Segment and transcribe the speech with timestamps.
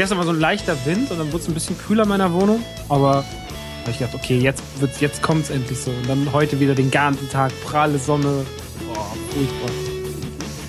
[0.00, 2.32] Gestern war so ein leichter Wind und dann wurde es ein bisschen kühler in meiner
[2.32, 2.64] Wohnung.
[2.88, 5.90] Aber hab ich gedacht, okay, jetzt, wird's, jetzt kommt es endlich so.
[5.90, 8.46] Und dann heute wieder den ganzen Tag pralle Sonne.
[8.86, 9.70] Boah, furchtbar.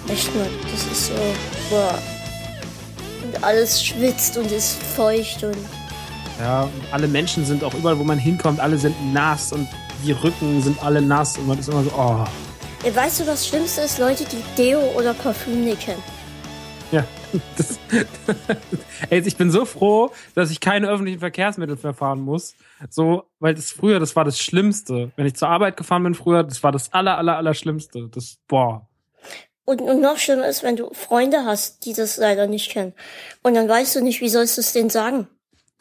[0.09, 1.13] Echt mal, das ist so,
[1.70, 1.98] boah.
[3.23, 5.55] Und alles schwitzt und ist feucht und.
[6.41, 9.66] Ja, und alle Menschen sind auch überall, wo man hinkommt, alle sind nass und
[10.05, 12.26] die Rücken sind alle nass und man ist immer so, oh.
[12.93, 13.98] Weißt du, was Schlimmste ist?
[13.98, 16.04] Leute, die Deo oder Parfüm nicht kennen.
[16.91, 17.05] Ja,
[17.58, 17.80] das,
[19.09, 22.55] ey, ich bin so froh, dass ich keine öffentlichen Verkehrsmittel mehr fahren muss.
[22.90, 25.12] So, weil das früher, das war das Schlimmste.
[25.16, 28.09] Wenn ich zur Arbeit gefahren bin früher, das war das aller, aller, aller Schlimmste.
[28.09, 28.90] Das, boah.
[29.63, 32.94] Und, und noch schlimmer ist, wenn du Freunde hast, die das leider nicht kennen.
[33.41, 35.27] Und dann weißt du nicht, wie sollst du es denen sagen.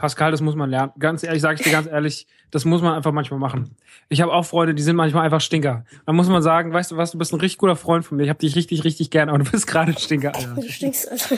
[0.01, 0.93] Pascal, das muss man lernen.
[0.99, 3.77] Ganz ehrlich, sage ich dir ganz ehrlich, das muss man einfach manchmal machen.
[4.09, 5.85] Ich habe auch Freunde, die sind manchmal einfach Stinker.
[6.07, 8.23] Dann muss man sagen, weißt du was, du bist ein richtig guter Freund von mir.
[8.25, 10.55] Ich habe dich richtig, richtig gern, aber du bist gerade ein Stinker, Alter.
[10.57, 11.37] Du stinkst.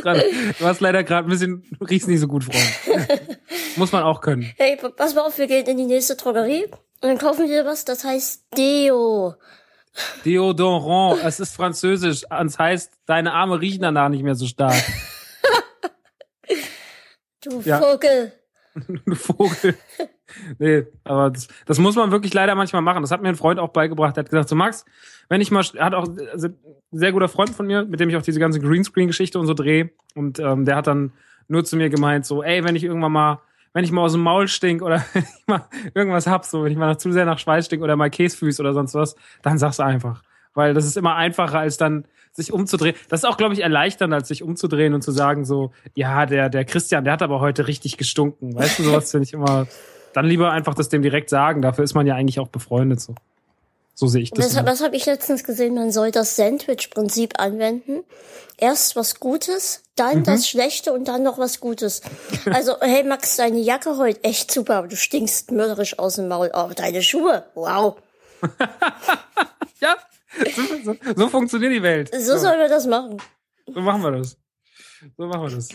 [0.00, 0.22] Grade,
[0.60, 3.18] du hast leider gerade ein bisschen, du riechst nicht so gut, Freund.
[3.76, 4.48] muss man auch können.
[4.56, 7.84] hey, pass mal auf, wir gehen in die nächste Drogerie und dann kaufen wir was,
[7.84, 9.34] das heißt Deo.
[10.24, 12.22] Deodorant, es ist französisch.
[12.30, 14.80] Es heißt, deine Arme riechen danach nicht mehr so stark.
[17.48, 17.80] Du Ja.
[17.80, 18.32] Vogel.
[19.04, 19.74] du Vogel.
[20.58, 23.02] Nee, aber das, das muss man wirklich leider manchmal machen.
[23.02, 24.16] Das hat mir ein Freund auch beigebracht.
[24.16, 24.84] Der hat gesagt, so Max,
[25.28, 26.56] wenn ich mal, er hat auch also, ein
[26.92, 29.90] sehr guter Freund von mir, mit dem ich auch diese ganze Greenscreen-Geschichte und so drehe.
[30.14, 31.12] Und ähm, der hat dann
[31.48, 33.40] nur zu mir gemeint, so, ey, wenn ich irgendwann mal,
[33.72, 36.72] wenn ich mal aus dem Maul stink oder wenn ich mal irgendwas hab, so, wenn
[36.72, 39.80] ich mal zu sehr nach Schweiß stink oder mal Käsefüß oder sonst was, dann sag's
[39.80, 40.22] einfach.
[40.58, 42.96] Weil das ist immer einfacher, als dann sich umzudrehen.
[43.08, 46.48] Das ist auch, glaube ich, erleichternd, als sich umzudrehen und zu sagen, so, ja, der,
[46.50, 48.56] der Christian, der hat aber heute richtig gestunken.
[48.56, 49.68] Weißt du, sowas finde ich immer,
[50.14, 51.62] dann lieber einfach das dem direkt sagen.
[51.62, 53.14] Dafür ist man ja eigentlich auch befreundet, so.
[53.94, 54.52] So sehe ich das.
[54.52, 55.74] Das, was habe ich letztens gesehen?
[55.74, 58.00] Man soll das Sandwich-Prinzip anwenden.
[58.56, 62.02] Erst was Gutes, dann das Schlechte und dann noch was Gutes.
[62.50, 66.50] Also, hey Max, deine Jacke heute echt super, aber du stinkst mörderisch aus dem Maul.
[66.50, 67.96] Aber deine Schuhe, wow.
[69.80, 69.94] ja,
[70.54, 72.10] so, so, so funktioniert die Welt.
[72.12, 73.16] So sollen wir das machen.
[73.66, 74.36] So machen wir das.
[75.16, 75.68] So machen wir das.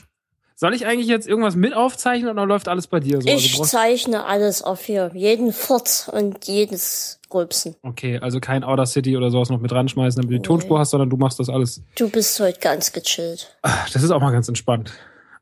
[0.56, 3.28] Soll ich eigentlich jetzt irgendwas mit aufzeichnen oder läuft alles bei dir so?
[3.30, 5.12] Also Ich brauchst- zeichne alles auf hier.
[5.14, 7.76] Jeden Furz und jedes Rülpsen.
[7.82, 10.92] okay, also kein Outer City oder sowas noch mit ranschmeißen, damit du die Tonspur hast,
[10.92, 11.82] sondern du machst das alles.
[11.98, 13.58] Du bist heute ganz gechillt.
[13.64, 14.94] Ah, Das ist auch mal ganz entspannt.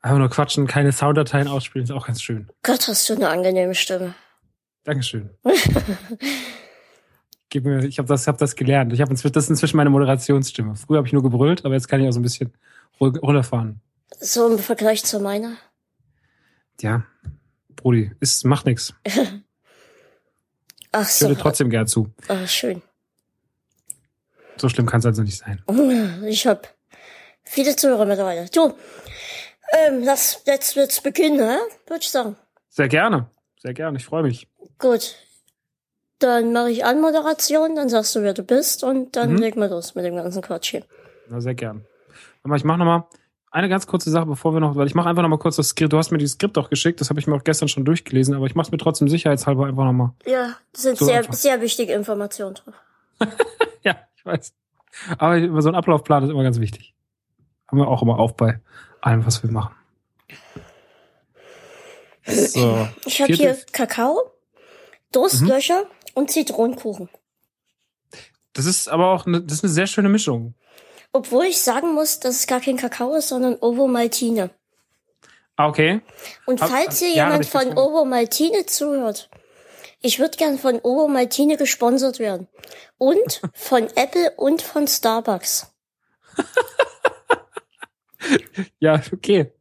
[0.01, 2.49] Einfach nur quatschen, keine Sounddateien ausspielen, ist auch ganz schön.
[2.63, 4.15] Gott, hast du eine angenehme Stimme.
[4.85, 5.29] Dankeschön.
[7.51, 8.93] Gib mir, ich habe das, hab das gelernt.
[8.93, 10.75] Ich habe inzwischen, das ist inzwischen meine Moderationsstimme.
[10.75, 12.53] Früher habe ich nur gebrüllt, aber jetzt kann ich auch so ein bisschen
[12.99, 13.81] runterfahren.
[14.19, 15.57] So im Vergleich zu meiner.
[16.79, 17.03] Ja,
[17.75, 18.93] Brudi, ist, macht nix.
[20.93, 21.27] Ach Ich so.
[21.27, 22.09] höre dir trotzdem gern zu.
[22.29, 22.81] Ah, schön.
[24.57, 25.61] So schlimm kann es also nicht sein.
[26.25, 26.73] Ich hab
[27.43, 28.47] viele Zuhörer mittlerweile.
[28.49, 28.73] Du,
[29.87, 31.57] ähm, lass jetzt wird's beginnen, hä?
[31.87, 32.37] Würde ich sagen.
[32.69, 33.29] Sehr gerne.
[33.57, 33.97] Sehr gerne.
[33.97, 34.47] Ich freue mich.
[34.79, 35.15] Gut.
[36.21, 39.37] Dann mache ich Anmoderation, dann sagst du, wer du bist und dann Mhm.
[39.39, 40.83] legen wir los mit dem ganzen Quatsch hier.
[41.29, 41.83] Na, sehr gern.
[42.43, 43.07] Aber ich mache noch mal
[43.51, 45.67] eine ganz kurze Sache, bevor wir noch, weil ich mache einfach noch mal kurz das
[45.69, 45.91] Skript.
[45.91, 48.33] Du hast mir dieses Skript auch geschickt, das habe ich mir auch gestern schon durchgelesen,
[48.35, 50.13] aber ich mache es mir trotzdem sicherheitshalber einfach noch mal.
[50.25, 51.33] Ja, das sind So sehr, einfach.
[51.33, 52.73] sehr wichtige Informationen drauf.
[53.83, 54.53] Ja, ich weiß.
[55.17, 56.93] Aber so einen Ablaufplan ist immer ganz wichtig.
[57.67, 58.59] Haben wir auch immer auf bei
[59.01, 59.73] allem, was wir machen.
[62.25, 62.87] So.
[63.05, 64.31] Ich habe hier Kakao,
[65.11, 67.09] Durstlöcher und Zitronenkuchen.
[68.53, 70.55] Das ist aber auch eine, das ist eine sehr schöne Mischung.
[71.13, 74.49] Obwohl ich sagen muss, dass es gar kein Kakao ist, sondern Ovo Maltine.
[75.55, 76.01] Ah, okay.
[76.45, 77.77] Und Hab- falls hier ja, jemand von.
[77.77, 79.29] Ovo Maltine zuhört,
[80.01, 82.47] ich würde gern von Ovo Maltine gesponsert werden.
[82.97, 85.67] Und von Apple und von Starbucks.
[88.79, 89.51] Ja, okay.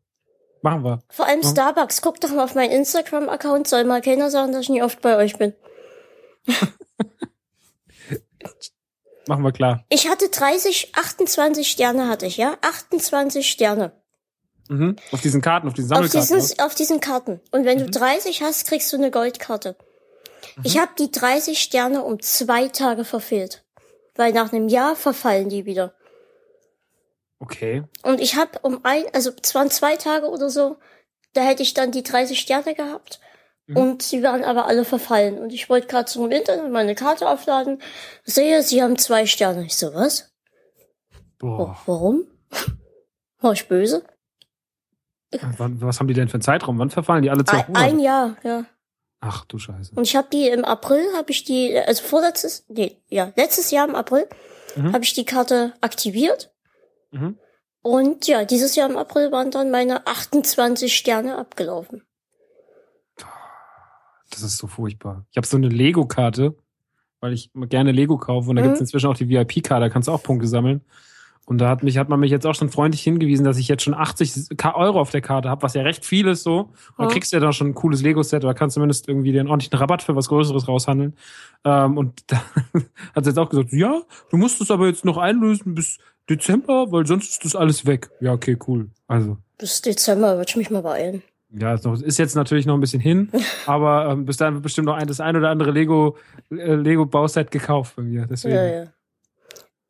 [0.62, 1.02] Machen wir.
[1.08, 1.42] Vor allem.
[1.42, 2.02] Starbucks.
[2.02, 3.66] Guck doch mal auf meinen Instagram-Account.
[3.66, 5.54] Soll mal keiner sagen, dass ich nie oft bei euch bin.
[9.26, 9.84] Machen wir klar.
[9.90, 12.56] Ich hatte 30, 28 Sterne hatte ich, ja?
[12.62, 13.92] 28 Sterne.
[14.68, 14.96] Mhm.
[15.12, 16.36] Auf diesen Karten, auf diesen Auf Sammelkarten.
[16.36, 17.40] diesen, auf diesen Karten.
[17.50, 19.76] Und wenn du 30 hast, kriegst du eine Goldkarte.
[20.64, 23.64] Ich habe die 30 Sterne um zwei Tage verfehlt.
[24.16, 25.94] Weil nach einem Jahr verfallen die wieder.
[27.38, 27.84] Okay.
[28.02, 30.76] Und ich habe um ein, also es waren zwei Tage oder so,
[31.32, 33.20] da hätte ich dann die 30 Sterne gehabt.
[33.76, 35.38] Und sie waren aber alle verfallen.
[35.38, 37.80] Und ich wollte gerade zum Internet meine Karte aufladen,
[38.24, 39.64] sehe, sie haben zwei Sterne.
[39.64, 40.32] Ich so, was?
[41.42, 41.78] Oh, Boah.
[41.86, 42.24] warum?
[43.40, 44.04] War ich böse?
[45.58, 46.78] Wann, was haben die denn für einen Zeitraum?
[46.78, 48.64] Wann verfallen die alle zwei Ein, ein Jahr, ja.
[49.20, 49.92] Ach du Scheiße.
[49.94, 53.88] Und ich habe die im April, habe ich die, also vorletztes, nee, ja, letztes Jahr
[53.88, 54.26] im April,
[54.76, 54.92] Mhm.
[54.92, 56.52] habe ich die Karte aktiviert.
[57.10, 57.38] Mhm.
[57.82, 62.02] Und ja, dieses Jahr im April waren dann meine 28 Sterne abgelaufen.
[64.30, 65.24] Das ist so furchtbar.
[65.30, 66.54] Ich habe so eine Lego-Karte,
[67.20, 68.66] weil ich gerne Lego kaufe und da mhm.
[68.66, 70.82] gibt's inzwischen auch die VIP-Karte, da kannst du auch Punkte sammeln.
[71.50, 73.82] Und da hat mich, hat man mich jetzt auch schon freundlich hingewiesen, dass ich jetzt
[73.82, 76.60] schon 80 Euro auf der Karte habe, was ja recht viel ist so.
[76.60, 79.48] Und dann kriegst du ja dann schon ein cooles Lego-Set oder kannst zumindest irgendwie den
[79.48, 81.16] ordentlichen Rabatt für was Größeres raushandeln.
[81.64, 82.40] Ähm, und da
[83.16, 84.00] hat sie jetzt auch gesagt, ja,
[84.30, 85.98] du musst es aber jetzt noch einlösen bis
[86.28, 88.10] Dezember, weil sonst ist das alles weg.
[88.20, 88.88] Ja, okay, cool.
[89.08, 89.36] Also.
[89.58, 91.24] Bis Dezember würde ich mich mal beeilen.
[91.52, 93.30] Ja, ist, noch, ist jetzt natürlich noch ein bisschen hin,
[93.66, 96.16] aber ähm, bis dahin wird bestimmt noch ein, das ein oder andere Lego,
[96.50, 98.26] äh, Lego Bauset gekauft bei mir.
[98.26, 98.54] Deswegen.
[98.54, 98.86] Ja, ja.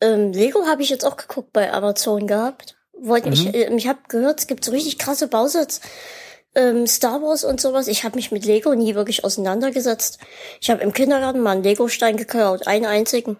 [0.00, 2.76] Ähm, Lego habe ich jetzt auch geguckt bei Amazon gehabt.
[2.98, 3.34] Wollte mhm.
[3.34, 5.80] ich, äh, ich habe gehört, es gibt so richtig krasse Bausets.
[6.54, 7.86] Ähm, Star Wars und sowas.
[7.86, 10.18] Ich habe mich mit Lego nie wirklich auseinandergesetzt.
[10.60, 13.36] Ich habe im Kindergarten mal einen Lego-Stein geklaut, einen einzigen.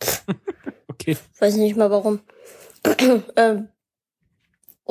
[0.88, 1.16] okay.
[1.40, 2.20] Weiß nicht mal warum.
[3.36, 3.68] ähm,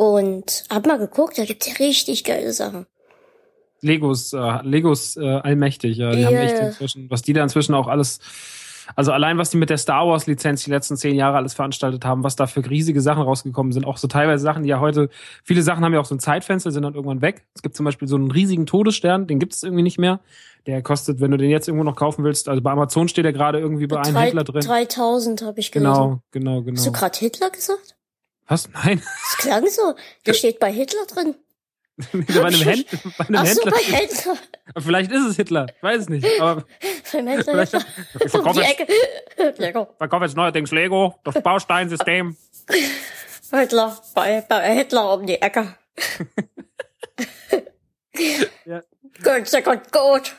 [0.02, 2.88] und hab mal geguckt, da gibt's ja richtig geile Sachen.
[3.82, 6.10] Legos, äh, Legos äh, allmächtig, ja.
[6.10, 6.28] Die yeah.
[6.28, 8.18] haben echt inzwischen, was die da inzwischen auch alles,
[8.96, 12.04] also allein was die mit der Star Wars Lizenz die letzten zehn Jahre alles veranstaltet
[12.04, 15.10] haben, was da für riesige Sachen rausgekommen sind, auch so teilweise Sachen, die ja heute,
[15.44, 17.46] viele Sachen haben ja auch so ein Zeitfenster, sind dann irgendwann weg.
[17.54, 20.20] Es gibt zum Beispiel so einen riesigen Todesstern, den gibt es irgendwie nicht mehr.
[20.66, 23.34] Der kostet, wenn du den jetzt irgendwo noch kaufen willst, also bei Amazon steht er
[23.34, 24.62] gerade irgendwie bei einem Hitler drin.
[24.62, 25.94] 3000 habe ich gelesen.
[25.94, 26.78] Genau, genau, genau.
[26.78, 27.96] Hast du gerade Hitler gesagt?
[28.52, 28.68] Was?
[28.68, 29.02] Nein.
[29.02, 29.96] Das klang so.
[30.26, 31.36] Der steht bei Hitler drin.
[32.12, 32.86] bei einem, Händ
[33.18, 33.72] bei einem Ach so, Händler.
[33.72, 34.38] bei Händler.
[34.78, 35.68] Vielleicht ist es Hitler.
[35.74, 36.28] Ich weiß es nicht.
[36.42, 36.66] Aber
[37.14, 37.66] Beim Händler.
[37.66, 37.74] vielleicht,
[38.20, 39.88] ich verkaufe jetzt, Lego.
[39.98, 42.36] verkaufe jetzt neuerdings Lego, das Bausteinsystem.
[43.52, 45.78] Hitler, bei, bei Hitler um die Ecke.
[48.66, 48.82] ja.
[49.24, 50.36] Gut, sehr gut, gut.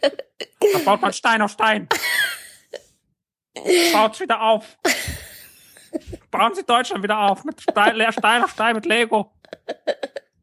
[0.00, 1.88] Da baut man Stein auf Stein.
[3.92, 4.78] Baut's wieder auf.
[6.30, 9.32] Bauen Sie Deutschland wieder auf mit Stein, Stein auf Stein mit Lego.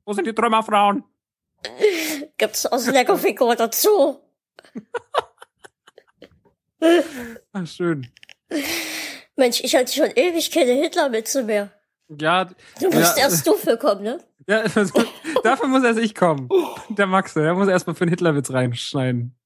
[0.05, 1.03] Wo sind die Trümmerfrauen?
[2.38, 4.19] Gibt's aus Lego-Figur dazu?
[7.53, 8.11] Ach, schön.
[9.35, 11.71] Mensch, ich hatte schon ewig keine Hitlerwitze mehr.
[12.09, 12.45] Ja.
[12.79, 14.19] Du musst ja, erst du für kommen, ne?
[14.47, 14.63] Ja,
[15.44, 16.50] dafür muss erst ich kommen.
[16.89, 19.38] Der Max, der muss erstmal für einen Hitlerwitz reinschneiden.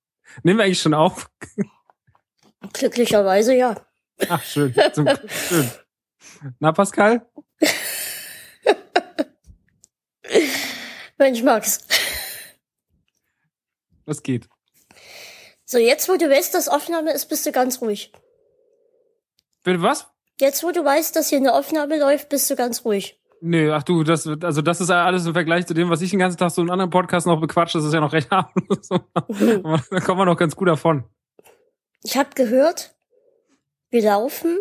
[0.44, 1.30] Nehmen wir eigentlich schon auf?
[2.74, 3.76] Glücklicherweise ja.
[4.28, 4.74] Ach, schön.
[4.94, 5.70] Zum, schön.
[6.60, 7.26] Na, Pascal?
[11.18, 11.86] Mensch, Max.
[14.06, 14.48] Was geht?
[15.66, 18.12] So, jetzt, wo du weißt, dass Aufnahme ist, bist du ganz ruhig.
[19.64, 20.08] Bitte was?
[20.40, 23.20] Jetzt, wo du weißt, dass hier eine Aufnahme läuft, bist du ganz ruhig.
[23.42, 26.20] Nee, ach du, das, also das ist alles im Vergleich zu dem, was ich den
[26.20, 28.88] ganzen Tag so in anderen Podcasts noch bequatsche, das ist ja noch recht harmlos.
[28.90, 31.04] da kommen wir noch ganz gut davon.
[32.04, 32.96] Ich habe gehört,
[33.90, 34.58] wir laufen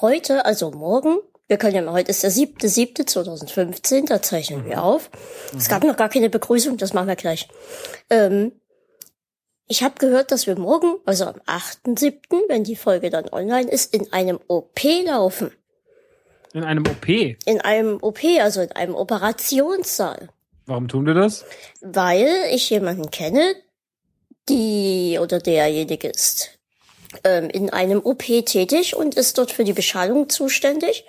[0.00, 4.64] heute, also morgen, wir können ja mal, heute ist der siebte, siebte 2015, da zeichnen
[4.64, 4.82] wir mhm.
[4.82, 5.10] auf.
[5.52, 5.58] Mhm.
[5.58, 7.48] Es gab noch gar keine Begrüßung, das machen wir gleich.
[8.10, 8.52] Ähm,
[9.66, 13.94] ich habe gehört, dass wir morgen, also am 8.7., wenn die Folge dann online ist,
[13.94, 15.52] in einem OP laufen.
[16.52, 17.08] In einem OP?
[17.08, 20.28] In einem OP, also in einem Operationssaal.
[20.66, 21.44] Warum tun wir das?
[21.80, 23.54] Weil ich jemanden kenne,
[24.48, 26.58] die oder derjenige ist
[27.22, 31.04] ähm, in einem OP tätig und ist dort für die Beschallung zuständig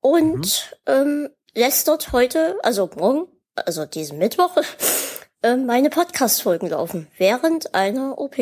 [0.00, 0.92] und mhm.
[0.92, 4.56] ähm, lässt dort heute, also morgen, also diesen Mittwoch,
[5.42, 8.36] äh, meine Podcast-Folgen laufen während einer OP.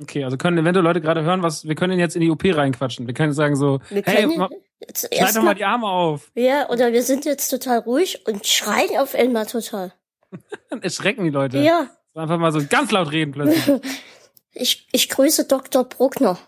[0.00, 3.06] Okay, also können eventuell Leute gerade hören, was wir können jetzt in die OP reinquatschen.
[3.06, 4.48] Wir können sagen so, wir hey, ma,
[4.94, 6.30] schneid doch mal die Arme auf.
[6.34, 9.92] Ja, oder wir sind jetzt total ruhig und schreien auf einmal total.
[10.80, 11.58] Erschrecken die Leute.
[11.58, 11.88] Ja.
[12.14, 13.80] Einfach mal so ganz laut reden plötzlich.
[14.54, 15.84] Ich, ich grüße Dr.
[15.84, 16.38] Bruckner.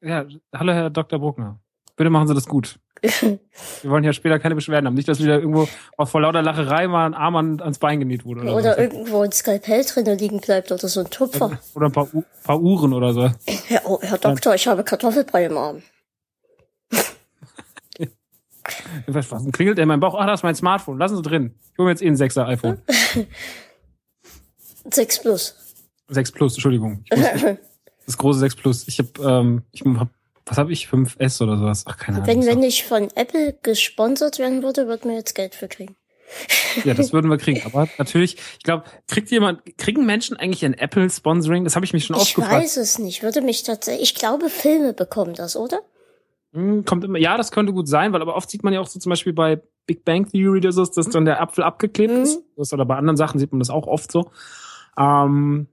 [0.00, 1.18] Ja, hallo Herr Dr.
[1.18, 1.60] Bruckner.
[1.96, 2.78] Bitte machen Sie das gut.
[3.02, 4.94] Wir wollen ja später keine Beschwerden haben.
[4.94, 5.68] Nicht, dass wieder irgendwo
[6.04, 8.42] vor lauter Lacherei mal ein Arm ans Bein genäht wurde.
[8.42, 11.58] Oder, oder irgendwo ein Skalpell drin liegen bleibt oder so ein Tupfer.
[11.74, 12.08] Oder ein paar,
[12.42, 13.30] paar Uhren oder so.
[13.46, 15.82] Herr, oh, Herr Doktor, ich habe Kartoffelbrei im Arm.
[19.06, 20.14] Was klingelt in meinem Bauch?
[20.18, 20.98] Ach, das ist mein Smartphone.
[20.98, 21.54] Lassen Sie drin.
[21.72, 22.82] Ich hole mir jetzt eh ein 6er iPhone.
[24.90, 25.67] 6 Plus.
[26.08, 27.04] 6 Plus, Entschuldigung.
[28.06, 28.88] das große 6 Plus.
[28.88, 30.08] Ich habe, ähm, ich hab,
[30.46, 30.88] was habe ich?
[30.88, 31.84] 5S oder sowas?
[31.86, 32.28] Ach, keine Ahnung.
[32.28, 35.96] Wenn, wenn ich von Apple gesponsert werden würde, würden wir jetzt Geld für kriegen.
[36.84, 37.62] ja, das würden wir kriegen.
[37.64, 41.64] Aber natürlich, ich glaube, kriegt jemand, kriegen Menschen eigentlich ein Apple-Sponsoring?
[41.64, 42.52] Das habe ich mich schon oft gefragt.
[42.52, 43.22] Ich weiß es nicht.
[43.22, 45.80] Würde mich tatsächlich, ich glaube, Filme bekommen das, oder?
[46.52, 48.86] Hm, kommt immer, ja, das könnte gut sein, weil aber oft sieht man ja auch
[48.86, 52.22] so zum Beispiel bei Big Bang Theory, das ist, dass dann der Apfel abgeklebt mhm.
[52.22, 52.72] ist.
[52.72, 54.30] Oder bei anderen Sachen sieht man das auch oft so.
[54.98, 55.68] Ähm,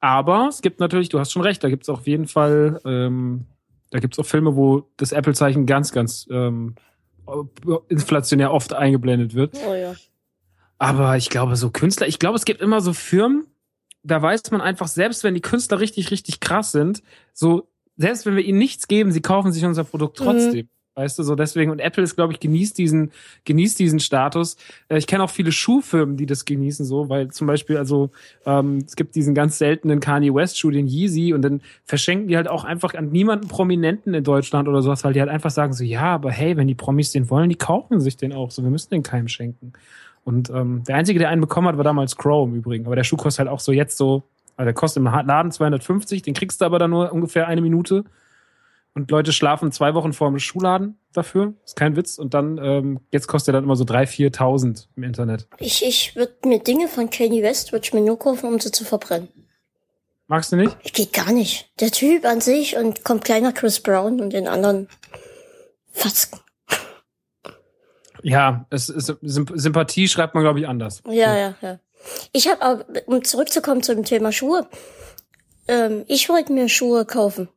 [0.00, 3.46] aber es gibt natürlich, du hast schon recht, da gibt es auf jeden Fall ähm,
[3.90, 6.74] Da gibt's auch Filme, wo das Apple-Zeichen ganz, ganz ähm,
[7.88, 9.56] inflationär oft eingeblendet wird.
[9.66, 9.94] Oh ja.
[10.78, 13.46] Aber ich glaube, so Künstler, ich glaube, es gibt immer so Firmen,
[14.02, 17.02] da weiß man einfach, selbst wenn die Künstler richtig, richtig krass sind,
[17.34, 20.68] so, selbst wenn wir ihnen nichts geben, sie kaufen sich unser Produkt Mhm.
[21.00, 23.10] Weißt du, so deswegen, und Apple ist, glaube ich, genießt diesen,
[23.46, 24.56] genießt diesen Status.
[24.88, 28.10] Äh, Ich kenne auch viele Schuhfirmen, die das genießen, so, weil zum Beispiel, also,
[28.44, 32.36] ähm, es gibt diesen ganz seltenen Kanye West Schuh, den Yeezy, und dann verschenken die
[32.36, 35.72] halt auch einfach an niemanden Prominenten in Deutschland oder sowas, weil die halt einfach sagen
[35.72, 38.62] so, ja, aber hey, wenn die Promis den wollen, die kaufen sich den auch, so,
[38.62, 39.72] wir müssen den keinem schenken.
[40.24, 42.86] Und ähm, der Einzige, der einen bekommen hat, war damals Crow im Übrigen.
[42.86, 44.22] Aber der Schuh kostet halt auch so jetzt so,
[44.56, 48.04] also der kostet im Laden 250, den kriegst du aber dann nur ungefähr eine Minute.
[48.94, 51.54] Und Leute schlafen zwei Wochen vor dem Schuhladen dafür.
[51.64, 52.18] Ist kein Witz.
[52.18, 55.46] Und dann, ähm, jetzt kostet er dann immer so 3.000, 4.000 im Internet.
[55.58, 58.72] Ich, ich würde mir Dinge von Kanye West, würde ich mir nur kaufen, um sie
[58.72, 59.28] zu verbrennen.
[60.26, 60.76] Magst du nicht?
[60.92, 61.70] Geht gar nicht.
[61.80, 64.88] Der Typ an sich und kommt kleiner Chris Brown und den anderen
[65.92, 66.40] Fatzken.
[68.22, 71.02] Ja, es ist, Symp- Sympathie schreibt man, glaube ich, anders.
[71.06, 71.78] Ja, ja, ja.
[72.32, 74.68] Ich habe um zurückzukommen zum Thema Schuhe,
[75.68, 77.48] ähm, ich wollte mir Schuhe kaufen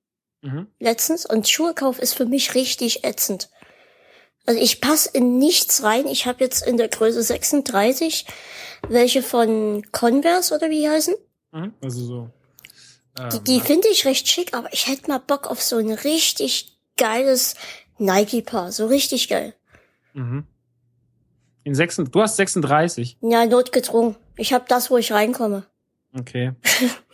[0.44, 0.68] Mhm.
[0.80, 3.50] letztens und Schuhekauf ist für mich richtig ätzend.
[4.46, 6.06] Also ich passe in nichts rein.
[6.06, 8.26] Ich habe jetzt in der Größe 36
[8.90, 11.16] welche von Converse oder wie heißen.
[11.54, 11.74] Mhm.
[11.82, 12.30] Also so.
[13.18, 15.92] Ähm, Die, die finde ich recht schick, aber ich hätte mal Bock auf so ein
[15.94, 17.56] richtig geiles
[17.98, 18.74] Nike-Paar.
[18.74, 19.54] So richtig geil.
[20.14, 20.46] mhm.
[21.66, 23.18] In 6, du hast 36.
[23.22, 24.18] Ja, notgedrungen.
[24.36, 25.66] Ich habe das, wo ich reinkomme.
[26.14, 26.52] Okay.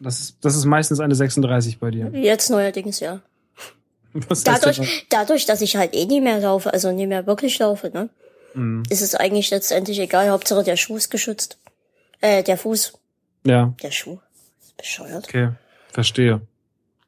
[0.00, 2.10] Das ist, das ist meistens eine 36 bei dir.
[2.12, 3.20] Jetzt neuerdings, ja.
[4.28, 7.90] Was Dadurch, dadurch, dass ich halt eh nie mehr laufe, also nie mehr wirklich laufe,
[7.90, 8.08] ne?
[8.54, 8.84] Mhm.
[8.88, 10.30] ist es eigentlich letztendlich egal.
[10.30, 11.58] Hauptsache der Schuh ist geschützt.
[12.20, 12.92] Äh, der Fuß.
[13.44, 14.18] Ja, Der Schuh.
[14.62, 15.24] Ist bescheuert.
[15.24, 15.50] okay.
[15.92, 16.40] Verstehe.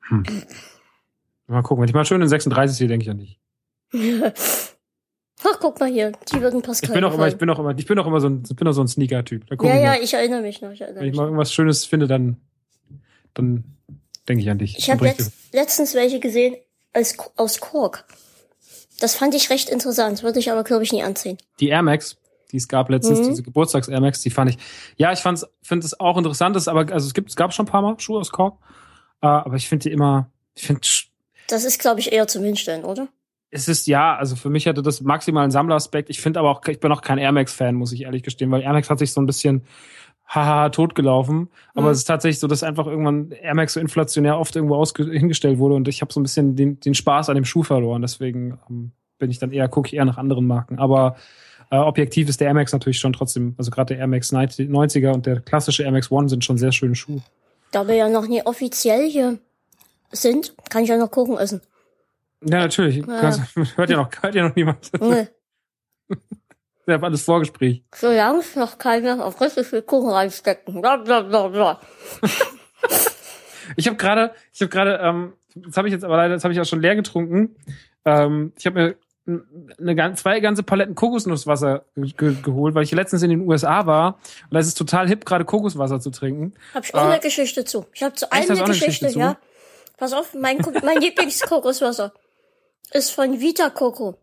[0.08, 0.24] Hm.
[1.46, 1.82] Mal gucken.
[1.82, 3.38] Wenn ich mal schön in 36 sehe, denke ich ja nicht.
[5.44, 6.12] Ach, guck mal hier.
[6.32, 8.20] Die würden Pascal Ich bin auch immer, ich bin auch immer, ich bin auch immer
[8.20, 9.44] so ein, ich bin auch so ein Sneaker-Typ.
[9.62, 10.70] Ja, ja, ich erinnere mich noch.
[10.72, 12.36] Ich erinnere Wenn ich mal irgendwas Schönes finde, dann,
[13.36, 13.64] dann
[14.28, 14.76] denke ich an dich.
[14.78, 16.56] Ich habe letzt, letztens welche gesehen
[16.92, 18.04] als, aus Kork.
[19.00, 21.36] Das fand ich recht interessant, würde ich aber, glaube ich, nie anziehen.
[21.60, 22.16] die Air Max,
[22.50, 23.28] die es gab letztens, Mhm.
[23.28, 24.58] diese Geburtstags Air Max, die fand ich,
[24.96, 25.44] ja, ich finde
[25.86, 28.18] es auch interessant, das aber, also es gibt, es gab schon ein paar Mal Schuhe
[28.20, 28.58] aus Kork,
[29.22, 30.80] äh, aber ich finde die immer, ich finde,
[31.48, 33.08] Das ist, glaube ich, eher zum Hinstellen, oder?
[33.50, 36.10] es ist ja, also für mich hatte das maximal einen Sammleraspekt.
[36.10, 38.50] Ich finde aber auch, ich bin auch kein Air Max Fan, muss ich ehrlich gestehen,
[38.50, 39.62] weil Air Max hat sich so ein bisschen
[40.26, 41.48] haha totgelaufen.
[41.74, 41.92] Aber Mhm.
[41.92, 45.74] es ist tatsächlich so, dass einfach irgendwann Air Max so inflationär oft irgendwo hingestellt wurde
[45.76, 48.02] und ich habe so ein bisschen den, den Spaß an dem Schuh verloren.
[48.02, 50.78] Deswegen ähm, bin ich dann eher, gucke ich eher nach anderen Marken.
[50.78, 51.16] Aber
[51.70, 54.68] äh, objektiv ist der Air Max natürlich schon trotzdem, also gerade der Air Max 90
[54.68, 57.22] 90er und der klassische Air Max One sind schon sehr schöne Schuhe.
[57.72, 59.38] Da wir ja noch nie offiziell hier
[60.12, 61.60] sind, kann ich ja noch Kuchen essen.
[62.44, 62.96] Ja, natürlich.
[62.98, 63.20] Ja.
[63.20, 63.40] Kannst-
[63.76, 64.90] Hört ja noch, hört ja noch niemand.
[65.00, 65.26] Nee.
[66.86, 67.82] Ich habe alles Vorgespräch.
[67.94, 70.82] Solange es noch keiner auf richtig viel Kuchen reinstecken.
[73.76, 76.54] Ich habe gerade, ich habe gerade, ähm, das habe ich jetzt aber leider, das habe
[76.54, 77.56] ich auch schon leer getrunken.
[78.04, 78.94] Ähm, ich habe mir
[79.80, 84.18] eine, zwei ganze Paletten Kokosnusswasser ge ge geholt, weil ich letztens in den USA war
[84.44, 86.54] und da ist es total hip, gerade Kokoswasser zu trinken.
[86.74, 87.10] Hab ich auch Ah.
[87.10, 87.86] eine Geschichte zu.
[87.92, 89.36] Ich habe zu allem eine Geschichte, Geschichte ja.
[89.96, 92.12] Pass auf, mein, mein Lieblingskokoswasser
[92.92, 94.16] ist von Vita Coco.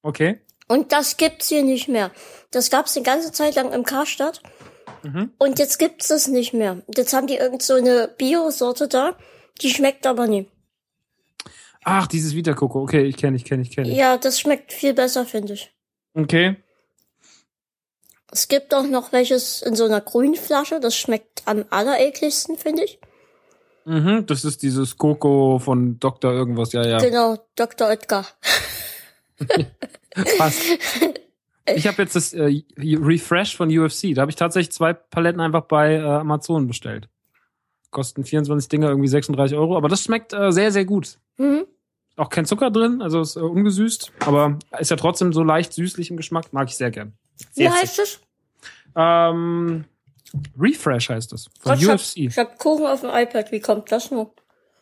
[0.00, 0.40] Okay.
[0.68, 2.10] Und das gibt's hier nicht mehr.
[2.50, 4.42] Das gab's eine ganze Zeit lang im Karstadt.
[5.02, 5.32] Mhm.
[5.38, 6.82] Und jetzt gibt's das nicht mehr.
[6.94, 9.16] Jetzt haben die irgend so eine Bio-Sorte da.
[9.60, 10.48] Die schmeckt aber nie.
[11.84, 12.82] Ach, dieses Vita Coco.
[12.82, 13.88] Okay, ich kenne, ich kenne, ich kenne.
[13.88, 15.72] Ja, das schmeckt viel besser, finde ich.
[16.14, 16.56] Okay.
[18.30, 20.80] Es gibt auch noch welches in so einer grünen Flasche.
[20.80, 22.98] Das schmeckt am allerekligsten, finde ich.
[23.86, 26.30] Mhm, das ist dieses Coco von Dr.
[26.32, 26.72] irgendwas.
[26.72, 26.98] Ja, ja.
[26.98, 27.88] Genau, Dr.
[27.88, 28.26] Oetker.
[30.38, 30.62] Passt.
[31.74, 34.14] Ich habe jetzt das äh, Refresh von UFC.
[34.14, 37.10] Da habe ich tatsächlich zwei Paletten einfach bei äh, Amazon bestellt.
[37.90, 41.18] Kosten 24 Dinger irgendwie 36 Euro, aber das schmeckt äh, sehr, sehr gut.
[41.36, 41.66] Mhm.
[42.16, 46.10] Auch kein Zucker drin, also ist äh, ungesüßt, aber ist ja trotzdem so leicht süßlich
[46.10, 46.54] im Geschmack.
[46.54, 47.12] Mag ich sehr gern.
[47.54, 48.20] Wie heißt es?
[48.96, 49.84] Ähm,
[50.58, 51.50] Refresh heißt es.
[51.60, 52.16] Von Gott, UFC.
[52.16, 53.52] Ich hab Kuchen auf dem iPad.
[53.52, 54.32] Wie kommt das nur?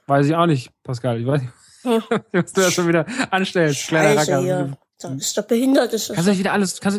[0.07, 1.21] Weiß ich auch nicht, Pascal.
[1.21, 1.53] Ich weiß nicht,
[1.83, 2.03] Hm.
[2.33, 4.43] was du da schon wieder anstellst, kleiner Scheiße, Racker.
[4.43, 4.79] hier.
[4.99, 5.93] Da ist doch behindert.
[5.93, 6.15] Ist das.
[6.17, 6.99] Kannst du nicht wieder alles, kannst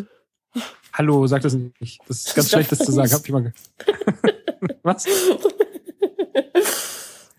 [0.54, 0.60] du,
[0.92, 2.00] Hallo, sag das nicht.
[2.08, 3.12] Das ist ganz schlecht, das zu sagen.
[3.12, 3.52] Hab ich mal ge
[4.82, 5.04] Was?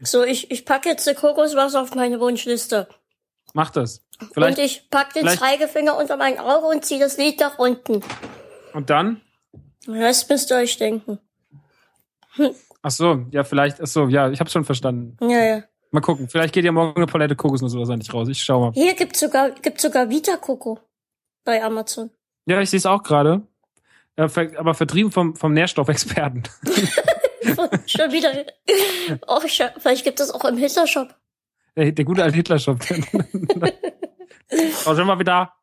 [0.02, 2.88] So, ich, ich pack jetzt die Kokoswasser auf meine Wunschliste.
[3.54, 4.02] Mach das.
[4.34, 7.58] Vielleicht, und ich pack den vielleicht- Zeigefinger unter mein Auge und zieh das Lied nach
[7.60, 8.02] unten.
[8.74, 9.22] und dann?
[9.86, 11.20] Das müsst ihr euch denken.
[12.82, 15.18] Ach so, ja, vielleicht, ach so, ja, ich hab's schon verstanden.
[15.30, 15.64] Ja, ja.
[15.92, 16.30] Mal gucken.
[16.30, 18.28] Vielleicht geht ja morgen eine Palette Kokosnuss oder so nicht raus.
[18.30, 18.72] Ich schau mal.
[18.74, 20.80] Hier gibt's sogar, gibt's sogar Vita Coco
[21.44, 22.12] bei Amazon.
[22.46, 23.42] Ja, ich sehe es auch gerade.
[24.16, 26.44] Äh, aber vertrieben vom, vom Nährstoffexperten.
[27.88, 28.46] Schon wieder.
[29.28, 31.16] Oh, scha- vielleicht gibt es auch im Hitler-Shop.
[31.76, 32.80] Der, der gute alte Hitler-Shop.
[32.80, 35.54] da sind wir wieder.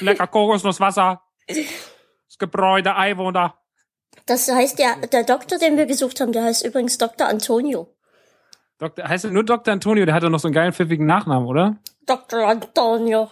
[0.00, 1.22] Lecker Kokosnusswasser.
[1.46, 3.54] Das Gebräu der Einwohner.
[4.26, 7.28] Das heißt, der, der Doktor, den wir gesucht haben, der heißt übrigens Dr.
[7.28, 7.94] Antonio.
[8.78, 9.08] Dr.
[9.08, 9.72] Heißt er nur Dr.
[9.72, 10.04] Antonio?
[10.06, 11.76] Der hat doch noch so einen geilen, pfiffigen Nachnamen, oder?
[12.06, 12.46] Dr.
[12.46, 13.30] Antonio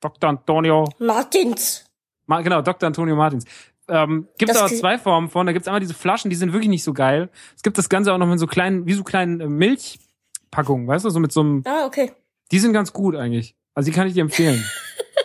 [0.00, 0.30] Dr.
[0.30, 0.88] Antonio.
[0.98, 1.84] Martins.
[2.26, 2.86] Ma genau, Dr.
[2.88, 3.44] Antonio Martins.
[3.88, 5.46] Ähm, gibt Das aber zwei Formen von.
[5.46, 7.30] Da gibt's einmal diese Flaschen, die sind wirklich nicht so geil.
[7.56, 11.04] Es gibt das Ganze auch noch mit so kleinen, wie so kleinen äh, Milchpackungen, weißt
[11.04, 11.62] du, so mit so einem.
[11.66, 12.12] Ah, okay.
[12.50, 13.54] Die sind ganz gut eigentlich.
[13.74, 14.64] Also die kann ich dir empfehlen.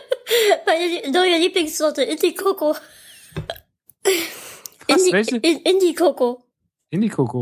[0.66, 2.76] Meine neue Lieblingssorte, Indie-Coco.
[4.88, 5.38] Was, Indie- welche?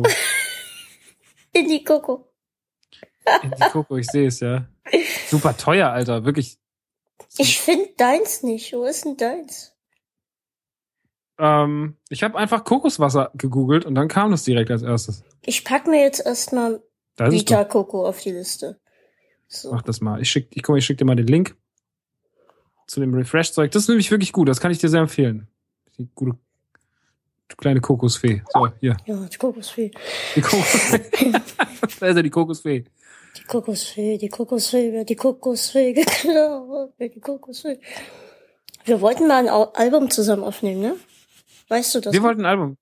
[1.56, 1.64] In- Indie-Coco.
[1.64, 2.30] Indie-Coco.
[3.26, 3.44] Indie-Coco.
[3.44, 4.68] Indie-Coco, ich sehe es, ja.
[5.30, 6.26] Super teuer, Alter.
[6.26, 6.60] Wirklich.
[7.38, 8.74] Ich finde deins nicht.
[8.74, 9.74] Wo ist denn deins?
[11.38, 15.24] Ähm, ich habe einfach Kokoswasser gegoogelt und dann kam das direkt als erstes.
[15.42, 16.82] Ich pack mir jetzt erstmal.
[17.18, 18.80] Vita Coco auf die Liste.
[19.48, 19.72] So.
[19.72, 20.22] Mach das mal.
[20.22, 21.56] Ich schick, ich mal, ich schick dir mal den Link
[22.88, 23.72] zu dem Refresh-Zeug.
[23.72, 24.50] Das ist nämlich wirklich gut.
[24.50, 25.48] Das kann ich dir sehr empfehlen.
[25.98, 26.38] Die gute,
[27.52, 28.42] die kleine Kokosfee.
[28.54, 28.98] So, hier.
[29.06, 29.92] Ja, die Kokosfee.
[30.36, 31.32] Die Kokosfee.
[32.00, 32.86] da ist ja die Kokosfee.
[33.38, 37.80] Die Kokosfee, die Kokosfee, wer die Kokosfee geklaut, wer die Kokosfee.
[38.86, 40.96] Wir wollten mal ein Album zusammen aufnehmen, ne?
[41.68, 42.14] Weißt du das?
[42.14, 42.78] Wir wollten ein Album.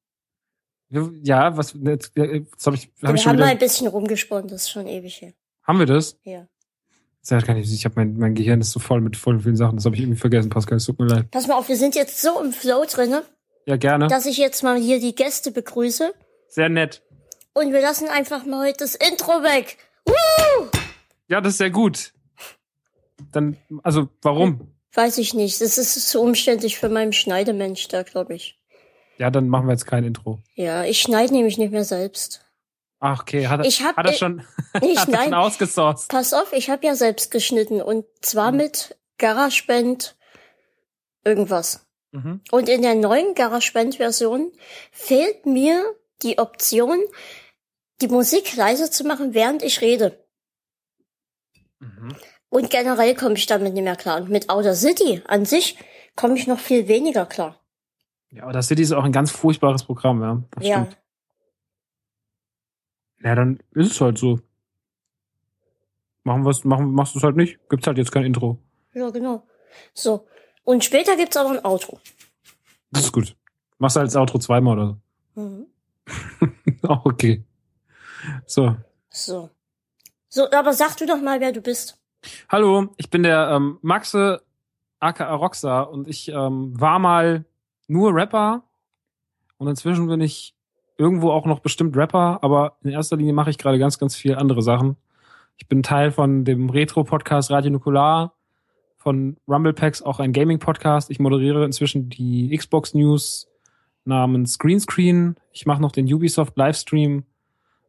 [0.89, 3.87] Wir, ja, was, jetzt, jetzt hab ich, hab wir ich schon haben mal ein bisschen
[3.87, 5.33] rumgesponnen, das ist schon ewig her.
[5.63, 6.19] haben wir das?
[6.23, 6.47] Ja.
[7.25, 9.77] Ich habe mein, mein Gehirn ist so voll mit voll vielen Sachen.
[9.77, 10.75] Das habe ich irgendwie vergessen, Pascal.
[10.75, 11.31] Es tut mir leid.
[11.31, 13.23] Pass mal auf, wir sind jetzt so im Flow drinne,
[13.65, 14.07] Ja, gerne.
[14.07, 16.13] dass ich jetzt mal hier die Gäste begrüße.
[16.47, 17.01] Sehr nett.
[17.53, 19.77] Und wir lassen einfach mal heute das Intro weg.
[20.05, 20.67] Woo!
[21.27, 22.13] Ja, das ist sehr gut.
[23.31, 24.73] Dann, also, warum?
[24.93, 25.61] Weiß ich nicht.
[25.61, 28.59] Das ist zu umständlich für meinen Schneidemensch da, glaube ich.
[29.17, 30.39] Ja, dann machen wir jetzt kein Intro.
[30.55, 32.43] Ja, ich schneide nämlich nicht mehr selbst.
[32.99, 33.47] Ach, okay.
[33.47, 34.43] Hat Ich hab- hat er schon,
[34.81, 35.33] Ich hat er schon nein.
[35.33, 36.09] ausgesourced.
[36.09, 38.57] Pass auf, ich habe ja selbst geschnitten und zwar Mhm.
[38.57, 40.15] mit GarageBand
[41.23, 41.82] irgendwas.
[42.13, 42.41] Mhm.
[42.51, 44.51] Und in der neuen GarageBand-Version
[44.91, 45.83] fehlt mir
[46.21, 46.99] die Option,
[48.01, 50.23] die Musik leise zu machen, während ich rede.
[51.79, 52.15] Mhm.
[52.49, 54.21] Und generell komme ich damit nicht mehr klar.
[54.21, 55.77] Und mit Outer City an sich
[56.15, 57.59] komme ich noch viel weniger klar.
[58.29, 60.43] Ja, das City ist auch ein ganz furchtbares Programm, ja.
[60.51, 60.85] Das ja.
[60.85, 60.97] stimmt.
[63.23, 64.39] Ja, dann ist es halt so.
[66.23, 67.57] Machen wir's, machen, machst du es halt nicht.
[67.69, 68.59] Gibt's halt jetzt kein Intro.
[68.93, 69.47] Ja, genau.
[69.93, 70.27] So.
[70.63, 71.99] Und später gibt's aber ein Outro.
[72.91, 73.35] Das ist gut.
[73.79, 74.97] Machst du als Outro zweimal oder
[75.35, 75.65] Mhm.
[76.81, 76.87] so.
[76.89, 77.43] Auch okay.
[78.45, 78.75] So.
[79.09, 79.49] So.
[80.29, 81.99] So, aber sag du doch mal, wer du bist.
[82.49, 84.41] Hallo, ich bin der ähm, Maxe
[84.99, 87.45] aka Rockstar und ich ähm, war mal
[87.87, 88.63] nur Rapper
[89.57, 90.55] und inzwischen bin ich
[90.97, 94.35] irgendwo auch noch bestimmt Rapper, aber in erster Linie mache ich gerade ganz, ganz viel
[94.35, 94.95] andere Sachen.
[95.57, 98.33] Ich bin Teil von dem Retro-Podcast Radio Nukular,
[99.03, 101.11] von Rumble Packs, auch ein Gaming-Podcast.
[101.11, 103.49] Ich moderiere inzwischen die Xbox News
[104.05, 105.35] namens Greenscreen.
[105.51, 107.23] Ich mache noch den Ubisoft Livestream.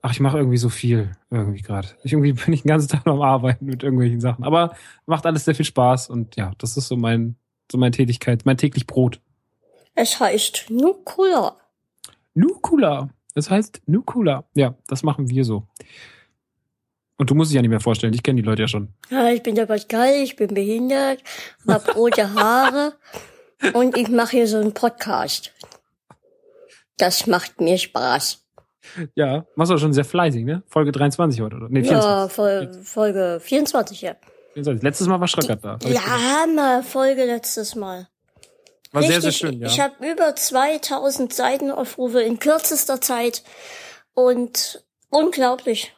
[0.02, 1.88] Ach, ich mache irgendwie so viel, irgendwie gerade.
[2.02, 4.44] Ich irgendwie bin ich den ganzen Tag am Arbeiten mit irgendwelchen Sachen.
[4.44, 4.74] Aber
[5.06, 7.36] macht alles sehr viel Spaß und ja, das ist so mein,
[7.70, 9.20] so meine Tätigkeit, mein täglich Brot.
[9.94, 11.56] Es heißt Nukula.
[12.34, 13.08] Nukula.
[13.34, 14.44] Das heißt Nukula.
[14.54, 15.68] Ja, das machen wir so.
[17.16, 18.92] Und du musst dich ja nicht mehr vorstellen, ich kenne die Leute ja schon.
[19.08, 21.22] Ja, ich bin der Pascal, ich bin behindert,
[21.66, 22.94] hab rote Haare
[23.74, 25.52] und ich mache hier so einen Podcast.
[26.98, 28.40] Das macht mir Spaß.
[29.14, 30.62] Ja, machst du schon sehr fleißig, ne?
[30.66, 31.68] Folge 23 heute, oder?
[31.70, 32.34] Nee, Ja, 24.
[32.34, 34.16] Fol Folge 24, ja.
[34.54, 34.82] 24.
[34.82, 35.78] Letztes Mal war Schröckert da.
[35.84, 36.00] Ja.
[36.06, 38.08] Hammer, Folge letztes Mal.
[38.92, 39.66] War sehr, sehr Richtig, schön, ja.
[39.66, 43.42] Ich habe über 2000 Seitenaufrufe in kürzester Zeit
[44.14, 45.92] und unglaublich.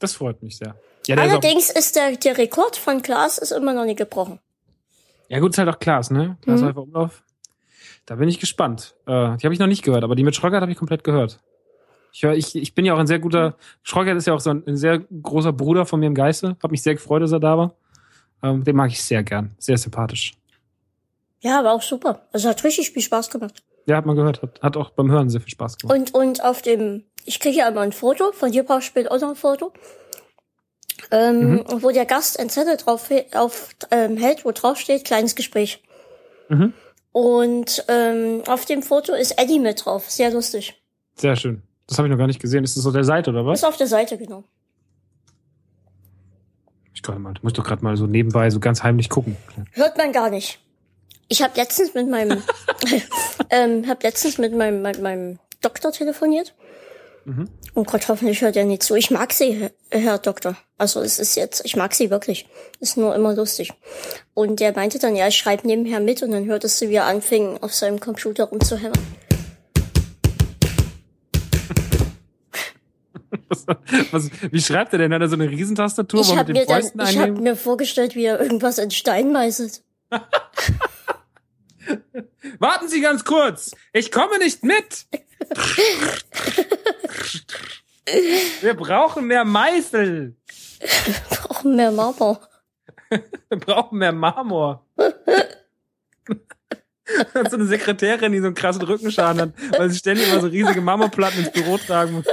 [0.00, 0.74] Das freut mich sehr.
[1.06, 4.38] Ja, der ist Allerdings ist der, der Rekord von Klaas ist immer noch nicht gebrochen.
[5.28, 6.36] ja gut, ist halt auch Klaas, ne?
[6.42, 6.76] Klaas Mhm.
[6.76, 7.22] Umlauf.
[8.06, 8.94] Da bin ich gespannt.
[9.06, 11.40] Äh, die habe ich noch nicht gehört, aber die mit Schröckert habe ich komplett gehört.
[12.12, 14.50] Ich, hör, ich, ich bin ja auch ein sehr guter, Schröckert ist ja auch so
[14.50, 16.56] ein, ein sehr großer Bruder von mir im Geiste.
[16.62, 17.74] Hab mich sehr gefreut, dass er da war.
[18.42, 19.54] Ähm, den mag ich sehr gern.
[19.58, 20.34] Sehr sympathisch.
[21.40, 22.26] Ja, aber auch super.
[22.32, 23.62] Also hat richtig viel Spaß gemacht.
[23.86, 24.42] Ja, hat man gehört.
[24.42, 25.96] Hat, hat auch beim Hören sehr viel Spaß gemacht.
[25.98, 29.20] Und, und auf dem, ich kriege ja immer ein Foto, von dir brauchst später auch
[29.20, 29.72] noch ein Foto,
[31.10, 31.82] ähm, Mhm.
[31.82, 35.82] wo der Gast ein Zettel drauf auf, ähm, hält, wo drauf steht, kleines Gespräch.
[36.48, 36.72] Mhm.
[37.12, 40.10] Und ähm, auf dem Foto ist Eddie mit drauf.
[40.10, 40.82] Sehr lustig.
[41.14, 41.62] Sehr schön.
[41.86, 42.64] Das habe ich noch gar nicht gesehen.
[42.64, 43.60] Ist das auf der Seite oder was?
[43.60, 44.42] Ist auf der Seite, genau.
[46.94, 49.36] Ich kann mal, muss doch gerade mal so nebenbei so ganz heimlich gucken.
[49.72, 50.60] Hört man gar nicht.
[51.28, 52.42] Ich habe letztens mit meinem,
[53.50, 56.54] ähm, hab letztens mit meinem, mit meinem Doktor telefoniert.
[57.24, 57.48] Mhm.
[57.72, 58.94] Und Gott, hoffentlich hört er nicht zu.
[58.94, 60.56] Ich mag sie, Herr Doktor.
[60.76, 62.46] Also es ist jetzt, ich mag sie wirklich.
[62.80, 63.72] Ist nur immer lustig.
[64.34, 67.06] Und der meinte dann, ja, ich schreibe nebenher mit und dann hörtest du, wie er
[67.06, 69.00] anfing, auf seinem Computer rumzuhämmern.
[73.48, 73.66] Was,
[74.12, 75.12] was, wie schreibt er denn?
[75.12, 78.14] Hat er so eine Riesentastatur, ich wo mit den Fäusten dann, Ich habe mir vorgestellt,
[78.14, 79.82] wie er irgendwas in Stein meißelt.
[82.58, 83.72] Warten Sie ganz kurz.
[83.92, 85.06] Ich komme nicht mit.
[88.60, 90.36] Wir brauchen mehr Meißel.
[90.80, 92.40] Wir brauchen mehr Marmor.
[93.10, 94.84] Wir brauchen mehr Marmor.
[97.34, 100.46] Und so eine Sekretärin, die so einen krassen Rückenschaden hat, weil sie ständig immer so
[100.46, 102.24] riesige Marmorplatten ins Büro tragen muss.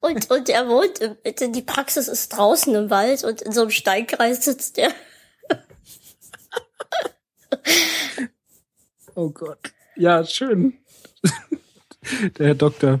[0.00, 4.44] Und, und er wohnt, die Praxis ist draußen im Wald und in so einem Steinkreis
[4.44, 4.90] sitzt er.
[9.14, 9.58] Oh Gott.
[9.98, 10.74] Ja, schön.
[12.38, 13.00] Der Herr Doktor.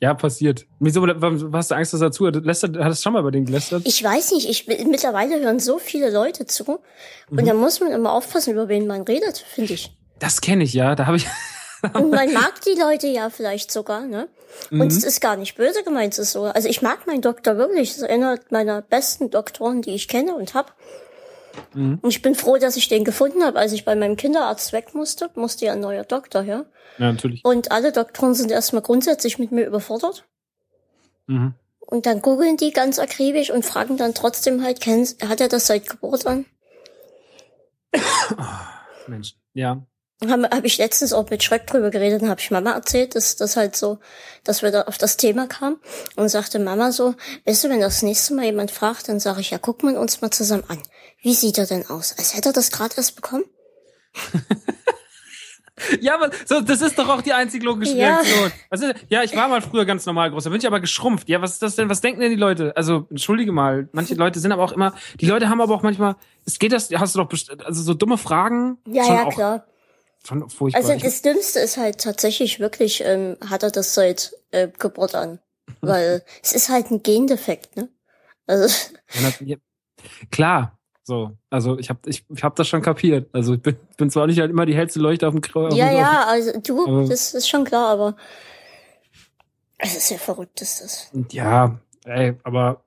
[0.00, 0.66] Ja, passiert.
[0.80, 1.06] Wieso
[1.52, 2.26] hast du Angst, dass er zu?
[2.26, 3.82] Lästert, hat es schon mal über den gelästert?
[3.86, 4.48] Ich weiß nicht.
[4.48, 6.80] Ich, mittlerweile hören so viele Leute zu.
[7.30, 7.46] Und mhm.
[7.46, 9.96] da muss man immer aufpassen, über wen man redet, finde ich.
[10.18, 10.94] Das kenne ich, ja.
[10.94, 11.26] Da habe ich.
[11.94, 14.28] Und man mag die Leute ja vielleicht sogar, ne?
[14.70, 14.86] Und mhm.
[14.86, 16.44] es ist gar nicht böse gemeint, es ist so.
[16.44, 17.90] Also ich mag meinen Doktor wirklich.
[17.90, 20.76] Ist einer meiner besten Doktoren, die ich kenne und hab.
[21.74, 21.98] Mhm.
[22.02, 23.58] Und ich bin froh, dass ich den gefunden habe.
[23.58, 26.66] Als ich bei meinem Kinderarzt weg musste, musste ja ein neuer Doktor her.
[26.98, 27.44] Ja, natürlich.
[27.44, 30.24] Und alle Doktoren sind erstmal grundsätzlich mit mir überfordert.
[31.26, 31.54] Mhm.
[31.80, 35.88] Und dann googeln die ganz akribisch und fragen dann trotzdem halt, hat er das seit
[35.88, 36.46] Geburt an?
[37.94, 39.82] Oh, Mensch, ja.
[40.26, 43.34] Habe hab ich letztens auch mit Schreck drüber geredet und habe ich Mama erzählt, dass
[43.36, 43.98] das halt so,
[44.44, 45.78] dass wir da auf das Thema kamen
[46.14, 49.50] und sagte Mama so, weißt du, wenn das nächste Mal jemand fragt, dann sage ich,
[49.50, 50.80] ja, gucken wir uns mal zusammen an.
[51.22, 52.14] Wie sieht er denn aus?
[52.18, 53.44] Als hätte er das gerade erst bekommen?
[56.00, 58.16] ja, aber so, das ist doch auch die einzig logische ja.
[58.18, 58.52] Reaktion.
[58.70, 61.28] Ist, ja, ich war mal früher ganz normal groß, da bin ich aber geschrumpft.
[61.28, 61.88] Ja, was ist das denn?
[61.88, 62.76] Was denken denn die Leute?
[62.76, 66.16] Also, entschuldige mal, manche Leute sind aber auch immer, die Leute haben aber auch manchmal,
[66.44, 67.30] es geht das, hast du doch,
[67.64, 68.78] also so dumme Fragen.
[68.86, 69.66] Ja, ja, auch, klar.
[70.26, 70.82] Schon furchtbar.
[70.82, 75.38] Also das Dümmste ist halt tatsächlich wirklich, ähm, hat er das seit äh, Geburt an.
[75.80, 77.88] Weil es ist halt ein Gendefekt, ne?
[78.46, 78.74] Also.
[80.30, 80.78] Klar,
[81.12, 83.28] so, also ich habe ich, ich hab das schon kapiert.
[83.32, 85.74] Also ich bin, bin zwar nicht halt immer die hellste Leuchte auf dem Kreuz.
[85.74, 88.16] Ja, ja, also du, aber, das ist schon klar, aber
[89.76, 91.10] es ist ja verrückt, ist das.
[91.30, 92.82] Ja, ey, aber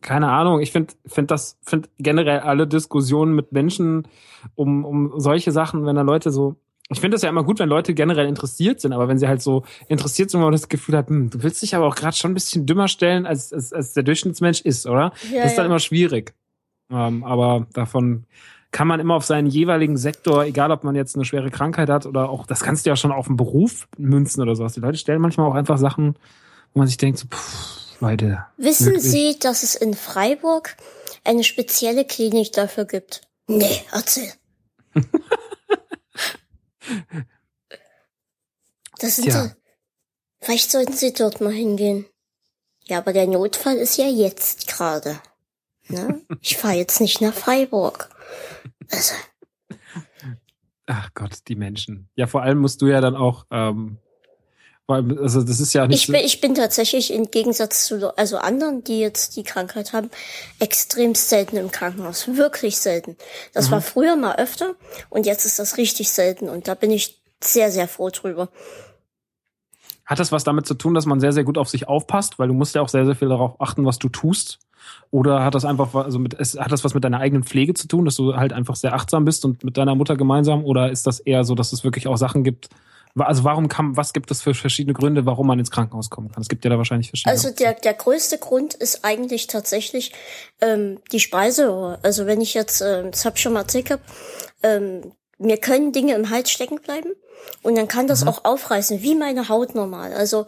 [0.00, 0.60] keine Ahnung.
[0.60, 4.08] Ich finde find das, finde generell alle Diskussionen mit Menschen
[4.56, 6.56] um, um solche Sachen, wenn da Leute so
[6.90, 9.42] ich finde das ja immer gut, wenn Leute generell interessiert sind, aber wenn sie halt
[9.42, 12.16] so interessiert sind, wo man das Gefühl hat, hm, du willst dich aber auch gerade
[12.16, 15.12] schon ein bisschen dümmer stellen, als, als, als der Durchschnittsmensch ist, oder?
[15.30, 16.32] Ja, das ist dann immer schwierig.
[16.90, 18.26] Ähm, aber davon
[18.70, 22.06] kann man immer auf seinen jeweiligen Sektor, egal ob man jetzt eine schwere Krankheit hat
[22.06, 24.74] oder auch, das kannst du ja schon auf einen Beruf münzen oder sowas.
[24.74, 26.16] Die Leute stellen manchmal auch einfach Sachen,
[26.72, 28.44] wo man sich denkt, so, pff, Leute.
[28.56, 29.04] Wissen wirklich?
[29.04, 30.76] Sie, dass es in Freiburg
[31.24, 33.22] eine spezielle Klinik dafür gibt?
[33.46, 34.30] Nee, erzähl.
[38.98, 39.44] das sind ja.
[39.44, 39.50] so,
[40.40, 42.04] vielleicht sollten Sie dort mal hingehen.
[42.84, 45.20] Ja, aber der Notfall ist ja jetzt gerade.
[45.88, 46.20] Ne?
[46.40, 48.10] Ich fahre jetzt nicht nach Freiburg.
[48.90, 49.14] Also.
[50.86, 52.08] Ach Gott, die Menschen.
[52.16, 53.98] Ja, vor allem musst du ja dann auch, ähm,
[54.86, 56.00] also das ist ja nicht.
[56.00, 60.10] Ich bin, ich bin tatsächlich im Gegensatz zu also anderen, die jetzt die Krankheit haben,
[60.60, 62.36] extrem selten im Krankenhaus.
[62.36, 63.16] Wirklich selten.
[63.52, 63.72] Das mhm.
[63.72, 64.76] war früher mal öfter
[65.10, 68.48] und jetzt ist das richtig selten und da bin ich sehr, sehr froh drüber.
[70.06, 72.38] Hat das was damit zu tun, dass man sehr, sehr gut auf sich aufpasst?
[72.38, 74.58] Weil du musst ja auch sehr, sehr viel darauf achten, was du tust.
[75.10, 78.04] Oder hat das einfach, also mit, hat das was mit deiner eigenen Pflege zu tun,
[78.04, 80.64] dass du halt einfach sehr achtsam bist und mit deiner Mutter gemeinsam?
[80.64, 82.68] Oder ist das eher so, dass es wirklich auch Sachen gibt?
[83.16, 86.42] Also warum kann, was gibt es für verschiedene Gründe, warum man ins Krankenhaus kommen kann?
[86.42, 87.32] Es gibt ja da wahrscheinlich verschiedene.
[87.32, 90.12] Also der, der größte Grund ist eigentlich tatsächlich
[90.60, 91.98] ähm, die Speiseröhre.
[92.02, 93.98] Also wenn ich jetzt, äh, das habe ich schon mal erzählt,
[94.62, 97.12] ähm, mir können Dinge im Hals stecken bleiben
[97.62, 98.28] und dann kann das mhm.
[98.28, 100.12] auch aufreißen, wie meine Haut normal.
[100.12, 100.46] Also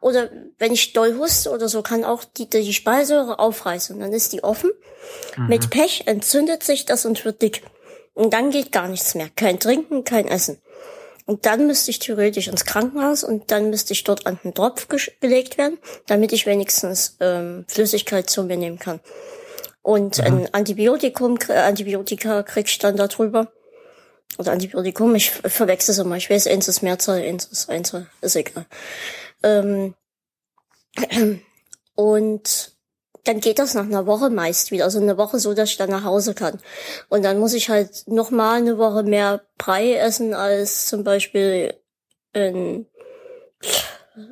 [0.00, 3.94] oder wenn ich doll huste oder so, kann auch die, die Speiseröhre aufreißen.
[3.94, 4.70] Und dann ist die offen.
[5.36, 5.46] Mhm.
[5.48, 7.62] Mit Pech entzündet sich das und wird dick.
[8.14, 9.28] Und dann geht gar nichts mehr.
[9.36, 10.58] Kein Trinken, kein Essen.
[11.26, 14.88] Und dann müsste ich theoretisch ins Krankenhaus und dann müsste ich dort an den Tropf
[15.20, 19.00] gelegt werden, damit ich wenigstens ähm, Flüssigkeit zu mir nehmen kann.
[19.82, 20.24] Und mhm.
[20.24, 23.52] ein Antibiotikum, Antibiotika krieg ich dann darüber.
[24.38, 26.16] Oder Antibiotikum, ich verwechsel es immer.
[26.16, 28.66] Ich weiß, eins ist Mehrzahl, eins ist Einzahl, ist egal.
[29.42, 29.94] Ähm,
[31.94, 32.72] und
[33.24, 34.84] dann geht das nach einer Woche meist wieder.
[34.84, 36.58] Also eine Woche so, dass ich dann nach Hause kann.
[37.08, 41.74] Und dann muss ich halt noch mal eine Woche mehr Brei essen als zum Beispiel
[42.32, 42.86] in,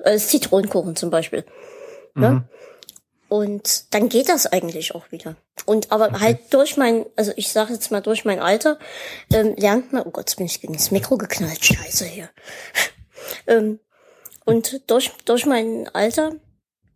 [0.04, 1.44] als Zitronenkuchen zum Beispiel.
[2.14, 2.48] Ne?
[3.28, 5.36] Und dann geht das eigentlich auch wieder.
[5.66, 6.20] Und aber okay.
[6.20, 8.78] halt durch mein, also ich sage jetzt mal durch mein Alter,
[9.32, 12.30] ähm, lernt man, oh Gott, jetzt bin ich gegen das Mikro geknallt, scheiße hier.
[13.46, 13.80] ähm,
[14.46, 16.32] und durch, durch mein Alter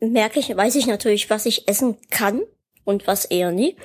[0.01, 2.43] merke ich, weiß ich natürlich, was ich essen kann
[2.85, 3.77] und was eher nie.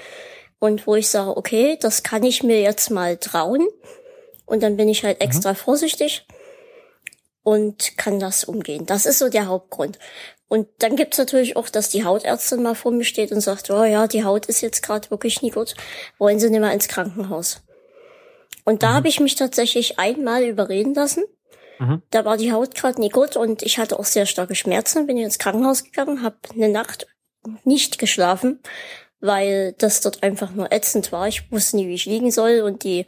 [0.60, 3.68] Und wo ich sage, okay, das kann ich mir jetzt mal trauen.
[4.46, 5.26] Und dann bin ich halt mhm.
[5.26, 5.58] extra mhm.
[5.58, 6.26] vorsichtig
[7.44, 8.86] und kann das umgehen.
[8.86, 10.00] Das ist so der Hauptgrund.
[10.50, 13.84] Und dann gibt's natürlich auch, dass die Hautärztin mal vor mir steht und sagt, oh
[13.84, 15.76] ja, die Haut ist jetzt gerade wirklich nie gut.
[16.18, 17.62] Wollen Sie nicht mal ins Krankenhaus?
[18.64, 18.94] Und da mhm.
[18.96, 21.26] habe ich mich tatsächlich einmal überreden lassen.
[21.80, 22.02] Mhm.
[22.12, 25.06] Da war die Haut gerade nie gut und ich hatte auch sehr starke Schmerzen.
[25.06, 27.08] Bin ins Krankenhaus gegangen, habe eine Nacht
[27.64, 28.60] nicht geschlafen,
[29.20, 31.28] weil das dort einfach nur ätzend war.
[31.28, 33.06] Ich wusste nie, wie ich liegen soll und die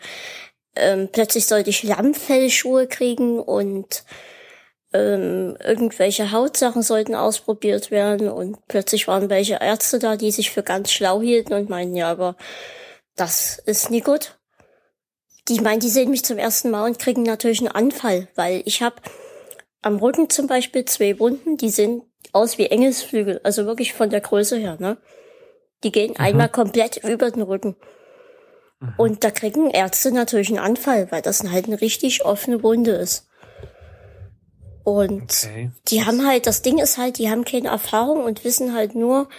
[0.76, 4.04] ähm, plötzlich sollte ich Lammfellschuhe kriegen und
[4.94, 10.64] ähm, irgendwelche Hautsachen sollten ausprobiert werden und plötzlich waren welche Ärzte da, die sich für
[10.64, 12.36] ganz schlau hielten und meinen, ja, aber
[13.16, 14.40] das ist nie gut
[15.50, 18.82] die meinen, die sehen mich zum ersten Mal und kriegen natürlich einen Anfall, weil ich
[18.82, 18.98] habe
[19.82, 24.22] am Rücken zum Beispiel zwei Wunden, die sehen aus wie Engelsflügel, also wirklich von der
[24.22, 24.98] Größe her, ne?
[25.84, 26.24] Die gehen mhm.
[26.24, 27.78] einmal komplett über den Rücken.
[28.80, 28.94] Mhm.
[28.98, 33.28] Und da kriegen Ärzte natürlich einen Anfall, weil das halt eine richtig offene Wunde ist.
[34.84, 35.72] Und okay.
[35.88, 39.30] die haben halt, das Ding ist halt, die haben keine Erfahrung und wissen halt nur,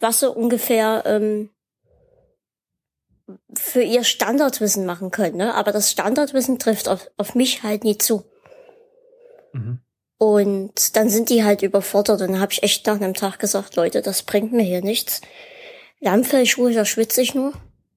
[0.00, 1.50] was so ungefähr ähm,
[3.54, 5.54] für ihr Standardwissen machen können, ne?
[5.54, 8.24] Aber das Standardwissen trifft auf, auf mich halt nie zu.
[9.52, 9.80] Mhm.
[10.18, 13.76] Und dann sind die halt überfordert und dann habe ich echt nach einem Tag gesagt,
[13.76, 15.20] Leute, das bringt mir hier nichts.
[16.00, 17.52] Lammfellschuhe, da schwitze ich nur.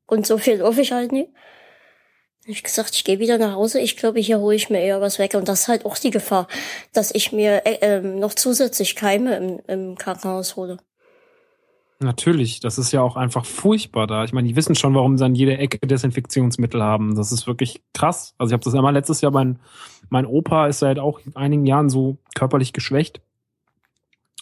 [0.06, 1.30] Und so viel laufe ich halt nie.
[2.50, 3.80] Hab ich gesagt, ich gehe wieder nach Hause.
[3.80, 5.36] Ich glaube, hier hole ich mir eher was weg.
[5.36, 6.48] Und das ist halt auch die Gefahr,
[6.94, 10.78] dass ich mir äh, ähm, noch zusätzlich Keime im, im Krankenhaus hole.
[12.00, 14.24] Natürlich, das ist ja auch einfach furchtbar da.
[14.24, 17.14] Ich meine, die wissen schon, warum sie an jeder Ecke Desinfektionsmittel haben.
[17.14, 18.34] Das ist wirklich krass.
[18.40, 19.60] Also ich habe das ja mal letztes Jahr, mein,
[20.10, 23.22] mein Opa ist seit auch einigen Jahren so körperlich geschwächt.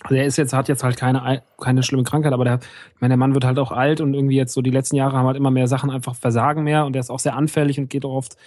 [0.03, 2.59] Also er ist jetzt, hat jetzt halt keine, keine schlimme Krankheit, aber der,
[2.95, 5.17] ich meine, der Mann wird halt auch alt und irgendwie jetzt so die letzten Jahre
[5.17, 7.89] haben halt immer mehr Sachen einfach Versagen mehr und der ist auch sehr anfällig und
[7.89, 8.37] geht auch oft,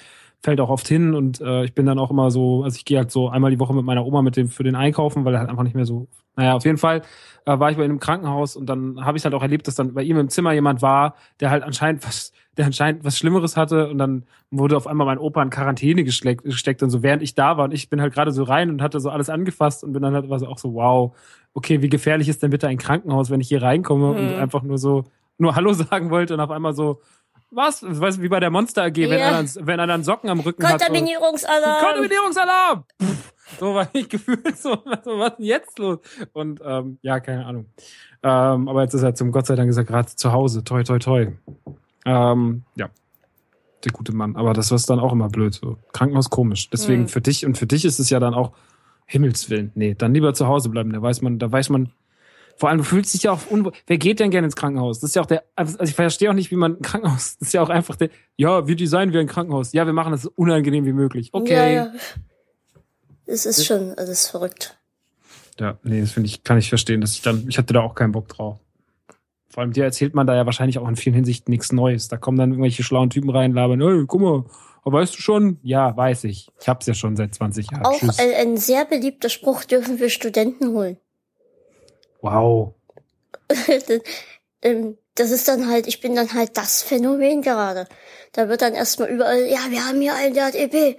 [0.42, 2.98] fällt auch oft hin und äh, ich bin dann auch immer so, also ich gehe
[2.98, 5.40] halt so einmal die Woche mit meiner Oma mit dem für den Einkaufen, weil er
[5.40, 6.06] halt einfach nicht mehr so
[6.40, 7.03] naja, auf jeden Fall
[7.44, 9.74] äh, war ich bei ihm im Krankenhaus und dann habe ich halt auch erlebt, dass
[9.74, 13.59] dann bei ihm im Zimmer jemand war, der halt anscheinend was, der anscheinend was Schlimmeres
[13.59, 17.22] hatte und dann wurde auf einmal mein Opa in Quarantäne gesteckt, gesteckt und so während
[17.22, 19.85] ich da war und ich bin halt gerade so rein und hatte so alles angefasst
[19.85, 21.14] und bin dann halt war so auch so wow,
[21.53, 24.18] okay, wie gefährlich ist denn bitte ein Krankenhaus, wenn ich hier reinkomme mhm.
[24.18, 25.05] und einfach nur so
[25.37, 27.03] nur Hallo sagen wollte und auf einmal so
[27.53, 27.83] was?
[27.83, 30.62] Weißt du, wie bei der Monster AG, wenn, einer, wenn einer einen Socken am Rücken
[30.62, 30.79] hat.
[30.79, 31.85] Kontaminierungsalarm!
[31.85, 32.85] Kontaminierungsalarm!
[33.58, 35.98] So war ich gefühlt so, so was denn jetzt los?
[36.32, 37.66] Und ähm, ja, keine Ahnung.
[38.22, 40.64] Ähm, aber jetzt ist er zum Gott sei Dank gesagt, gerade zu Hause.
[40.64, 41.28] Toi, toi, toi.
[42.04, 42.90] Ähm, ja.
[43.84, 44.36] Der gute Mann.
[44.36, 45.54] Aber das ist dann auch immer blöd.
[45.54, 45.78] So.
[45.92, 46.68] Krankenhaus komisch.
[46.70, 47.08] Deswegen mhm.
[47.08, 48.52] für dich und für dich ist es ja dann auch
[49.06, 49.72] Himmelswillen.
[49.74, 50.92] Nee, dann lieber zu Hause bleiben.
[50.92, 51.90] Da weiß man, da weiß man,
[52.60, 53.72] vor allem, du fühlst dich ja auch unwohl.
[53.86, 55.00] Wer geht denn gerne ins Krankenhaus?
[55.00, 57.48] Das ist ja auch der, also ich verstehe auch nicht, wie man ein Krankenhaus, das
[57.48, 59.72] ist ja auch einfach der, ja, wir designen wie ein Krankenhaus.
[59.72, 61.30] Ja, wir machen das so unangenehm wie möglich.
[61.32, 61.54] Okay.
[61.54, 61.92] Ja, ja.
[63.30, 64.76] Es ist schon alles verrückt.
[65.58, 67.94] Ja, nee, das finde ich, kann ich verstehen, dass ich dann, ich hatte da auch
[67.94, 68.58] keinen Bock drauf.
[69.48, 72.08] Vor allem dir erzählt man da ja wahrscheinlich auch in vielen Hinsichten nichts Neues.
[72.08, 74.44] Da kommen dann irgendwelche schlauen Typen rein, labern, hey, guck mal,
[74.84, 75.58] weißt du schon?
[75.62, 76.50] Ja, weiß ich.
[76.60, 77.84] Ich hab's ja schon seit 20 Jahren.
[77.84, 80.98] Auch ein, ein, sehr beliebter Spruch dürfen wir Studenten holen.
[82.20, 82.74] Wow.
[84.62, 87.88] Ähm, das ist dann halt, ich bin dann halt das Phänomen gerade.
[88.32, 90.98] Da wird dann erstmal überall, ja, wir haben hier einen, der hat EP.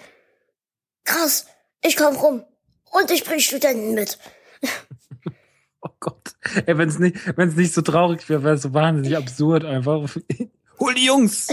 [1.03, 1.45] Krass,
[1.81, 2.43] ich komm rum.
[2.91, 4.17] Und ich bring Studenten mit.
[5.81, 6.35] oh Gott.
[6.65, 10.09] Ey, wenn's nicht, wenn's nicht so traurig wäre, wäre es so wahnsinnig absurd einfach.
[10.79, 11.47] Hol die Jungs!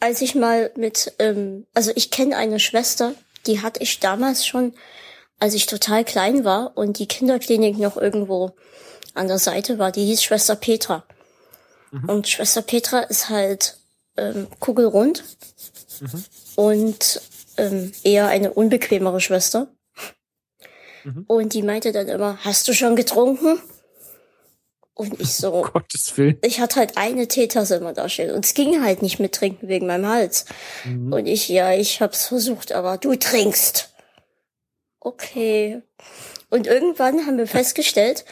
[0.00, 3.14] Als ich mal mit, ähm, also ich kenne eine Schwester,
[3.46, 4.74] die hatte ich damals schon,
[5.38, 8.52] als ich total klein war und die Kinderklinik noch irgendwo
[9.14, 11.04] an der Seite war, die hieß Schwester Petra.
[11.90, 12.08] Mhm.
[12.08, 13.76] Und Schwester Petra ist halt
[14.16, 15.24] ähm, kugelrund
[16.00, 16.24] mhm.
[16.56, 17.20] und
[17.56, 19.68] ähm, eher eine unbequemere Schwester.
[21.04, 21.24] Mhm.
[21.26, 23.60] Und die meinte dann immer, hast du schon getrunken?
[24.94, 26.38] Und ich so, oh, Gottes Willen.
[26.42, 29.68] ich hatte halt eine Teetasse immer da stehen und es ging halt nicht mit Trinken
[29.68, 30.44] wegen meinem Hals.
[30.84, 31.12] Mhm.
[31.12, 33.90] Und ich, ja, ich hab's versucht, aber du trinkst.
[35.00, 35.82] Okay.
[36.50, 38.24] Und irgendwann haben wir festgestellt,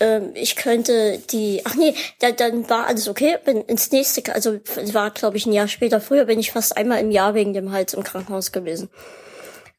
[0.00, 4.58] ähm, ich könnte die, ach nee, da, dann war alles okay, bin ins nächste, also
[4.92, 7.72] war glaube ich ein Jahr später, früher bin ich fast einmal im Jahr wegen dem
[7.72, 8.90] Hals im Krankenhaus gewesen.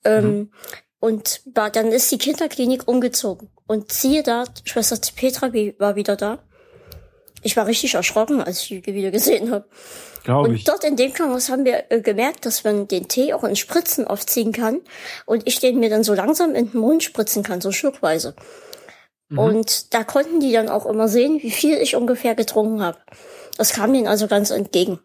[0.03, 0.51] Ähm, mhm.
[0.99, 3.49] Und war, dann ist die Kinderklinik umgezogen.
[3.67, 6.39] Und siehe da, Schwester Petra war wieder da.
[7.43, 9.65] Ich war richtig erschrocken, als ich die wieder gesehen habe.
[10.23, 10.61] Glaube ich.
[10.61, 13.55] Und dort in dem Krankenhaus haben wir äh, gemerkt, dass man den Tee auch in
[13.55, 14.81] Spritzen aufziehen kann.
[15.25, 18.35] Und ich den mir dann so langsam in den Mund spritzen kann, so schluckweise.
[19.29, 19.39] Mhm.
[19.39, 22.97] Und da konnten die dann auch immer sehen, wie viel ich ungefähr getrunken habe.
[23.57, 24.99] Das kam ihnen also ganz entgegen.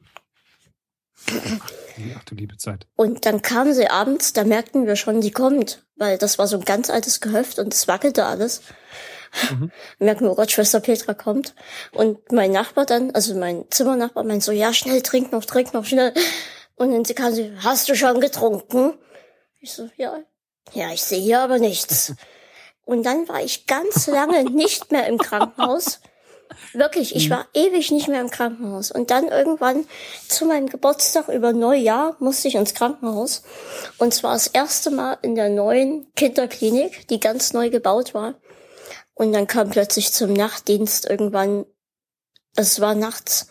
[1.29, 2.87] Ach du liebe Zeit.
[2.97, 6.59] Und dann kam sie abends, da merkten wir schon, sie kommt, weil das war so
[6.59, 8.63] ein ganz altes Gehöft und es wackelte alles.
[9.51, 9.71] Mhm.
[9.99, 11.55] merken wir, oh Gott, Schwester Petra kommt.
[11.93, 15.87] Und mein Nachbar dann, also mein Zimmernachbar meint so, ja, schnell, trink noch, trink noch,
[15.87, 16.13] schnell.
[16.75, 18.95] Und dann kam sie, hast du schon getrunken?
[19.61, 20.19] Ich so, ja.
[20.75, 22.15] Ja, ich sehe hier aber nichts.
[22.85, 26.01] Und dann war ich ganz lange nicht mehr im Krankenhaus.
[26.75, 28.91] Wirklich, ich war ewig nicht mehr im Krankenhaus.
[28.91, 29.87] Und dann irgendwann
[30.29, 33.43] zu meinem Geburtstag über Neujahr musste ich ins Krankenhaus.
[33.99, 38.35] Und zwar das erste Mal in der neuen Kinderklinik, die ganz neu gebaut war.
[39.15, 41.67] Und dann kam plötzlich zum Nachtdienst irgendwann,
[42.57, 43.49] es war nachts,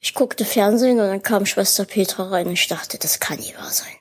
[0.00, 3.54] ich guckte Fernsehen und dann kam Schwester Petra rein und ich dachte, das kann nie
[3.54, 3.94] wahr sein.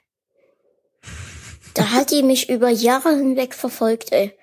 [1.74, 4.38] Da hat die mich über Jahre hinweg verfolgt, ey.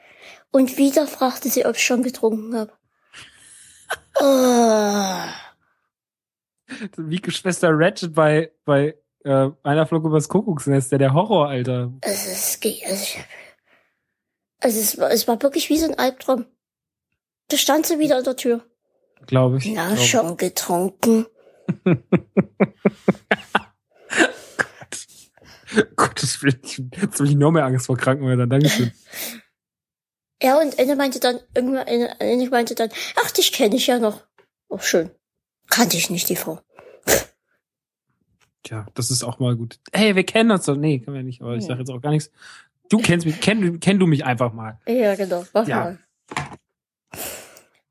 [0.53, 2.73] Und wieder fragte sie, ob ich schon getrunken habe.
[4.19, 5.23] Oh.
[6.97, 11.93] Wie Schwester Ratchet bei, bei äh, einer Flug übers Kuckucksnest, der, der Horror, Alter.
[12.03, 13.25] Also, es, geht, also, ich,
[14.61, 16.47] also es, war, es war wirklich wie so ein Albtraum.
[17.49, 18.65] Da stand sie wieder an der Tür.
[19.27, 19.67] Glaube ich.
[19.67, 21.27] Na, glaub schon getrunken.
[24.17, 25.97] Gott.
[25.97, 26.61] Gottes Willen,
[27.01, 28.49] jetzt habe ich noch mehr Angst vor Krankenhäusern.
[28.49, 28.93] Dankeschön.
[30.43, 32.91] Ja, und Ende meinte dann, irgendwann, Ende meinte dann,
[33.23, 34.23] ach, dich kenne ich ja noch.
[34.69, 35.11] Oh, schön.
[35.69, 36.61] Kannte ich nicht, die Frau.
[38.63, 39.79] Tja, das ist auch mal gut.
[39.93, 40.77] Hey, wir kennen uns doch.
[40.77, 42.31] Nee, können wir nicht, aber ich sage jetzt auch gar nichts.
[42.89, 44.81] Du kennst mich, kenn, kenn du mich einfach mal.
[44.87, 45.45] Ja, genau.
[45.53, 45.77] Mach ja.
[45.77, 45.99] mal.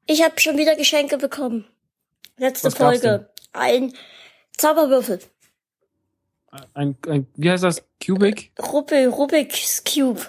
[0.05, 1.65] Ich habe schon wieder Geschenke bekommen.
[2.37, 3.29] Letzte Was Folge.
[3.53, 3.93] Ein
[4.57, 5.19] Zauberwürfel.
[6.73, 7.83] Ein, ein, wie heißt das?
[8.05, 8.51] Cubic?
[8.59, 10.21] Rubik, Rubik's Cube.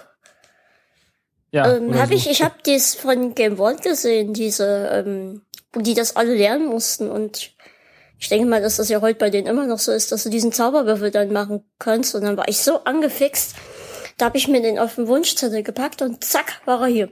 [1.51, 2.15] Ja, ähm, hab so.
[2.15, 6.67] ich, ich habe das von Game One gesehen, diese, ähm, wo die das alle lernen
[6.67, 7.53] mussten und
[8.19, 10.29] ich denke mal, dass das ja heute bei denen immer noch so ist, dass du
[10.29, 13.55] diesen Zauberwürfel dann machen kannst und dann war ich so angefixt,
[14.17, 17.09] da habe ich mir den auf den Wunschzettel gepackt und zack, war er hier.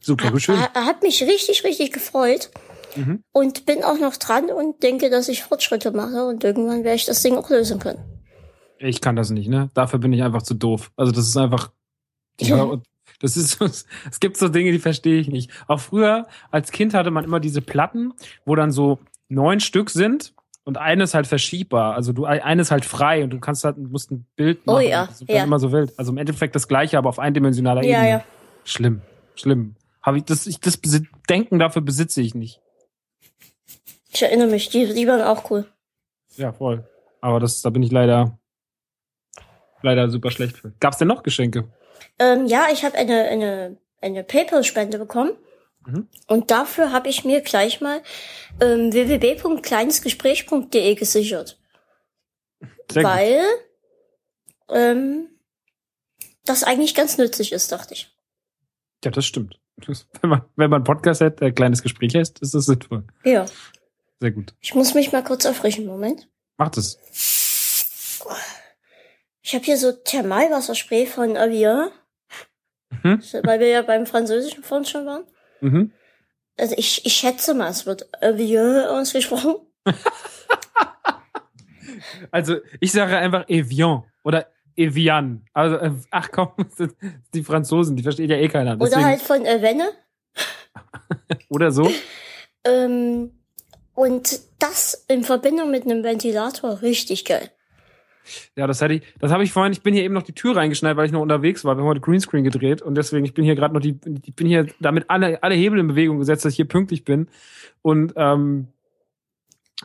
[0.00, 0.56] Super, schön.
[0.56, 2.50] Er, er hat mich richtig, richtig gefreut.
[2.94, 3.24] Mhm.
[3.32, 7.04] Und bin auch noch dran und denke, dass ich Fortschritte mache und irgendwann werde ich
[7.04, 7.98] das Ding auch lösen können.
[8.78, 9.70] Ich kann das nicht, ne?
[9.74, 10.92] Dafür bin ich einfach zu doof.
[10.96, 11.72] Also das ist einfach,
[12.40, 12.78] ja,
[13.20, 13.60] das ist,
[14.10, 15.50] es gibt so Dinge, die verstehe ich nicht.
[15.68, 18.12] Auch früher als Kind hatte man immer diese Platten,
[18.44, 21.94] wo dann so neun Stück sind und eines halt verschiebbar.
[21.94, 24.84] Also du eines halt frei und du kannst halt musst ein Bild oh machen.
[24.84, 25.44] Oh ja, das ist ja.
[25.44, 25.92] immer so wild.
[25.96, 28.10] Also im Endeffekt das gleiche, aber auf eindimensionaler ja, Ebene.
[28.10, 28.24] Ja.
[28.64, 29.02] Schlimm,
[29.34, 29.76] schlimm.
[30.02, 30.78] Habe ich das ich das
[31.28, 32.60] Denken dafür besitze ich nicht.
[34.12, 35.66] Ich erinnere mich, die, die waren auch cool.
[36.36, 36.88] Ja, voll.
[37.20, 38.38] Aber das da bin ich leider
[39.82, 40.72] leider super schlecht für.
[40.80, 41.68] Gab's denn noch Geschenke?
[42.18, 45.36] Ähm, ja, ich habe eine eine eine PayPal-Spende bekommen.
[45.86, 46.08] Mhm.
[46.26, 48.02] Und dafür habe ich mir gleich mal
[48.60, 51.58] ähm, www.kleinesgespräch.de gesichert.
[52.90, 53.42] Sehr weil
[54.68, 55.28] ähm,
[56.44, 58.14] das eigentlich ganz nützlich ist, dachte ich.
[59.04, 59.60] Ja, das stimmt.
[60.22, 63.04] Wenn man, wenn man Podcast hat, der kleines Gespräch heißt, ist das sinnvoll.
[63.24, 63.44] Ja.
[64.20, 64.54] Sehr gut.
[64.60, 65.86] Ich muss mich mal kurz erfrischen.
[65.86, 66.28] Moment.
[66.56, 66.98] Macht es.
[69.42, 71.90] Ich habe hier so Thermalwasserspray von Avion.
[73.02, 73.20] Mhm.
[73.42, 75.24] Weil wir ja beim Französischen vorhin schon waren.
[75.60, 75.92] Mhm.
[76.58, 79.56] Also ich, ich schätze mal, es wird Evian ausgesprochen.
[82.30, 85.44] also ich sage einfach Evian oder Evian.
[85.52, 86.52] Also, äh, ach komm,
[87.34, 88.76] die Franzosen, die versteht ja eh keiner.
[88.76, 89.00] Deswegen.
[89.00, 89.90] Oder halt von Evenne.
[91.48, 91.90] oder so.
[92.64, 93.32] ähm,
[93.94, 97.50] und das in Verbindung mit einem Ventilator, richtig geil.
[98.56, 100.56] Ja, das hatte ich, das habe ich vorhin, ich bin hier eben noch die Tür
[100.56, 101.76] reingeschneit, weil ich noch unterwegs war.
[101.76, 104.46] Wir haben heute Greenscreen gedreht und deswegen, ich bin hier gerade noch die, ich bin
[104.46, 107.28] hier damit alle, alle Hebel in Bewegung gesetzt, dass ich hier pünktlich bin.
[107.82, 108.68] Und ähm,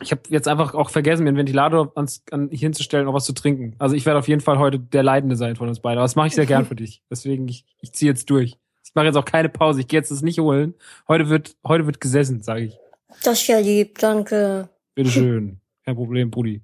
[0.00, 3.34] ich habe jetzt einfach auch vergessen, mir einen Ventilator ans, an, hinzustellen, noch was zu
[3.34, 3.74] trinken.
[3.78, 5.98] Also ich werde auf jeden Fall heute der Leidende sein von uns beiden.
[5.98, 7.02] Aber das mache ich sehr gern für dich.
[7.10, 8.56] Deswegen, ich, ich ziehe jetzt durch.
[8.84, 9.80] Ich mache jetzt auch keine Pause.
[9.80, 10.74] Ich gehe jetzt das nicht holen.
[11.08, 12.78] Heute wird, heute wird gesessen, sage ich.
[13.22, 14.68] Das ist ja lieb, danke.
[14.94, 15.60] Bitteschön.
[15.84, 16.62] Kein Problem, Brudi.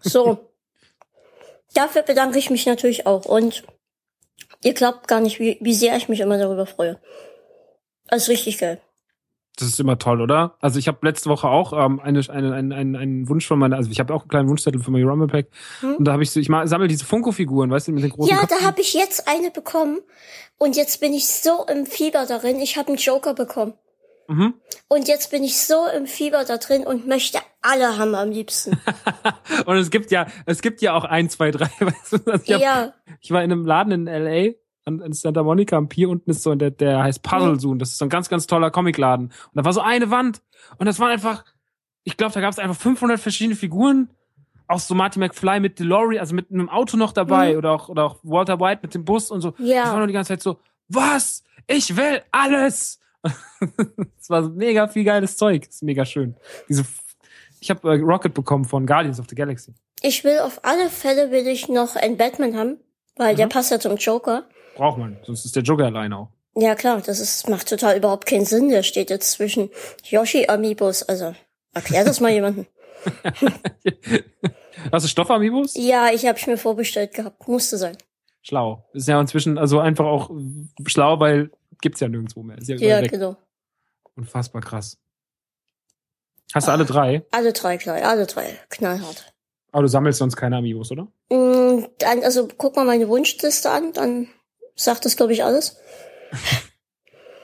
[0.00, 0.50] So.
[1.74, 3.26] Dafür bedanke ich mich natürlich auch.
[3.26, 3.64] Und
[4.62, 6.98] Ihr glaubt gar nicht, wie, wie sehr ich mich immer darüber freue.
[8.08, 8.80] Also richtig geil.
[9.56, 10.56] Das ist immer toll, oder?
[10.60, 13.76] Also ich habe letzte Woche auch ähm, eine, eine, einen, einen, einen Wunsch von meiner,
[13.76, 15.48] also ich habe auch einen kleinen Wunschzettel für mein Rumble Pack
[15.80, 15.96] hm?
[15.96, 18.30] und da habe ich so, ich mal, sammle diese Funko-Figuren, weißt du, mit den großen
[18.30, 18.56] Ja, Köpfen.
[18.58, 19.98] da habe ich jetzt eine bekommen
[20.56, 22.58] und jetzt bin ich so im Fieber darin.
[22.60, 23.74] Ich habe einen Joker bekommen.
[24.28, 24.54] Mhm.
[24.88, 28.78] Und jetzt bin ich so im Fieber da drin und möchte alle haben am liebsten.
[29.66, 31.68] und es gibt ja, es gibt ja auch ein, zwei, drei.
[31.80, 32.92] Weißt du, also ich, hab, ja.
[33.20, 34.54] ich war in einem Laden in LA
[34.86, 37.74] in Santa Monica am Pier unten ist so der, der heißt Puzzle Zoo.
[37.74, 39.26] Das ist so ein ganz, ganz toller Comicladen.
[39.26, 40.42] Und da war so eine Wand.
[40.78, 41.44] Und das waren einfach,
[42.02, 44.10] ich glaube, da gab es einfach 500 verschiedene Figuren.
[44.66, 47.52] Auch so Marty McFly mit DeLorean, also mit einem Auto noch dabei.
[47.52, 47.58] Mhm.
[47.58, 49.54] Oder auch, oder auch Walter White mit dem Bus und so.
[49.58, 49.84] Ja.
[49.84, 50.58] Ich war nur die ganze Zeit so,
[50.88, 51.44] was?
[51.66, 52.98] Ich will alles!
[54.18, 55.66] Es war mega viel geiles Zeug.
[55.66, 56.36] Das ist mega schön.
[56.68, 56.84] Diese,
[57.60, 59.74] ich habe äh, Rocket bekommen von Guardians of the Galaxy.
[60.02, 62.78] Ich will auf alle Fälle will ich noch einen Batman haben,
[63.16, 63.38] weil mhm.
[63.38, 64.44] der passt ja zum Joker.
[64.76, 66.28] Braucht man, sonst ist der Joker allein auch.
[66.56, 68.70] Ja klar, das ist, macht total überhaupt keinen Sinn.
[68.70, 69.70] Der steht jetzt zwischen
[70.04, 71.02] Yoshi Amiibos.
[71.02, 71.34] Also
[71.72, 72.66] erklär das mal jemanden.
[74.92, 75.74] Hast du Stoff-Amiibos?
[75.76, 77.46] Ja, ich habe mir vorbestellt gehabt.
[77.46, 77.96] Musste sein.
[78.42, 78.84] Schlau.
[78.92, 80.30] Ist ja inzwischen also einfach auch
[80.86, 81.50] schlau, weil
[81.80, 82.58] gibt's ja nirgendwo mehr.
[82.58, 83.36] Ist ja, ja genau.
[84.16, 84.98] Unfassbar krass.
[86.54, 87.22] Hast du alle drei?
[87.30, 87.96] Alle drei, klar.
[88.02, 88.58] Alle drei.
[88.70, 89.32] Knallhart.
[89.72, 91.04] Aber du sammelst sonst keine Amiibos, oder?
[91.30, 94.28] Mm, dann, also guck mal meine Wunschliste an, dann
[94.74, 95.76] sagt das, glaube ich, alles.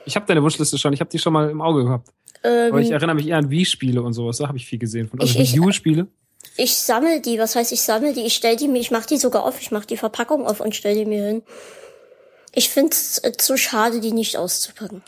[0.05, 2.09] Ich habe deine Wunschliste schon, ich habe die schon mal im Auge gehabt.
[2.43, 5.07] Ähm, Aber ich erinnere mich eher an Wii-Spiele und sowas, da habe ich viel gesehen.
[5.07, 6.07] Von, also Wii U-Spiele.
[6.55, 8.25] Ich sammle die, was heißt ich sammle die?
[8.25, 10.75] Ich stell die mir, ich mache die sogar auf, ich mache die Verpackung auf und
[10.75, 11.43] stell die mir hin.
[12.57, 15.03] Ich finde es äh, zu schade, die nicht auszupacken.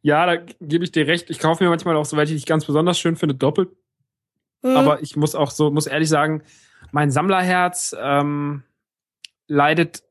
[0.00, 1.28] Ja, da gebe ich dir recht.
[1.28, 3.68] Ich kaufe mir manchmal auch, soweit ich dich ganz besonders schön finde, doppelt.
[4.62, 4.74] Hm.
[4.74, 6.42] Aber ich muss auch so, muss ehrlich sagen,
[6.92, 8.62] mein Sammlerherz ähm,
[9.48, 10.02] leidet.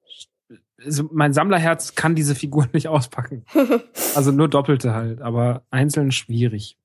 [0.85, 3.43] Also mein Sammlerherz kann diese Figuren nicht auspacken.
[4.13, 6.77] also nur doppelte halt, aber einzeln schwierig.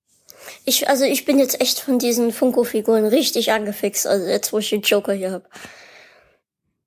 [0.64, 4.70] Ich, also ich bin jetzt echt von diesen Funko-Figuren richtig angefixt, also jetzt, wo ich
[4.70, 5.44] den Joker hier habe.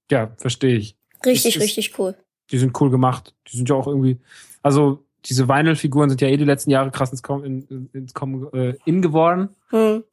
[0.10, 0.98] Ja, verstehe ich.
[1.24, 2.16] Richtig, ist, richtig cool.
[2.52, 3.34] Die sind cool gemacht.
[3.48, 4.20] Die sind ja auch irgendwie,
[4.62, 8.52] also diese Vinyl-Figuren sind ja eh die letzten Jahre krass ins Kommen in, ins Kommen
[8.54, 9.50] äh, in geworden.
[9.70, 10.04] Hm.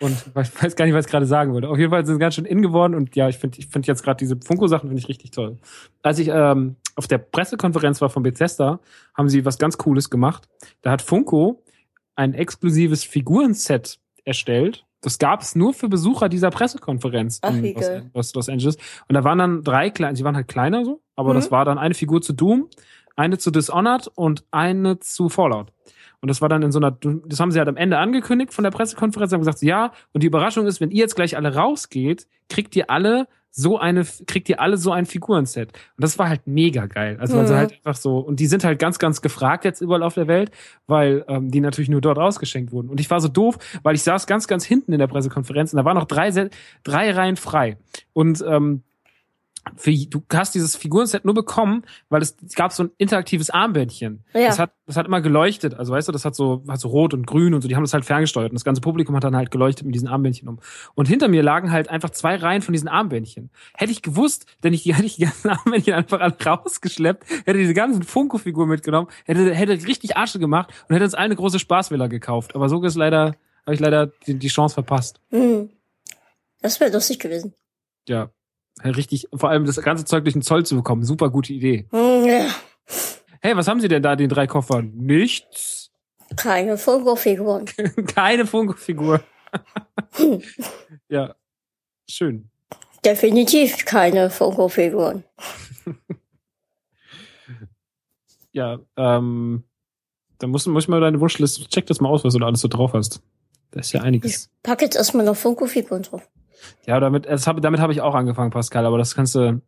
[0.00, 1.68] und ich weiß gar nicht, was ich gerade sagen wollte.
[1.68, 3.88] Auf jeden Fall sind sie ganz schön in geworden und ja, ich finde ich finde
[3.88, 5.58] jetzt gerade diese Funko-Sachen finde ich richtig toll.
[6.02, 8.80] Als ich ähm, auf der Pressekonferenz war von Bethesda,
[9.14, 10.48] haben sie was ganz Cooles gemacht.
[10.82, 11.62] Da hat Funko
[12.14, 14.86] ein exklusives Figurenset erstellt.
[15.04, 18.76] Das gab es nur für Besucher dieser Pressekonferenz Ach, in Los, Los, Angeles.
[19.06, 21.36] Und da waren dann drei kleine, sie waren halt kleiner so, aber mhm.
[21.36, 22.68] das war dann eine Figur zu Doom,
[23.14, 25.72] eine zu Dishonored und eine zu Fallout.
[26.22, 28.64] Und das war dann in so einer, das haben sie halt am Ende angekündigt von
[28.64, 32.26] der Pressekonferenz, haben gesagt, ja, und die Überraschung ist, wenn ihr jetzt gleich alle rausgeht,
[32.48, 35.68] kriegt ihr alle so eine, kriegt ihr alle so ein Figurenset.
[35.68, 37.18] Und das war halt mega geil.
[37.20, 40.14] Also, also halt einfach so, und die sind halt ganz, ganz gefragt jetzt überall auf
[40.14, 40.50] der Welt,
[40.88, 42.88] weil ähm, die natürlich nur dort ausgeschenkt wurden.
[42.88, 45.76] Und ich war so doof, weil ich saß ganz, ganz hinten in der Pressekonferenz und
[45.76, 46.30] da waren noch drei,
[46.82, 47.76] drei Reihen frei.
[48.12, 48.82] Und ähm,
[49.76, 54.24] für, du hast dieses Figurenset nur bekommen, weil es, gab so ein interaktives Armbändchen.
[54.32, 54.48] Ja.
[54.48, 55.74] Das hat, das hat immer geleuchtet.
[55.74, 57.82] Also weißt du, das hat so, hat so rot und grün und so, die haben
[57.82, 58.50] das halt ferngesteuert.
[58.50, 60.60] Und das ganze Publikum hat dann halt geleuchtet mit diesen Armbändchen um.
[60.94, 63.50] Und hinter mir lagen halt einfach zwei Reihen von diesen Armbändchen.
[63.74, 67.74] Hätte ich gewusst, denn ich, hätte ich die ganzen Armbändchen einfach alle rausgeschleppt, hätte diese
[67.74, 72.06] ganzen Funko-Figuren mitgenommen, hätte, hätte richtig Arsche gemacht und hätte uns alle eine große Spaßvilla
[72.08, 72.54] gekauft.
[72.54, 73.34] Aber so ist leider,
[73.64, 75.20] habe ich leider die, die Chance verpasst.
[75.30, 75.70] Mhm.
[76.60, 77.54] Das wäre lustig gewesen.
[78.08, 78.30] Ja,
[78.82, 81.04] richtig, vor allem das ganze Zeug durch den Zoll zu bekommen.
[81.04, 81.86] Super gute Idee.
[81.90, 82.46] Hm, ja.
[83.40, 84.92] Hey, was haben Sie denn da, den drei Koffern?
[84.94, 85.90] Nichts.
[86.36, 87.66] Keine Funko-Figuren.
[88.14, 89.20] Keine Funko-Figur.
[90.14, 90.42] Hm.
[91.08, 91.34] ja,
[92.08, 92.50] schön.
[93.04, 95.24] Definitiv keine Funko-Figuren.
[98.52, 99.64] ja, ähm,
[100.38, 102.62] dann muss, muss ich mal deine Wunschliste, check das mal aus, was du da alles
[102.62, 103.20] so drauf hast.
[103.70, 104.32] Da ist ja einiges.
[104.32, 106.28] Ich pack jetzt erstmal noch Funko-Figuren drauf.
[106.86, 109.60] Ja, damit, das hab, damit habe ich auch angefangen, Pascal, aber das kannst du,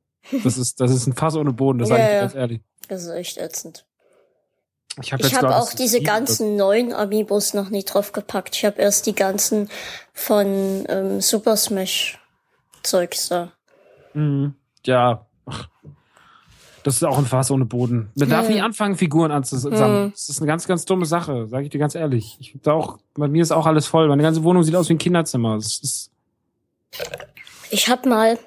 [0.44, 2.61] das ist, das ist ein Fass ohne Boden, das ja, sage ich dir ganz ehrlich.
[2.88, 3.86] Das ist echt ätzend.
[5.03, 8.57] Ich habe hab auch diese ganzen neuen Amiibos noch nicht draufgepackt.
[8.57, 9.68] Ich habe erst die ganzen
[10.14, 12.18] von ähm, Super Smash
[12.82, 13.53] Zeugs da.
[14.14, 14.55] Mhm.
[14.86, 15.26] Ja.
[15.44, 15.68] Ach.
[16.82, 18.11] Das ist auch ein Fass ohne Boden.
[18.14, 20.05] Man darf nie anfangen, Figuren anzusammeln.
[20.05, 20.12] Mhm.
[20.12, 22.36] Das ist eine ganz, ganz dumme Sache, sage ich dir ganz ehrlich.
[22.38, 24.07] Ich da auch, bei mir ist auch alles voll.
[24.07, 25.57] Meine ganze Wohnung sieht aus wie ein Kinderzimmer.
[25.57, 26.12] Das ist
[27.70, 28.39] ich hab mal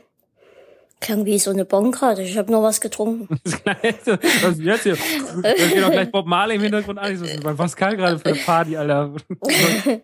[0.99, 2.23] klang wie so eine Bon gerade.
[2.23, 3.39] Ich habe nur was getrunken.
[3.43, 4.97] was ist jetzt hier?
[5.41, 7.13] Da geht doch gleich Bob Marley im Hintergrund an.
[7.13, 9.15] Ich so, bei Pascal gerade für eine Party, Alter.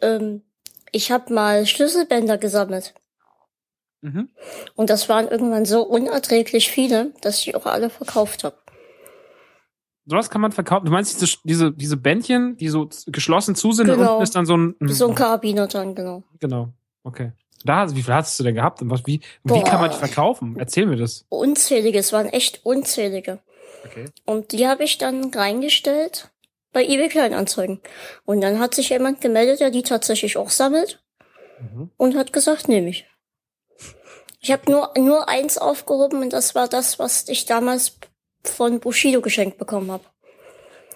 [0.00, 0.42] ähm,
[0.92, 2.94] ich habe mal Schlüsselbänder gesammelt.
[4.02, 4.30] Mhm.
[4.74, 8.56] Und das waren irgendwann so unerträglich viele, dass ich auch alle verkauft habe.
[10.04, 10.86] Sowas kann man verkaufen.
[10.86, 14.12] Du meinst diese, diese, diese Bändchen, die so geschlossen zu sind und Genau.
[14.14, 14.74] unten ist dann so ein.
[14.80, 16.24] So ein Karabiner dran, genau.
[16.40, 16.72] Genau.
[17.04, 17.32] Okay.
[17.64, 20.56] Da, wie viel hast du denn gehabt und was, wie, wie kann man die verkaufen?
[20.58, 21.24] Erzähl mir das.
[21.28, 23.38] Unzählige, es waren echt unzählige.
[23.84, 24.06] Okay.
[24.24, 26.30] Und die habe ich dann reingestellt
[26.72, 27.80] bei eBay Kleinanzeigen.
[28.24, 31.00] Und dann hat sich jemand gemeldet, der die tatsächlich auch sammelt
[31.60, 31.90] Mhm.
[31.96, 33.06] und hat gesagt, nehme ich.
[34.40, 37.98] Ich habe nur, nur eins aufgehoben und das war das, was ich damals
[38.42, 40.02] von Bushido geschenkt bekommen habe.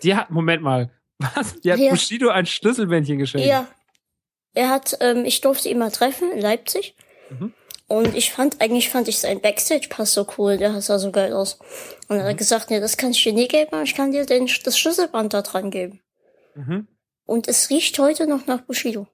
[0.02, 0.90] Die hat, Moment mal.
[1.18, 1.54] Was?
[1.60, 1.90] Die hat Ja.
[1.90, 3.46] Bushido ein Schlüsselbändchen geschenkt.
[3.46, 3.68] Ja.
[4.56, 6.94] Er hat, ähm, ich durfte ihn mal treffen in Leipzig.
[7.30, 7.52] Mhm.
[7.88, 11.58] Und ich fand, eigentlich fand ich sein Backstage-Pass so cool, der sah so geil aus.
[12.08, 12.28] Und er Mhm.
[12.30, 14.76] hat gesagt, nee, das kann ich dir nie geben, aber ich kann dir den, das
[14.78, 16.00] Schlüsselband da dran geben.
[16.56, 16.88] Mhm.
[17.26, 19.06] Und es riecht heute noch nach Bushido.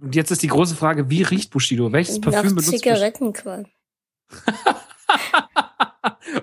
[0.00, 1.92] Und jetzt ist die große Frage, wie riecht Bushido?
[1.92, 2.94] Welches nach Parfüm benutzt Bushido?
[2.94, 3.66] Zigarettenqualm.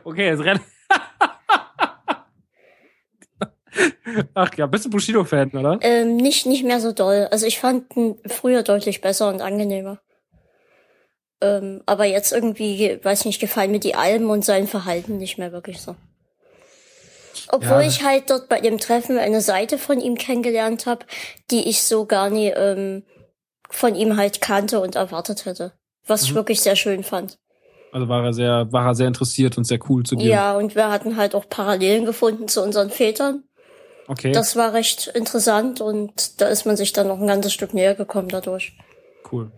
[0.03, 0.59] Okay, jetzt renn.
[4.34, 5.80] Ach ja, bist du Bushido-Fan, oder?
[5.82, 7.28] Ähm, nicht, nicht mehr so doll.
[7.32, 9.99] Also ich fand ihn früher deutlich besser und angenehmer.
[11.41, 15.51] Ähm, aber jetzt irgendwie, weiß nicht, gefallen mir die Alben und sein Verhalten nicht mehr
[15.51, 15.95] wirklich so.
[17.49, 17.88] Obwohl Ja.
[17.88, 21.05] ich halt dort bei dem Treffen eine Seite von ihm kennengelernt habe,
[21.51, 23.03] die ich so gar nie ähm,
[23.69, 25.73] von ihm halt kannte und erwartet hätte.
[26.07, 26.36] Was ich Mhm.
[26.36, 27.38] wirklich sehr schön fand.
[27.91, 30.30] Also war er sehr, war er sehr interessiert und sehr cool zu dir.
[30.30, 33.43] Ja, und wir hatten halt auch Parallelen gefunden zu unseren Vätern.
[34.08, 37.74] Okay, Das war recht interessant und da ist man sich dann noch ein ganzes Stück
[37.74, 38.74] näher gekommen dadurch.
[39.32, 39.51] cool.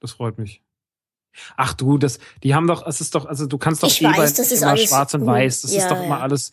[0.00, 0.62] Das freut mich.
[1.56, 4.06] Ach du, das, die haben doch, es ist doch, also du kannst doch Ich eh
[4.06, 5.62] weiß, bei- immer alles- schwarz und weiß.
[5.62, 6.20] Das Ja, ist doch immer ja.
[6.20, 6.52] alles,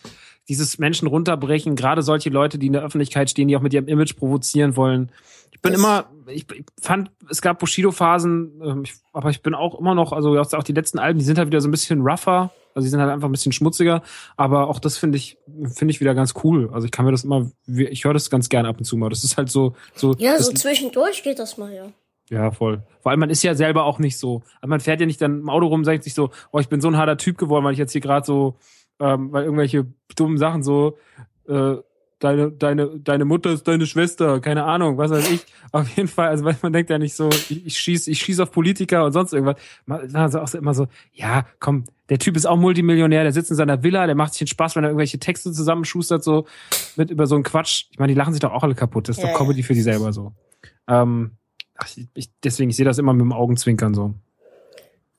[0.50, 3.88] dieses Menschen runterbrechen, gerade solche Leute, die in der Öffentlichkeit stehen, die auch mit ihrem
[3.88, 5.12] Image provozieren wollen.
[5.54, 8.84] Ich bin Das- immer, ich, ich fand, es gab Bushido-Phasen, ähm,
[9.14, 11.62] aber ich bin auch immer noch, also auch die letzten Alben, die sind halt wieder
[11.62, 14.02] so ein bisschen rougher, also die sind halt einfach ein bisschen schmutziger,
[14.36, 15.38] aber auch das finde ich,
[15.76, 16.70] finde ich wieder ganz cool.
[16.74, 19.10] Also ich kann mir das immer, ich höre das ganz gern ab und zu mal.
[19.10, 21.86] Das ist halt so, so, Ja, so zwischendurch geht das mal, ja.
[22.30, 22.82] ja, voll.
[23.02, 24.42] Vor allem, man ist ja selber auch nicht so.
[24.60, 26.68] Also man fährt ja nicht dann im Auto rum und sagt sich so, oh, ich
[26.70, 28.56] bin so ein harter Typ geworden, weil ich jetzt hier gerade so,
[29.00, 29.86] ähm, weil irgendwelche
[30.16, 30.98] dummen Sachen so,
[31.48, 31.76] äh,
[32.24, 35.46] deine, deine, deine Mutter ist deine Schwester, keine Ahnung, was weiß ich.
[35.72, 38.40] Auf jeden Fall, also weil man denkt ja nicht so, ich, ich schieß, ich schieß
[38.40, 39.58] auf Politiker und sonst irgendwas.
[39.86, 43.58] Man, also auch immer so, ja, komm, der Typ ist auch Multimillionär, der sitzt in
[43.58, 46.46] seiner Villa, der macht sich den Spaß, wenn er irgendwelche Texte zusammenschustert, so
[46.96, 47.86] mit über so einen Quatsch.
[47.92, 49.10] Ich meine, die lachen sich doch auch alle kaputt.
[49.10, 49.46] Das ist Ja, doch ja.
[49.46, 50.34] Comedy für die selber so.
[50.88, 51.32] Ähm,
[51.76, 54.14] ach, ich, deswegen, ich sehe das immer mit dem Augenzwinkern so.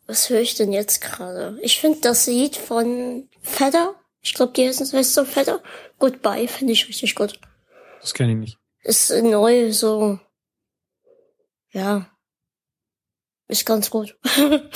[0.07, 1.59] Was höre ich denn jetzt gerade?
[1.63, 3.95] Ich finde das Lied von Fedder,
[4.25, 5.63] ich glaube, die heißt so Fedder.
[5.99, 7.39] Goodbye finde ich richtig gut.
[8.01, 8.59] Das kenne ich nicht.
[8.83, 10.19] Ist neu, so.
[11.73, 12.11] Ja.
[13.49, 14.17] Ist ganz gut.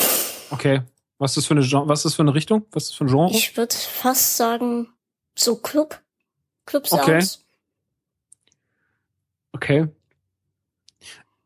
[0.50, 0.80] Okay.
[1.18, 2.64] Was ist das für eine, Gen- was ist für eine Richtung?
[2.70, 3.30] Was ist das für ein Genre?
[3.32, 4.88] ich würde fast sagen,
[5.36, 6.00] so Club.
[6.64, 7.20] Club Okay.
[7.20, 7.44] Sounds.
[9.52, 9.88] okay.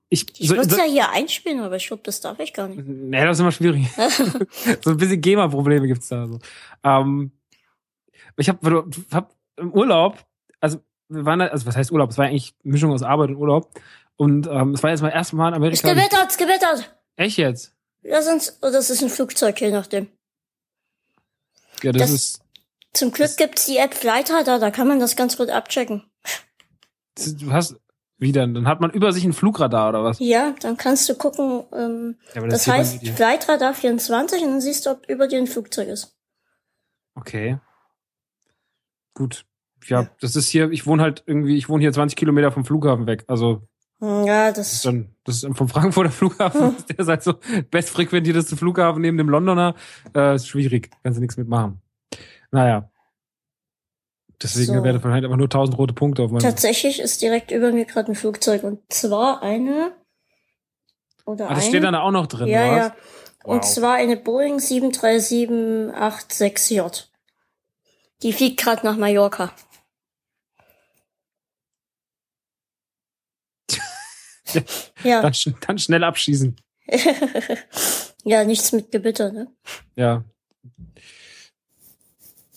[0.08, 2.68] Ich, Ich so, würde so, ja hier einspielen, aber ich glaube, das darf ich gar
[2.68, 2.86] nicht.
[2.86, 3.88] nee, das ist immer schwierig.
[4.84, 6.38] so ein bisschen GEMA-Probleme gibt's da so.
[6.84, 7.32] Ähm,
[8.36, 10.18] ich habe hab im Urlaub,
[10.60, 12.10] also wir waren da, also was heißt Urlaub?
[12.10, 13.70] Es war eigentlich eine Mischung aus Arbeit und Urlaub.
[14.16, 15.92] Und ähm, es war jetzt mein erstes Mal in Amerika.
[15.92, 16.94] gewittert, ist gewittert.
[17.16, 17.74] Echt jetzt?
[18.02, 20.08] Ja, sonst, oder das ist ein Flugzeug, je nachdem.
[21.82, 22.38] Ja, das, Das- ist.
[22.94, 26.04] Zum Glück Das- gibt's die App Flighter da kann man das ganz gut abchecken.
[27.16, 27.76] Du hast.
[28.18, 28.54] Wie denn?
[28.54, 30.18] Dann hat man über sich ein Flugradar oder was?
[30.20, 33.04] Ja, dann kannst du gucken, ähm, Ja, das man heißt.
[33.08, 36.14] Flightradar 24 und dann siehst du, ob über dir ein Flugzeug ist.
[37.16, 37.58] Okay.
[39.14, 39.44] Gut.
[39.86, 43.06] Ja, das ist hier, ich wohne halt irgendwie, ich wohne hier 20 Kilometer vom Flughafen
[43.06, 43.24] weg.
[43.26, 43.62] Also,
[44.00, 47.34] Hm, Ja, das ist dann, das ist vom Frankfurter Flughafen, der ist halt so
[47.70, 49.74] bestfrequentierteste Flughafen neben dem Londoner.
[50.14, 50.90] Äh, ist schwierig.
[51.02, 51.80] Kannst du nichts mitmachen.
[52.50, 52.88] Naja.
[54.42, 54.82] Deswegen So.
[54.82, 56.42] werde ich halt einfach nur 1000 rote Punkte auf meinem.
[56.42, 59.92] tatsächlich ist direkt über mir gerade ein Flugzeug und zwar eine
[61.24, 61.54] oder Ah, eine.
[61.56, 62.76] das steht dann da auch noch drin, ja, ja.
[62.86, 62.92] was?
[63.44, 63.74] Und Wow.
[63.74, 67.04] zwar eine Boeing 737-86J.
[68.22, 69.52] Die fliegt gerade nach Mallorca.
[75.02, 75.22] ja.
[75.22, 76.56] Dann, sch- dann schnell abschießen.
[78.24, 79.48] ja, nichts mit Gewitter, ne?
[79.96, 80.24] Ja.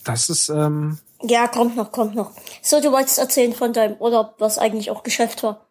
[0.04, 2.32] Das ist, ähm, Ja, kommt noch, kommt noch.
[2.62, 5.65] So, du wolltest erzählen von deinem Urlaub, was eigentlich auch Geschäft war.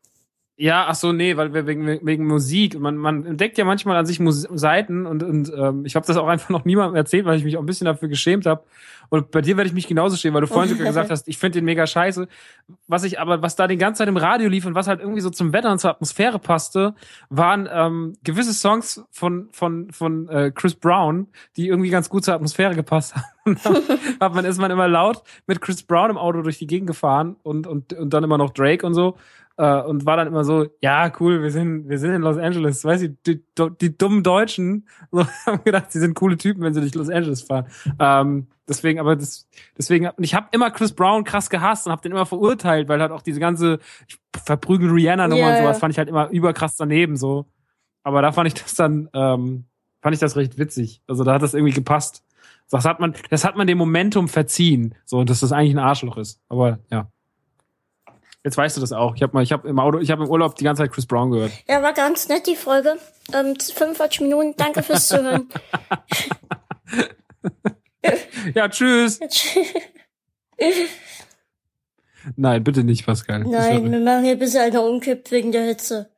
[0.57, 2.79] Ja, ach so, nee, weil wir wegen, wegen Musik.
[2.79, 6.15] Man, man entdeckt ja manchmal an sich Mus Seiten und, und ähm, ich habe das
[6.15, 8.63] auch einfach noch niemandem erzählt, weil ich mich auch ein bisschen dafür geschämt habe.
[9.09, 11.37] Und bei dir werde ich mich genauso schämen, weil du vorhin sogar gesagt hast, ich
[11.37, 12.29] finde den mega scheiße.
[12.87, 15.19] Was ich aber, was da die ganze Zeit im Radio lief und was halt irgendwie
[15.19, 16.95] so zum Wetter und zur Atmosphäre passte,
[17.29, 21.27] waren ähm, gewisse Songs von von von äh, Chris Brown,
[21.57, 23.13] die irgendwie ganz gut zur Atmosphäre gepasst
[23.45, 23.57] haben.
[24.21, 27.35] hat man ist man immer laut mit Chris Brown im Auto durch die Gegend gefahren
[27.43, 29.17] und und und dann immer noch Drake und so
[29.57, 32.83] äh, und war dann immer so, ja, cool, wir sind, wir sind in Los Angeles.
[32.83, 36.73] Weißt du, die, die, die dummen Deutschen so, haben gedacht, sie sind coole Typen, wenn
[36.73, 37.67] sie durch Los Angeles fahren.
[37.99, 39.47] Ähm, deswegen, aber das,
[39.77, 43.11] deswegen, ich habe immer Chris Brown krass gehasst und habe den immer verurteilt, weil halt
[43.11, 43.79] auch diese ganze
[44.43, 45.57] verprügel Rihanna Nummer yeah.
[45.57, 47.45] und sowas fand ich halt immer überkrass daneben so.
[48.03, 49.65] Aber da fand ich das dann, ähm,
[50.01, 51.01] fand ich das recht witzig.
[51.07, 52.23] Also da hat das irgendwie gepasst.
[52.69, 56.17] Das hat man, das hat man dem Momentum verziehen, so dass das eigentlich ein Arschloch
[56.17, 56.41] ist.
[56.49, 57.11] Aber ja.
[58.45, 59.15] Jetzt weißt du das auch.
[59.15, 61.07] Ich habe mal, ich habe im Auto, ich habe im Urlaub die ganze Zeit Chris
[61.07, 61.51] Brown gehört.
[61.67, 62.95] Ja, war ganz nett die Folge.
[63.33, 64.53] Ähm, 45 Minuten.
[64.55, 65.49] Danke fürs Zuhören.
[68.53, 69.19] ja, tschüss.
[72.35, 73.45] Nein, bitte nicht, Pascal.
[73.45, 76.11] Nein, wir machen hier bis einer umkippt wegen der Hitze.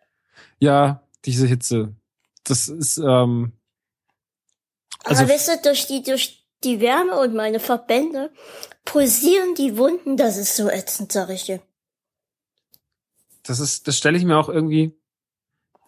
[0.59, 1.95] Ja, diese Hitze.
[2.43, 3.53] Das ist, ähm.
[5.05, 8.31] Also Aber weißt du, durch die, durch die Wärme und meine Verbände
[8.83, 11.61] pulsieren die Wunden, das ist so ätzend, sag ich dir.
[13.47, 14.93] Das ist, das stelle ich mir auch irgendwie,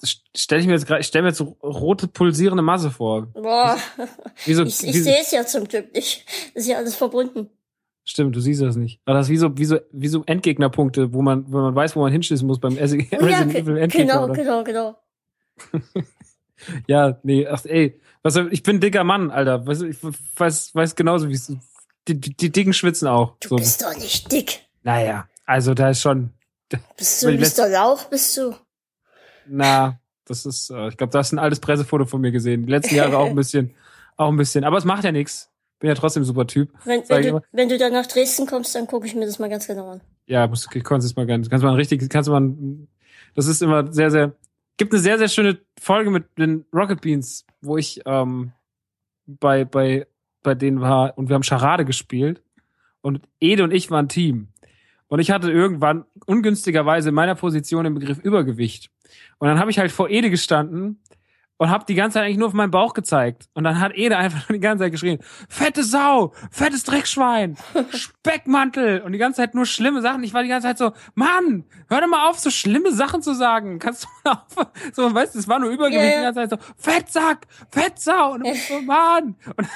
[0.02, 3.28] das stelle ich mir jetzt gerade, ich stelle mir jetzt so rote pulsierende Masse vor.
[3.34, 3.78] Boah.
[4.46, 6.26] Wie so, ich ich sehe es ja zum Glück nicht.
[6.54, 7.50] Das ist ja alles verbunden.
[8.06, 9.00] Stimmt, du siehst das nicht.
[9.06, 11.96] Aber das ist wie so, wie so, wie so Endgegnerpunkte, wo man, wenn man weiß,
[11.96, 14.14] wo man hinschießen muss beim Resident ja, Evil Endgegner.
[14.14, 14.34] Genau, oder?
[14.34, 15.00] genau, genau.
[16.88, 19.68] ja, nee, ach, ey, was, ich bin dicker Mann, Alter.
[19.68, 21.54] Weißt, ich weiß, weiß genauso, wie es,
[22.08, 23.36] die, die, die Dicken schwitzen auch.
[23.42, 23.56] Du so.
[23.58, 24.62] bist doch nicht dick.
[24.82, 26.32] Naja, also da ist schon,
[26.98, 27.70] bist du Mr.
[27.70, 28.56] Lauch, bist du?
[29.48, 32.66] Na, das ist, äh, ich glaube, da hast ein altes Pressefoto von mir gesehen.
[32.66, 33.74] Die letzten Jahre auch ein bisschen,
[34.16, 34.64] auch ein bisschen.
[34.64, 35.50] Aber es macht ja nichts.
[35.80, 36.72] Bin ja trotzdem ein super Typ.
[36.84, 39.50] Wenn, wenn, du, wenn du dann nach Dresden kommst, dann gucke ich mir das mal
[39.50, 40.02] ganz genau an.
[40.26, 42.54] Ja, musst, kannst es mal ganz, kannst mal richtig, kannst du mal,
[43.34, 44.34] das ist immer sehr, sehr,
[44.78, 48.52] gibt eine sehr, sehr schöne Folge mit den Rocket Beans, wo ich ähm,
[49.26, 50.06] bei, bei,
[50.44, 52.44] bei denen war und wir haben Charade gespielt
[53.02, 54.50] und Ede und ich waren Team.
[55.10, 58.90] Und ich hatte irgendwann ungünstigerweise in meiner Position den Begriff Übergewicht.
[59.40, 61.02] Und dann habe ich halt vor Ede gestanden
[61.58, 63.50] und habe die ganze Zeit eigentlich nur auf meinen Bauch gezeigt.
[63.54, 67.58] Und dann hat Ede einfach die ganze Zeit geschrien, fette Sau, fettes Dreckschwein,
[67.92, 70.24] Speckmantel und die ganze Zeit nur schlimme Sachen.
[70.24, 73.34] Ich war die ganze Zeit so, Mann, hör doch mal auf, so schlimme Sachen zu
[73.34, 73.80] sagen.
[73.80, 76.32] Kannst du mal auf, so, weißt du, es war nur Übergewicht yeah.
[76.32, 79.36] die ganze Zeit so, Fettsack, Fettsau und ich so, Mann.
[79.58, 79.68] Und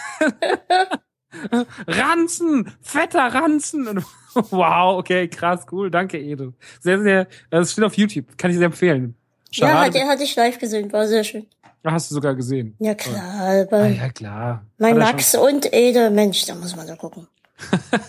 [1.87, 3.87] Ranzen, fetter Ranzen.
[3.87, 4.05] Und
[4.51, 6.53] wow, okay, krass, cool, danke, Edo.
[6.79, 9.15] Sehr, sehr, das steht auf YouTube, kann ich sehr empfehlen.
[9.51, 9.71] Schade.
[9.71, 11.45] Ja, hat, er hatte ich live gesehen, war sehr schön.
[11.83, 12.75] Hast du sogar gesehen?
[12.79, 13.67] Ja, klar.
[13.71, 14.65] Ah, ja, klar.
[14.77, 17.27] Mein Max und Ede, Mensch, da muss man da gucken.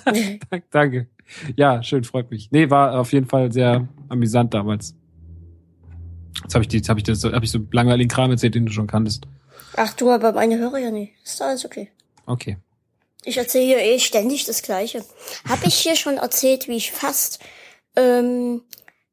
[0.70, 1.08] danke.
[1.56, 2.50] Ja, schön, freut mich.
[2.52, 4.94] Nee, war auf jeden Fall sehr amüsant damals.
[6.42, 8.66] Jetzt habe ich die, jetzt habe ich das, habe ich so langweiligen Kram erzählt, den
[8.66, 9.26] du schon kanntest.
[9.76, 11.12] Ach du, aber meine Hörer ja nicht.
[11.24, 11.90] Ist alles okay.
[12.26, 12.58] Okay.
[13.24, 15.04] Ich erzähle hier eh ständig das Gleiche.
[15.48, 17.40] Hab ich hier schon erzählt, wie ich fast,
[17.96, 18.62] ähm,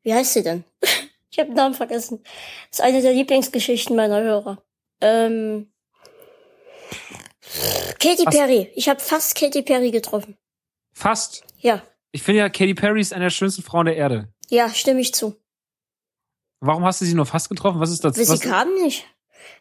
[0.03, 0.63] wie heißt sie denn?
[1.31, 2.21] ich habe den Namen vergessen.
[2.69, 4.61] Das ist eine der Lieblingsgeschichten meiner Hörer.
[4.99, 5.71] Ähm,
[7.99, 8.25] Katy?
[8.25, 8.71] Perry.
[8.75, 10.37] Ich habe fast Katy Perry getroffen.
[10.93, 11.43] Fast?
[11.59, 11.81] Ja.
[12.11, 14.27] Ich finde ja, Katy Perry ist eine der schönsten Frauen der Erde.
[14.49, 15.35] Ja, stimme ich zu.
[16.59, 17.79] Warum hast du sie nur fast getroffen?
[17.79, 18.15] Was ist das?
[18.15, 19.05] Sie kam nicht.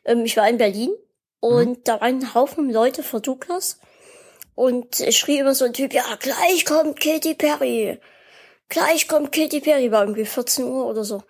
[0.04, 0.90] Ähm, ich war in Berlin
[1.38, 1.84] und mhm.
[1.84, 3.80] da waren ein Haufen Leute vor Douglas
[4.60, 7.98] und schrie immer so ein Typ, ja, gleich kommt Katy Perry.
[8.68, 11.22] Gleich kommt Katy Perry, war irgendwie 14 Uhr oder so.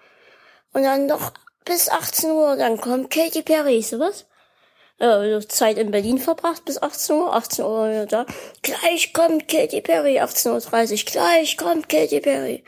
[0.73, 1.33] Und dann noch
[1.65, 4.27] bis 18 Uhr, dann kommt Katy Perry, ich so was?
[4.99, 8.27] Ja, Zeit in Berlin verbracht bis 18 Uhr, 18 Uhr da.
[8.63, 12.65] Gleich kommt Katy Perry, 18.30 Uhr, gleich kommt Katy Perry.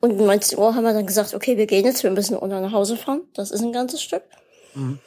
[0.00, 2.62] Und um 19 Uhr haben wir dann gesagt, okay, wir gehen jetzt, wir müssen unter
[2.62, 3.28] nach Hause fahren.
[3.34, 4.22] Das ist ein ganzes Stück.
[4.74, 5.00] Mhm.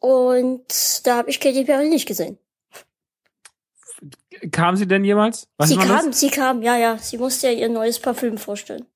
[0.00, 2.36] Und da habe ich Katy Perry nicht gesehen.
[4.52, 5.48] Kam sie denn jemals?
[5.56, 6.20] Was sie kam, das?
[6.20, 6.98] sie kam, ja, ja.
[6.98, 8.86] Sie musste ja ihr neues Parfüm vorstellen.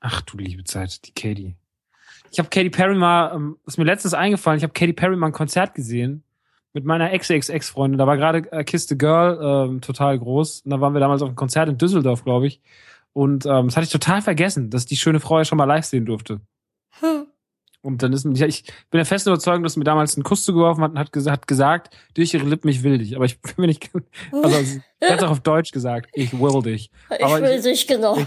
[0.00, 1.56] Ach du liebe Zeit, die Katie.
[2.30, 5.26] Ich habe Katy Perry mal, ähm, ist mir letztens eingefallen, ich habe Katy Perry mal
[5.26, 6.22] ein Konzert gesehen
[6.72, 7.98] mit meiner Ex-Ex-Ex-Freundin.
[7.98, 10.62] Da war gerade äh, Kiss the Girl ähm, total groß.
[10.62, 12.60] Und da waren wir damals auf einem Konzert in Düsseldorf, glaube ich.
[13.12, 15.84] Und ähm, das hatte ich total vergessen, dass die schöne Frau ja schon mal live
[15.84, 16.40] sehen durfte.
[17.82, 20.84] Und dann ist ja, ich bin der festen Überzeugung, dass mir damals einen Kuss zugeworfen
[20.84, 23.16] hat und hat, gesagt, hat gesagt, durch ihre Lippen, ich will dich.
[23.16, 23.90] Aber ich bin mir nicht,
[24.32, 26.90] also sie hat auch auf Deutsch gesagt, ich will dich.
[27.18, 28.18] Ich will ich, dich, genau.
[28.18, 28.26] Ich,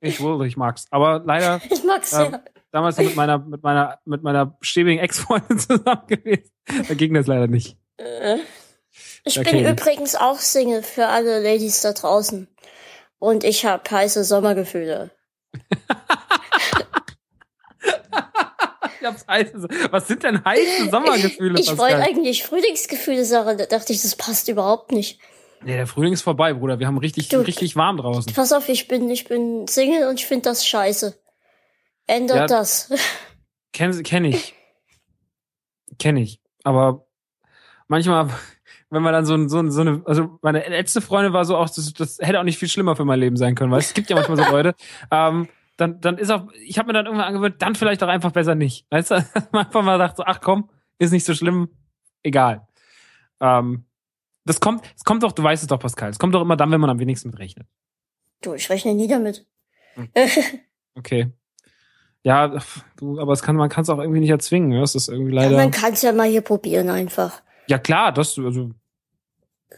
[0.00, 0.86] Ich wohl, ich mag's.
[0.90, 2.42] Aber leider Ich mag's Ähm, sehr.
[2.72, 6.50] damals mit meiner, mit meiner, mit meiner schäbigen Ex-Freundin zusammen gewesen.
[6.88, 7.76] Da ging das leider nicht.
[7.98, 8.38] Äh.
[9.24, 9.62] Ich Okay.
[9.62, 12.48] bin übrigens auch Single für alle Ladies da draußen.
[13.20, 15.10] Und ich habe heiße Sommergefühle.
[19.28, 24.16] Heiße, was sind denn heiße Sommergefühle, Ich wollte eigentlich Frühlingsgefühle sagen, da dachte ich, das
[24.16, 25.20] passt überhaupt nicht.
[25.64, 26.78] Nee, der Frühling ist vorbei, Bruder.
[26.78, 28.32] Wir haben richtig, Du- richtig warm draußen.
[28.32, 31.18] Pass auf, ich bin, ich bin Single und ich finde das scheiße.
[32.06, 32.46] Ändert Ja.
[32.46, 32.90] das.
[33.72, 34.54] Kenn, kenn ich.
[35.98, 36.40] Kenn ich.
[36.64, 37.06] Aber
[37.88, 38.28] manchmal,
[38.90, 41.56] wenn man dann so, ein- so, ein- so eine, also meine letzte Freundin war so
[41.56, 43.94] auch, das, das hätte auch nicht viel schlimmer für mein Leben sein können, weil es
[43.94, 44.74] gibt ja manchmal so Leute,
[45.10, 45.48] ähm,
[45.78, 48.54] dann, dann ist auch, ich habe mir dann irgendwann angewöhnt, dann vielleicht auch einfach besser
[48.54, 48.86] nicht.
[48.90, 49.14] Weißt du,
[49.52, 50.68] man einfach mal sagt so, ach komm,
[50.98, 51.70] ist nicht so schlimm,
[52.22, 52.68] egal.
[53.40, 53.86] Ähm,
[54.44, 56.70] das kommt, es kommt doch, du weißt es doch, Pascal, es kommt doch immer dann,
[56.70, 57.66] wenn man am wenigsten mit rechnet.
[58.42, 59.46] Du, ich rechne nie damit.
[60.94, 61.30] Okay.
[62.24, 62.60] Ja,
[62.96, 64.80] du, aber es kann, man kann es auch irgendwie nicht erzwingen, ne?
[64.80, 65.56] Das ist irgendwie Ja, leider.
[65.56, 67.40] man kann es ja mal hier probieren einfach.
[67.68, 68.72] Ja klar, das also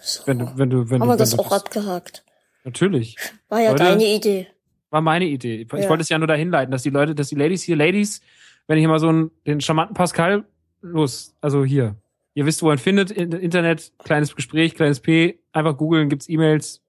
[0.00, 0.26] So.
[0.26, 2.24] wenn du wenn du wenn Haben du, wir das wenn auch abgehakt.
[2.64, 3.16] natürlich
[3.50, 4.46] War ja Leute, deine Idee.
[4.90, 5.62] War meine Idee.
[5.62, 5.88] Ich Ja.
[5.88, 8.20] wollte es ja nur dahin leiten, dass die Leute, dass die Ladies hier Ladies,
[8.66, 10.44] wenn ich hier mal so einen den charmanten Pascal
[10.82, 11.96] los, also hier.
[12.34, 16.82] Ihr wisst, wo man findet, in- Internet, kleines Gespräch, kleines P, einfach googeln, gibt's E-Mails,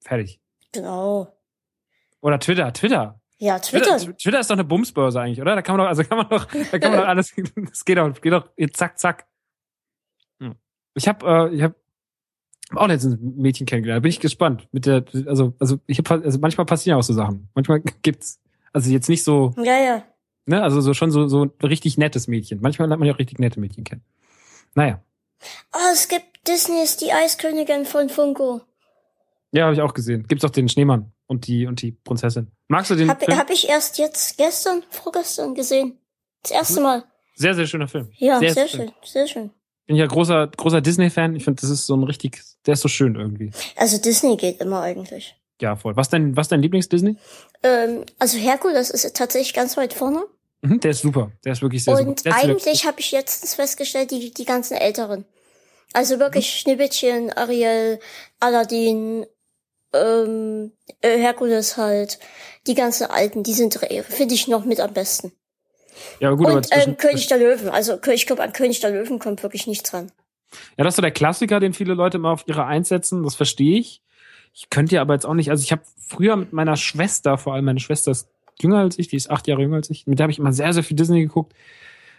[0.00, 0.40] fertig.
[0.72, 1.32] Genau.
[2.20, 3.20] Oder Twitter, Twitter.
[3.38, 3.98] Ja, Twitter.
[3.98, 5.54] Twitter, Twitter ist doch eine Bumsbörse eigentlich, oder?
[5.54, 7.98] Da kann man doch, also kann man doch, da kann man doch alles, das geht
[7.98, 9.26] doch, geht doch, zack, zack.
[10.40, 10.54] Hm.
[10.94, 11.74] Ich habe, äh, ich habe
[12.74, 13.98] auch letztens ein Mädchen kennengelernt.
[13.98, 14.68] Da bin ich gespannt.
[14.72, 17.48] Mit der, also, also ich habe, also manchmal passieren auch so Sachen.
[17.54, 18.40] Manchmal gibt's,
[18.72, 20.02] also jetzt nicht so, Ja, ja.
[20.46, 22.60] ne, also so schon so so ein richtig nettes Mädchen.
[22.60, 24.02] Manchmal lernt man ja auch richtig nette Mädchen kennen.
[24.74, 25.00] Naja,
[25.74, 28.62] Oh, es gibt Disney ist die Eiskönigin von Funko.
[29.52, 30.26] ja, habe ich auch gesehen.
[30.26, 32.50] Gibt's auch den Schneemann und die und die Prinzessin.
[32.68, 33.36] Magst du den Hab, Film?
[33.38, 35.98] hab ich erst jetzt gestern, vorgestern gesehen.
[36.42, 37.04] Das erste Mal.
[37.34, 38.08] Sehr, sehr schöner Film.
[38.16, 39.50] Ja, Sehr, sehr, sehr schön, sehr schön.
[39.86, 41.36] Bin ja großer großer Disney-Fan.
[41.36, 43.50] Ich finde, das ist so ein richtig, der ist so schön irgendwie.
[43.76, 45.36] Also Disney geht immer eigentlich.
[45.60, 45.96] Ja, voll.
[45.96, 47.16] Was dein, was dein Lieblings-Disney?
[47.62, 50.24] Ähm, also Herkules ist tatsächlich ganz weit vorne.
[50.62, 51.30] Mhm, der ist super.
[51.44, 52.30] Der ist wirklich sehr Und super.
[52.36, 55.24] Ist eigentlich habe ich letztens festgestellt, die, die ganzen Älteren.
[55.92, 56.58] Also wirklich Mhm.
[56.58, 58.00] Schneewittchen, Ariel,
[58.40, 59.24] Aladdin,
[59.94, 62.18] ähm, äh, Herkules halt.
[62.66, 65.32] Die ganzen Alten, die sind, re- finde ich noch mit am besten.
[66.20, 67.68] Ja, aber gut, aber Und zwischen, ähm, König der Löwen.
[67.68, 70.10] Also ich glaube, an König der Löwen kommt wirklich nichts dran.
[70.76, 73.22] ja, das ist so der Klassiker, den viele Leute immer auf ihre Eins setzen.
[73.22, 74.02] Das verstehe ich.
[74.54, 77.54] Ich könnte ja aber jetzt auch nicht, also ich habe früher mit meiner Schwester, vor
[77.54, 78.28] allem meine Schwester ist
[78.58, 80.52] jünger als ich, die ist acht Jahre jünger als ich, mit der habe ich immer
[80.52, 81.52] sehr, sehr viel Disney geguckt.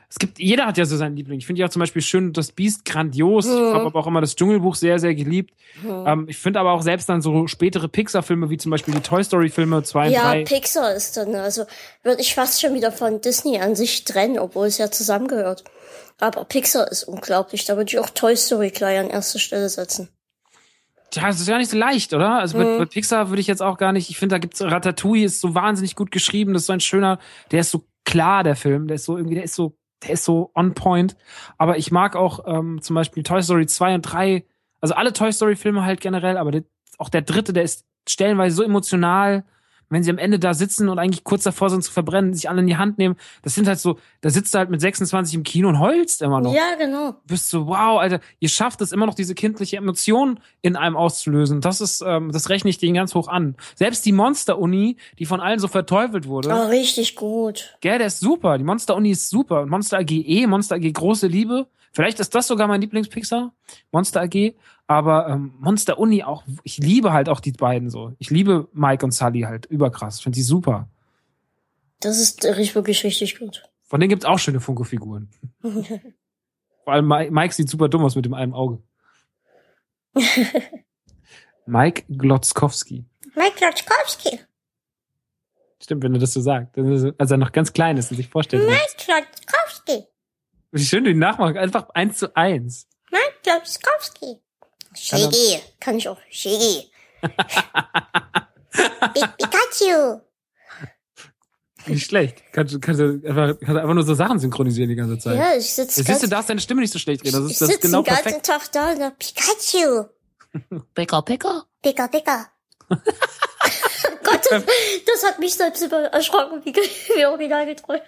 [0.10, 1.38] Es gibt, jeder hat ja so seinen Liebling.
[1.40, 3.46] Ich finde ja zum Beispiel schön das Biest grandios.
[3.46, 3.74] Ich Mhm.
[3.74, 5.54] habe aber auch immer das Dschungelbuch sehr, sehr geliebt.
[5.82, 6.04] Hm.
[6.08, 9.22] Ähm, ich finde aber auch selbst dann so spätere Pixar-Filme, wie zum Beispiel die Toy
[9.22, 10.44] Story-Filme 2 und Ja, 3.
[10.46, 11.66] Pixar ist dann, also
[12.04, 15.66] würde ich fast schon wieder von Disney an sich trennen, obwohl es ja zusammengehört.
[16.20, 17.66] Aber Pixar ist unglaublich.
[17.66, 20.08] Da würde ich auch Toy Story gleich an erste Stelle setzen.
[21.12, 22.40] Tja, das ist ja nicht so leicht, oder?
[22.40, 22.78] Also mit, Mhm.
[22.80, 25.54] mit Pixar würde ich jetzt auch gar nicht, ich finde, da gibt's Ratatouille, ist so
[25.54, 27.20] wahnsinnig gut geschrieben, das ist so ein schöner,
[27.52, 30.26] der ist so klar, der Film, der ist so irgendwie, der ist so, der ist
[30.26, 31.16] so on point.
[31.58, 34.46] Aber ich mag auch ähm, zum Beispiel Toy Story 2 und 3,
[34.82, 36.64] also alle Toy Story Filme halt generell, aber der,
[36.98, 39.44] auch der dritte, der ist stellenweise so emotional,
[39.90, 42.62] wenn sie am Ende da sitzen und eigentlich kurz davor sind zu verbrennen, sich alle
[42.62, 43.16] in die Hand nehmen.
[43.42, 46.42] Das sind halt so, da sitzt du halt mit 26 im Kino und heulst immer
[46.42, 47.16] noch Ja, genau.
[47.26, 51.62] bist so, wow, Alter, ihr schafft es immer noch, diese kindliche Emotion in einem auszulösen.
[51.62, 53.56] Das ist, ähm, das rechne ich denen ganz hoch an.
[53.76, 57.78] Selbst die Monster-Uni, die von allen so verteufelt wurde, Oh, richtig gut.
[57.82, 58.58] gell, der ist super.
[58.58, 59.62] Die Monster-Uni ist super.
[59.62, 61.68] Und Monster AG eh, Monster AG große Liebe.
[61.94, 63.54] Vielleicht ist das sogar mein Lieblings-Pixar,
[63.92, 64.54] Monster AG.
[64.88, 68.14] Aber ähm, Monster Uni auch, ich liebe halt auch die beiden so.
[68.20, 70.18] Ich liebe Mike und Sully halt überkrass.
[70.18, 70.90] Ich finde die super.
[72.00, 73.70] Das ist wirklich richtig gut.
[73.84, 75.30] Von denen gibt's auch schöne Funko-Figuren.
[75.62, 78.82] Vor allem Mike, Mike sieht super dumm aus mit dem einen Auge.
[81.66, 83.06] Mike Glotzkowski.
[83.36, 84.40] Mike Klotzkowski.
[85.84, 86.78] Stimmt, wenn du das so sagst.
[86.78, 88.68] Als er noch ganz klein ist und sich vorstellt.
[88.68, 90.08] Mike Klotzkowski.
[90.72, 91.58] Wie schön du ihn nachmachst.
[91.58, 92.88] Einfach eins zu eins.
[93.12, 94.42] Mike Klotzkowski.
[94.98, 95.60] Shiggy.
[95.80, 96.18] Kann ich auch.
[96.30, 96.90] Shiggy.
[98.72, 100.20] Pi- Pikachu.
[101.88, 102.44] Nicht schlecht.
[102.52, 105.38] Kannst, du- kannst, du einfach, kannst du einfach nur so Sachen synchronisieren die ganze Zeit.
[105.38, 107.36] Ja, ich sitze siehst du, darfst deine Stimme nicht so schlecht reden.
[107.42, 108.46] Das ich ist, das ist sitze genau den ganzen perfekt.
[108.46, 110.06] Tag da und sag, Pikachu.
[110.94, 111.66] Picker, picker.
[111.82, 112.52] Pika, Pika.
[112.90, 114.64] Gott, das,
[115.06, 118.00] das hat mich selbst über erschrocken, wie, wie originalgetreu.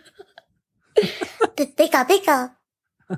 [1.76, 2.56] Pika, Pika.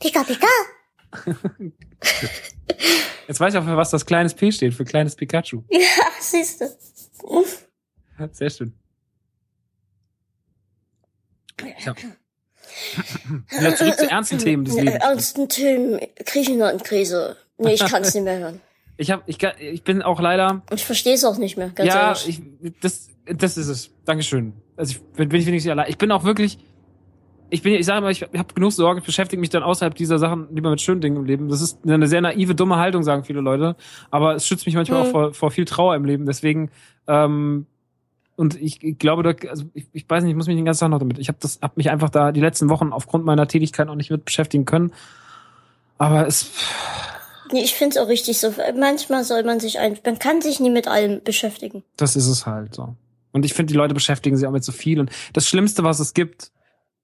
[0.00, 0.46] Pika, Pika.
[3.26, 5.62] Jetzt weiß ich auch, für was das kleines P steht, für kleines Pikachu.
[5.70, 5.80] Ja,
[6.20, 7.44] siehst du.
[8.32, 8.72] Sehr schön.
[11.84, 11.94] Ja.
[13.58, 14.94] Wieder zurück zu ernsten Themen des Lebens.
[14.94, 17.36] Ernsten Themen, Griechenland-Krise.
[17.58, 18.60] Nee, ich kann es nicht mehr hören.
[18.96, 20.62] Ich hab, ich, ich bin auch leider.
[20.72, 22.40] Ich verstehe es auch nicht mehr, ganz ja, ehrlich.
[22.62, 23.90] ich, das, das ist es.
[24.04, 24.54] Dankeschön.
[24.76, 25.88] Also ich bin, bin ich wenigstens allein.
[25.88, 26.58] Ich bin auch wirklich,
[27.50, 30.18] ich bin, ich sage mal, ich habe genug Sorge, ich beschäftige mich dann außerhalb dieser
[30.18, 31.48] Sachen lieber mit schönen Dingen im Leben.
[31.48, 33.76] Das ist eine sehr naive, dumme Haltung, sagen viele Leute.
[34.10, 35.06] Aber es schützt mich manchmal Mhm.
[35.06, 36.26] auch vor, vor viel Trauer im Leben.
[36.26, 36.70] Deswegen,
[37.06, 37.66] ähm,
[38.36, 40.80] und ich, ich glaube, da, also ich, ich weiß nicht, ich muss mich den ganzen
[40.80, 41.18] Tag noch damit.
[41.18, 44.10] Ich habe das, hab mich einfach da die letzten Wochen aufgrund meiner Tätigkeit noch nicht
[44.10, 44.92] mit beschäftigen können.
[45.98, 46.50] Aber es,
[47.50, 48.52] Nee, ich finde es auch richtig so.
[48.78, 51.82] Manchmal soll man sich ein, man kann sich nie mit allem beschäftigen.
[51.96, 52.94] das ist es halt so.
[53.32, 55.00] Und ich finde, die Leute beschäftigen sich auch mit so viel.
[55.00, 56.50] Und das Schlimmste, was es gibt,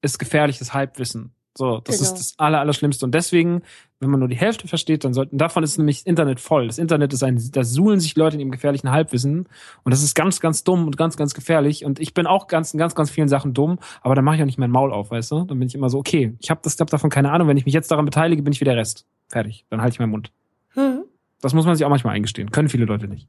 [0.04, 1.32] ist gefährliches Halbwissen.
[1.56, 2.08] So, das Genau.
[2.10, 3.04] ist das Aller, Allerschlimmste.
[3.06, 3.62] Und deswegen,
[4.00, 6.66] wenn man nur die Hälfte versteht, dann sollten, davon ist nämlich das Internet voll.
[6.66, 9.48] Das Internet ist ein, da suhlen sich Leute in ihrem gefährlichen Halbwissen.
[9.84, 11.84] Und das ist ganz, ganz dumm und ganz, ganz gefährlich.
[11.84, 14.42] Und ich bin auch ganz, in ganz, ganz vielen Sachen dumm, aber dann mache ich
[14.42, 15.44] auch nicht mein Maul auf, weißt du?
[15.44, 17.46] Dann bin ich immer so, okay, ich habe das, hab davon keine Ahnung.
[17.46, 19.06] Wenn ich mich jetzt daran beteilige, bin ich wie der Rest.
[19.28, 19.64] Fertig.
[19.70, 20.32] Dann halte ich meinen Mund.
[20.70, 21.04] Hm.
[21.40, 22.50] Das muss man sich auch manchmal eingestehen.
[22.50, 23.28] Können viele Leute nicht.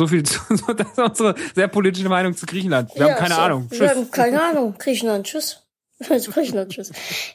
[0.00, 2.90] So viel zu, so, das ist unsere sehr politische Meinung zu Griechenland.
[2.94, 3.40] Wir Ja, haben keine so.
[3.42, 3.70] Ahnung.
[3.70, 3.90] Wir Tschüss.
[3.90, 4.74] haben keine Ahnung.
[4.78, 5.62] Griechenland, tschüss.
[6.00, 6.90] Griechenland, tschüss.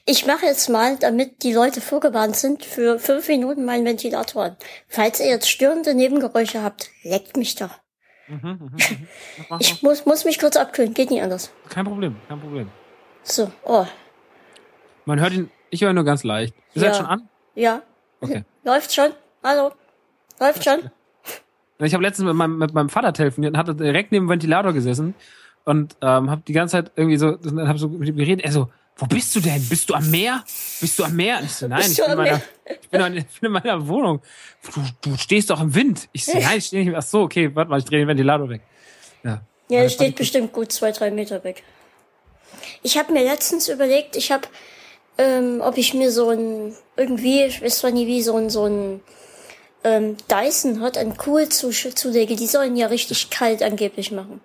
[0.08, 4.58] Ich mache jetzt mal, damit die Leute vorgewarnt sind, für fünf Minuten meinen Ventilator an.
[4.88, 7.70] Falls ihr jetzt störende Nebengeräusche habt, leckt mich doch.
[8.30, 9.08] Mhm, mhm, mhm.
[9.60, 11.52] Ich muss, muss mich kurz abkühlen, geht nicht anders.
[11.70, 12.70] Kein Problem, kein Problem.
[13.22, 13.86] So, oh,
[15.06, 16.56] Man hört ihn, ich höre ihn nur ganz leicht.
[16.74, 16.88] Ist er Ja.
[16.88, 17.30] jetzt schon an?
[17.54, 17.84] ja.
[18.22, 18.44] Okay.
[18.64, 19.12] Läuft schon?
[19.44, 19.72] Hallo?
[20.40, 20.90] Läuft schon?
[21.80, 24.72] Ich habe letztens mit meinem, mit meinem Vater telefoniert und hatte direkt neben dem Ventilator
[24.74, 25.14] gesessen
[25.66, 28.46] und ähm, habe die ganze Zeit irgendwie so, habe so mit ihm geredet.
[28.46, 29.62] Er so, wo bist du denn?
[29.68, 30.44] Bist du am Meer?
[30.80, 31.40] Bist du am Meer?
[31.40, 32.42] Und ich so, nein, ich bin, meiner,
[32.82, 34.22] ich, bin in, ich bin in meiner Wohnung.
[34.74, 36.08] Du, du stehst doch im Wind.
[36.14, 38.08] Ich so, nein, ich stehe nicht im Ach so, okay, warte mal, ich drehe den
[38.08, 38.62] Ventilator weg.
[39.24, 39.42] Ja.
[39.68, 41.64] Ja, der steht bestimmt gut zwei, drei Meter weg.
[42.84, 44.48] Ich habe mir letztens überlegt, ich habe,
[45.18, 48.66] ähm, ob ich mir so ein, irgendwie, ich weiß zwar nie wie, so ein, so
[48.66, 49.02] ein
[49.86, 50.82] ähm, Dyson
[51.26, 52.36] Cool zu, zulege.
[52.36, 54.42] Die sollen ja richtig kalt angeblich machen.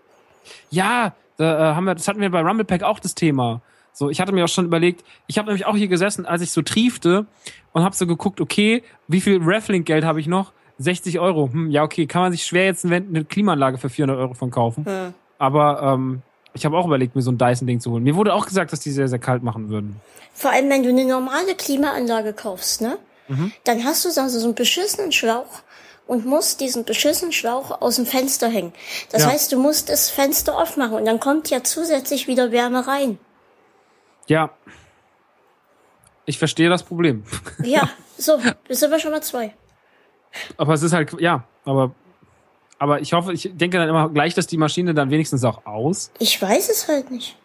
[0.70, 3.62] Ja, da, äh, haben wir, das hatten wir bei Rumblepack auch das Thema.
[3.92, 6.52] So, ich hatte mir auch schon überlegt, ich habe nämlich auch hier gesessen, als ich
[6.52, 7.26] so triefte
[7.72, 10.52] und habe so geguckt, okay, wie viel Raffling-Geld habe ich noch?
[10.78, 11.50] 60 Euro.
[11.52, 14.50] Hm, ja, okay, kann man sich schwer jetzt eine eine Klimaanlage für 400 Euro von
[14.50, 14.84] kaufen.
[14.86, 15.14] Hm.
[15.38, 16.22] Aber ähm,
[16.54, 18.02] ich habe auch überlegt, mir so ein Dyson-Ding zu holen.
[18.02, 19.96] Mir wurde auch gesagt, dass die sehr, sehr kalt machen würden.
[20.34, 22.98] Vor allem, wenn du eine normale Klimaanlage kaufst, ne?
[23.30, 23.52] Mhm.
[23.64, 25.62] Dann hast du also so einen beschissenen Schlauch
[26.06, 28.72] und musst diesen beschissenen Schlauch aus dem Fenster hängen.
[29.12, 29.30] Das Ja.
[29.30, 33.18] heißt, du musst das Fenster aufmachen und dann kommt ja zusätzlich wieder Wärme rein.
[34.26, 34.50] Ja.
[36.26, 37.24] Ich verstehe das Problem.
[37.62, 39.54] Ja, so, sind wir schon mal zwei.
[40.56, 41.92] Aber es ist halt, ja, aber,
[42.78, 46.10] aber ich hoffe, ich denke dann immer gleich, dass die Maschine dann wenigstens auch aus.
[46.18, 47.36] Ich weiß es halt nicht.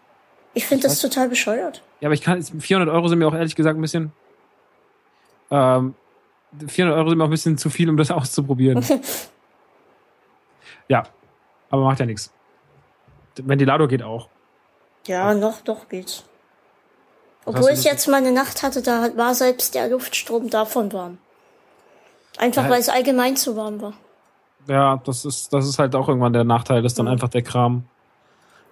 [0.54, 1.82] Ich finde das total bescheuert.
[2.00, 4.12] Ja, aber ich kann, 400 Euro sind mir auch ehrlich gesagt ein bisschen,
[5.52, 5.94] ähm,
[6.68, 8.84] 400 Euro sind mir auch ein bisschen zu viel, um das auszuprobieren.
[10.88, 11.04] ja,
[11.70, 12.32] aber macht ja nichts.
[13.38, 14.30] Ventilator geht auch.
[15.08, 16.24] Ja, noch, doch geht's.
[17.46, 21.18] Obwohl ich jetzt mal eine Nacht hatte, da war selbst der Luftstrom davon warm.
[22.38, 22.70] Einfach Ja.
[22.72, 23.94] weil es allgemein zu warm war.
[24.68, 27.12] Ja, das ist, das ist halt auch irgendwann der Nachteil, das ist dann Mhm.
[27.12, 27.86] einfach der Kram.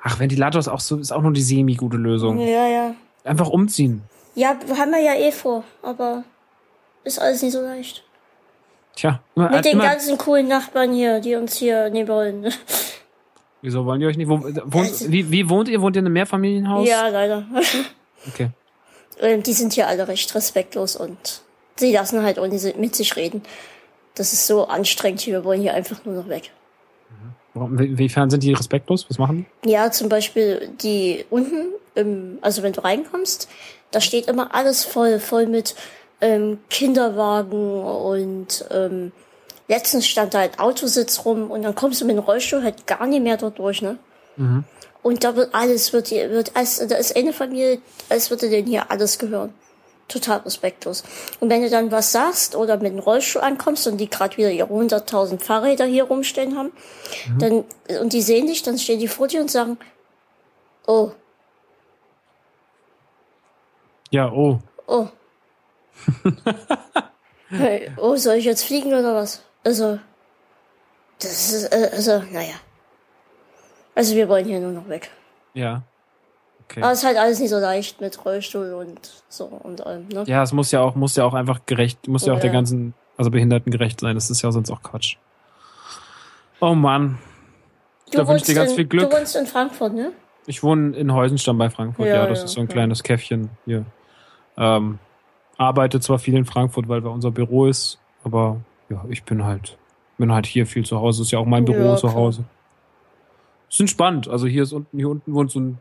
[0.01, 2.39] Ach, Ventilator ist auch so, ist auch nur die semi-gute Lösung.
[2.39, 2.95] Ja, ja.
[3.23, 4.01] Einfach umziehen.
[4.35, 6.23] Ja, haben wir ja eh vor, aber
[7.03, 8.03] ist alles nicht so leicht.
[8.95, 12.53] Tja, immer, Mit den immer, ganzen coolen Nachbarn hier, die uns hier nehmen wollen.
[13.61, 14.27] wieso wollen die euch nicht?
[14.29, 15.81] Wo, wohnt, wie, wie wohnt ihr?
[15.81, 16.87] Wohnt ihr in einem Mehrfamilienhaus?
[16.87, 17.45] ja, leider.
[18.25, 18.51] Okay.
[19.19, 21.41] Ähm, Die sind hier alle recht respektlos und
[21.75, 23.41] sie lassen halt ohne mit sich reden.
[24.15, 26.51] Das ist so anstrengend hier, wir wollen hier einfach nur noch weg.
[27.53, 29.05] Wie- inwiefern sind die respektlos?
[29.09, 29.71] Was machen die?
[29.71, 33.49] Ja, zum Beispiel die unten, im, also wenn du reinkommst,
[33.91, 35.75] da steht immer alles voll, voll mit
[36.23, 39.11] ähm, Kinderwagen und ähm,
[39.67, 43.05] letztens stand da halt Autositz rum und dann kommst du mit dem Rollstuhl halt gar
[43.05, 43.97] nicht mehr dort durch, ne?
[44.37, 44.63] Mhm.
[45.01, 48.69] Und da wird alles, wird hier, wird, als, da ist eine Familie, als würde denen
[48.69, 49.53] hier alles gehören.
[50.07, 51.03] Total respektlos.
[51.41, 54.51] Und wenn du dann was sagst oder mit dem Rollstuhl ankommst und die gerade wieder
[54.51, 56.71] ihre 100.000 Fahrräder hier rumstehen haben,
[57.37, 57.65] dann,
[58.01, 59.77] und die sehen dich, dann stehen die vor dir und sagen,
[60.87, 61.11] oh,
[64.13, 64.59] Ja, oh.
[64.85, 65.07] oh.
[67.49, 69.43] hey, oh, soll ich jetzt fliegen oder was?
[69.63, 69.99] Also,
[71.21, 72.55] das ist, äh, also, naja.
[73.95, 75.11] Also wir wollen hier nur noch weg.
[75.53, 75.83] Ja.
[76.65, 76.81] Okay.
[76.81, 80.23] Aber es ist halt alles nicht so leicht mit Rollstuhl und so und allem, ne?
[80.25, 82.53] Ja, es muss ja auch, muss ja auch einfach gerecht, muss ja auch der Ja.
[82.53, 84.15] ganzen, also Behinderten gerecht sein.
[84.15, 85.17] Das ist ja sonst auch Quatsch.
[86.59, 87.19] Oh Mann.
[88.11, 89.09] Du, Da wünsch ich dir ganz in, viel Glück.
[89.09, 90.11] du wohnst in Frankfurt, ne?
[90.47, 92.73] Ich wohne in Heusenstamm bei Frankfurt, ja, Ja, das ja, ist so ein ja.
[92.73, 93.85] kleines Käffchen hier.
[94.57, 94.99] Ähm,
[95.63, 98.57] arbeite zwar viel in Frankfurt, weil da unser Büro ist, aber
[98.89, 99.77] ja, ich bin halt,
[100.17, 101.23] bin halt hier viel zu Hause.
[101.23, 102.13] Ist ja auch mein Büro Ja, zu.
[102.13, 102.43] Hause.
[103.69, 104.27] Ist entspannt.
[104.27, 105.77] Also hier ist unten, hier unten wohnt so ein,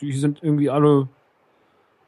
[0.00, 1.08] die sind irgendwie alle,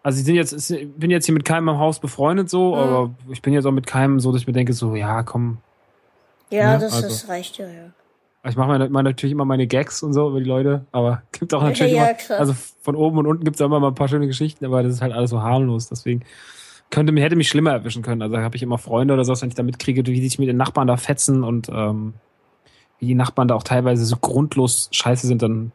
[0.03, 2.81] also sie sind jetzt, ich bin jetzt hier mit keinem im Haus befreundet so, Mhm.
[2.81, 5.59] aber ich bin jetzt auch mit keinem so, dass ich mir denke so, ja, komm,
[6.51, 7.91] Ja, Ja, das, also- das reicht ja, ja.
[8.49, 11.53] ich mache mir, mir natürlich immer meine Gags und so über die Leute, aber gibt
[11.55, 14.09] auch natürlich Ja, immer, also von oben und unten gibt's auch immer mal ein paar
[14.09, 16.23] schöne Geschichten, aber das ist halt alles so harmlos, deswegen
[16.91, 18.23] könnte mir, hätte mich schlimmer erwischen können.
[18.23, 20.49] Also habe ich immer Freunde oder so, wenn ich da mitkriege, wie die sich mit
[20.49, 22.15] den Nachbarn da fetzen und ähm,
[22.99, 25.73] wie die Nachbarn da auch teilweise so grundlos scheiße sind, dann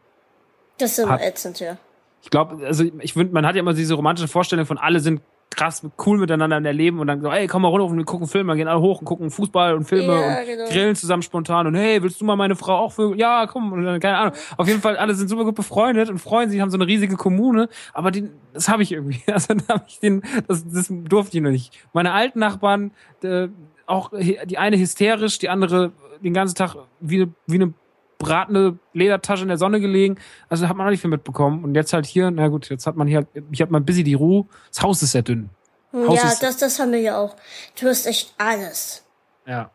[0.78, 1.78] Das ist immer ätzend, ja.
[2.22, 5.20] ich glaube, also ich finde, man hat ja immer diese romantische Vorstellung von alle sind
[5.50, 8.04] krass cool miteinander in der Leben und dann so, ey, komm mal runter und wir
[8.04, 10.64] gucken Filme, dann gehen alle hoch und gucken Fußball und Filme Ja, und genau.
[10.68, 13.84] grillen zusammen spontan und hey, willst du mal meine Frau auch für, ja, komm, und
[13.84, 14.34] dann, keine Ahnung.
[14.56, 17.16] Auf jeden Fall, alle sind super gut befreundet und freuen sich, haben so eine riesige
[17.16, 21.38] Kommune, aber die, das habe ich irgendwie, also da habe ich den, das, das durfte
[21.38, 21.72] ich noch nicht.
[21.92, 22.90] Meine alten Nachbarn,
[23.22, 23.48] äh,
[23.86, 27.72] auch die eine hysterisch, die andere den ganzen Tag wie, wie eine
[28.18, 30.16] bratende Ledertasche in der Sonne gelegen.
[30.48, 31.64] Also hat man auch nicht viel mitbekommen.
[31.64, 34.02] Und jetzt halt hier, na gut, jetzt hat man hier, halt- ich habe mal busy
[34.04, 34.46] die Ruhe.
[34.72, 35.50] Das Haus ist sehr dünn.
[35.92, 37.36] Haus ja, das, das haben wir ja auch.
[37.80, 39.02] Du hast echt alles.
[39.46, 39.70] Ja.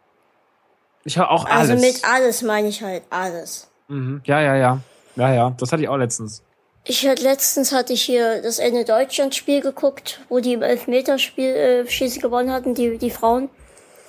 [1.03, 1.81] Ich höre auch Also alles.
[1.83, 3.69] mit alles meine ich halt alles.
[3.87, 4.21] mhm.
[4.25, 4.79] Ja, ja, ja.
[5.15, 5.49] Ja, ja.
[5.57, 6.43] Das hatte ich auch letztens.
[6.83, 11.45] Ich hatte letztens hatte ich hier das Ende Deutschland Spiel geguckt, wo die im Elfmeterspiel
[11.55, 13.49] äh, Schießen gewonnen hatten, die die Frauen.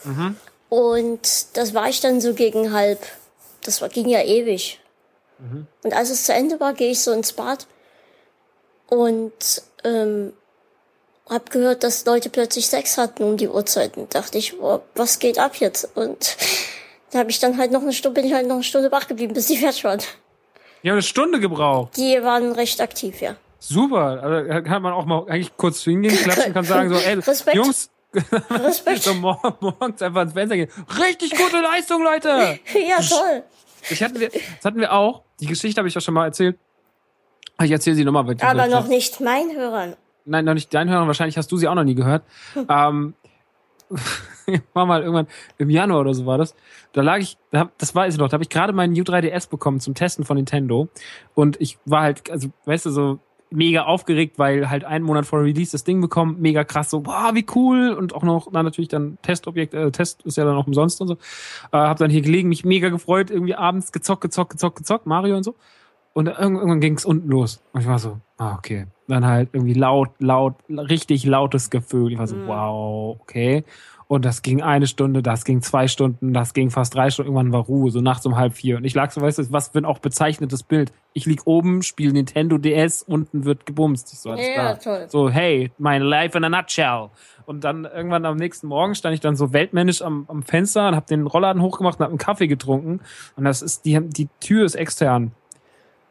[0.04, 0.36] Mhm.
[0.68, 2.98] Und das war ich dann so gegen halb.
[3.64, 4.80] Das war, ging ja ewig.
[5.38, 5.66] Mhm.
[5.82, 7.66] Und als es zu Ende war, gehe ich so ins Bad
[8.88, 10.32] und ähm,
[11.28, 13.96] hab gehört, dass Leute plötzlich Sex hatten um die Uhrzeit.
[13.96, 15.96] Und dachte ich, boah, was geht ab jetzt?
[15.96, 16.36] Und
[17.10, 19.08] da habe ich dann halt noch eine Stunde, bin ich halt noch eine Stunde wach
[19.08, 20.00] geblieben, bis die fertig waren.
[20.82, 21.96] Ich habe eine Stunde gebraucht.
[21.96, 23.36] Die waren recht aktiv, ja.
[23.60, 24.20] Super.
[24.22, 27.14] Also da kann man auch mal eigentlich kurz hingehen, klatschen und kann sagen so, ey,
[27.20, 27.56] Respekt.
[27.56, 27.88] Jungs.
[28.98, 30.70] So mor morgens einfach ins Fenster gehen.
[30.98, 32.28] Richtig gute Leistung, Leute.
[32.88, 33.44] ja, toll.
[33.90, 35.22] Ich hatten wir, das hatten wir auch.
[35.40, 36.58] Die Geschichte habe ich auch schon mal erzählt.
[37.62, 38.36] Ich erzähle sie nochmal.
[38.40, 39.96] Aber noch nicht mein Hörern.
[40.24, 41.06] Nein, noch nicht dein Hören.
[41.06, 42.22] Wahrscheinlich hast du sie auch noch nie gehört.
[42.68, 43.14] ähm,
[44.72, 45.26] war mal irgendwann
[45.58, 46.54] im Januar oder so war das.
[46.92, 49.94] Da lag ich, das weiß ich noch, da habe ich gerade meinen U3DS bekommen zum
[49.94, 50.88] Testen von Nintendo.
[51.34, 53.18] Und ich war halt, also, weißt du, so
[53.52, 57.30] mega aufgeregt, weil halt einen Monat vor Release das Ding bekommen, mega krass, so, boah,
[57.34, 57.90] wie cool.
[57.92, 61.08] Und auch noch, na, natürlich dann Testobjekt, äh, Test ist ja dann auch umsonst und
[61.08, 61.14] so.
[61.14, 65.36] Äh, hab dann hier gelegen, mich mega gefreut, irgendwie abends gezockt, gezockt, gezockt, gezockt, Mario
[65.36, 65.54] und so.
[66.14, 67.62] Und irgendwann, irgendwann ging es unten los.
[67.72, 68.86] Und ich war so, ah, okay.
[69.08, 72.12] Dann halt irgendwie laut, laut, richtig lautes Gefühl.
[72.12, 73.64] Ich war so, wow, okay.
[74.12, 77.30] Und das ging eine Stunde, das ging zwei Stunden, das ging fast drei Stunden.
[77.30, 78.76] Irgendwann war Ruhe, so nachts um halb vier.
[78.76, 80.92] Und ich lag so, weißt du, was für ein auch bezeichnetes Bild.
[81.14, 84.12] Ich lieg oben, spiele Nintendo DS, unten wird gebumst.
[84.12, 84.78] Ich so, alles Ja, klar.
[84.80, 85.06] toll.
[85.08, 87.08] So, hey, mein Life in a nutshell.
[87.46, 90.94] Und dann irgendwann am nächsten Morgen stand ich dann so weltmännisch am, am Fenster und
[90.94, 93.00] hab den Rollladen hochgemacht und hab einen Kaffee getrunken.
[93.36, 95.32] Und das ist, die, die Tür ist extern.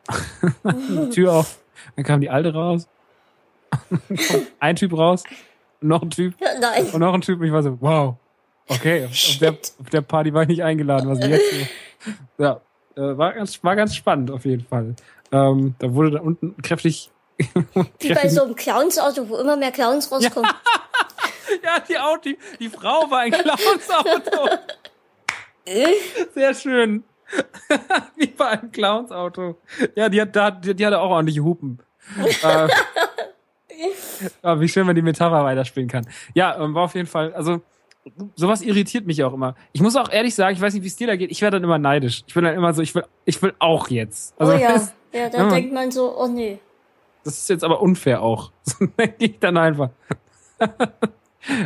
[0.64, 1.60] die Tür auf.
[1.96, 2.90] Dann kam die alte raus.
[4.60, 5.24] Ein Typ raus.
[5.82, 6.36] Noch ein Typ.
[6.40, 6.86] Ja, nein.
[6.92, 7.40] Und noch ein Typ.
[7.40, 8.16] Und ich war so, wow.
[8.68, 11.10] Okay, auf, der, auf der Party war ich nicht eingeladen.
[11.10, 11.44] Was jetzt?
[12.40, 12.62] Ja,
[12.96, 14.96] äh, war ganz, war ganz spannend auf jeden Fall.
[15.32, 17.12] Ähm, da wurde da unten kräftig.
[18.00, 20.50] Wie bei so einem Clowns-Auto, wo immer mehr Clowns rauskommen.
[21.64, 24.50] Ja, die Auto, die, die Frau war ein Clownsauto.
[26.34, 27.04] Sehr schön.
[28.16, 29.58] Wie bei einem Clownsauto.
[29.96, 31.80] Ja, die hat, da, die, die hatte auch ordentliche Hupen.
[32.18, 32.68] äh,
[34.42, 36.08] aber wie schön, wenn die Metapher weiterspielen kann.
[36.34, 37.62] Ja, ähm, war auf jeden Fall, also
[38.36, 39.56] sowas irritiert mich auch immer.
[39.74, 41.58] Ich muss auch ehrlich sagen, ich weiß nicht, wie es dir da geht, ich werde
[41.58, 42.24] dann immer neidisch.
[42.28, 44.34] Ich bin dann immer so, ich will, ich will auch jetzt.
[44.40, 44.74] Also, oh ja.
[44.74, 46.58] das, Ja, da Ja, man- denkt man so, oh nee.
[47.24, 48.52] das ist jetzt aber unfair auch.
[48.64, 49.90] So denke ich dann einfach.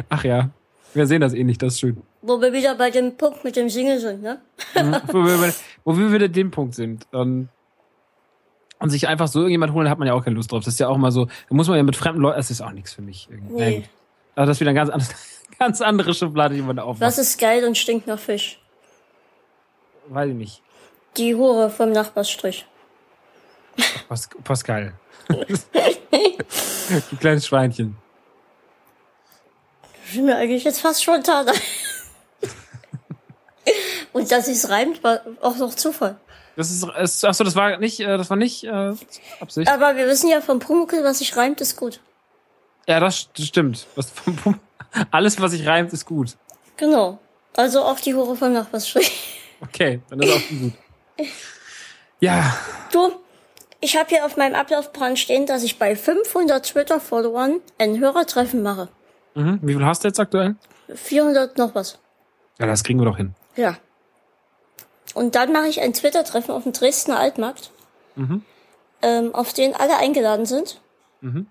[0.09, 0.49] Ach ja,
[0.93, 2.01] wir sehen das eh nicht, das ist schön.
[2.21, 4.39] Wo wir wieder bei dem Punkt mit dem Single sind, ne?
[4.75, 5.53] Mhm, wo, wir, bei-
[5.83, 7.05] wo wir wieder dem Punkt sind.
[7.13, 7.49] Ähm,
[8.85, 10.63] und sich einfach so irgendjemand holen, hat man ja auch keine Lust drauf.
[10.63, 12.61] Das ist ja auch mal so, da muss man ja mit fremden Leuten, das ist
[12.61, 13.27] auch nichts für mich.
[13.29, 13.53] irgendwie.
[13.53, 13.89] Nee.
[14.35, 15.09] Aber das ist wieder eine ganz, andere-
[15.59, 17.01] ganz andere Schublade, die man da aufmacht.
[17.01, 18.59] Was ist geil und stinkt nach Fisch?
[20.07, 20.61] Weiß ich nicht.
[21.17, 22.65] Die Hure vom Nachbarsstrich.
[24.07, 24.93] Pas Pascal.
[25.29, 27.97] Ein kleines Schweinchen.
[30.05, 31.47] Das ist mir eigentlich jetzt fast spontan.
[34.13, 36.17] und dass es reimt, war auch noch Zufall.
[36.55, 38.93] Das ist, es- ach so, das war nicht, äh, das war nicht äh,
[39.39, 39.69] Absicht.
[39.69, 41.99] Aber wir wissen ja vom Pumuckl, was sich reimt, ist gut.
[42.87, 43.87] Ja, das, das stimmt.
[43.95, 44.11] Was,
[45.11, 46.37] alles, was sich reimt, ist gut.
[46.77, 47.19] Genau.
[47.57, 49.41] Also auch die Hure vom Nachbarsstrich.
[49.61, 50.73] Okay, dann ist auch gut.
[52.19, 52.55] Ja.
[52.91, 53.11] Du,
[53.81, 58.89] ich habe hier auf meinem Ablaufplan stehen, dass ich bei 500 Twitter-Followern ein Hörertreffen mache.
[59.35, 59.59] Mhm.
[59.61, 60.55] Wie viel hast du jetzt aktuell?
[60.93, 61.99] 400 noch was.
[62.59, 63.33] Ja, das kriegen wir doch hin.
[63.55, 63.77] Ja.
[65.15, 67.71] Und dann mache ich ein Twitter-Treffen auf dem Dresdner Altmarkt,
[68.15, 68.43] Mhm.
[69.01, 70.79] ähm, auf den alle eingeladen sind.
[71.21, 71.47] Mhm.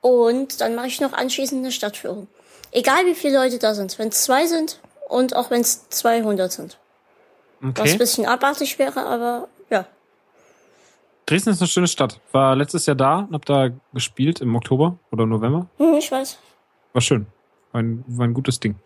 [0.00, 2.26] Und dann mache ich noch anschließend eine Stadtführung.
[2.72, 3.98] Egal wie viele Leute da sind.
[3.98, 6.78] Wenn es zwei sind und auch wenn es 200 sind.
[7.60, 7.96] Was ein Okay.
[7.98, 9.86] bisschen abartig wäre, aber ja.
[11.26, 12.20] Dresden ist eine schöne Stadt.
[12.32, 15.66] War letztes Jahr da und hab da gespielt im Oktober oder November.
[15.78, 16.38] Hm, ich weiß.
[16.92, 17.26] War schön.
[17.72, 18.76] War ein, war ein gutes Ding.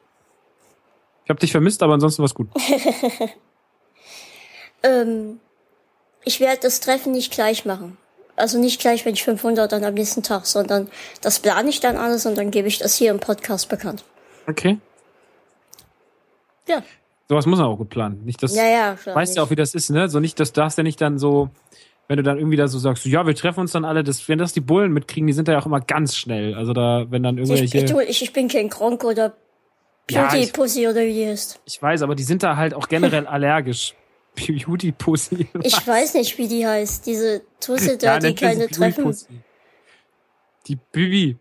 [1.25, 2.49] Ich habe dich vermisst, aber ansonsten war's gut.
[4.83, 5.41] Ähm,
[6.25, 7.97] ich werde das Treffen nicht gleich machen.
[8.37, 10.89] Also nicht gleich, wenn ich 500 dann am nächsten Tag, sondern
[11.21, 14.05] das plane ich dann alles und dann gebe ich das hier im Podcast bekannt.
[14.49, 14.79] Okay.
[16.69, 16.83] Ja.
[17.29, 18.25] Sowas muss man auch gut planen.
[18.25, 19.17] Nicht das, Ja, ja, klar.
[19.17, 20.09] weißt ja auch, wie das ist, ne?
[20.09, 21.51] So nicht, das darfst ja nicht dann so,
[22.09, 24.39] wenn du dann irgendwie da so sagst, ja, wir treffen uns dann alle, das, wenn
[24.39, 26.55] das die Bullen mitkriegen, die sind da ja auch immer ganz schnell.
[26.55, 29.35] Also da, wenn dann ich, irgendwelche, ich, ich, ich bin kein Kronk oder
[30.11, 31.61] Ja, Beauty ich- Pussy oder wie die heißt.
[31.65, 33.95] ich weiß, aber die sind da halt auch generell allergisch.
[34.35, 35.49] Beauty Pussy.
[35.63, 37.07] Ich weiß nicht, wie die heißt.
[37.07, 39.05] Diese Tusse da, die nennt sie keine Treffen.
[39.05, 39.27] Pussy.
[40.67, 41.37] Die Bibi.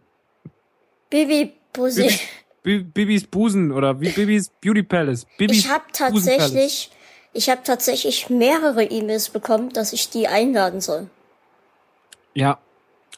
[1.10, 2.20] Bibi Pussy.
[2.64, 5.26] Bi- Bibis Busen oder wie Bibis Beauty Palace.
[5.38, 6.92] Bibis Ich habe tatsächlich,
[7.34, 11.10] ich habe tatsächlich mehrere E-Mails bekommen, dass ich die einladen soll.
[12.34, 12.60] Ja.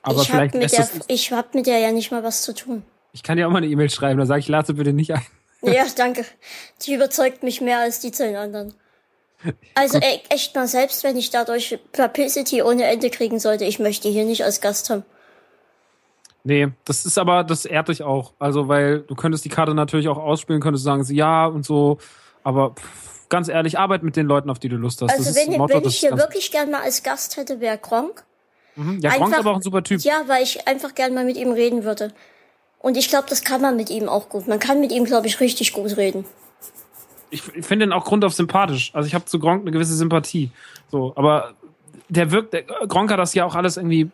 [0.01, 2.41] Aber ich habe vielleicht mit lässt der, ich hab mit der ja nicht mal was
[2.41, 2.84] zu tun.
[3.11, 5.13] ich kann dir auch mal eine E-Mail schreiben, da sage ich, lade sie bitte nicht
[5.13, 5.26] ein.
[5.61, 6.26] Ja, danke.
[6.82, 8.74] Die überzeugt mich mehr als die zehn anderen.
[9.75, 14.09] Also e echt mal, selbst wenn ich dadurch Publicity ohne Ende kriegen sollte, ich möchte
[14.09, 15.03] hier nicht als Gast haben.
[16.43, 18.33] Nee, das ist aber, das ehrt dich auch.
[18.37, 21.99] Also, weil du könntest die Karte natürlich auch ausspielen, könntest sagen, ja und so.
[22.43, 25.11] Aber pff, ganz ehrlich, arbeit mit den Leuten, auf die du Lust hast.
[25.11, 28.25] Also das wenn, Motto, wenn ich hier wirklich gern mal als Gast hätte, wäre Gronk.
[28.75, 28.99] Mhm.
[28.99, 30.01] Ja, Gronk ist aber auch ein super Typ.
[30.01, 32.13] Ja, weil ich einfach gern mal mit ihm reden würde.
[32.79, 34.47] Und ich glaube, das kann man mit ihm auch gut.
[34.47, 36.25] Man kann mit ihm, glaube ich, richtig gut reden.
[37.34, 38.91] Ich, finde ihn auch grundauf sympathisch.
[38.93, 40.51] Also ich habe zu Gronk eine gewisse Sympathie.
[40.89, 41.53] So, aber
[42.09, 44.09] der wirkt, der, Gronk hat das ja auch alles irgendwie.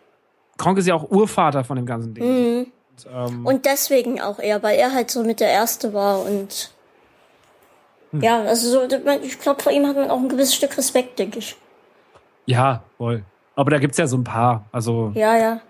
[0.58, 2.24] Gronk ist ja auch Urvater von dem ganzen Ding.
[2.26, 2.60] Mhm.
[2.92, 6.72] Und, ähm, Und deswegen auch er, weil er halt so mit der Erste war und
[8.12, 8.22] Hm.
[8.22, 11.38] ja, also so, ich glaube, vor ihm hat man auch ein gewisses Stück Respekt, denke
[11.40, 11.56] ich.
[12.48, 13.24] ja, voll.
[13.56, 14.66] Aber da gibt's ja so ein paar.
[14.72, 15.62] Also Ja, ja.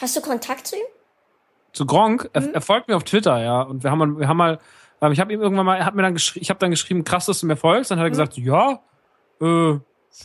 [0.00, 0.82] Hast du Kontakt zu ihm?
[1.72, 2.50] zu Gronk, er, Mhm.
[2.52, 3.62] er folgt mir auf Twitter, ja.
[3.62, 4.58] Und wir haben mal, wir haben mal,
[5.00, 7.04] ähm, ich habe ihm irgendwann mal, er hat mir dann geschrieben, ich habe dann geschrieben,
[7.04, 7.90] krass, dass du mir folgst.
[7.90, 8.12] Dann hat er Mhm.
[8.12, 8.80] gesagt, ja,
[9.40, 9.78] äh,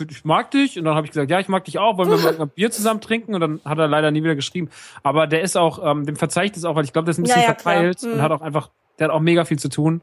[0.08, 0.78] ich mag dich.
[0.78, 2.70] Und dann habe ich gesagt, ja, ich mag dich auch, wollen wir mal ein Bier
[2.72, 3.34] zusammen trinken?
[3.34, 4.70] Und dann hat er leider nie wieder geschrieben.
[5.04, 7.18] Aber der ist auch, ähm, dem verzeihe ich das auch, weil ich glaube, der ist
[7.18, 8.22] ein bisschen Ja, ja, verteilt und Mhm.
[8.22, 10.02] hat auch einfach, der hat auch mega viel zu tun.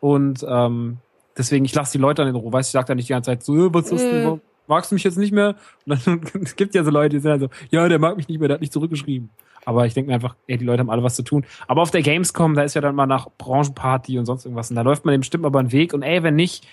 [0.00, 0.98] Und ähm,
[1.36, 2.52] deswegen, ich lasse die Leute dann in Ruhe.
[2.52, 4.22] Weißt du, ich sag da nicht die ganze Zeit so, "Äh, was ist Mhm.
[4.22, 5.54] du, magst du mich jetzt nicht mehr?
[5.86, 8.38] Und dann es gibt ja so Leute, die sagen so, ja, der mag mich nicht
[8.40, 9.30] mehr, der hat nicht zurückgeschrieben.
[9.68, 11.44] Aber ich denke mir einfach, ey, die Leute haben alle was zu tun.
[11.66, 14.70] Aber auf der Gamescom, da ist ja dann mal nach Branchenparty und sonst irgendwas.
[14.70, 15.92] Und da läuft man dem bestimmt aber einen Weg.
[15.92, 16.66] Und ey, wenn nicht,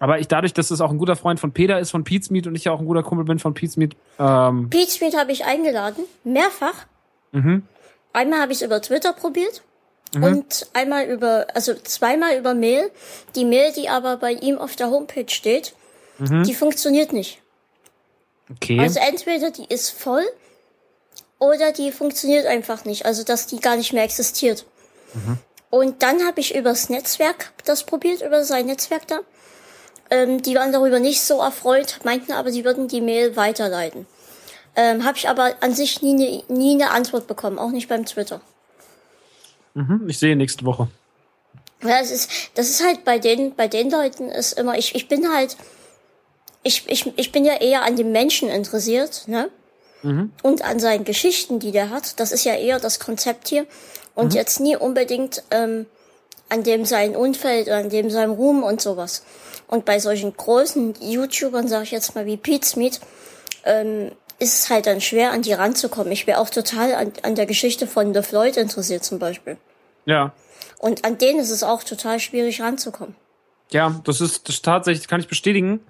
[0.00, 2.48] aber ich dadurch, dass es auch ein guter Freund von Peter ist, von Pete's Meat
[2.48, 5.30] und ich ja auch ein guter Kumpel bin von Pete's Meat, ähm, Pete Street habe
[5.30, 6.86] ich eingeladen, mehrfach.
[7.30, 7.62] mhm,
[8.12, 9.62] Einmal habe ich es über Twitter probiert
[10.14, 12.90] und einmal über, also zweimal über Mail.
[13.36, 15.74] Die Mail, die aber bei ihm auf der Homepage steht,
[16.18, 17.40] die funktioniert nicht.
[18.50, 18.80] okay.
[18.80, 20.24] Also entweder die ist voll
[21.42, 23.04] oder die funktioniert einfach nicht.
[23.04, 24.64] Also dass die gar nicht mehr existiert.
[25.70, 29.20] Und dann habe ich übers Netzwerk das probiert, über sein Netzwerk da.
[30.10, 34.06] Ähm, die waren darüber nicht so erfreut, meinten aber, sie würden die Mail weiterleiten.
[34.76, 38.06] Ähm, habe ich aber an sich nie eine nie eine Antwort bekommen, auch nicht beim
[38.06, 38.40] Twitter.
[39.74, 40.88] mhm, ich sehe nächste Woche.
[41.82, 45.08] Ja, es ist, das ist halt bei den, bei den Leuten ist immer, ich, ich
[45.08, 45.56] bin halt,
[46.62, 49.50] ich, ich, ich bin ja eher an dem Menschen interessiert, ne?
[50.42, 52.18] Und an seinen Geschichten, die der hat.
[52.20, 53.66] Das ist ja eher das Konzept hier.
[54.14, 55.86] Und jetzt nie unbedingt ähm,
[56.48, 59.24] an dem sein Umfeld, an dem sein Ruhm und sowas.
[59.68, 63.00] Und bei solchen großen YouTubern, sag ich jetzt mal wie Pete Smith,
[63.64, 66.12] ähm, ist es halt dann schwer, an die ranzukommen.
[66.12, 69.56] Ich wäre auch total an, an der Geschichte von The Floyd interessiert zum Beispiel.
[70.04, 70.34] Ja.
[70.78, 73.14] Und an denen ist es auch total schwierig ranzukommen.
[73.70, 75.80] Ja, das ist, das ist tatsächlich, kann ich bestätigen,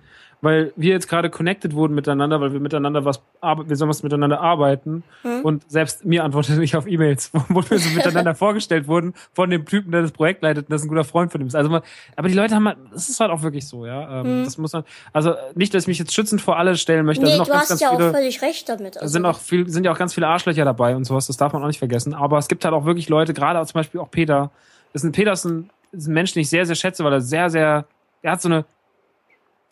[0.43, 4.41] weil wir jetzt gerade connected wurden miteinander, weil wir miteinander was, wir sollen was miteinander
[4.41, 5.05] arbeiten.
[5.23, 5.43] Hm.
[5.43, 9.65] Und selbst mir antwortet nicht auf E-Mails, wo, wir so miteinander vorgestellt wurden von dem
[9.65, 11.55] Typen, der das Projekt leitet, und das ein guter Freund von ihm ist.
[11.55, 11.83] Also, man,
[12.17, 14.21] aber die Leute haben halt, das ist halt auch wirklich so, ja.
[14.21, 14.83] Ähm, Das muss man,
[15.13, 17.23] also nicht, dass ich mich jetzt schützend vor alle stellen möchte.
[17.23, 17.29] Hm.
[17.29, 18.97] Nee, sind auch du ganz, hast ganz ja viele, auch völlig recht damit.
[18.97, 21.37] da Also, sind auch viel, sind ja auch ganz viele Arschlöcher dabei und sowas, das
[21.37, 22.15] darf man auch nicht vergessen.
[22.15, 24.51] Aber es gibt halt auch wirklich Leute, gerade auch zum Beispiel auch Peter.
[24.93, 27.13] Das ist ein, Peter ist ein, ist ein Mensch, den ich sehr, sehr schätze, weil
[27.13, 27.87] er sehr, sehr
[28.23, 28.65] der hat so eine,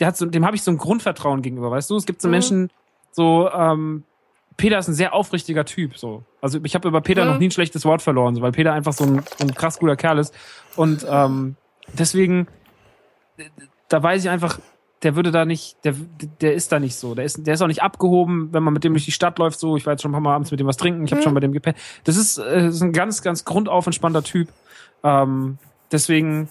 [0.00, 1.96] der hat so, dem habe ich so ein Grundvertrauen gegenüber, weißt du?
[1.96, 2.32] Es gibt so mhm.
[2.32, 2.70] Menschen,
[3.12, 4.04] so, ähm,
[4.56, 6.24] Peter ist ein sehr aufrichtiger Typ, so.
[6.40, 7.30] Also ich habe über Peter mhm.
[7.30, 9.78] noch nie ein schlechtes Wort verloren, so, weil Peter einfach so ein, so ein krass
[9.78, 10.34] guter Kerl ist.
[10.76, 11.56] Und ähm,
[11.92, 12.46] deswegen,
[13.88, 14.58] da weiß ich einfach,
[15.02, 15.94] der würde da nicht, der,
[16.42, 17.14] der ist da nicht so.
[17.14, 19.58] Der ist, der ist auch nicht abgehoben, wenn man mit dem durch die Stadt läuft,
[19.58, 19.76] so.
[19.76, 21.24] Ich war jetzt schon ein paar Mal abends mit dem was trinken, ich habe mhm.
[21.24, 21.78] schon bei dem gepennt.
[22.04, 24.48] Das ist, äh, ist ein ganz, ganz grundauf entspannter Typ.
[25.02, 25.58] Ähm,
[25.90, 26.50] deswegen,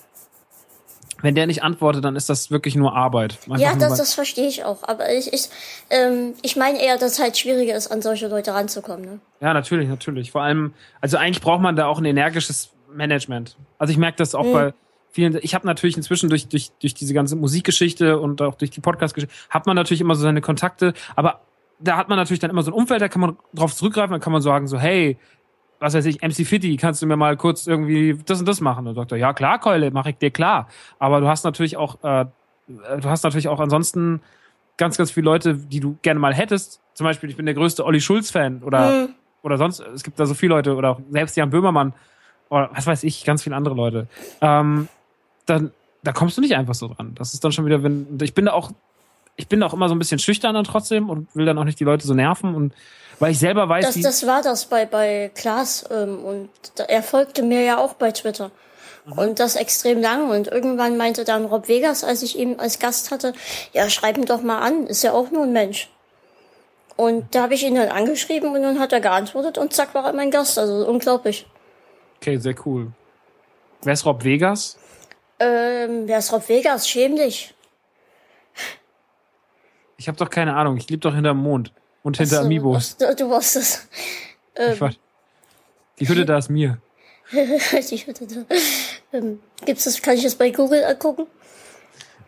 [1.21, 3.37] wenn der nicht antwortet, dann ist das wirklich nur Arbeit.
[3.43, 4.83] Einfach ja, das, das verstehe ich auch.
[4.83, 5.49] Aber ich, ich,
[5.89, 9.05] ähm, ich meine eher, dass es halt schwieriger ist, an solche Leute ranzukommen.
[9.05, 9.19] Ne?
[9.41, 10.31] Ja, natürlich, natürlich.
[10.31, 13.57] Vor allem, also eigentlich braucht man da auch ein energisches Management.
[13.77, 14.53] Also ich merke das auch mhm.
[14.53, 14.73] bei
[15.11, 15.37] vielen.
[15.41, 19.33] Ich habe natürlich inzwischen durch, durch, durch diese ganze Musikgeschichte und auch durch die Podcastgeschichte,
[19.49, 21.41] hat man natürlich immer so seine Kontakte, aber
[21.79, 24.21] da hat man natürlich dann immer so ein Umfeld, da kann man drauf zurückgreifen, dann
[24.21, 25.17] kann man sagen so, hey,
[25.79, 28.87] was weiß ich, MC Fitty, kannst du mir mal kurz irgendwie das und das machen?
[28.87, 30.67] Und sagt er, ja klar, Keule, mache ich dir klar.
[30.99, 32.25] Aber du hast natürlich auch, äh,
[32.67, 34.21] du hast natürlich auch ansonsten
[34.77, 36.81] ganz, ganz viele Leute, die du gerne mal hättest.
[36.93, 39.13] Zum Beispiel, ich bin der größte Olli Schulz-Fan oder, mhm.
[39.41, 41.93] oder sonst, es gibt da so viele Leute oder auch selbst Jan Böhmermann
[42.49, 44.07] oder was weiß ich, ganz viele andere Leute.
[44.41, 44.87] Ähm,
[45.45, 45.71] dann,
[46.03, 47.13] da kommst du nicht einfach so dran.
[47.15, 48.71] Das ist dann schon wieder, wenn, ich bin da auch,
[49.39, 51.79] ich bin auch immer so ein bisschen schüchtern dann trotzdem und will dann auch nicht
[51.79, 52.73] die Leute so nerven und
[53.19, 56.49] weil ich selber weiß, das, das war das bei bei Klaas ähm, und
[56.87, 58.51] er folgte mir ja auch bei Twitter
[59.05, 59.13] mhm.
[59.13, 63.11] und das extrem lang und irgendwann meinte dann Rob Vegas, als ich ihn als Gast
[63.11, 63.33] hatte,
[63.71, 65.89] ja schreib ihn doch mal an, ist ja auch nur ein Mensch.
[66.97, 70.05] Und da habe ich ihn dann angeschrieben und dann hat er geantwortet und zack war
[70.05, 71.47] er mein Gast, also unglaublich.
[72.17, 72.91] Okay, sehr cool.
[73.83, 74.77] Wer ist Rob Vegas?
[75.39, 76.89] Ähm, wer ist Rob Vegas?
[76.89, 77.53] Schäm dich.
[79.99, 80.77] Ich habe doch keine Ahnung.
[80.77, 81.73] Ich lebe doch hinterm Mond.
[82.03, 82.95] Und hinter so, Amiibos.
[82.95, 83.87] Du, du warst es.
[84.55, 84.95] Ähm,
[85.99, 86.79] die Hütte da ist mir.
[87.31, 88.55] die Hütte da.
[89.11, 91.27] Ähm, gibt's das, kann ich das bei Google angucken?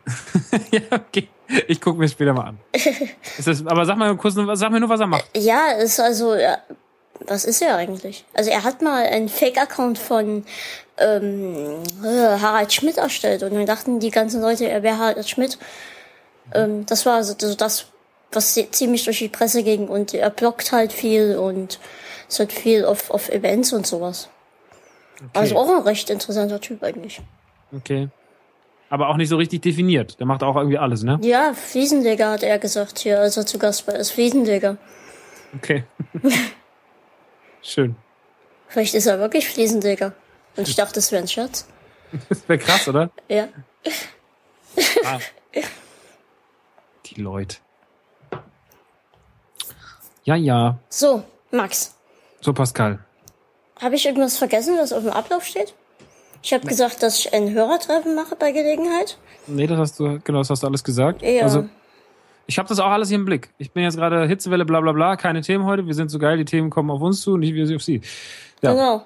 [0.71, 1.29] ja, okay.
[1.67, 2.59] Ich gucke mir später mal an.
[3.45, 5.29] das, aber sag mal kurz, sag mir nur, was er macht.
[5.37, 6.57] Ja, ist also, ja,
[7.27, 8.25] was ist er eigentlich?
[8.33, 10.43] Also er hat mal einen Fake-Account von
[10.97, 15.57] ähm, Harald Schmidt erstellt und dann dachten die ganzen Leute, er wäre Harald Schmidt.
[16.53, 17.85] Ähm, das war also das,
[18.31, 21.79] was ziemlich durch die Presse ging und er blockt halt viel und
[22.29, 24.29] es hat viel auf, auf Events und sowas.
[25.17, 25.29] Okay.
[25.33, 27.21] Also auch ein recht interessanter Typ eigentlich.
[27.75, 28.09] Okay.
[28.89, 30.19] Aber auch nicht so richtig definiert.
[30.19, 31.19] Der macht auch irgendwie alles, ne?
[31.21, 33.93] Ja, Fliesenleger hat er gesagt hier, als er zu Gast war.
[33.93, 34.77] Er ist Fliesenleger.
[35.55, 35.85] Okay.
[37.61, 37.95] Schön.
[38.67, 40.13] Vielleicht ist er wirklich Fliesenleger.
[40.57, 41.67] Und ich dachte, das wäre ein Scherz.
[42.27, 43.09] Das wäre krass, oder?
[43.29, 43.47] Ja.
[45.05, 45.19] Ah.
[47.11, 47.57] Die Leute.
[50.23, 50.77] Ja, ja.
[50.89, 51.95] So, Max.
[52.39, 52.99] So, Pascal.
[53.81, 55.73] Habe ich irgendwas vergessen, was auf dem Ablauf steht?
[56.43, 59.17] Ich habe gesagt, dass ich ein Hörertreffen mache bei Gelegenheit.
[59.47, 61.21] Nee, das hast du, genau, das hast du alles gesagt.
[61.21, 61.43] Ja.
[61.43, 61.67] Also,
[62.47, 63.49] ich habe das auch alles hier im Blick.
[63.57, 65.85] Ich bin jetzt gerade Hitzewelle, bla bla bla, keine Themen heute.
[65.85, 68.01] Wir sind so geil, die Themen kommen auf uns zu, nicht wir auf sie.
[68.61, 68.71] Ja.
[68.71, 69.05] Genau.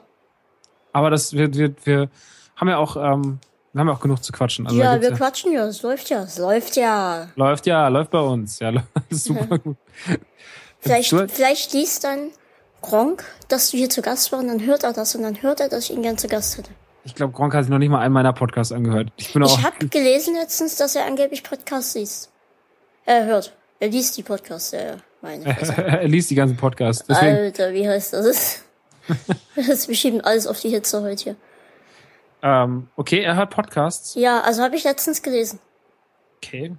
[0.94, 2.10] Aber das wir, wir, wir
[2.56, 3.40] haben ja auch, ähm,
[3.76, 4.66] wir haben ja auch genug zu quatschen.
[4.66, 7.28] Also ja, wir ja, quatschen ja, es läuft ja, es läuft ja.
[7.36, 8.60] Läuft ja, läuft bei uns.
[8.60, 8.72] Ja,
[9.10, 9.76] super gut.
[10.80, 12.30] Vielleicht, vielleicht liest dann
[12.82, 15.60] Gronk, dass du hier zu Gast warst, und dann hört er das und dann hört
[15.60, 16.70] er, dass ich ihn gern zu Gast hätte.
[17.04, 19.10] Ich glaube, Gronk hat sich noch nicht mal einen meiner Podcasts angehört.
[19.18, 22.32] Ich, bin ich habe gelesen letztens, dass er angeblich Podcasts liest.
[23.04, 23.54] Er hört.
[23.82, 25.46] Er liest die Podcasts, ja, meine.
[25.78, 27.06] er liest die ganzen Podcasts.
[27.06, 27.36] Deswegen.
[27.36, 28.64] Alter, wie heißt das?
[29.68, 31.36] das wir schieben alles auf die Hitze heute hier.
[32.46, 34.14] Ähm, okay, er hört Podcasts.
[34.14, 35.60] Ja, also habe ich letztens gelesen.
[36.38, 36.76] Okay.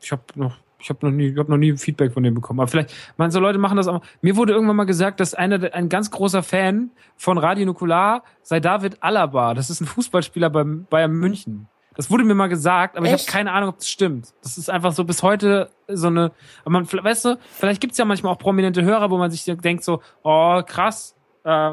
[0.00, 2.60] Ich habe noch ich habe noch nie, ich habe noch nie Feedback von dem bekommen.
[2.60, 4.02] Aber vielleicht, man so Leute machen das auch.
[4.20, 8.60] Mir wurde irgendwann mal gesagt, dass einer, ein ganz großer Fan von Radio Nukular sei
[8.60, 9.54] David Alaba.
[9.54, 11.68] Das ist ein Fußballspieler beim Bayern München.
[11.94, 13.14] Das wurde mir mal gesagt, aber Echt?
[13.14, 14.34] ich habe keine Ahnung, ob das stimmt.
[14.42, 16.30] Das ist einfach so bis heute so eine.
[16.62, 19.82] Aber man, weißt du, vielleicht gibt's ja manchmal auch prominente Hörer, wo man sich denkt
[19.82, 21.72] so, oh krass, äh,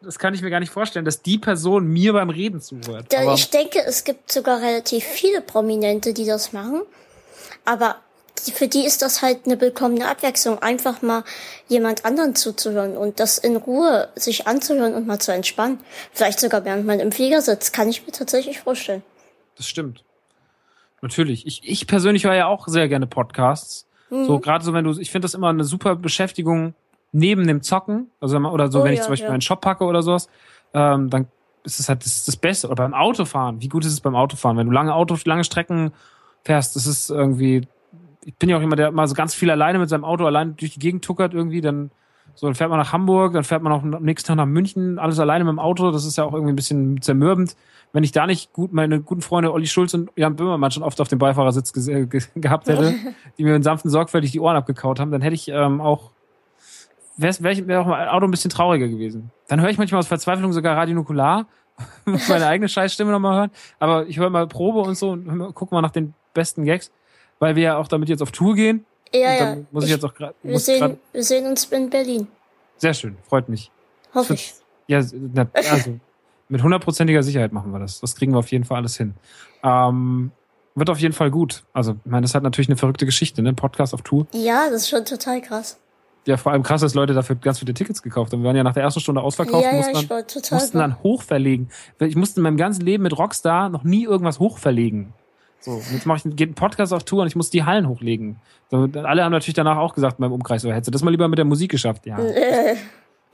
[0.00, 3.06] das kann ich mir gar nicht vorstellen, dass die Person mir beim Reden zuhört.
[3.12, 6.82] Da, ich denke, es gibt sogar relativ viele Prominente, die das machen.
[7.64, 7.96] Aber
[8.54, 11.24] für die ist das halt eine willkommene Abwechslung, einfach mal
[11.66, 15.80] jemand anderen zuzuhören und das in Ruhe sich anzuhören und mal zu entspannen.
[16.12, 19.02] Vielleicht sogar während man im Flieger sitzt, kann ich mir tatsächlich vorstellen.
[19.56, 20.04] Das stimmt.
[21.02, 21.46] Natürlich.
[21.46, 23.86] Ich, ich persönlich höre ja auch sehr gerne Podcasts.
[24.10, 24.24] Mhm.
[24.24, 26.74] So, gerade so, wenn du, ich finde das immer eine super Beschäftigung
[27.12, 28.10] neben dem Zocken.
[28.20, 29.32] Also, oder so, oh, wenn ich zum Beispiel ja.
[29.32, 30.28] meinen Shop packe oder sowas,
[30.74, 31.26] ähm, dann
[31.64, 32.66] ist es halt das, das Beste.
[32.68, 33.60] Oder beim Autofahren.
[33.60, 34.56] Wie gut ist es beim Autofahren?
[34.56, 35.92] Wenn du lange Auto, lange Strecken
[36.44, 37.66] fährst, das ist irgendwie,
[38.24, 40.56] ich bin ja auch immer der mal so ganz viel alleine mit seinem Auto allein
[40.56, 41.90] durch die Gegend tuckert irgendwie, dann
[42.34, 44.98] So, dann fährt man nach Hamburg, dann fährt man auch am nächsten Tag nach München,
[44.98, 45.90] alles alleine mit dem Auto.
[45.90, 47.56] Das ist ja auch irgendwie ein bisschen zermürbend.
[47.92, 51.00] Wenn ich da nicht gut meine guten Freunde Olli Schulz und Jan Böhmermann schon oft
[51.00, 52.94] auf dem Beifahrersitz ge ge gehabt hätte,
[53.38, 56.10] die mir in sanften sorgfältig die Ohren abgekaut haben, dann hätte ich ähm, auch
[57.18, 59.30] wäre wär, auch mein Auto ein bisschen trauriger gewesen.
[59.48, 61.46] Dann höre ich manchmal aus Verzweiflung sogar Radio Nukular,
[62.04, 63.50] muss meine eigene Scheißstimme nochmal hören.
[63.78, 66.90] Aber ich höre mal Probe und so und gucke mal nach den besten Gags,
[67.38, 68.84] weil wir ja auch damit jetzt auf Tour gehen.
[69.12, 69.56] Ja, ja.
[69.70, 70.34] Muss ich, ich, jetzt auch gerade.
[70.42, 72.28] Wir, sehen, wir sehen uns in Berlin.
[72.76, 73.70] Sehr schön, freut mich.
[74.14, 74.54] Hoffe ich.
[74.86, 75.98] Ja, also
[76.48, 78.00] mit hundertprozentiger Sicherheit machen wir das.
[78.00, 79.14] Das kriegen wir auf jeden Fall alles hin.
[79.62, 80.30] Ähm,
[80.74, 81.64] wird auf jeden Fall gut.
[81.72, 83.52] Also, ich meine, das hat natürlich eine verrückte Geschichte, ne?
[83.52, 84.26] Podcast auf Tour.
[84.32, 85.78] Ja, das ist schon total krass.
[86.28, 88.42] Ja, vor allem krass, dass Leute dafür ganz viele Tickets gekauft haben.
[88.42, 91.70] Wir waren ja nach der ersten Stunde ausverkauft ja, mussten, ja, dann, mussten dann hochverlegen.
[92.00, 95.14] Ich musste in meinem ganzen Leben mit Rockstar noch nie irgendwas hochverlegen.
[95.60, 98.36] So, jetzt mache ich geht ein Podcast auf Tour und ich muss die Hallen hochlegen.
[98.70, 101.28] So, alle haben natürlich danach auch gesagt beim Umkreis, so hättest du das mal lieber
[101.28, 102.04] mit der Musik geschafft.
[102.04, 102.18] Ja.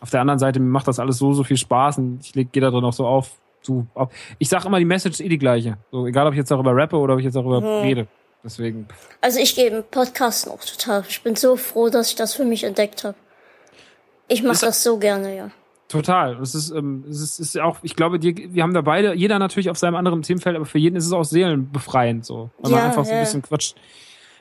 [0.00, 2.62] auf der anderen Seite mir macht das alles so so viel Spaß und ich gehe
[2.62, 3.32] da drin auch so auf.
[3.60, 4.10] So, auf.
[4.38, 5.78] Ich sag immer, die Message ist eh die gleiche.
[5.90, 7.82] So, egal, ob ich jetzt darüber rappe oder ob ich jetzt darüber hm.
[7.82, 8.06] rede.
[8.44, 8.86] Deswegen.
[9.22, 11.04] Also ich gebe Podcasten auch total.
[11.08, 13.16] Ich bin so froh, dass ich das für mich entdeckt habe.
[14.28, 15.50] Ich mache das so gerne, ja.
[15.88, 16.40] Total.
[16.40, 19.38] Es ist, ähm, es ist, ist auch, ich glaube, die, wir haben da beide, jeder
[19.38, 22.50] natürlich auf seinem anderen Themenfeld, aber für jeden ist es auch seelenbefreiend, so.
[22.58, 23.76] Weil ja, man einfach so ein bisschen quatscht.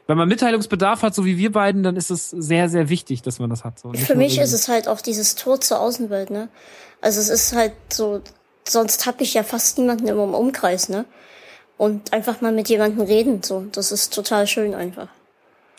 [0.08, 3.40] Wenn man Mitteilungsbedarf hat, so wie wir beiden, dann ist es sehr, sehr wichtig, dass
[3.40, 3.80] man das hat.
[3.80, 3.94] So.
[3.94, 6.50] Für mich ist es halt auch dieses Tor zur Außenwelt, ne?
[7.00, 8.22] Also es ist halt so,
[8.68, 11.06] sonst habe ich ja fast niemanden immer im Umkreis, ne?
[11.78, 13.66] Und einfach mal mit jemandem reden, so.
[13.72, 15.08] Das ist total schön einfach.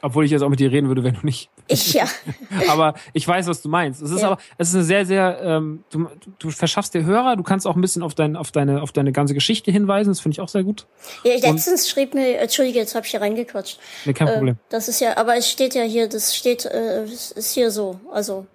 [0.05, 1.49] Obwohl ich jetzt auch mit dir reden würde, wenn du nicht.
[1.67, 2.05] Ich ja.
[2.69, 4.03] aber ich weiß, was du meinst.
[4.03, 4.33] Es ist ja.
[4.33, 6.09] aber, es ist eine sehr, sehr, ähm, du,
[6.39, 9.13] du verschaffst dir Hörer, du kannst auch ein bisschen auf, dein, auf, deine, auf deine
[9.13, 10.87] ganze Geschichte hinweisen, das finde ich auch sehr gut.
[11.23, 13.79] Ja, letztens Und, schrieb mir, Entschuldige, jetzt habe ich hier reingequatscht.
[14.05, 14.57] Nee, kein äh, Problem.
[14.69, 18.47] Das ist ja, aber es steht ja hier, das steht, äh, ist hier so, also,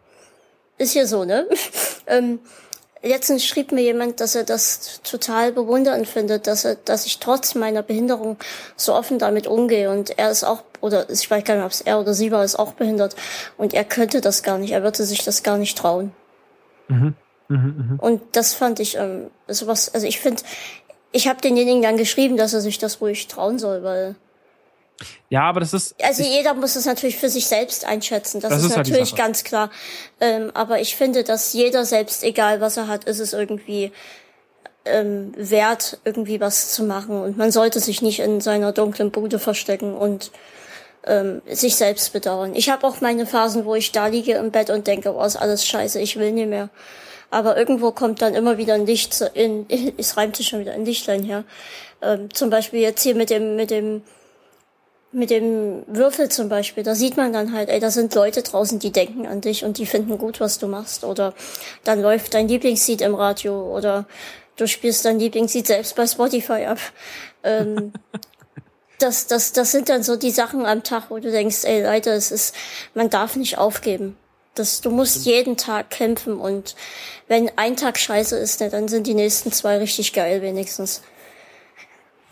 [0.78, 1.48] ist hier so, ne?
[2.06, 2.40] ähm,
[3.02, 7.56] Letztens schrieb mir jemand, dass er das total bewundernd findet, dass er, dass ich trotz
[7.56, 8.38] meiner Behinderung
[8.76, 11.82] so offen damit umgehe und er ist auch, oder ich weiß gar nicht, ob es
[11.82, 13.16] er oder sie war, ist auch behindert
[13.58, 16.12] und er könnte das gar nicht, er würde sich das gar nicht trauen.
[16.90, 17.16] Mhm.
[17.48, 18.04] Mhm, mh.
[18.04, 20.44] Und das fand ich ähm, sowas, also ich finde,
[21.14, 24.16] ich habe denjenigen dann geschrieben, dass er sich das ruhig trauen soll, weil
[25.30, 25.96] ja, aber das ist.
[26.04, 28.42] Also jeder muss es natürlich für sich selbst einschätzen.
[28.42, 29.70] Das, das ist, ist halt natürlich ganz klar.
[30.20, 33.92] Ähm, aber ich finde, dass jeder selbst, egal was er hat, ist es irgendwie
[34.86, 37.22] ähm, wert, irgendwie was zu machen.
[37.22, 40.32] Und man sollte sich nicht in seiner dunklen Bude verstecken und
[41.06, 42.56] ähm, sich selbst bedauern.
[42.56, 45.36] Ich habe auch meine Phasen, wo ich da liege im Bett und denke, oh, ist
[45.36, 46.70] alles scheiße, ich will nicht mehr.
[47.32, 49.66] Aber irgendwo kommt dann immer wieder ein Licht in,
[49.98, 51.44] es reimt sich schon wieder ein Lichtlein her.
[52.02, 54.02] Ähm, zum Beispiel jetzt hier mit dem, mit dem
[55.12, 58.78] mit dem Würfel zum Beispiel, da sieht man dann halt, ey, da sind Leute draußen,
[58.80, 61.04] die denken an dich und die finden gut, was du machst.
[61.04, 61.34] Oder
[61.84, 64.06] dann läuft dein Lieblingslied im Radio oder
[64.56, 66.80] du spielst dein Lieblingslied selbst bei Spotify ab.
[67.44, 67.92] Ähm,
[69.00, 72.12] das, das, das sind dann so die Sachen am Tag, wo du denkst, ey Leute,
[72.12, 72.54] es ist,
[72.94, 74.16] man darf nicht aufgeben.
[74.54, 76.76] Das, du musst jeden Tag kämpfen und
[77.28, 81.02] wenn ein Tag scheiße ist, ne, dann sind die nächsten zwei richtig geil wenigstens.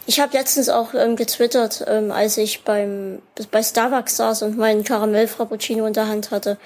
[0.09, 3.21] Ich habe letztens auch ähm, getwittert, ähm, als ich beim
[3.51, 6.57] bei Starbucks saß und meinen Karamell Frappuccino in der Hand hatte,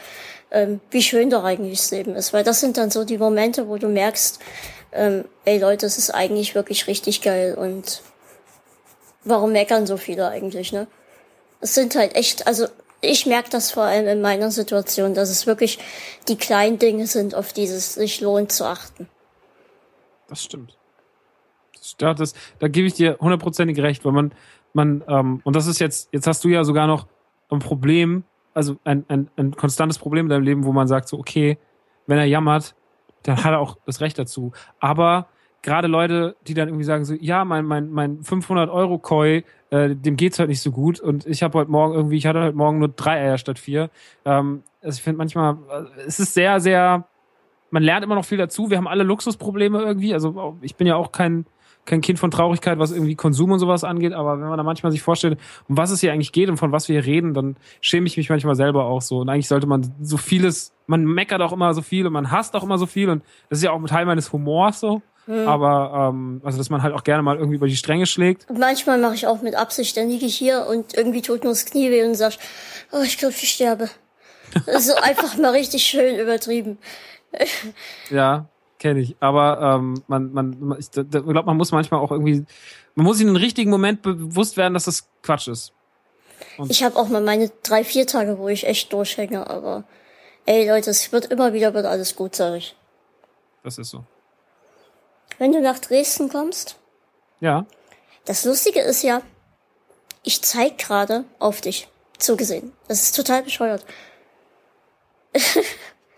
[0.52, 2.34] ähm, wie schön doch eigentlich das Leben ist.
[2.34, 4.40] Weil das sind dann so die Momente, wo du merkst,
[4.92, 8.04] ähm, ey Leute, es ist eigentlich wirklich richtig geil und
[9.24, 10.86] warum meckern so viele eigentlich, ne?
[11.62, 12.68] Es sind halt echt, also
[13.02, 15.80] ich merke das vor allem in meiner Situation, dass es wirklich
[16.28, 19.10] die kleinen Dinge sind, auf die es sich lohnt zu achten.
[20.30, 20.76] Das stimmt
[21.98, 24.32] das, da gebe ich dir hundertprozentig recht, weil man,
[24.74, 27.08] man, ähm, und das ist jetzt, jetzt hast du ja sogar noch
[27.50, 31.18] ein Problem, also ein, ein, ein konstantes Problem in deinem Leben, wo man sagt so,
[31.18, 31.58] okay,
[32.08, 32.76] wenn er jammert,
[33.24, 34.52] dann hat er auch das Recht dazu.
[34.80, 35.28] Aber
[35.62, 39.96] gerade Leute, die dann irgendwie sagen so, ja, mein, mein, mein 500 Euro Koi, äh,
[39.96, 42.58] dem geht's halt nicht so gut und ich habe heute Morgen irgendwie, ich hatte heute
[42.58, 43.90] Morgen nur drei Eier statt vier.
[44.26, 47.06] Ähm, also ich finde manchmal, äh, es ist sehr, sehr,
[47.70, 48.70] man lernt immer noch viel dazu.
[48.70, 50.14] Wir haben alle Luxusprobleme irgendwie.
[50.14, 51.46] Also ich bin ja auch kein,
[51.86, 54.92] kein Kind von Traurigkeit, was irgendwie Konsum und sowas angeht, aber wenn man da manchmal
[54.92, 57.58] sich vorstellt, um was es hier eigentlich geht und von was wir hier reden, dann
[57.82, 59.20] schäme ich mich manchmal selber auch so.
[59.20, 62.56] Und eigentlich sollte man so vieles, man meckert auch immer so viel und man hasst
[62.56, 65.02] auch immer so viel und das ist ja auch ein Teil meines Humors so.
[65.26, 65.48] Hm.
[65.48, 68.48] Aber ähm, also dass man halt auch gerne mal irgendwie über die Stränge schlägt.
[68.52, 71.66] Manchmal mache ich auch mit Absicht, dann liege ich hier und irgendwie tut nur das
[71.66, 72.34] Knie weh und sag,
[72.92, 73.90] oh, ich glaube, ich sterbe.
[74.66, 76.78] Das ist einfach mal richtig schön übertrieben.
[78.10, 78.50] ja,
[78.82, 79.16] kenne ich.
[79.22, 82.46] Aber ähm, man, man, ich glaube, man muss manchmal auch irgendwie,
[82.96, 85.72] man muss in den richtigen Moment bewusst werden, dass das Quatsch ist.
[86.58, 89.86] Und ich habe auch mal meine drei, vier Tage, wo ich echt durchhänge, aber
[90.48, 92.76] Ey Leute, es wird immer wieder wird alles gut, sag ich.
[93.64, 94.04] Das ist so.
[95.38, 96.78] Wenn du nach Dresden kommst,
[97.40, 97.68] Ja.
[98.26, 99.22] das Lustige ist ja,
[100.24, 101.88] ich zeig gerade auf dich.
[102.18, 102.74] So gesehen.
[102.88, 103.86] Das ist total bescheuert.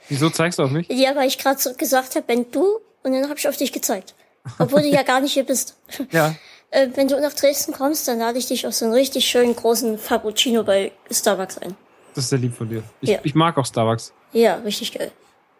[0.09, 0.87] Wieso zeigst du auf mich?
[0.89, 3.71] Ja, weil ich gerade so gesagt habe, wenn du, und dann habe ich auf dich
[3.71, 4.13] gezeigt.
[4.59, 5.75] Obwohl du ja gar nicht hier bist.
[6.11, 6.35] Ja.
[6.71, 9.55] Äh, wenn du nach Dresden kommst, dann lade ich dich auf so einen richtig schönen
[9.55, 11.75] großen Frappuccino bei Starbucks ein.
[12.15, 12.83] Das ist sehr lieb von dir.
[12.99, 13.19] Ich, Ja.
[13.23, 14.11] ich mag auch Starbucks.
[14.31, 15.11] Ja, richtig geil.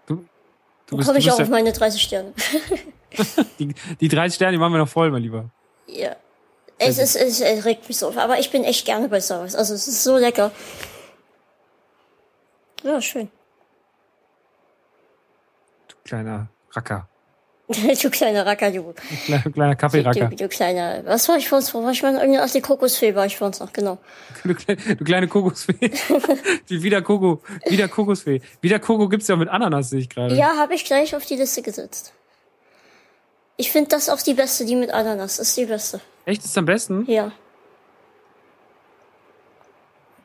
[0.08, 0.26] Du,
[0.88, 2.34] du bist, komme ich auch ja, auf meine 30 Sterne.
[3.60, 5.50] die, die 30 Sterne, die machen wir noch voll, mein Lieber.
[5.88, 6.16] ja.
[6.80, 8.18] Es, ist, es, es regt mich so auf.
[8.18, 9.54] Aber ich bin echt gerne bei Starbucks.
[9.56, 10.52] Also es ist so lecker.
[12.84, 13.30] Ja, schön.
[16.06, 17.08] Du kleiner Racker.
[17.70, 18.94] du kleiner Racker, du.
[19.26, 20.28] Kleiner, kleiner Kaffeeracker.
[20.28, 21.06] Du, du kleiner.
[21.06, 21.74] Was war ich vor uns?
[21.74, 22.20] Wo war ich mal?
[22.42, 24.00] Ach, die Kokosfee war ich vor uns noch, genau.
[24.44, 25.74] Du, kleine, du kleine Kokosfee.
[26.70, 27.42] die wieder Koko.
[27.68, 28.42] Wieder Kokosfee.
[28.60, 30.36] Wieder Koko gibt's ja mit Ananas, sehe ich gerade.
[30.36, 32.14] Ja, habe ich gleich auf die Liste gesetzt.
[33.56, 35.40] Ich finde das auch die beste, die mit Ananas.
[35.40, 36.02] Ist die beste.
[36.26, 37.10] Echt, ist am besten?
[37.10, 37.32] Ja.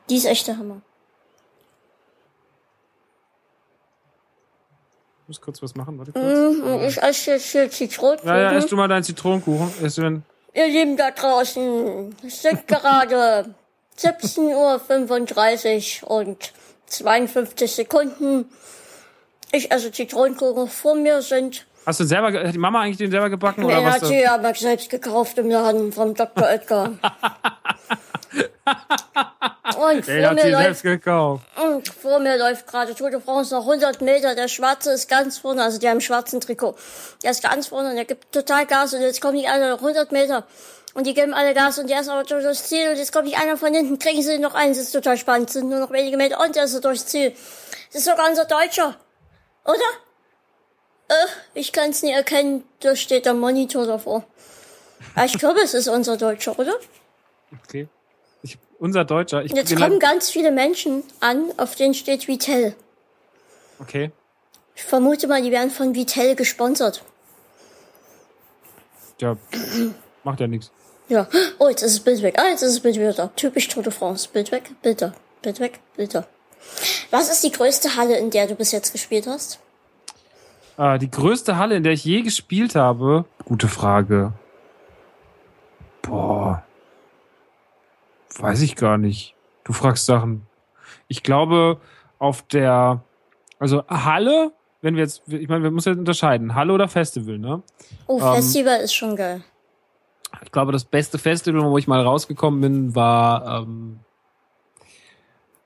[0.09, 0.81] Die ist echt der Hammer.
[5.29, 6.57] Muss kurz was machen, warte kurz.
[6.57, 8.27] Mhm, ich esse jetzt hier Zitronenkuchen.
[8.27, 9.71] Ja, ja, isst du mal deinen Zitronenkuchen.
[9.81, 10.21] Isst du
[10.55, 13.53] Ihr Lieben da draußen, es sind gerade
[13.97, 16.51] 17.35 Uhr und
[16.87, 18.45] 52 Sekunden.
[19.51, 20.67] Ich esse Zitronenkuchen.
[20.67, 23.75] Vor mir sind, hast du den selber, hat die Mama eigentlich den selber gebacken oder
[23.75, 24.01] den was?
[24.01, 26.49] hat sie aber selbst gekauft im Laden vom Dr.
[26.49, 26.93] Edgar.
[29.75, 31.43] und Den vor hat mir sie läuft selbst gekauft.
[31.61, 34.35] Und vor mir läuft gerade Tour de France noch 100 Meter.
[34.35, 36.75] Der Schwarze ist ganz vorne, also der im schwarzen Trikot.
[37.23, 39.79] Der ist ganz vorne und der gibt total Gas und jetzt kommen die alle noch
[39.79, 40.45] 100 Meter.
[40.93, 43.25] Und die geben alle Gas und der ist aber durch das Ziel und jetzt kommt
[43.25, 45.91] nicht einer von hinten, kriegen sie noch einen, das ist total spannend, sind nur noch
[45.91, 47.33] wenige Meter und der ist durchs Ziel.
[47.91, 48.95] Das ist sogar unser Deutscher.
[49.65, 49.75] Oder?
[51.09, 51.13] Äh,
[51.53, 54.23] ich kann es nie erkennen, da steht der Monitor davor.
[55.15, 56.75] Aber ich glaube, es ist unser Deutscher, oder?
[57.63, 57.87] Okay.
[58.79, 59.43] Unser Deutscher.
[59.43, 62.75] Ich, Jetzt kommen ganz viele Menschen an, auf denen steht Vitel.
[63.79, 64.11] okay.
[64.75, 67.03] Ich vermute mal, die werden von Vitel gesponsert.
[69.19, 69.35] Ja,
[70.23, 70.71] macht ja nichts.
[71.09, 71.27] Ja.
[71.57, 72.35] Oh, jetzt ist das Bild weg.
[72.39, 73.27] Ah, jetzt ist das Bild wieder da.
[73.35, 74.29] Typisch Tour de France.
[74.31, 75.13] Bild weg, Bild da.
[75.41, 76.25] Bild weg, Bild da.
[77.11, 79.59] Was ist die größte Halle, in der du bis jetzt gespielt hast?
[80.77, 83.25] Äh, die größte Halle, in der ich je gespielt habe.
[83.43, 84.31] Gute Frage.
[86.03, 86.63] Boah.
[88.37, 89.35] Weiß ich gar nicht.
[89.63, 90.47] Du fragst Sachen.
[91.07, 91.79] Ich glaube,
[92.19, 93.03] auf der,
[93.59, 94.51] also Halle,
[94.81, 96.55] wenn wir jetzt, ich meine, wir müssen jetzt unterscheiden.
[96.55, 97.63] Halle oder Festival, ne?
[98.07, 99.43] Oh, Ähm, Festival ist schon geil.
[100.43, 103.99] Ich glaube, das beste Festival, wo ich mal rausgekommen bin, war ähm,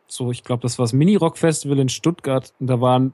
[0.08, 2.54] so, ich glaube, das war das Mini-Rock-Festival in Stuttgart.
[2.60, 3.14] Und da waren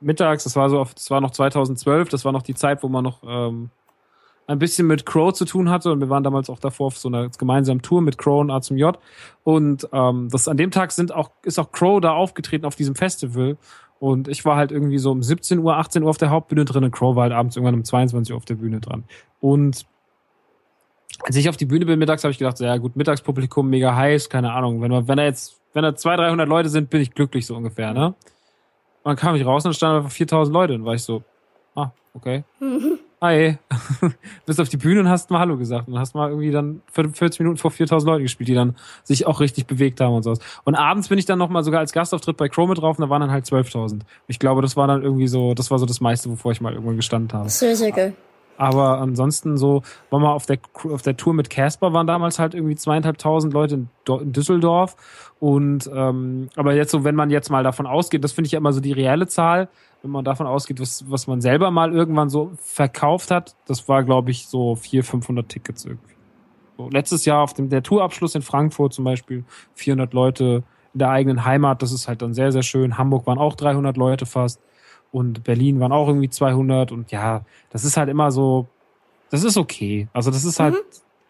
[0.00, 2.88] mittags, das war so, auf, das war noch 2012, das war noch die Zeit, wo
[2.88, 3.70] man noch ähm,
[4.48, 5.90] ein bisschen mit Crow zu tun hatte.
[5.92, 8.60] Und wir waren damals auch davor auf so einer gemeinsamen Tour mit Crow und A
[8.60, 8.98] zum J.
[9.44, 12.94] Und ähm, das an dem Tag sind auch, ist auch Crow da aufgetreten auf diesem
[12.94, 13.56] Festival.
[13.98, 16.84] Und ich war halt irgendwie so um 17 Uhr, 18 Uhr auf der Hauptbühne drin
[16.84, 19.04] und Crow war halt abends irgendwann um 22 Uhr auf der Bühne dran.
[19.40, 19.86] Und
[21.22, 23.96] als ich auf die Bühne bin mittags, habe ich gedacht, so, ja gut, Mittagspublikum mega
[23.96, 24.82] heiß, keine Ahnung.
[24.82, 27.56] Wenn, wir- wenn da jetzt, wenn da 200, 300 Leute sind, bin ich glücklich so
[27.56, 28.08] ungefähr, ne?
[28.08, 28.14] Und
[29.04, 31.22] dann kam ich raus und dann standen einfach 4000 Leute und war ich so,
[31.74, 32.44] ah, okay.
[33.22, 33.56] Hi.
[34.46, 37.40] Bist auf die Bühne und hast mal Hallo gesagt und hast mal irgendwie dann 40
[37.40, 40.38] Minuten vor 4000 Leute gespielt, die dann sich auch richtig bewegt haben und sowas.
[40.64, 43.20] Und abends bin ich dann nochmal sogar als Gastauftritt bei mit drauf und da waren
[43.20, 44.00] dann halt 12.000.
[44.28, 46.74] Ich glaube, das war dann irgendwie so, das war so das meiste, wovor ich mal
[46.74, 47.48] irgendwann gestanden habe.
[47.48, 48.14] Sehr, sehr geil.
[48.58, 52.54] Aber ansonsten so, war mal auf der, auf der Tour mit Casper waren damals halt
[52.54, 54.96] irgendwie zweieinhalbtausend Leute in, in Düsseldorf.
[55.40, 58.58] Und ähm, aber jetzt so, wenn man jetzt mal davon ausgeht, das finde ich ja
[58.58, 59.68] immer so die reelle Zahl,
[60.02, 64.04] wenn man davon ausgeht, was, was man selber mal irgendwann so verkauft hat, das war,
[64.04, 66.14] glaube ich, so 400, 500 Tickets irgendwie.
[66.76, 69.44] So, letztes Jahr auf dem der Tourabschluss in Frankfurt zum Beispiel
[69.74, 70.62] 400 Leute
[70.92, 72.98] in der eigenen Heimat, das ist halt dann sehr, sehr schön.
[72.98, 74.60] Hamburg waren auch 300 Leute fast
[75.12, 78.66] und Berlin waren auch irgendwie 200 und ja, das ist halt immer so,
[79.30, 80.08] das ist okay.
[80.12, 80.76] Also das ist halt,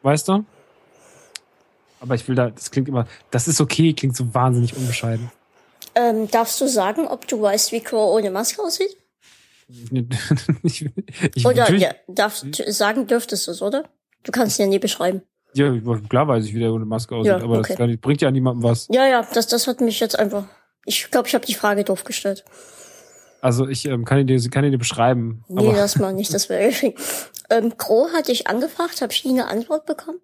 [0.02, 0.44] weißt du?
[2.01, 5.30] Aber ich will da, das klingt immer, das ist okay, klingt so wahnsinnig unbescheiden.
[5.97, 8.97] Ähm, darfst du sagen, ob du weißt, wie Crow ohne Maske aussieht?
[10.62, 10.85] ich,
[11.35, 13.85] ich, Oder ja, darfst, sagen dürftest du es, oder?
[14.23, 15.23] Du kannst ihn ja nie beschreiben.
[15.55, 15.73] ja,
[16.09, 17.74] klar weiß ich, wie der ohne Maske aussieht, Ja, aber okay.
[17.77, 18.86] das nicht, bringt ja niemandem was.
[18.90, 20.44] Ja, ja, das, das hat mich jetzt einfach.
[20.85, 22.44] Ich glaube, ich habe die Frage doof gestellt.
[23.40, 25.44] Also ich ähm, kann ihn dir, kann ihn dir beschreiben.
[25.48, 26.73] Nee, aber das mal nicht, das wäre
[27.51, 30.18] ähm, Crow hatte ich angefragt, habe ich nie eine Antwort bekommen.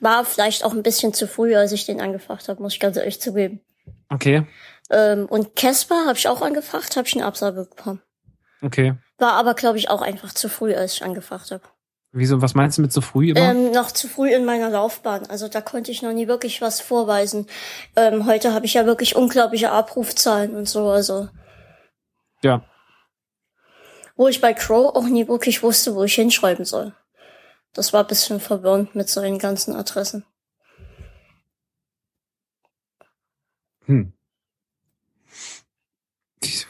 [0.00, 2.96] War vielleicht auch ein bisschen zu früh, als ich den angefragt habe, muss ich ganz
[2.96, 3.60] ehrlich zugeben.
[4.08, 4.46] okay.
[4.90, 8.02] Ähm, und Casper habe ich auch angefragt, habe ich eine Absage bekommen.
[8.62, 8.94] Okay.
[9.18, 11.62] War aber, glaube ich, auch einfach zu früh, als ich angefragt habe.
[12.12, 13.40] Wieso, was meinst du mit so früh immer?
[13.40, 15.26] Ähm, noch zu früh in meiner Laufbahn.
[15.26, 17.46] Also da konnte ich noch nie wirklich was vorweisen.
[17.96, 20.88] Ähm, heute habe ich ja wirklich unglaubliche Abrufzahlen und so.
[20.88, 21.28] Also
[22.42, 22.64] ja.
[24.16, 26.94] wo ich bei Crow auch nie wirklich wusste, wo ich hinschreiben soll.
[27.74, 30.24] Das war ein bisschen verwirrend mit seinen ganzen Adressen.
[33.84, 34.12] Hm.
[36.40, 36.66] Ich,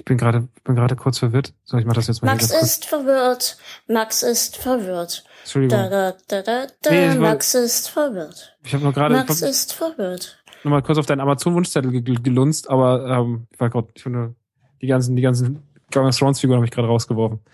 [0.00, 1.52] ich bin gerade, bin gerade kurz verwirrt.
[1.64, 3.58] So, ich mach das jetzt mal Max ist verwirrt.
[3.86, 5.24] Max ist verwirrt.
[5.42, 5.78] Entschuldigung.
[5.78, 6.90] Da, da, da, da.
[6.90, 8.56] Nee, Max ist verwirrt.
[8.64, 10.42] Ich habe nur gerade Max ist verwirrt.
[10.64, 14.02] noch mal kurz auf deinen Amazon-Wunschzettel ge- ge- gelunzt, aber ähm, ich war gerade, ich
[14.02, 14.34] finde,
[14.80, 17.40] die ganzen, die ganzen Game of Thrones-Figuren habe ich gerade rausgeworfen.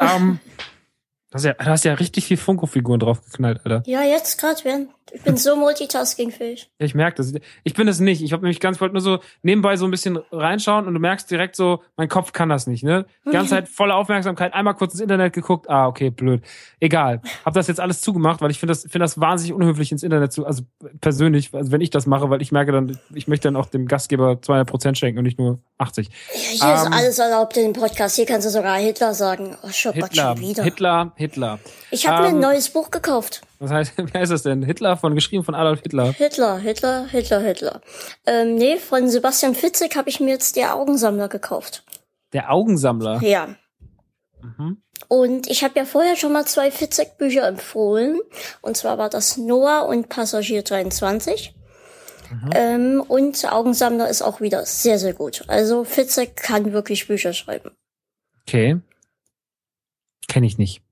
[0.00, 0.38] Ähm,
[1.30, 3.82] du hast ja, du hast ja richtig viel Funko-Figuren draufgeknallt, Alter.
[3.86, 4.90] Ja, jetzt gerade werden.
[5.12, 6.70] Ich bin so multitaskingfähig.
[6.78, 7.32] Ja, ich merke das.
[7.64, 8.22] Ich bin es nicht.
[8.22, 11.30] Ich habe nämlich ganz wollte nur so nebenbei so ein bisschen reinschauen und du merkst
[11.30, 13.06] direkt so, mein Kopf kann das nicht, ne?
[13.26, 16.42] Die ganze Zeit volle Aufmerksamkeit, einmal kurz ins Internet geguckt, ah, okay, blöd.
[16.80, 17.20] Egal.
[17.44, 20.32] Hab das jetzt alles zugemacht, weil ich finde das finde das wahnsinnig unhöflich ins Internet
[20.32, 20.62] zu, also
[21.00, 23.86] persönlich, also wenn ich das mache, weil ich merke dann, ich möchte dann auch dem
[23.86, 26.10] Gastgeber 200 Prozent schenken und nicht nur 80.
[26.32, 28.16] Hier ist Ähm, alles erlaubt in dem Podcast.
[28.16, 29.56] Hier kannst du sogar Hitler sagen.
[29.62, 30.62] Oh, schon, Hitler, schon wieder.
[30.64, 31.58] Hitler, Hitler.
[31.90, 33.42] Ich habe mir ähm, ein neues Buch gekauft.
[33.58, 34.62] Was heißt, wie heißt das denn?
[34.62, 36.12] Hitler von geschrieben von Adolf Hitler.
[36.12, 37.80] Hitler, Hitler, Hitler, Hitler.
[38.26, 41.84] Ähm, nee, von Sebastian Fitzek habe ich mir jetzt der Augensammler gekauft.
[42.32, 43.22] Der Augensammler.
[43.22, 43.56] Ja.
[44.42, 44.82] Mhm.
[45.08, 48.20] Und ich habe ja vorher schon mal zwei Fitzek-Bücher empfohlen.
[48.60, 51.54] Und zwar war das Noah und Passagier 23.
[52.54, 55.44] Ähm, und Augensammler ist auch wieder sehr, sehr gut.
[55.48, 57.70] Also Fitzek kann wirklich Bücher schreiben.
[58.42, 58.80] Okay.
[60.28, 60.82] Kenne ich nicht.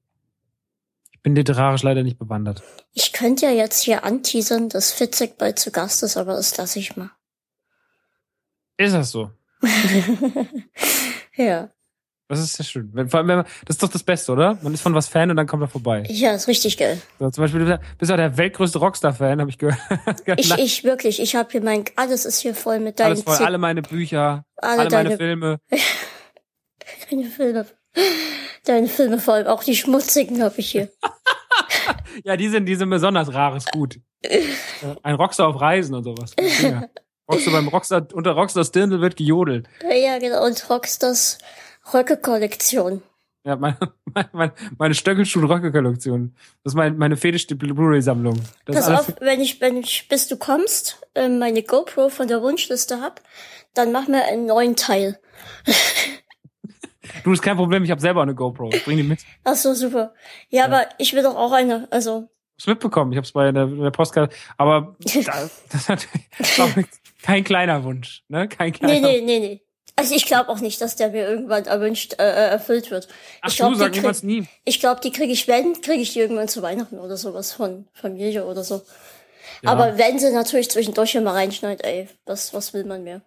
[1.26, 2.62] Ich bin literarisch leider nicht bewandert.
[2.92, 6.78] Ich könnte ja jetzt hier anteasern, dass Fitzek bald zu Gast ist, aber das lasse
[6.78, 7.10] ich mal.
[8.76, 9.32] Ist das so?
[11.36, 11.68] Ja.
[12.28, 12.90] Das ist ja schön.
[12.92, 14.56] Wenn, vor allem, wenn man, das ist doch das Beste, oder?
[14.62, 16.04] Man ist von was Fan und dann kommt er vorbei.
[16.08, 17.02] Ja, ist richtig geil.
[17.18, 19.78] So, zum Beispiel, du bist ja der weltgrößte Rockstar-Fan, habe ich gehört.
[20.36, 23.44] Ich, ich wirklich, ich habe hier mein, alles ist hier voll mit deinen Alles voll,
[23.44, 25.60] alle meine Bücher, alle alle meine Filme.
[27.10, 27.66] deine Filme.
[28.66, 30.90] Deine Filme vor allem, auch die schmutzigen habe ich hier.
[32.24, 34.00] Ja, die sind, die sind besonders rares Gut.
[34.22, 34.40] Äh,
[35.02, 36.34] Ein Rockstar auf Reisen und sowas.
[36.62, 36.88] Ja.
[37.30, 39.68] Rockstar beim Rockstar, unter Rockstars Dirndl wird gejodelt.
[39.82, 40.44] Ja, genau.
[40.44, 41.38] Und Rockstars
[41.92, 43.02] Röcke-Kollektion.
[43.44, 43.78] Ja, meine,
[44.32, 46.34] meine, meine Stöckelschuh-Rocke-Kollektion.
[46.64, 48.40] Das ist mein, meine Fetisch Blu-ray-Sammlung.
[48.64, 52.42] Das Pass auf, wenn ich, wenn ich, bis du kommst, ähm, meine GoPro von der
[52.42, 53.20] Wunschliste hab,
[53.74, 55.18] dann mach mir einen neuen Teil.
[57.24, 58.70] Du, ist kein Problem, ich habe selber eine GoPro.
[58.72, 59.20] Ich bring die mit.
[59.44, 60.14] Ach so, super.
[60.48, 61.88] Ja, aber ich will doch auch eine.
[61.90, 63.12] Also, hab's mitbekommen.
[63.12, 64.34] Ich hab's bei der, der Postkarte.
[64.56, 68.48] Aber da, das ist natürlich auch kein kleiner Wunsch, ne?
[68.48, 68.94] Kein kleiner.
[68.94, 69.62] nee, nee, nee, nee.
[69.98, 73.08] Also ich glaube auch nicht, dass der mir irgendwann erwünscht, äh, äh, erfüllt wird.
[73.40, 74.46] Ach ich du, glaube, sag die, niemals nie.
[74.66, 77.86] ich glaub, die kriege ich, wenn, kriege ich die irgendwann zu Weihnachten oder sowas von
[77.94, 78.82] Familie oder so.
[79.62, 79.70] Ja.
[79.70, 83.22] Aber wenn sie natürlich zwischendurch immer reinschneit, ey, was, was will man mehr?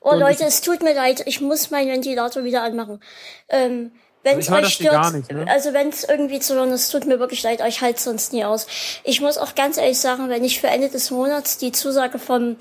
[0.00, 3.00] Oh Und Leute, es tut mir leid, ich muss meinen Ventilator wieder anmachen.
[3.48, 3.92] Ähm,
[4.26, 5.46] wenn es hör euch stört, nicht, ne?
[5.48, 8.32] also wenn es irgendwie zu hören ist, tut mir wirklich leid, aber ich halte sonst
[8.32, 8.66] nie aus.
[9.04, 12.56] Ich muss auch ganz ehrlich sagen, wenn ich für Ende des Monats die Zusage von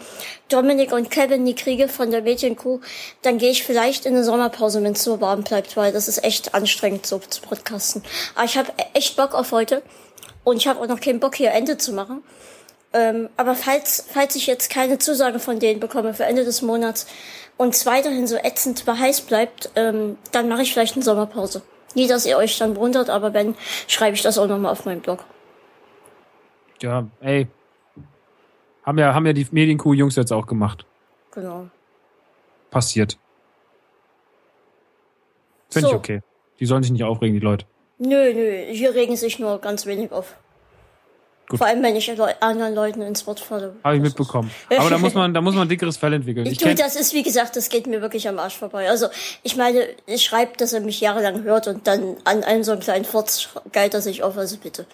[0.47, 2.81] Dominik und Kevin nie kriege von der Mädchencrew,
[3.23, 6.23] dann gehe ich vielleicht in eine Sommerpause, wenn es so warm bleibt, weil das ist
[6.23, 8.03] echt anstrengend so zu podcasten.
[8.35, 9.81] Aber ich habe echt Bock auf heute
[10.43, 12.23] und ich habe auch noch keinen Bock hier Ende zu machen.
[12.95, 17.07] Ähm, aber falls, falls ich jetzt keine Zusage von denen bekomme für Ende des Monats
[17.57, 21.61] und es weiterhin so ätzend heiß bleibt, ähm, dann mache ich vielleicht eine Sommerpause.
[21.93, 23.55] Nie, dass ihr euch dann wundert, aber wenn,
[23.88, 25.26] schreibe ich das auch nochmal auf meinem Blog.
[26.81, 27.47] Ja, ey.
[28.84, 30.85] Haben ja, haben ja die Medienkuh-Jungs jetzt auch gemacht.
[31.31, 31.67] Genau.
[32.72, 33.17] Passiert.
[35.69, 35.93] Finde So.
[35.93, 36.22] ich okay.
[36.61, 37.65] Die sollen sich nicht aufregen, die Leute.
[37.97, 40.38] Nö, nö, hier regen sich nur ganz wenig auf.
[41.47, 41.59] Gut.
[41.59, 42.09] Vor allem, wenn ich
[42.39, 43.76] anderen Leuten ins Wort falle.
[43.84, 44.49] Habe ich mitbekommen.
[44.77, 46.45] Aber da muss man, da muss man ein dickeres Fell entwickeln.
[46.47, 48.89] Ich du, das ist, wie gesagt, das geht mir wirklich am Arsch vorbei.
[48.89, 49.07] Also,
[49.43, 52.81] ich meine, ich schreibe, dass er mich jahrelang hört und dann an einem so einen
[52.81, 54.88] kleinen Furz geilt er sich auf, also bitte.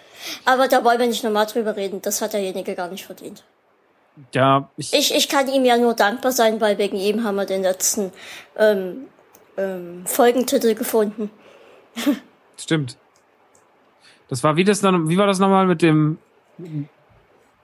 [0.44, 3.44] Aber da wollen wir nicht nochmal drüber reden, das hat derjenige gar nicht verdient.
[4.34, 7.46] ja, ich, Ich, ich kann ihm ja nur dankbar sein, weil wegen ihm haben wir
[7.46, 8.12] den letzten
[8.58, 9.08] ähm,
[9.58, 11.32] ähm, Folgentitel gefunden.
[12.58, 12.98] stimmt.
[14.28, 16.18] Das war wie das dann, wie war das nochmal mit dem,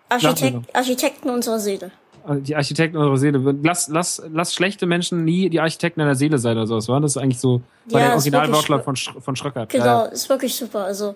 [0.09, 1.91] Architekt, Architekten unserer Seele.
[2.27, 3.55] äh, die Architekten unserer Seele.
[3.63, 7.11] Lass, lass, lass schlechte Menschen nie die Architekten einer Seele sein oder sowas, war das
[7.15, 9.69] ist eigentlich so, war Ja, der ist Originalwortlaut von, Sch von Schröckert.
[9.69, 10.85] Genau, Ja, ist wirklich super.
[10.85, 11.15] Also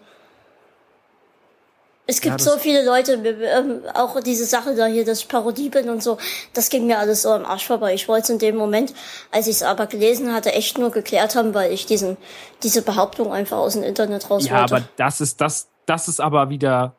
[2.08, 5.70] Es gibt Ja, so viele Leute, ähm, auch diese Sache da hier, dass ich Parodie
[5.70, 6.18] bin und so,
[6.54, 7.94] das ging mir alles so am Arsch vorbei.
[7.94, 8.94] Ich wollte es in dem Moment,
[9.32, 12.18] als ich es aber gelesen hatte, echt nur geklärt haben, weil ich diesen,
[12.64, 14.76] diese Behauptung einfach aus dem Internet raus Ja, wollte.
[14.76, 16.96] aber das ist das, das ist aber wieder.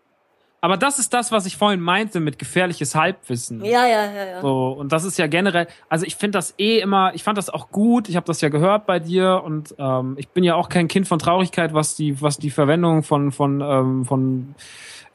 [0.64, 3.64] Aber das ist das, was ich vorhin meinte mit gefährliches Halbwissen.
[3.64, 4.40] ja, ja, ja, ja.
[4.40, 7.50] So, und das ist ja generell, also ich finde das eh immer, ich fand das
[7.50, 10.68] auch gut, ich habe das ja gehört bei dir und ähm, ich bin ja auch
[10.68, 14.54] kein Kind von Traurigkeit, was die, was die Verwendung von, von, ähm, von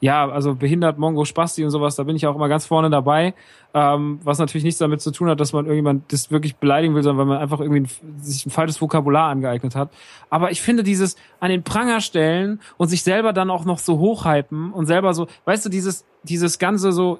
[0.00, 3.34] ja, also behindert, Mongo, Spasti und sowas, da bin ich auch immer ganz vorne dabei.
[3.74, 7.02] Ähm, was natürlich nichts damit zu tun hat, dass man irgendjemand das wirklich beleidigen will,
[7.02, 9.90] sondern weil man einfach irgendwie ein, sich ein falsches Vokabular angeeignet hat.
[10.30, 13.98] Aber ich finde dieses an den Pranger stellen und sich selber dann auch noch so
[13.98, 17.18] hochhypen und selber so, weißt du, dieses, dieses ganze so,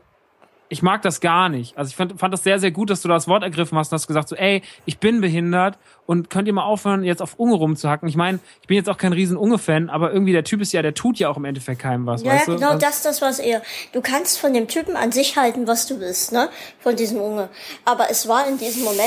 [0.71, 1.77] ich mag das gar nicht.
[1.79, 3.97] Also ich fand, fand das sehr, sehr gut, dass du das Wort ergriffen hast und
[3.97, 7.55] hast gesagt so, ey, ich bin behindert und könnt ihr mal aufhören, jetzt auf Unge
[7.55, 8.09] rumzuhacken.
[8.09, 10.83] Ich meine, ich bin jetzt auch kein riesen Unge-Fan, aber irgendwie der Typ ist ja,
[10.83, 12.55] der tut ja auch im Endeffekt keinem was, Ja, weißt du?
[12.57, 13.63] genau Also- das, das was er.
[13.93, 16.49] Du kannst von dem Typen an sich halten, was du willst, ne?
[16.81, 17.49] Von diesem Unge.
[17.85, 19.01] Aber es war in diesem Moment.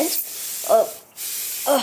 [0.69, 0.73] Äh,
[1.67, 1.79] oh,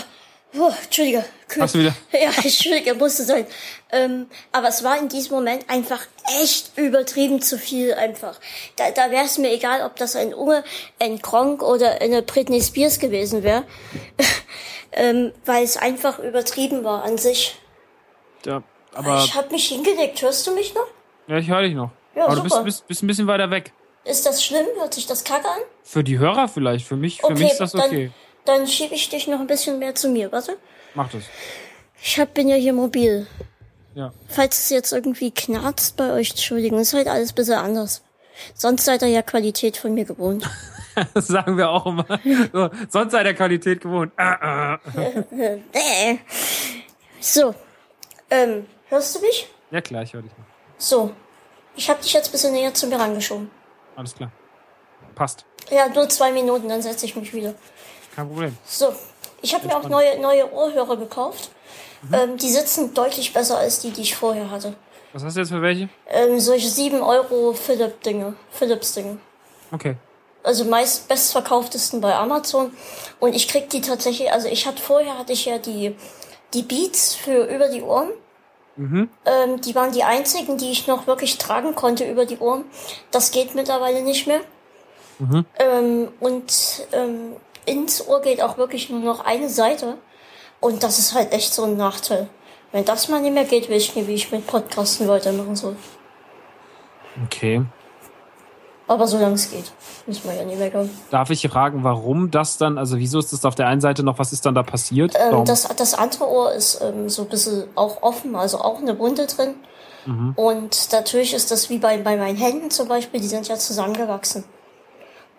[0.57, 1.25] oh, Entschuldige.
[1.59, 1.95] Hast du wieder?
[2.11, 3.45] Ja, Entschuldige, musste sein.
[3.91, 6.01] Ähm, aber es war in diesem Moment einfach
[6.41, 8.39] echt übertrieben zu viel einfach.
[8.75, 10.63] Da, da wäre es mir egal, ob das ein Unge,
[10.99, 13.63] ein Gronk oder eine Britney Spears gewesen wäre.
[14.91, 17.57] ähm, weil es einfach übertrieben war an sich.
[18.45, 18.63] Ja,
[18.93, 20.21] aber ich habe mich hingelegt.
[20.21, 20.87] Hörst du mich noch?
[21.27, 21.91] ja, ich höre dich noch.
[22.15, 22.65] Ja, aber du bist, super.
[22.65, 23.71] bist, bist ein bisschen weiter weg.
[24.03, 24.65] Ist das schlimm?
[24.77, 25.61] Hört sich das kacke an?
[25.83, 28.05] Für die Hörer vielleicht, für mich, für mich ist das okay.
[28.05, 28.13] dann,
[28.45, 30.31] dann schiebe ich dich noch ein bisschen mehr zu mir.
[30.31, 30.57] Warte.
[30.95, 31.23] Mach das.
[32.01, 33.27] Ich hab, bin ja hier mobil.
[33.95, 34.13] Ja.
[34.27, 38.03] Falls es jetzt irgendwie knarzt bei euch, Entschuldigung, ist halt alles ein bisschen anders.
[38.53, 40.49] Sonst seid ihr ja Qualität von mir gewohnt.
[41.13, 42.05] Das sagen wir auch immer.
[42.51, 44.11] So, sonst sei der Qualität gewohnt.
[44.17, 44.79] Ah, ah.
[47.21, 47.55] So,
[48.29, 49.47] ähm, hörst du mich?
[49.71, 50.45] Ja klar, ich höre dich noch.
[50.77, 51.13] So,
[51.77, 53.49] ich hab dich jetzt ein bisschen näher zu mir rangeschoben.
[53.95, 54.31] Alles klar.
[55.15, 55.45] Passt.
[55.69, 57.53] Ja, nur zwei Minuten, dann setze ich mich wieder.
[58.15, 58.57] Kein Problem.
[58.65, 58.93] So,
[59.41, 61.51] ich habe mir auch neue, neue Ohrhörer gekauft.
[62.13, 64.73] Ähm, die sitzen deutlich besser als die, die ich vorher hatte.
[65.13, 65.89] Was hast du jetzt für welche?
[66.07, 68.35] Ähm, solche 7 Euro Philips-Dinge.
[68.51, 69.17] Philips-Dinge.
[69.71, 69.95] Okay.
[70.43, 72.71] Also meist bestverkauftesten bei Amazon.
[73.19, 75.95] Und ich krieg die tatsächlich, also ich hatte vorher hatte ich ja die,
[76.53, 78.09] die Beats für über die Ohren.
[78.77, 79.09] Mhm.
[79.25, 82.63] Ähm, die waren die einzigen, die ich noch wirklich tragen konnte über die Ohren.
[83.11, 84.39] Das geht mittlerweile nicht mehr.
[85.19, 85.45] Mhm.
[85.59, 87.35] Ähm, und ähm,
[87.65, 89.95] ins Ohr geht auch wirklich nur noch eine Seite.
[90.59, 92.29] Und das ist halt echt so ein Nachteil.
[92.71, 95.75] Wenn das mal nicht mehr geht, weiß ich nicht, wie ich mit Podcasten weitermachen soll.
[97.25, 97.63] Okay.
[98.87, 99.71] Aber solange es geht,
[100.07, 100.89] muss man ja nicht meckern.
[101.11, 104.17] Darf ich fragen, warum das dann, also wieso ist das auf der einen Seite noch,
[104.17, 105.13] was ist dann da passiert?
[105.15, 108.97] Ähm, das, das andere Ohr ist ähm, so ein bisschen auch offen, also auch eine
[108.97, 109.53] Wunde drin.
[110.07, 110.33] Mhm.
[110.35, 114.43] Und natürlich ist das wie bei, bei meinen Händen zum Beispiel, die sind ja zusammengewachsen.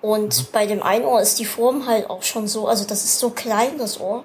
[0.03, 0.47] Und Mhm.
[0.53, 3.31] bei dem einen Ohr ist die Form halt auch schon so, also das ist so
[3.31, 4.25] klein, das Ohr.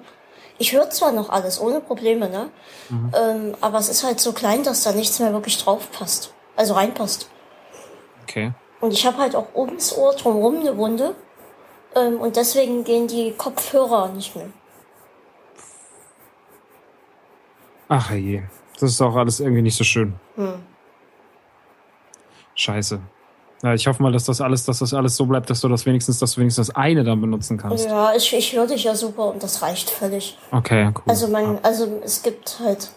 [0.58, 2.48] Ich höre zwar noch alles, ohne Probleme, ne?
[2.88, 3.12] Mhm.
[3.14, 6.32] Ähm, aber es ist halt so klein, dass da nichts mehr wirklich drauf passt.
[6.56, 7.28] Also reinpasst.
[8.22, 8.52] okay.
[8.80, 11.14] Und ich habe halt auch ums Ohr drumherum eine Wunde.
[11.94, 14.48] Ähm, und deswegen gehen die Kopfhörer nicht mehr.
[17.88, 18.42] Ach je.
[18.80, 20.14] Das ist auch alles irgendwie nicht so schön.
[20.36, 20.62] Hm.
[22.54, 23.00] Scheiße.
[23.66, 25.84] Ja, ich hoffe mal, dass das alles, dass das alles so bleibt, dass du das
[25.86, 27.84] wenigstens, dass du wenigstens das eine dann benutzen kannst.
[27.86, 30.38] Ja, ich, ich höre dich ja super und das reicht völlig.
[30.52, 31.02] Okay, cool.
[31.08, 32.88] Also man, also es gibt halt,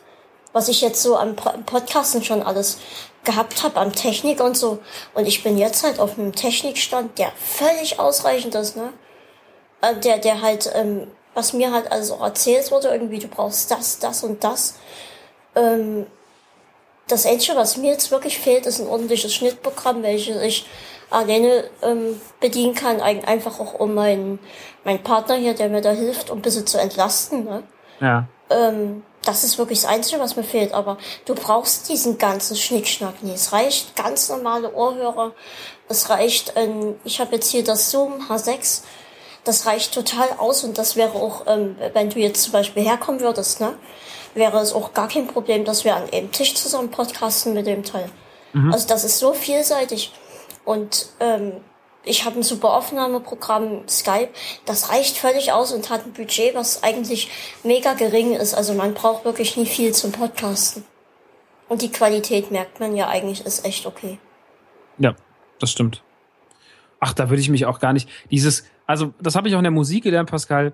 [0.53, 2.77] was ich jetzt so am Po- Podcasten schon alles
[3.23, 4.77] gehabt habe, an Technik und so.
[5.15, 8.89] Und ich bin jetzt halt auf einem Technikstand, der völlig ausreichend ist, ne?
[9.81, 13.71] Äh, Der, der halt, ähm, was mir halt also auch erzählt wurde, irgendwie, du brauchst
[13.71, 14.75] das, das und das.
[15.55, 16.05] Ähm,
[17.09, 20.65] das Einzige, was mir jetzt wirklich fehlt, ist ein ordentliches Schnittprogramm, welches ich
[21.09, 24.39] alleine ähm, bedienen kann, einfach auch um meinen,
[24.83, 27.45] meinen Partner hier, der mir da hilft, um ein bisschen zu entlasten.
[27.45, 27.63] Ne?
[27.99, 28.27] ja.
[28.49, 30.73] Ähm, das ist wirklich das Einzige, was mir fehlt.
[30.73, 33.33] Aber du brauchst diesen ganzen Schnickschnack nie.
[33.33, 35.33] Es reicht ganz normale Ohrhörer.
[35.87, 38.83] Es reicht, ähm, ich habe jetzt hier das Zoom H6.
[39.43, 43.21] Das reicht total aus und das wäre auch, ähm, wenn du jetzt zum Beispiel herkommen
[43.21, 43.73] würdest, ne,
[44.39, 47.83] wäre es auch gar kein Problem, dass wir an einem Tisch zusammen podcasten mit dem
[47.83, 48.09] Teil.
[48.71, 50.11] Also das ist so vielseitig
[50.65, 51.51] und ähm,
[52.03, 54.29] ich habe ein super Aufnahmeprogramm, Skype,
[54.65, 57.29] das reicht völlig aus und hat ein Budget, was eigentlich
[57.63, 58.55] mega gering ist.
[58.55, 60.83] Also man braucht wirklich nie viel zum Podcasten.
[61.67, 64.17] Und die Qualität merkt man ja eigentlich ist echt okay.
[64.97, 65.15] Ja,
[65.59, 66.01] das stimmt.
[66.99, 68.09] Ach, da würde ich mich auch gar nicht.
[68.31, 70.73] Dieses, also das habe ich auch in der Musik gelernt, Pascal.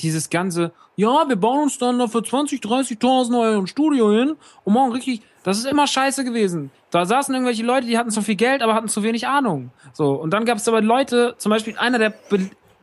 [0.00, 4.36] Dieses ganze, ja, wir bauen uns dann da für 20, 30.000 Euro ein Studio hin
[4.64, 6.70] und machen richtig, das ist immer scheiße gewesen.
[6.90, 9.70] Da saßen irgendwelche Leute, die hatten zu viel Geld, aber hatten zu wenig Ahnung.
[9.92, 12.14] So, und dann gab es aber Leute, zum Beispiel einer der,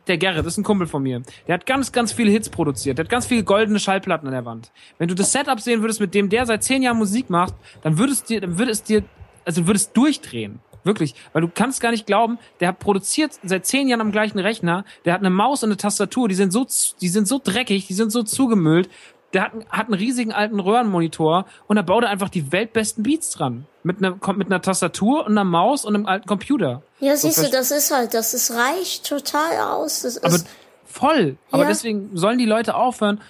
[0.06, 3.04] der Gerrit, ist ein Kumpel von mir, der hat ganz, ganz viele Hits produziert, der
[3.04, 4.70] hat ganz viele goldene Schallplatten an der Wand.
[4.98, 7.98] Wenn du das Setup sehen würdest, mit dem der seit zehn Jahren Musik macht, dann
[7.98, 9.02] würdest dir, dann würde es dir,
[9.44, 10.60] also würdest durchdrehen.
[10.86, 11.14] Wirklich.
[11.32, 14.84] Weil du kannst gar nicht glauben, der hat produziert seit zehn Jahren am gleichen Rechner,
[15.04, 16.66] der hat eine Maus und eine Tastatur, die sind so,
[17.00, 18.88] die sind so dreckig, die sind so zugemüllt,
[19.32, 23.02] der hat, einen- hat einen riesigen alten Röhrenmonitor und da baut er einfach die weltbesten
[23.02, 23.66] Beats dran.
[23.82, 26.82] Mit einer, mit einer Tastatur und einer Maus und einem alten Computer.
[27.00, 30.02] Ja, siehst du, verste- das ist halt, das ist reicht total aus.
[30.02, 30.46] Das Aber ist,
[30.86, 31.36] voll.
[31.50, 31.68] Aber Ja.
[31.68, 33.20] deswegen sollen die Leute aufhören,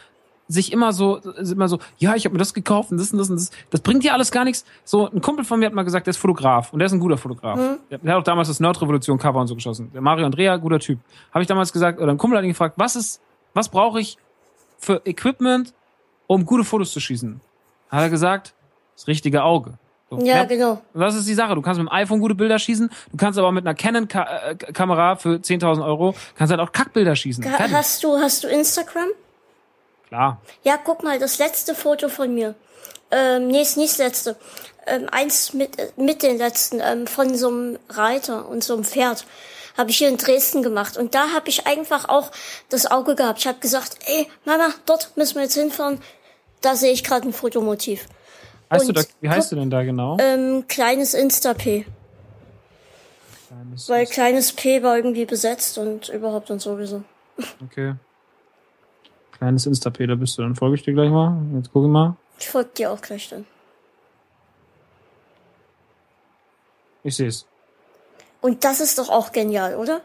[0.48, 3.30] sich immer so, immer so, ja, ich habe mir das gekauft und das und das
[3.30, 3.50] und das.
[3.70, 4.64] Das bringt dir alles gar nichts.
[4.84, 7.00] So, ein Kumpel von mir hat mal gesagt, der ist Fotograf und der ist ein
[7.00, 7.58] guter Fotograf.
[7.90, 9.90] Der, der hat auch damals das Nerd-Revolution Cover und so geschossen.
[9.92, 10.98] Der Mario Andrea, guter Typ.
[11.32, 13.20] Habe ich damals gesagt, oder ein Kumpel hat ihn gefragt, was ist,
[13.54, 14.18] was brauche ich
[14.78, 15.74] für Equipment,
[16.28, 17.40] um gute Fotos zu schießen?
[17.88, 18.54] Hat er gesagt,
[18.94, 19.74] das richtige Auge.
[20.10, 20.80] So, ja, genau.
[20.94, 21.56] und das ist die Sache.
[21.56, 25.30] Du kannst mit dem iPhone gute Bilder schießen, du kannst aber mit einer Canon-Kamera für
[25.38, 27.44] 10.000 Euro, kannst halt auch Kackbilder schießen.
[27.44, 27.74] Ha- Fertig.
[27.76, 29.08] Hast du, hast du Instagram?
[30.08, 30.40] Klar.
[30.62, 32.54] Ja, guck mal, das letzte Foto von mir.
[33.10, 34.36] Ähm, nee, ist nicht das letzte.
[34.86, 38.84] Ähm, eins mit, äh, mit den letzten, ähm, von so einem Reiter und so einem
[38.84, 39.24] Pferd.
[39.76, 40.96] Habe ich hier in Dresden gemacht.
[40.96, 42.30] Und da habe ich einfach auch
[42.70, 43.40] das Auge gehabt.
[43.40, 46.00] Ich habe gesagt, ey, Mama, dort müssen wir jetzt hinfahren.
[46.62, 48.06] Da sehe ich gerade ein Fotomotiv.
[48.70, 50.16] Heißt du Und da, wie heißt guck- du denn da genau?
[50.18, 51.84] Ähm, kleines Insta-P.
[53.48, 57.02] Kleines- Weil kleines P war irgendwie besetzt und überhaupt und sowieso.
[57.64, 57.94] Okay.
[59.38, 60.42] Kleines Instap, da bist du.
[60.42, 61.36] Dann folge ich dir gleich mal.
[61.54, 62.16] Jetzt gucke ich mal.
[62.38, 63.46] Ich folge dir auch gleich dann.
[67.02, 67.46] Ich sehe es.
[68.40, 70.00] Und das ist doch auch genial, oder?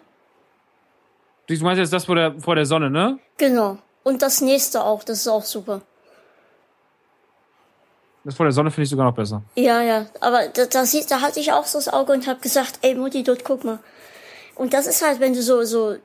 [1.48, 3.20] Du meinst jetzt das vor der, vor der Sonne, ne?
[3.38, 3.78] Genau.
[4.04, 5.82] Und das nächste auch, das ist auch super.
[8.24, 9.42] Das vor der Sonne finde ich sogar noch besser.
[9.56, 10.06] Ja, ja.
[10.20, 13.24] Aber da, da, da hatte ich auch so das Auge und habe gesagt, ey Mutti,
[13.24, 13.80] dort guck mal.
[14.56, 15.96] Und das ist halt, wenn du so, so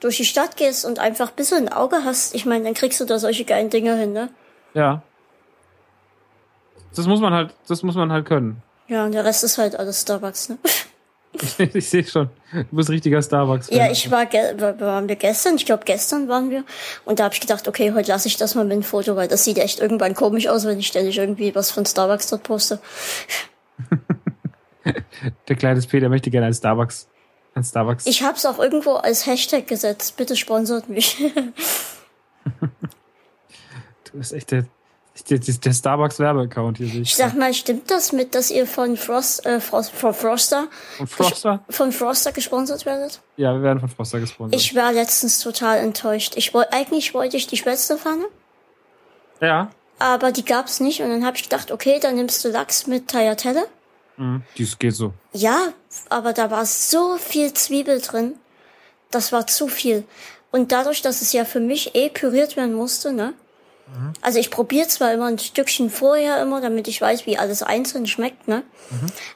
[0.00, 3.00] durch die Stadt gehst und einfach ein bisschen ein Auge hast, ich meine, dann kriegst
[3.00, 4.30] du da solche geilen Dinger hin, ne?
[4.74, 5.02] Ja.
[6.94, 8.62] Das muss man halt, das muss man halt können.
[8.88, 10.58] Ja, und der Rest ist halt alles Starbucks, ne?
[11.74, 12.28] Ich, sehe schon.
[12.52, 14.26] Du bist richtiger starbucks Ja, ich war,
[14.80, 16.64] waren wir gestern, ich glaube gestern waren wir.
[17.04, 19.28] Und da habe ich gedacht, okay, heute lasse ich das mal mit dem Foto, weil
[19.28, 22.80] das sieht echt irgendwann komisch aus, wenn ich ständig irgendwie was von Starbucks dort poste.
[25.48, 27.08] Der kleine P, der möchte gerne ein Starbucks.
[27.54, 28.06] Ein Starbucks.
[28.06, 30.16] Ich habe es auch irgendwo als Hashtag gesetzt.
[30.16, 31.18] Bitte sponsert mich.
[32.60, 34.66] du bist echt der,
[35.28, 36.86] der, der, der Starbucks-Werbeaccount hier.
[36.86, 40.14] sehe Ich Ich sag mal, stimmt das mit, dass ihr von Frost, äh, Frost, von
[40.14, 40.68] Froster,
[40.98, 41.64] Und Froster?
[41.68, 43.20] von Froster gesponsert werdet?
[43.36, 44.60] Ja, wir werden von Froster gesponsert.
[44.60, 46.34] Ich war letztens total enttäuscht.
[46.36, 48.24] Ich wollte eigentlich wollte ich die Spätzlepfanne,
[49.40, 49.70] ja.
[49.98, 51.02] aber die gab's nicht.
[51.02, 53.66] Und dann habe ich gedacht, okay, dann nimmst du Lachs mit Tagliatelle.
[54.20, 54.42] Mhm.
[54.58, 55.14] Dies geht so.
[55.32, 55.72] Ja,
[56.10, 58.34] aber da war so viel Zwiebel drin.
[59.10, 60.04] Das war zu viel.
[60.52, 63.32] Und dadurch, dass es ja für mich eh püriert werden musste, ne?
[64.20, 68.06] Also ich probiere zwar immer ein Stückchen vorher immer, damit ich weiß, wie alles einzeln
[68.06, 68.62] schmeckt, ne?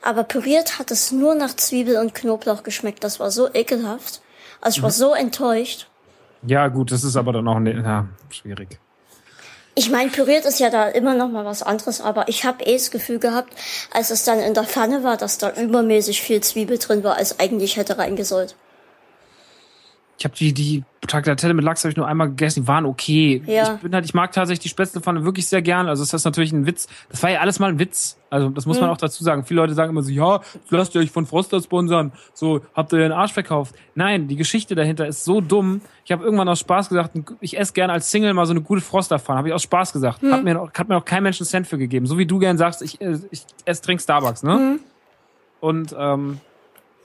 [0.01, 3.03] Aber püriert hat es nur nach Zwiebel und Knoblauch geschmeckt.
[3.03, 4.23] Das war so ekelhaft.
[4.61, 5.89] Also ich war so enttäuscht.
[6.47, 8.79] Ja, gut, das ist aber dann auch ne, ja, schwierig.
[9.77, 12.75] Ich meine, püriert ist ja da immer noch mal was anderes, aber ich habe eh
[12.75, 13.53] das Gefühl gehabt,
[13.91, 17.41] als es dann in der Pfanne war, dass da übermäßig viel Zwiebel drin war, als
[17.41, 18.55] eigentlich hätte reingesollt.
[20.19, 23.43] Ich habe die, die Tagliatelle mit Lachs habe ich nur einmal gegessen, die waren okay.
[23.47, 23.75] Ja.
[23.75, 25.89] Ich bin halt, ich mag tatsächlich die Spätzlepfanne wirklich sehr gern.
[25.89, 26.89] Also ist das natürlich ein Witz.
[27.11, 28.17] Das war ja alles mal ein Witz.
[28.31, 29.45] Also das muss man auch dazu sagen.
[29.45, 32.13] Viele Leute sagen immer so, ja, lasst ihr euch von Froster sponsern.
[32.33, 33.75] So, habt ihr den Arsch verkauft.
[33.95, 35.81] Nein, die Geschichte dahinter ist so dumm.
[36.05, 38.81] Ich habe irgendwann aus Spaß gesagt, ich esse gerne als Single mal so eine gute
[38.81, 39.39] Frosterpfanne.
[39.39, 40.23] Habe ich aus Spaß gesagt.
[40.23, 42.07] Hat, mir noch, hat mir noch kein Mensch einen Cent für gegeben.
[42.07, 44.79] So wie du gern sagst, ich, äh, ich esse, trink Starbucks, ne?
[45.61, 46.41] Und ähm,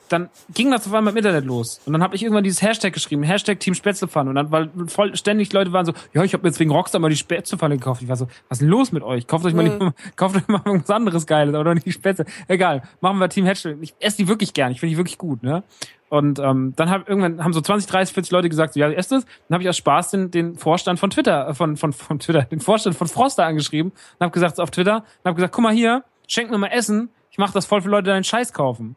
[0.10, 1.82] dann ging das auf einmal im Internet los.
[1.86, 4.30] Und dann habe ich irgendwann dieses Hashtag geschrieben, Hashtag Team Spätzlepfanne.
[4.30, 7.10] Und dann, weil voll ständig Leute waren so, ja, ich habe jetzt wegen Rockstar mal
[7.10, 8.02] die Spätzlepfanne gekauft.
[8.02, 9.28] Ich war so, was ist denn los mit euch?
[9.28, 12.26] Kauft euch mal, die, kauft euch mal was anderes Geiles, aber doch nicht die Spätzle.
[12.48, 13.78] Egal, machen wir Team Hashtag.
[13.82, 15.64] Ich esse die wirklich gern, ich finde die wirklich gut, ne?
[16.10, 19.12] Und ähm, dann hab, irgendwann haben so 20, 30, 40 Leute gesagt, so, ja, esst
[19.12, 19.26] es.
[19.26, 22.42] Dann habe ich aus Spaß den, den Vorstand von Twitter, äh, von, von, von Twitter,
[22.42, 25.64] den Vorstand von Froster angeschrieben und habe gesagt so auf Twitter und habe gesagt, guck
[25.64, 28.54] mal hier, schenk mir mal Essen, ich mache das voll für Leute, die deinen Scheiß
[28.54, 28.96] kaufen.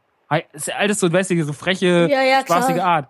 [0.76, 2.62] Alles so, weißt du, so freche, Ja, ja, klar.
[2.62, 3.08] spaßige Art.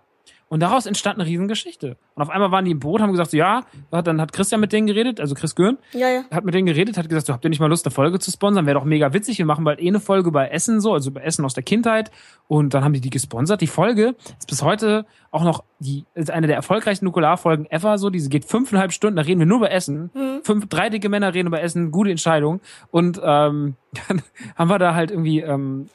[0.49, 1.97] Und daraus entstand eine Riesengeschichte.
[2.13, 4.71] Und auf einmal waren die im Boot, haben gesagt, so, ja, dann hat Christian mit
[4.71, 6.25] denen geredet, also Chris Göhn, Ja, ja.
[6.29, 8.29] hat mit denen geredet, hat gesagt, so, habt ihr nicht mal Lust, eine Folge zu
[8.29, 8.67] sponsern?
[8.67, 9.39] Wäre doch mega witzig.
[9.39, 12.11] Wir machen bald eh eine Folge über Essen, so, also über Essen aus der Kindheit.
[12.47, 13.61] Und dann haben die die gesponsert.
[13.61, 18.11] Die Folge ist bis heute auch noch die, ist eine der erfolgreichsten Nukularfolgen ever, so.
[18.11, 20.11] Diese geht fünfeinhalb Stunden, da reden wir nur über Essen.
[20.43, 22.61] fünf, drei dicke Männer reden über Essen, gute Entscheidung.
[22.91, 23.75] Und ähm,
[24.07, 24.21] dann
[24.55, 25.89] haben wir da halt irgendwie, ähm,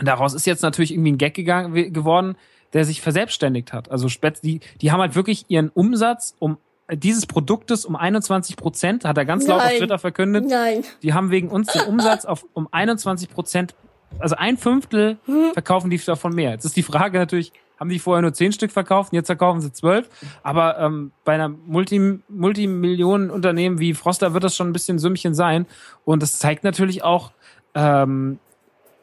[0.00, 2.36] daraus ist jetzt natürlich irgendwie ein Gag gegangen, geworden,
[2.72, 3.90] der sich verselbstständigt hat.
[3.90, 4.08] Also
[4.42, 6.58] die, die haben halt wirklich ihren Umsatz um
[6.90, 10.46] dieses Produktes um 21 Prozent, hat er ganz laut auf Twitter verkündet.
[10.48, 10.84] Nein.
[11.02, 13.74] Die haben wegen uns den Umsatz auf um 21 Prozent,
[14.18, 15.52] also ein Fünftel Hm.
[15.52, 16.50] verkaufen die davon mehr.
[16.50, 19.60] Jetzt ist die Frage natürlich, haben die vorher nur zehn Stück verkauft und jetzt verkaufen
[19.60, 20.08] sie zwölf?
[20.42, 25.66] Aber ähm, bei einer Multi Multimillionen-Unternehmen wie Froster wird das schon ein bisschen Sümmchen sein.
[26.04, 27.32] Und das zeigt natürlich auch,
[27.74, 28.51] ähm, äh,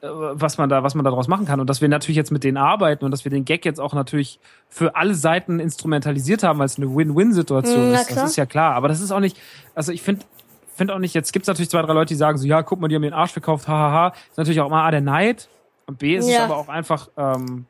[0.02, 2.58] was man da, was man daraus machen kann und dass wir natürlich jetzt mit denen
[2.58, 4.40] arbeiten und dass wir den Gag jetzt auch natürlich
[4.70, 8.16] für alle Seiten instrumentalisiert haben, weil es eine Win-Win-Situation na ist.
[8.16, 8.76] Das ist ja klar.
[8.76, 9.38] Aber das ist auch nicht,
[9.76, 10.26] also ich finde,
[10.76, 12.88] finde auch nicht, jetzt gibt's natürlich zwei, drei Leute, die sagen so, ja, guck mal,
[12.88, 14.14] die haben ihren Arsch verkauft, hahaha.
[14.30, 15.50] Ist natürlich auch immer A, der Neid
[15.86, 16.46] und B, ist es Ja.
[16.46, 17.66] aber auch einfach, ähm,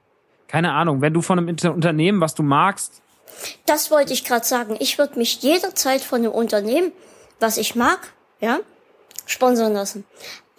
[0.47, 3.01] keine Ahnung, wenn du von einem Inter Unternehmen, was du magst,
[3.65, 4.76] Das wollte ich gerade sagen.
[4.80, 6.91] Ich würde mich jederzeit von einem Unternehmen,
[7.39, 8.60] was ich mag, ja,
[9.26, 10.03] sponsern lassen.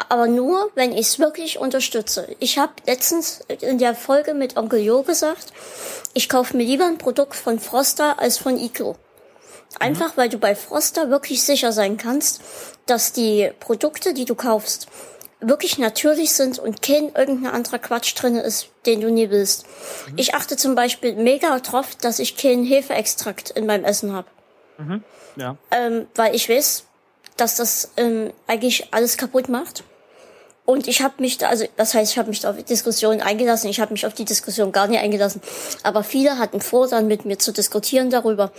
[0.09, 2.29] Aber nur, wenn ich es wirklich unterstütze.
[2.39, 5.53] Ich habe letztens in der Folge mit Onkel Jo gesagt,
[6.15, 8.97] ich kaufe mir lieber ein Produkt von Froster als von Iglo.
[9.79, 12.41] Einfach, weil du bei Froster wirklich sicher sein kannst,
[12.87, 14.89] dass die Produkte, die du kaufst,
[15.41, 19.65] wirklich natürlich sind und kein irgendein anderer Quatsch drin ist, den du nie willst.
[20.17, 24.29] Ich achte zum Beispiel mega drauf, dass ich keinen Hefeextrakt in meinem Essen habe.
[25.37, 25.57] ja.
[25.71, 26.85] Ähm, weil ich weiß,
[27.37, 29.85] dass das ähm, eigentlich alles kaputt macht.
[30.71, 33.21] Und ich habe mich da, also das heißt, ich habe mich da auf die Diskussion
[33.21, 33.69] eingelassen.
[33.69, 35.43] Ich habe mich auf die Diskussion gar nicht eingelassen.
[35.83, 38.53] Aber viele hatten vor, dann mit mir zu diskutieren darüber,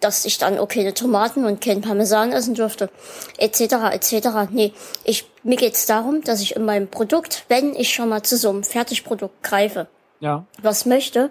[0.00, 2.90] dass ich dann okay keine Tomaten und kein Parmesan essen dürfte,
[3.38, 3.60] etc.
[3.92, 4.28] etc.
[4.50, 4.74] Nee,
[5.04, 8.50] ich, mir geht's darum, dass ich in meinem Produkt, wenn ich schon mal zu so
[8.50, 9.86] einem Fertigprodukt greife,
[10.20, 10.44] Ja.
[10.60, 11.30] was möchte,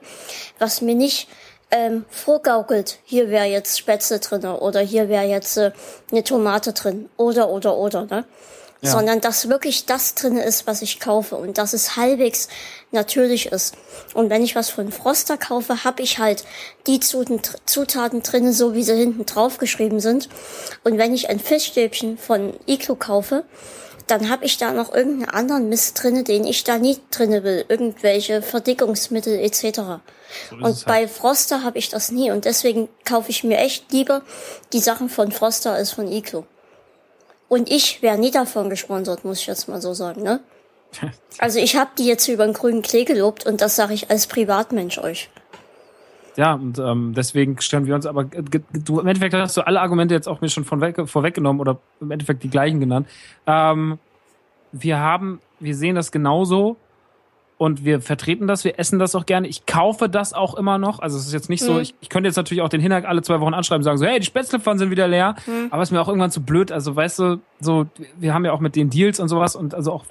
[0.58, 1.28] was mir nicht
[1.70, 5.72] ähm, vorgaukelt, hier wäre jetzt Spätzle drinne oder hier wäre jetzt äh,
[6.12, 8.26] eine Tomate drin oder oder oder, ne?
[8.84, 8.92] Ja.
[8.92, 12.50] Sondern dass wirklich das drinne ist, was ich kaufe und dass es halbwegs
[12.92, 13.76] natürlich ist.
[14.14, 16.44] Und wenn ich was von Froster kaufe, habe ich halt
[16.86, 20.28] die Zutaten, drinne, so wie sie hinten drauf geschrieben sind.
[20.84, 23.46] Und wenn ich ein Fischstäbchen von Iglo kaufe,
[24.08, 27.64] dann habe ich da noch irgendeinen anderen Mist drinne, den ich da nie drinne will.
[27.70, 29.64] Irgendwelche Verdickungsmittel etc.
[30.50, 31.10] So und es bei halt.
[31.10, 32.32] Froster habe ich das nie.
[32.32, 34.24] Und deswegen kaufe ich mir echt lieber
[34.74, 36.46] die Sachen von Froster als von Iglo.
[37.50, 40.40] Und ich wäre nie davon gesponsert, muss ich jetzt mal so sagen, ne?
[41.40, 44.28] Also ich habe die jetzt über den grünen Klee gelobt und das sage ich als
[44.28, 45.30] Privatmensch euch.
[46.36, 50.16] Ja, und ähm, deswegen stellen wir uns aber, du, im Endeffekt hast du alle Argumente
[50.16, 53.08] jetzt auch mir schon von weg, vorweggenommen oder im Endeffekt die gleichen genannt.
[53.46, 54.00] Ähm,
[54.72, 56.78] wir haben, wir sehen das genauso
[57.58, 59.48] und wir vertreten das, wir essen das auch gerne.
[59.48, 61.00] Ich kaufe das auch immer noch.
[61.00, 61.80] Also es ist jetzt nicht so, Mhm.
[61.82, 64.06] ich, ich könnte jetzt natürlich auch den Hinak alle zwei Wochen anschreiben und sagen so,
[64.06, 65.36] hey, die Spätzlepfannen sind wieder leer.
[65.70, 66.72] Aber es ist mir auch irgendwann zu blöd.
[66.72, 67.86] Also weißt du, so,
[68.20, 70.06] wir haben ja auch mit den Deals und sowas und also auch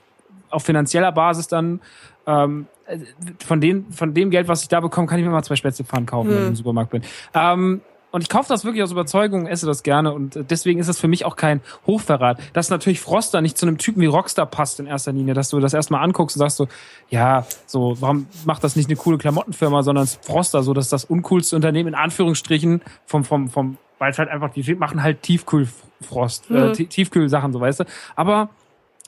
[0.50, 1.80] auf finanzieller Basis dann
[2.26, 2.98] ähm, äh,
[3.44, 6.06] von, den, von dem Geld, was ich da bekomme, kann ich mir mal zwei Spätzlepfannen
[6.06, 7.02] kaufen, wenn ich im Supermarkt bin.
[7.34, 7.80] Ähm,
[8.12, 11.00] und ich kaufe das wirklich aus Überzeugung, esse das gerne und äh, deswegen ist das
[11.00, 12.38] für mich auch kein Hochverrat.
[12.52, 15.58] Dass natürlich Froster nicht zu einem Typen wie Rockstar passt in erster Linie, dass du
[15.58, 16.68] das erstmal anguckst und sagst so,
[17.10, 21.56] ja, so, warum macht das nicht eine coole Klamottenfirma, sondern Froster, so, dass das uncoolste
[21.56, 26.54] Unternehmen in Anführungsstrichen vom, vom, vom, weil es halt einfach, die machen halt Tiefkühlfrost, äh,
[26.54, 26.72] Mhm.
[26.74, 27.84] Tie- Tiefkühlsachen, so weißt du.
[28.14, 28.50] Aber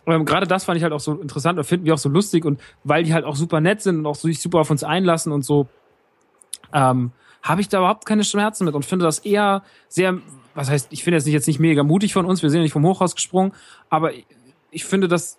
[0.07, 2.45] ähm, gerade das fand ich halt auch so interessant und finden wir auch so lustig
[2.45, 4.85] und weil die halt auch super nett sind und auch so sich super auf uns
[4.85, 5.67] einlassen und so,
[6.73, 7.13] ähm,
[7.45, 10.19] habe ich da überhaupt keine Schmerzen mit und finde das eher sehr,
[10.55, 12.63] was heißt, ich finde das nicht jetzt nicht mega mutig von uns, wir sind ja
[12.63, 13.53] nicht vom Hochhaus gesprungen,
[13.91, 14.13] aber
[14.71, 15.39] ich, finde, das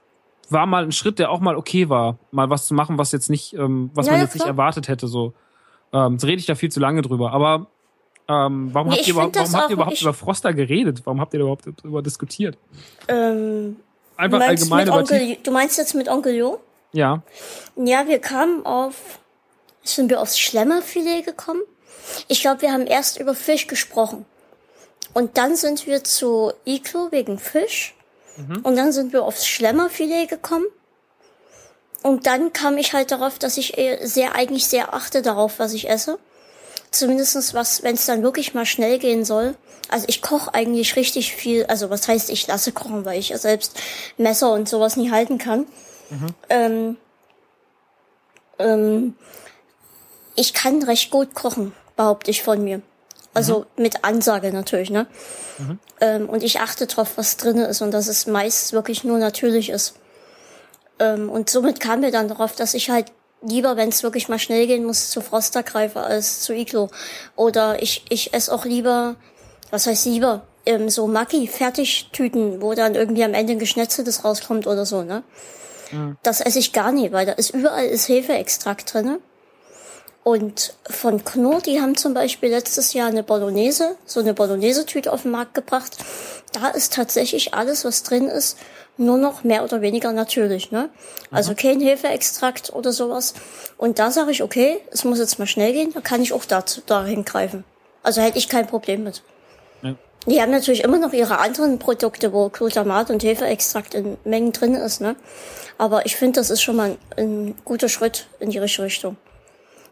[0.50, 3.30] war mal ein Schritt, der auch mal okay war, mal was zu machen, was jetzt
[3.30, 4.54] nicht, ähm, was Ja, man jetzt nicht klar.
[4.54, 5.34] erwartet hätte, so.
[5.92, 7.68] Ähm, jetzt rede ich da viel zu lange drüber, aber
[8.28, 11.02] ähm, warum Nee, habt ihr warum habt ihr überhaupt über Froster geredet?
[11.06, 12.58] Warum habt ihr überhaupt darüber diskutiert?
[13.08, 13.78] Ähm,
[14.18, 16.60] Einfach allgemein über Onkel, du meinst jetzt mit Onkel Jo?
[16.92, 17.24] Ja.
[17.76, 19.20] Ja, wir kamen auf,
[19.84, 21.62] sind wir aufs Schlemmerfilet gekommen?
[22.28, 24.26] Ich glaube, wir haben erst über Fisch gesprochen.
[25.14, 27.96] Und dann sind wir zu Iglo wegen Fisch.
[28.64, 30.66] Und dann sind wir aufs Schlemmerfilet gekommen.
[32.04, 35.74] Und dann kam ich halt darauf, dass ich eher sehr, eigentlich sehr achte darauf, was
[35.74, 36.20] ich esse.
[36.92, 39.56] Zumindestens was, wenn es dann wirklich mal schnell gehen soll.
[39.90, 43.38] Also ich koche eigentlich richtig viel, also was heißt, ich lasse kochen, weil ich ja
[43.38, 43.80] selbst
[44.18, 45.66] Messer und sowas nie halten kann.
[46.50, 46.98] Ähm,
[48.60, 49.16] ähm,
[50.36, 52.82] ich kann recht gut kochen, behaupte ich von mir.
[53.34, 55.08] Also mit Ansage natürlich, ne?
[56.00, 59.70] Ähm, und ich achte drauf, was drin ist und dass es meist wirklich nur natürlich
[59.70, 59.96] ist.
[61.00, 63.12] Ähm, und somit kam mir dann darauf, dass ich halt
[63.42, 66.90] lieber, wenn es wirklich mal schnell gehen muss, zu Froster greife als zu Iglo.
[67.36, 69.16] Oder ich, ich esse auch lieber,
[69.70, 70.44] was heißt lieber?
[70.66, 75.24] ähm, so Maggi-Fertigtüten, wo dann irgendwie am Ende ein Geschnetzeltes rauskommt oder so, ne?
[75.92, 76.18] Mhm.
[76.24, 79.20] Das esse ich gar nicht, weil da ist überall ist Hefeextrakt drinne.
[80.28, 85.22] Und von Knorr, die haben zum Beispiel letztes Jahr eine Bolognese, so eine Bolognese-Tüte auf
[85.22, 85.98] den Markt gebracht.
[86.52, 88.58] Da ist tatsächlich alles, was drin ist,
[88.98, 90.90] nur noch mehr oder weniger natürlich, ne?
[91.30, 91.58] Also mhm.
[91.58, 93.36] kein Hefeextrakt oder sowas.
[93.78, 96.46] Und da sage ich, okay, es muss jetzt mal schnell gehen, da kann ich auch
[96.46, 97.64] dazu, dahin greifen.
[98.02, 99.22] Also hätte ich kein Problem mit.
[99.84, 99.94] Ja.
[100.26, 104.74] Die haben natürlich immer noch ihre anderen Produkte, wo Glutamat und Hefeextrakt in Mengen drin
[104.74, 105.18] ist, ne?
[105.78, 109.18] Aber ich finde, das ist schon mal ein, ein guter Schritt in die richtige Richtung.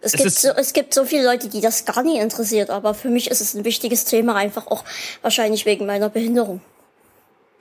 [0.04, 2.94] Es, es gibt so, es gibt so viele Leute, die das gar nicht interessiert, aber
[2.94, 4.84] für mich ist es ein wichtiges Thema, einfach auch
[5.22, 6.60] wahrscheinlich wegen meiner Behinderung.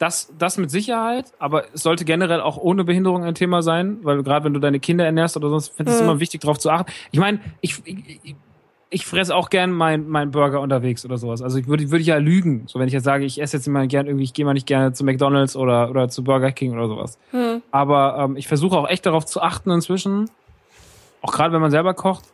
[0.01, 4.25] Das, das mit Sicherheit, aber es sollte generell auch ohne Behinderung ein Thema sein, weil
[4.25, 6.09] gerade wenn du deine Kinder ernährst oder sonst, finde ich es mhm.
[6.09, 6.91] immer wichtig, darauf zu achten.
[7.13, 8.35] Ich meine, ich, ich,
[8.91, 11.43] ich fresse auch gern mein, mein Burger unterwegs oder sowas.
[11.43, 12.65] Also ich würde, würde ich ja lügen.
[12.67, 14.67] So wenn ich jetzt sage, ich esse jetzt immer gern irgendwie, ich gehe mal nicht
[14.67, 17.19] gerne zu McDonalds oder, oder zu Burger King oder sowas.
[17.31, 17.63] Hm.
[17.71, 20.29] Aber ähm, ich versuche auch echt darauf zu achten inzwischen,
[21.23, 22.25] auch gerade wenn man selber kocht,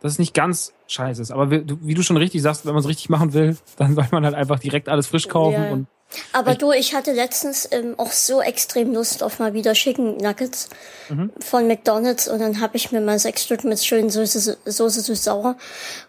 [0.00, 1.32] dass es nicht ganz scheiße ist.
[1.32, 4.24] Aber wie, du schon richtig sagst, wenn man es richtig machen will, dann soll man
[4.24, 5.70] halt einfach direkt alles frisch kaufen ja.
[5.70, 5.86] und
[6.32, 10.70] aber du, ich hatte letztens ähm, auch so extrem Lust auf mal wieder Chicken Nuggets
[11.10, 11.30] mhm.
[11.38, 15.24] von McDonald's und dann habe ich mir mal sechs Stück mit schönen Soße, Soße süß
[15.24, 15.56] sauer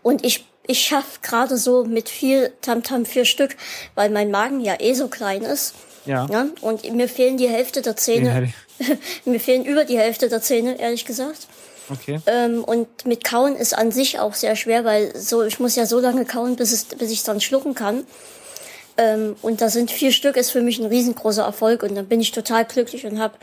[0.01, 3.57] und ich ich schaff gerade so mit viel Tamtam -Tam vier Stück,
[3.95, 5.73] weil mein Magen ja eh so klein ist.
[6.05, 6.27] Ja.
[6.31, 8.53] ja und mir fehlen die Hälfte der Zähne.
[9.25, 11.47] mir fehlen über die Hälfte der Zähne, ehrlich gesagt.
[11.89, 12.19] Okay.
[12.25, 15.85] Ähm, und mit Kauen ist an sich auch sehr schwer, weil so ich muss ja
[15.85, 18.05] so lange kauen, bis, es, bis ich es dann schlucken kann.
[18.99, 21.83] Ähm, und da sind vier Stück, ist für mich ein riesengroßer Erfolg.
[21.83, 23.39] Und dann bin ich total glücklich und hab,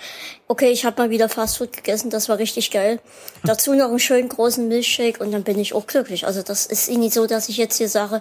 [0.48, 3.00] okay, ich habe mal wieder Fastfood gegessen, das war richtig geil.
[3.42, 6.26] Dazu noch einen schönen großen Milchshake und dann bin ich auch glücklich.
[6.26, 8.20] Also das ist nicht so, dass ich jetzt hier sage,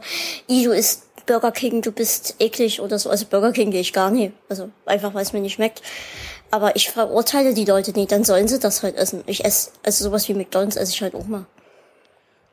[0.49, 3.09] i, du isst Burger King, du bist eklig oder so.
[3.09, 4.31] Also Burger King gehe ich gar nicht.
[4.47, 5.81] Also einfach, weil es mir nicht schmeckt.
[6.55, 9.25] Aber ich verurteile die Leute nicht, dann sollen sie das halt essen.
[9.25, 11.45] Ich esse, also sowas wie McDonalds esse ich halt auch mal.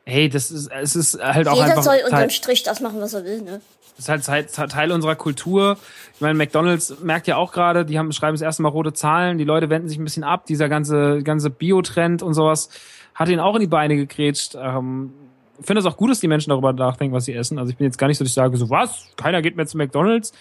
[0.03, 1.83] Hey, das ist, es ist halt auch Jeder einfach.
[1.85, 3.61] Jeder soll unterm Strich das machen, was er will, ne?
[3.95, 5.77] Das ist halt Teil unserer Kultur.
[6.15, 9.37] Ich meine, McDonalds merkt ja auch gerade, die haben, schreiben das erste Mal rote Zahlen,
[9.37, 12.71] die Leute wenden sich ein bisschen ab, dieser ganze, ganze Bio-Trend und sowas
[13.15, 14.57] hat ihnen auch in die Beine gegrätscht.
[14.59, 15.13] Ähm,
[15.61, 17.57] ich finde es auch gut, dass die Menschen darüber nachdenken, was sie essen.
[17.57, 19.65] Also ich bin jetzt gar nicht so, dass ich sage, so was, keiner geht mehr
[19.65, 20.33] zu McDonalds.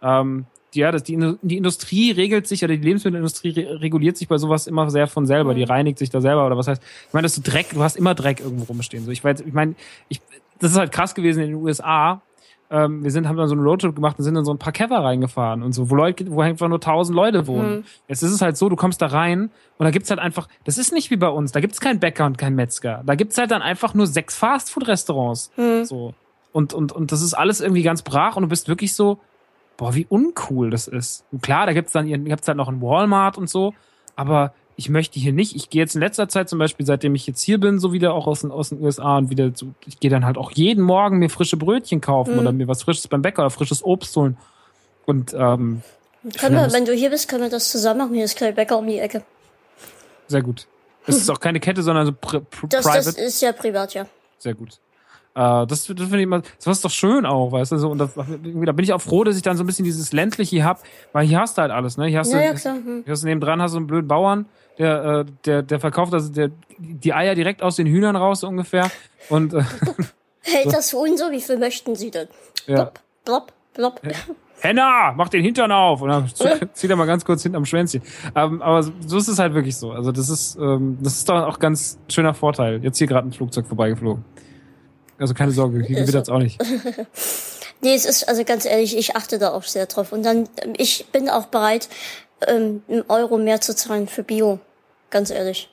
[0.00, 4.66] Ähm, ja, das, die, die Industrie regelt sich, oder die Lebensmittelindustrie reguliert sich bei sowas
[4.66, 5.54] immer sehr von selber.
[5.54, 5.70] Die mhm.
[5.70, 8.14] reinigt sich da selber, oder was heißt, ich meine, dass du Dreck, du hast immer
[8.14, 9.04] Dreck irgendwo rumstehen.
[9.04, 9.74] So, ich weiß, ich meine,
[10.08, 10.20] ich,
[10.58, 12.22] das ist halt krass gewesen in den USA
[12.70, 14.72] ähm, wir sind, haben dann so einen Roadtrip gemacht und sind in so ein paar
[14.72, 17.78] Kever reingefahren und so, wo Leute, wo einfach nur tausend Leute wohnen.
[17.78, 17.84] Mhm.
[18.06, 20.78] Jetzt ist es halt so, du kommst da rein und da gibt's halt einfach, das
[20.78, 23.02] ist nicht wie bei uns, da gibt's keinen Bäcker und keinen Metzger.
[23.04, 25.50] Da gibt's halt dann einfach nur sechs Fastfood-Restaurants.
[25.56, 25.84] Mhm.
[25.84, 26.14] So.
[26.52, 29.18] Und, und, und das ist alles irgendwie ganz brach und du bist wirklich so,
[29.80, 31.24] boah, wie uncool das ist.
[31.32, 33.72] Und klar, da gibt's dann, gibt's halt noch ein Walmart und so,
[34.14, 37.26] aber ich möchte hier nicht, ich gehe jetzt in letzter Zeit zum Beispiel, seitdem ich
[37.26, 39.98] jetzt hier bin, so wieder auch aus den, aus den USA und wieder so, ich
[39.98, 42.40] gehe dann halt auch jeden Morgen mir frische Brötchen kaufen mhm.
[42.40, 44.36] oder mir was Frisches beim Bäcker oder frisches Obst holen.
[45.06, 45.80] Und ähm,
[46.38, 48.14] können wir, wenn du hier bist, können wir das zusammen machen.
[48.14, 49.22] Hier ist kein Bäcker um die Ecke.
[50.28, 50.66] Sehr gut.
[51.06, 53.04] Das ist auch keine Kette, sondern so pri pri das, private.
[53.04, 54.04] Das ist ja privat, ja.
[54.38, 54.78] Sehr gut.
[55.34, 57.98] Äh, das, das finde ich immer, das ist doch schön auch, weißt du, so, und
[57.98, 60.82] da, da bin ich auch froh, dass ich dann so ein bisschen dieses ländliche hab,
[61.12, 62.06] weil hier hast du halt alles, ne?
[62.06, 62.74] Hier hast ja, du, ja, klar.
[62.74, 63.02] Hm.
[63.04, 64.46] Hier hast du nebendran hast du einen blöden Bauern,
[64.78, 68.90] der, äh, der, der verkauft also der, die Eier direkt aus den Hühnern raus ungefähr.
[69.28, 69.62] Und äh,
[70.42, 72.28] hält das Huhn so, wie viel möchten Sie denn?
[72.66, 72.90] Ja.
[73.24, 74.14] Blop, blop, blop.
[74.60, 76.02] Henna, mach den Hintern auf!
[76.02, 76.28] Und dann
[76.74, 78.02] zieht er mal ganz kurz hinterm Schwänzchen.
[78.34, 79.92] Ähm, aber so ist es halt wirklich so.
[79.92, 82.82] Also das ist, ähm, das ist doch auch ganz schöner Vorteil.
[82.82, 84.24] Jetzt hier gerade ein Flugzeug vorbeigeflogen.
[85.20, 86.58] Also keine Sorge, hier wird das auch nicht.
[87.82, 90.12] nee, es ist, also ganz ehrlich, ich achte da auch sehr drauf.
[90.12, 90.48] Und dann,
[90.78, 91.88] ich bin auch bereit,
[92.46, 94.60] ähm, einen Euro mehr zu zahlen für Bio.
[95.10, 95.68] Ganz ehrlich.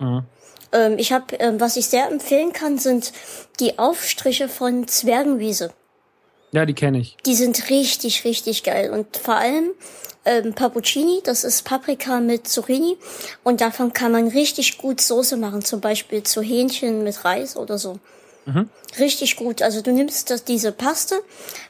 [0.00, 0.24] Mhm.
[0.72, 3.12] Ähm, ich habe, ähm, was ich sehr empfehlen kann, sind
[3.60, 5.70] die Aufstriche von Zwergenwiese.
[6.50, 7.16] Ja, die kenne ich.
[7.24, 8.90] Die sind richtig, richtig geil.
[8.90, 9.70] Und vor allem
[10.24, 12.96] ähm, Papuccini, das ist Paprika mit Zucchini.
[13.44, 17.78] Und davon kann man richtig gut Soße machen, zum Beispiel zu Hähnchen mit Reis oder
[17.78, 18.00] so.
[18.48, 18.70] Mhm.
[18.98, 19.60] Richtig gut.
[19.60, 21.20] Also du nimmst das, diese Paste,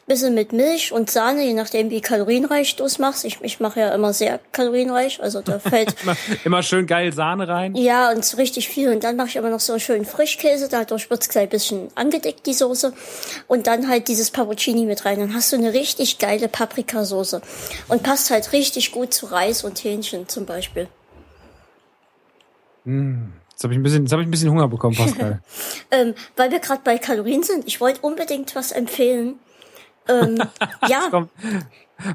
[0.07, 3.25] bisschen mit Milch und Sahne, je nachdem wie kalorienreich du es machst.
[3.25, 5.97] Ich, ich mache ja immer sehr kalorienreich, also da fällt
[6.45, 7.75] immer schön geil Sahne rein.
[7.75, 8.91] Ja, und so richtig viel.
[8.91, 11.89] Und dann mache ich immer noch so einen schönen Frischkäse, dadurch wird's gleich ein bisschen
[11.97, 12.93] angedeckt, die Soße.
[13.49, 15.19] Und dann halt dieses Papuccini mit rein.
[15.19, 17.43] Dann hast du eine richtig geile Paprikasoße.
[17.89, 20.87] Und passt halt richtig gut zu Reis und Hähnchen zum Beispiel.
[22.85, 23.38] Mm.
[23.59, 25.43] Jetzt habe ich ein bisschen, jetzt habe ich ein bisschen Hunger bekommen, Pascal.
[25.91, 27.67] ähm, weil wir gerade bei Kalorien sind.
[27.67, 29.41] Ich wollte unbedingt was empfehlen.
[30.07, 30.39] Ähm,
[30.89, 31.31] ja, Was kommt,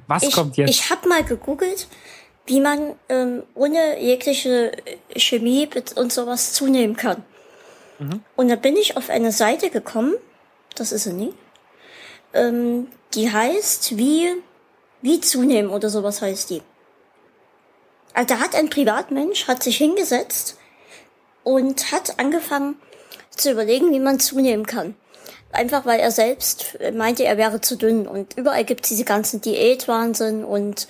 [0.08, 0.70] was ich, kommt jetzt?
[0.70, 1.90] ich habe mal gegoogelt,
[2.46, 4.72] wie man ähm, ohne jegliche
[5.18, 7.26] Chemie und sowas zunehmen kann.
[8.00, 8.22] Mhm.
[8.38, 10.14] Und da bin ich auf eine Seite gekommen,
[10.76, 11.34] das ist sie nie,
[12.34, 14.30] ähm, die heißt wie,
[15.02, 16.62] wie zunehmen oder sowas heißt die.
[18.14, 20.58] Also da hat ein Privatmensch, hat sich hingesetzt
[21.44, 22.76] und hat angefangen
[23.30, 24.96] zu überlegen, wie man zunehmen kann.
[25.52, 28.08] Einfach weil er selbst meinte, er wäre zu dünn.
[28.08, 30.88] Und überall gibt es diese ganzen Diätwahnsinn und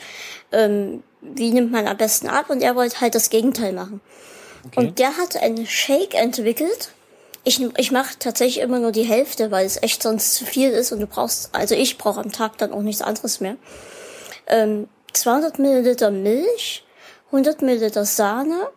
[0.51, 2.49] ähm, wie nimmt man am besten ab.
[2.49, 4.01] Und er wollte halt das Gegenteil machen.
[4.75, 6.91] Und der hat einen Shake entwickelt.
[7.43, 10.93] Ich, ich mache tatsächlich immer nur die Hälfte, weil es echt sonst zu viel ist
[10.93, 13.57] und du brauchst, also ich brauche am Tag dann auch nichts anderes mehr.
[14.47, 16.85] Ähm, 200 Milliliter Milch,
[17.27, 18.69] 100 Milliliter Sahne,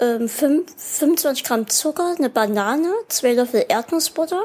[0.00, 4.44] ähm, fünf- 25 Gramm Zucker, eine Banane, zwei Löffel Erdnussbutter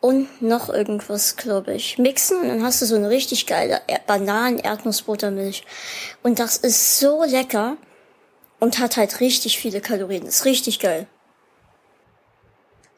[0.00, 1.98] und noch irgendwas, glaube ich.
[1.98, 5.64] Mixen und dann hast du so eine richtig geile Er- Bananen-Erdnussbuttermilch.
[6.22, 7.76] Und das ist so lecker
[8.60, 10.26] und hat halt richtig viele Kalorien.
[10.26, 11.06] Ist richtig geil.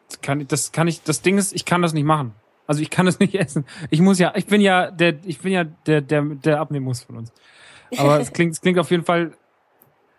[0.09, 2.35] Das kann, ich- das kann ich, das Ding ist, ich kann das nicht machen.
[2.66, 3.66] Also ich kann das nicht essen.
[3.90, 7.02] Ich muss ja, ich bin ja der, ich bin ja der, der, der abnehmen muss
[7.02, 7.32] von uns.
[7.97, 9.32] Aber es klingt, es klingt auf jeden Fall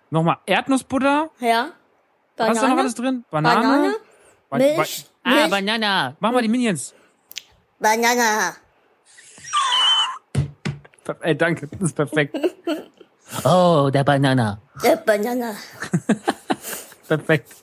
[0.09, 1.29] nochmal Erdnussbutter.
[1.39, 1.69] Ja.
[2.37, 3.23] Was ist da noch alles drin?
[3.31, 3.61] Banane?
[3.61, 3.95] Banane,
[4.49, 6.15] Ba- Milch, Ba- Milch, ah, Banana.
[6.19, 6.93] Mach mal die Minions.
[7.79, 8.55] Banana.
[11.21, 11.67] Ey, danke.
[11.67, 12.35] Das ist perfekt.
[13.43, 14.61] Oh, der Banana.
[14.81, 15.51] Der Banana.
[17.09, 17.53] Perfekt.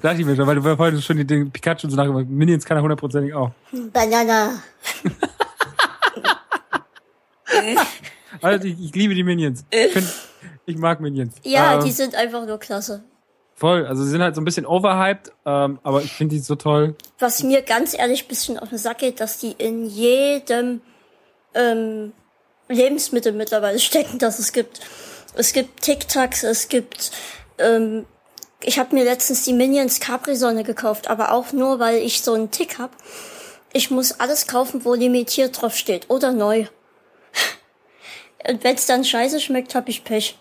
[0.00, 2.78] Dachte ich mir schon, weil du vorhin schon die Dinge Pikachu so nachgemacht Minions kann
[2.78, 3.50] er hundertprozentig auch.
[3.92, 4.62] Banana.
[8.40, 9.64] Also ich, ich liebe die Minions.
[9.70, 10.06] Ich, find,
[10.70, 11.34] ich mag Minions.
[11.42, 13.02] Ja, Ähm, die sind einfach nur klasse.
[13.54, 13.86] Voll.
[13.86, 16.96] Also sie sind halt so ein bisschen overhyped, ähm, aber ich finde die so toll.
[17.18, 20.80] Was mir ganz ehrlich bisschen auf den Sack geht, dass die in jedem
[21.54, 22.12] ähm,
[22.68, 24.80] Lebensmittel mittlerweile stecken, das es gibt.
[25.34, 27.12] Es gibt Tic Tacs, es gibt
[27.58, 28.06] ähm,
[28.62, 32.50] ich habe mir letztens die Minions Capri-Sonne gekauft, aber auch nur, weil ich so einen
[32.50, 32.90] Tick hab.
[33.72, 36.66] Ich muss alles kaufen, wo limitiert drauf steht oder neu.
[38.48, 40.38] Und wenn's dann scheiße schmeckt, hab ich Pech.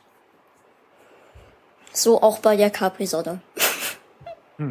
[1.93, 3.41] So auch bei der Capri-Sonne.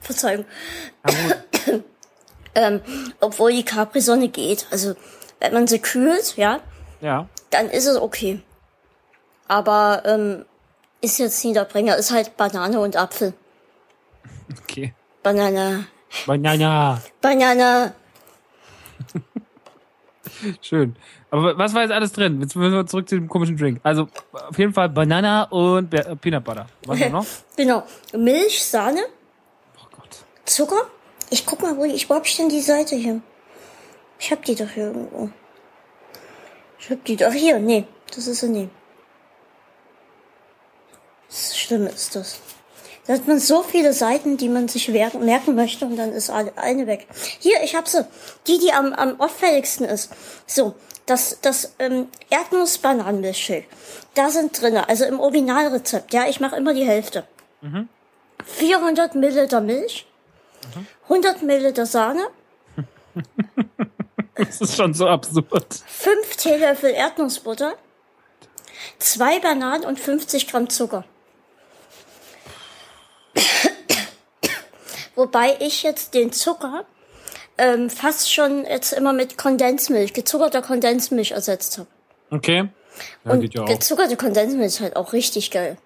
[0.00, 0.44] Verzeihung.
[2.54, 2.80] ähm,
[3.20, 4.66] obwohl die Capri-Sonne geht.
[4.70, 4.94] Also,
[5.40, 6.60] wenn man sie kühlt, ja,
[7.00, 7.28] Ja.
[7.50, 8.40] dann ist es okay.
[9.48, 10.44] Aber ähm,
[11.00, 11.96] ist jetzt nie der Bringer.
[11.96, 13.32] Ist halt Banane und Apfel.
[14.62, 14.94] Okay.
[15.22, 15.86] Banane.
[16.26, 17.00] Banana.
[17.20, 17.94] Banane.
[20.60, 20.96] Schön.
[21.30, 22.40] Aber was war jetzt alles drin?
[22.40, 23.80] Jetzt müssen wir zurück zu dem komischen Drink.
[23.82, 26.66] Also auf jeden Fall Banana und Be- äh, Peanut Butter.
[26.86, 27.26] Was auch noch?
[27.56, 27.82] Genau.
[28.16, 29.00] Milch, Sahne,
[29.76, 30.08] Oh Gott.
[30.44, 30.86] Zucker.
[31.30, 33.20] Ich guck mal, wo ich, ich wo hab ich denn die Seite hier?
[34.18, 35.28] Ich hab die doch hier irgendwo.
[36.78, 37.58] Ich hab die doch hier.
[37.58, 37.84] Nee,
[38.14, 38.68] das ist sie nie.
[41.28, 42.38] Das Schlimme ist das.
[43.06, 46.86] Da hat man so viele Seiten, die man sich merken möchte und dann ist eine
[46.86, 47.06] weg.
[47.40, 48.04] Hier, ich hab sie.
[48.46, 50.12] Die, die am, am auffälligsten ist.
[50.46, 50.74] So,
[51.06, 53.66] das, das ähm, Erdnuss-Bananenmilchshake.
[54.14, 57.26] Da sind drinne, also im Originalrezept, ja, ich mache immer die Hälfte.
[58.44, 60.06] 400 Milliliter Milch,
[61.04, 62.28] 100 Milliliter Sahne,
[64.34, 65.82] Das ist schon so absurd.
[65.86, 67.74] 5 Teelöffel Erdnussbutter,
[68.98, 71.04] 2 Bananen und 50 Gramm Zucker.
[75.14, 76.84] Wobei ich jetzt den Zucker
[77.58, 81.88] ähm, fast schon jetzt immer mit Kondensmilch, gezuckerter Kondensmilch ersetzt habe.
[82.30, 82.68] Okay.
[83.24, 85.76] Ja, und ja gezuckerte Kondensmilch ist halt auch richtig geil.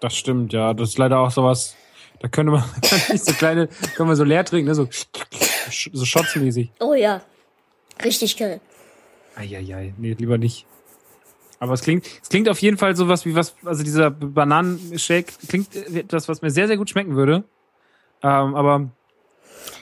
[0.00, 0.74] Das stimmt, ja.
[0.74, 1.74] Das ist leider auch sowas.
[2.20, 2.64] Da könnte man
[3.16, 4.74] so kleine, können wir so leer trinken, ne?
[4.74, 4.88] So,
[5.92, 6.72] so shotsmäßig.
[6.80, 7.20] Oh ja,
[8.04, 8.60] richtig geil.
[9.36, 10.66] Eieiei, nee, lieber nicht.
[11.60, 15.74] Aber es klingt, es klingt auf jeden Fall sowas wie was, also dieser Bananenshake klingt
[15.74, 17.44] äh, das, was mir sehr, sehr gut schmecken würde.
[18.22, 18.90] Ähm, aber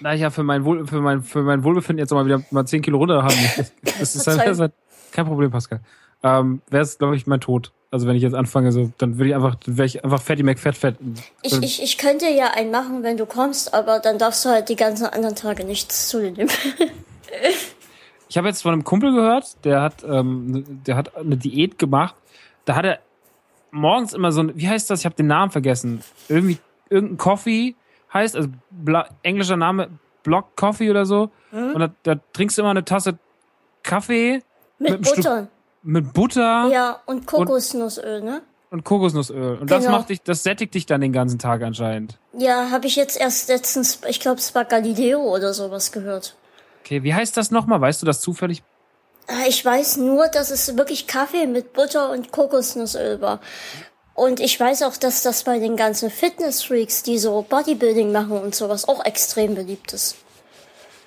[0.03, 2.67] da ich ja für mein, Wohl, für mein, für mein Wohlbefinden jetzt mal wieder mal
[2.67, 4.73] 10 Kilo runter haben muss, das ist halt, das ist halt
[5.13, 5.81] kein Problem, Pascal.
[6.23, 7.73] Ähm, wäre es, glaube ich, mein Tod.
[7.91, 10.77] Also wenn ich jetzt anfange, so, dann würde ich einfach, wäre ich einfach Fatty McFett
[10.77, 10.97] fett.
[11.43, 14.69] Ich, ich, ich könnte ja einen machen, wenn du kommst, aber dann darfst du halt
[14.69, 16.51] die ganzen anderen Tage nichts zu dir nehmen.
[18.29, 22.17] Ich habe jetzt von einem Kumpel gehört, der hat, ähm, der hat eine Diät gemacht.
[22.65, 22.99] Da hat er
[23.71, 25.01] morgens immer so ein, wie heißt das?
[25.01, 26.03] Ich habe den Namen vergessen.
[26.29, 26.59] Irgendwie
[26.91, 27.77] irgendein Coffee
[28.17, 29.89] heißt, also bla, englischer Name
[30.23, 31.31] Block Coffee oder so.
[31.53, 33.19] Und da, da trinkst du immer eine Tasse
[33.83, 34.43] Kaffee
[34.79, 35.49] Mit Mit einem Stück- Butter.
[35.83, 36.69] mit Butter.
[36.73, 38.43] Ja, und Kokosnussöl, ne?
[38.71, 39.59] und Kokosnussöl.
[39.59, 39.99] Und das Genau.
[39.99, 42.19] macht dich, das sättigt dich dann den ganzen Tag anscheinend.
[42.37, 46.35] Ja, habe ich jetzt erst letztens, ich glaube, es war Galileo oder sowas gehört.
[46.83, 47.81] Okay, wie heißt das nochmal?
[47.81, 48.63] Weißt du das zufällig?
[49.29, 53.41] Ah, Ich weiß nur, dass es wirklich Kaffee mit Butter und Kokosnussöl war.
[54.17, 58.55] Und ich weiß auch, dass das bei den ganzen Fitness-Freaks, die so Bodybuilding machen und
[58.55, 60.17] sowas, auch extrem beliebt ist.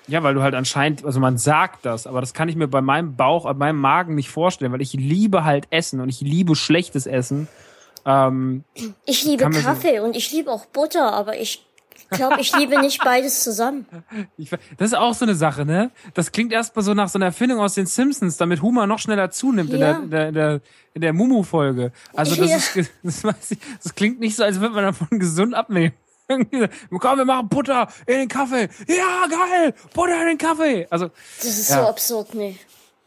[0.06, 2.80] Ja, weil du halt anscheinend, also man sagt das, aber das kann ich mir bei
[2.80, 6.56] meinem Bauch, bei meinem Magen nicht vorstellen, weil ich liebe halt Essen und ich liebe
[6.56, 7.48] schlechtes Essen.
[8.06, 8.64] Ähm,
[9.04, 11.64] Ich liebe man so- Kaffee und ich liebe auch Butter, aber ich
[12.10, 13.86] glaube, ich liebe nicht beides zusammen.
[14.36, 15.90] ich, das ist auch so eine Sache, ne?
[16.14, 19.30] Das klingt erstmal so nach so einer Erfindung aus den Simpsons, damit Humor noch schneller
[19.30, 19.92] zunimmt in Ja.
[19.94, 20.60] der, in der, in der,
[20.94, 21.92] in der Mumu-Folge.
[22.14, 22.56] Also das, Ja.
[22.56, 25.94] ist, das, weiß ich, das klingt nicht so, als würde man davon gesund abnehmen.
[26.28, 28.68] Komm, wir machen Butter in den Kaffee.
[28.86, 29.74] Ja, geil!
[29.94, 30.86] Butter in den Kaffee.
[30.90, 31.82] Also, Das ist Ja.
[31.82, 32.56] so absurd, nee.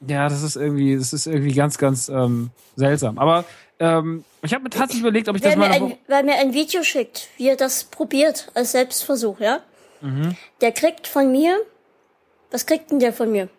[0.05, 3.17] Ja, das ist irgendwie, das ist irgendwie ganz, ganz ähm, seltsam.
[3.17, 3.45] Aber
[3.79, 5.71] ähm, ich habe mir tatsächlich überlegt, ob ich das mal.
[5.71, 9.59] ein, wer mir ein Video schickt, wie er das probiert als Selbstversuch, ja?
[10.01, 10.35] Mhm.
[10.61, 11.57] Der kriegt von mir,
[12.51, 13.49] was kriegt denn der von mir?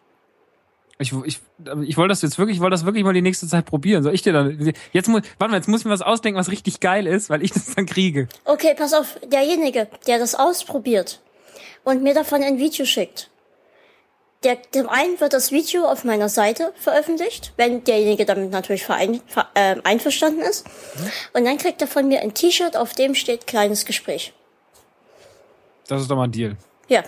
[0.98, 1.40] Ich, ich,
[1.82, 4.04] ich wollte das jetzt wirklich, ich wollte das wirklich mal die nächste Zeit probieren.
[4.04, 4.72] Soll ich dir dann?
[4.92, 7.42] Jetzt muss, warte mal, jetzt muss ich mir was ausdenken, was richtig geil ist, weil
[7.42, 8.28] ich das dann kriege.
[8.44, 11.20] Okay, pass auf, derjenige, der das ausprobiert
[11.82, 13.30] und mir davon ein Video schickt,
[14.44, 19.20] der, dem einen wird das Video auf meiner Seite veröffentlicht, wenn derjenige damit natürlich verein,
[19.26, 20.66] ver, äh, einverstanden ist.
[21.32, 24.32] Und dann kriegt er von mir ein T-Shirt, auf dem steht kleines Gespräch.
[25.88, 26.56] Das ist doch mal ein Deal.
[26.88, 27.02] Ja,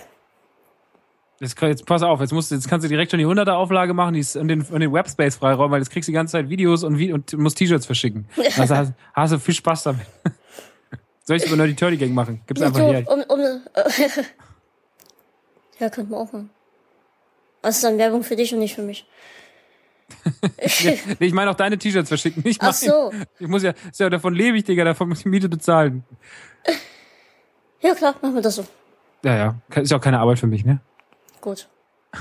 [1.39, 4.15] Jetzt, jetzt pass auf, jetzt musst jetzt kannst du direkt schon die 100er Auflage machen,
[4.15, 6.49] die ist in den, in den Webspace freiräumen, weil jetzt kriegst du die ganze Zeit
[6.49, 8.27] Videos und, und musst T-Shirts verschicken.
[8.57, 10.07] Also hast, hast du viel Spaß damit.
[11.25, 12.41] Soll ich über Nerdy Turdy Gang machen?
[12.47, 13.03] Gib's einfach so, her.
[13.07, 13.39] um, um,
[15.79, 16.49] ja, könnte man auch machen.
[17.61, 19.05] Das ist dann Werbung für dich und nicht für mich.
[21.19, 22.93] Ich meine auch deine T-Shirts verschicken, nicht Ach meine.
[22.93, 23.11] so.
[23.39, 26.03] Ich muss ja, ist ja davon lebe ich, Digga, davon muss ich Miete bezahlen.
[27.79, 28.65] Ja, klar, machen wir das so.
[29.23, 29.55] Ja, ja.
[29.81, 30.79] Ist ja auch keine Arbeit für mich, ne?
[31.41, 31.67] Gut.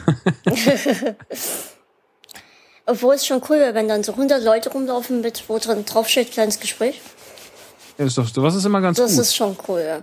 [2.84, 6.30] Obwohl es schon cool wäre, wenn dann so 100 Leute rumlaufen mit, wo drin draufsteht,
[6.30, 7.00] kleines Gespräch.
[7.98, 9.20] Ja, ist doch, sowas ist immer ganz Das gut.
[9.22, 10.02] ist schon cool, ja.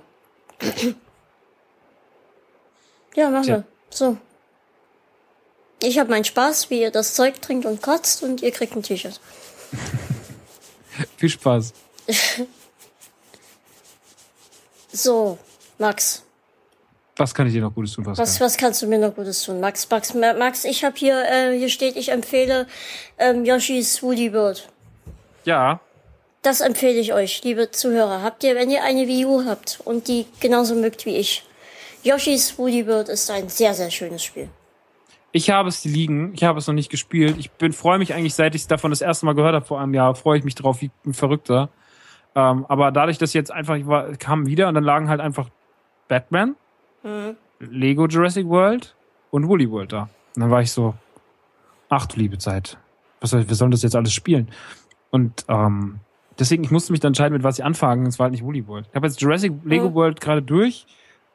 [3.16, 3.64] Ja, machen wir.
[3.92, 4.18] So.
[5.84, 8.84] Ich habe meinen Spaß, wie ihr das Zeug trinkt und kotzt und ihr kriegt ein
[8.84, 9.20] T-Shirt.
[11.18, 11.74] Viel Spaß.
[14.92, 15.38] So,
[15.80, 16.24] Max,
[17.16, 18.24] Was kann ich dir noch Gutes tun, Pascal?
[18.26, 19.60] was, was kannst du mir noch Gutes tun?
[19.60, 22.68] Max, Max, Ma- Max, ich habe hier, äh, hier steht, ich empfehle
[23.18, 24.68] ähm, Yoshis Woody Bird.
[25.46, 25.80] Ja,
[26.44, 28.22] Das empfehle ich euch, liebe Zuhörer.
[28.22, 31.44] Habt ihr, wenn ihr eine Wii U habt und die genauso mögt wie ich,
[32.04, 34.50] Yoshis Woody Bird ist ein sehr, sehr schönes Spiel.
[35.34, 36.32] Ich habe es liegen.
[36.36, 37.36] Ich habe es noch nicht gespielt.
[37.38, 39.82] Ich bin freue mich eigentlich, seit ich es davon das erste Mal gehört habe vor
[39.82, 41.70] einem Jahr, freue ich mich drauf wie ein Verrückter.
[42.36, 45.50] Ähm, aber dadurch, dass jetzt einfach, ich war, kam wieder und dann lagen halt einfach
[46.08, 46.56] Batman,
[47.60, 48.96] Lego Jurassic World
[49.32, 50.04] und Woolly World da.
[50.36, 50.94] Und dann war ich so,
[51.90, 52.78] ach du liebe Zeit,
[53.20, 54.50] was soll, wir sollen das jetzt alles spielen?
[55.10, 56.00] Und ähm,
[56.40, 58.06] deswegen, ich musste mich dann entscheiden, mit was ich anfangen.
[58.08, 58.88] Es war halt nicht Woolly World.
[58.90, 59.94] Ich habe jetzt Jurassic Lego Mhm.
[59.96, 60.86] World gerade durch,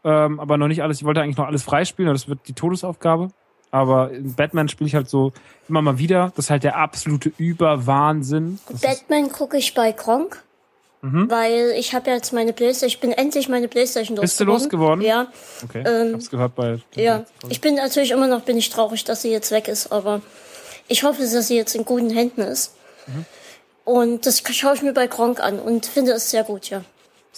[0.04, 0.98] ähm, aber noch nicht alles.
[0.98, 3.28] Ich wollte eigentlich noch alles freispielen, aber das wird die Todesaufgabe.
[3.70, 5.32] Aber in Batman spiele ich halt so
[5.69, 6.32] immer mal wieder.
[6.36, 8.59] Das ist halt der absolute Überwahnsinn.
[8.70, 10.43] Das Batman gucke ich bei Kronk,
[11.01, 11.31] Mhm.
[11.31, 15.01] weil ich habe jetzt meine Playstation, ich bin endlich meine Playstation Bist du losgeworden.
[15.03, 15.05] losgeworden?
[15.05, 15.28] Ja,
[15.62, 16.78] okay, ähm, ich hab's gehört bei.
[16.97, 17.24] ja.
[17.49, 20.23] Ich bin natürlich immer noch, bin ich traurig, dass sie jetzt weg ist, aber
[20.89, 22.74] ich hoffe, dass sie jetzt in guten Händen ist.
[23.07, 23.24] Mhm.
[23.85, 26.82] Und das schaue ich mir bei Kronk an und finde es sehr gut, ja.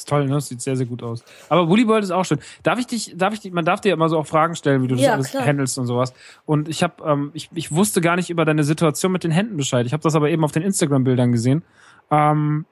[0.01, 0.40] Ist toll, ne?
[0.40, 1.22] Sieht sehr, sehr gut aus.
[1.51, 2.39] Aber Woolly World ist auch schön.
[2.62, 4.89] Darf ich dich, darf ich dich, man darf dir immer so auch Fragen stellen, wie
[4.89, 5.44] du das Ja, alles klar.
[5.44, 6.14] handelst und sowas.
[6.47, 9.59] Und ich habe, ähm, ich, ich wusste gar nicht über deine Situation mit den Händen
[9.59, 9.85] Bescheid.
[9.85, 11.62] Ich habe das aber eben auf den Instagram-Bildern gesehen.
[12.10, 12.64] Ähm,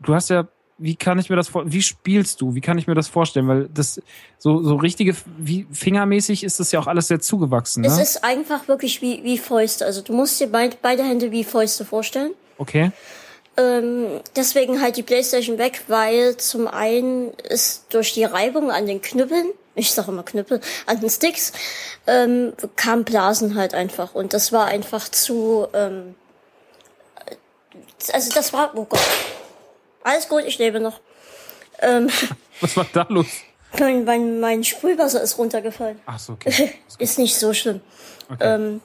[0.00, 0.46] du hast ja,
[0.80, 2.54] wie kann ich mir das vor, wie spielst du?
[2.54, 3.48] Wie kann ich mir das vorstellen?
[3.48, 4.00] Weil das
[4.38, 8.02] so, so richtige, wie fingermäßig ist das ja auch alles sehr zugewachsen, Es ne?
[8.02, 9.84] ist einfach wirklich wie, wie Fäuste.
[9.84, 12.30] Also du musst dir beid, beide Hände wie Fäuste vorstellen.
[12.58, 12.92] Okay.
[13.58, 19.02] Ähm, deswegen halt die Playstation weg, weil zum einen ist durch die Reibung an den
[19.02, 21.52] Knüppeln, ich sage immer Knüppel, an den Sticks,
[22.06, 24.14] ähm, kam Blasen halt einfach.
[24.14, 26.14] Und das war einfach zu, ähm,
[28.12, 29.00] also das war, oh Gott.
[30.04, 31.00] Alles gut, ich lebe noch.
[31.80, 32.08] Ähm,
[32.60, 33.26] Was war da los?
[33.78, 36.00] mein, mein, mein Sprühwasser ist runtergefallen.
[36.06, 36.74] Ach so, okay.
[36.98, 37.80] Ist nicht so schlimm.
[38.30, 38.54] okay.
[38.54, 38.80] Ähm,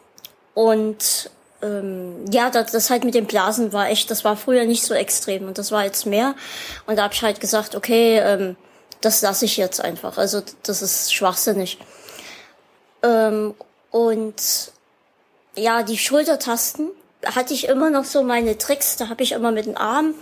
[0.54, 1.30] und
[1.64, 4.94] ähm, ja, das, das halt mit den Blasen war echt, das war früher nicht so
[4.94, 6.36] extrem und das war jetzt mehr.
[6.86, 8.56] Und da habe ich halt gesagt, okay, ähm,
[9.02, 10.18] das lasse ich jetzt einfach.
[10.18, 11.78] Also das ist schwachsinnig.
[13.02, 13.54] Ähm,
[13.92, 14.72] und
[15.56, 16.90] ja, die Schultertasten
[17.26, 18.98] hatte ich immer noch so meine Tricks.
[18.98, 20.16] Da habe ich immer mit dem Arm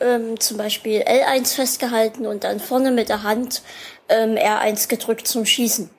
[0.00, 3.62] ähm, zum Beispiel L1 festgehalten und dann vorne mit der Hand
[4.08, 5.90] ähm, R1 gedrückt zum Schießen.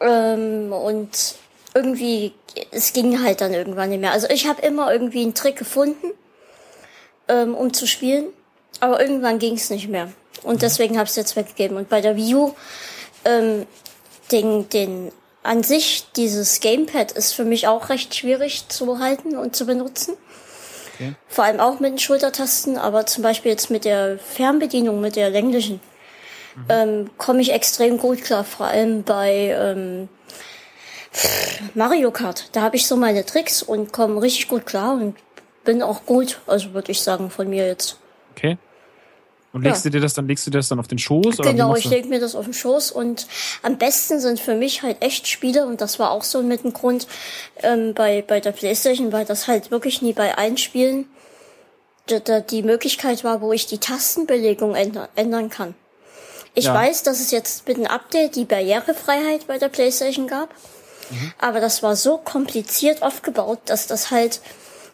[0.00, 1.36] Ähm, und
[1.74, 2.32] irgendwie,
[2.70, 4.12] es ging halt dann irgendwann nicht mehr.
[4.12, 6.12] Also ich habe immer irgendwie einen Trick gefunden,
[7.28, 8.26] ähm, um zu spielen,
[8.80, 10.10] aber irgendwann ging es nicht mehr.
[10.42, 11.76] Und deswegen habe ich es jetzt weggegeben.
[11.76, 12.54] Und bei der Wii U,
[13.24, 13.66] ähm,
[14.32, 15.12] den, den
[15.42, 20.16] an sich, dieses Gamepad ist für mich auch recht schwierig zu halten und zu benutzen.
[20.94, 21.14] Okay.
[21.28, 25.30] Vor allem auch mit den Schultertasten, aber zum Beispiel jetzt mit der Fernbedienung, mit der
[25.30, 25.80] länglichen,
[26.68, 28.44] ähm, komme ich extrem gut klar.
[28.44, 30.08] Vor allem bei ähm,
[31.74, 32.48] Mario Kart.
[32.52, 35.16] Da habe ich so meine Tricks und komme richtig gut klar und
[35.64, 37.98] bin auch gut, also würde ich sagen, von mir jetzt.
[38.36, 38.56] Okay.
[39.52, 39.90] Und legst Ja.
[39.90, 41.38] du dir das dann, legst du dir das dann auf den Schoß?
[41.38, 43.26] Genau, ich lege mir das auf den Schoß und
[43.62, 46.72] am besten sind für mich halt echt Spiele und das war auch so mit dem
[46.72, 47.08] Grund
[47.62, 51.06] ähm, bei, bei der Playstation, weil das halt wirklich nie bei allen Spielen
[52.06, 55.74] da die Möglichkeit war, wo ich die Tastenbelegung änder, ändern kann.
[56.54, 56.74] Ich Ja.
[56.74, 60.48] weiß, dass es jetzt mit dem Update die Barrierefreiheit bei der Playstation gab,
[61.38, 64.40] aber das war so kompliziert aufgebaut, dass das halt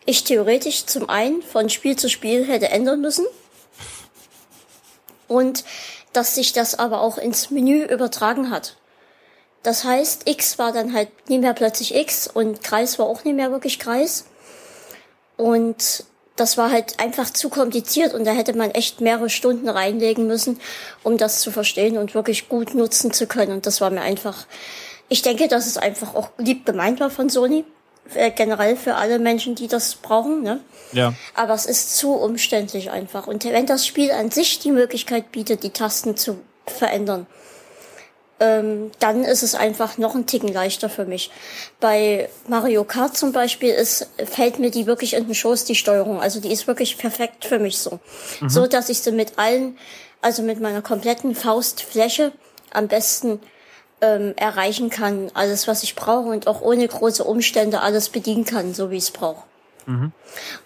[0.05, 3.27] ich theoretisch zum einen von Spiel zu Spiel hätte ändern müssen
[5.29, 5.65] und
[6.13, 8.77] dass sich das aber auch ins Menü übertragen hat.
[9.63, 13.35] Das heißt, X war dann halt nicht mehr plötzlich X und Kreis war auch nicht
[13.35, 14.27] mehr wirklich Kreis.
[15.37, 16.05] Und
[16.37, 20.61] das war halt einfach zu kompliziert und da hätte man echt mehrere Stunden reinlegen müssen,
[21.03, 23.53] um das zu verstehen und wirklich gut nutzen zu können.
[23.53, 24.47] Und das war mir einfach,
[25.09, 27.65] ich denke, dass es einfach auch lieb gemeint war von Sony,
[28.15, 30.61] äh, generell für alle Menschen, die das brauchen, ne?
[30.93, 31.15] Ja.
[31.35, 33.27] Aber es ist zu umständlich einfach.
[33.27, 37.27] Und wenn das Spiel an sich die Möglichkeit bietet, die Tasten zu verändern,
[38.39, 41.31] ähm, dann ist es einfach noch ein Ticken leichter für mich.
[41.81, 46.21] Bei Mario Kart zum Beispiel ist, fällt mir die wirklich in den Schoß, die Steuerung.
[46.21, 47.99] Also die ist wirklich perfekt für mich so.
[48.47, 49.79] So, dass ich sie mit allen,
[50.21, 52.33] also mit meiner kompletten Faustfläche
[52.73, 53.41] am besten
[54.01, 55.31] ähm, erreichen kann.
[55.35, 59.05] Alles, was ich brauche und auch ohne große Umstände alles bedienen kann, so wie ich
[59.05, 59.45] es brauche.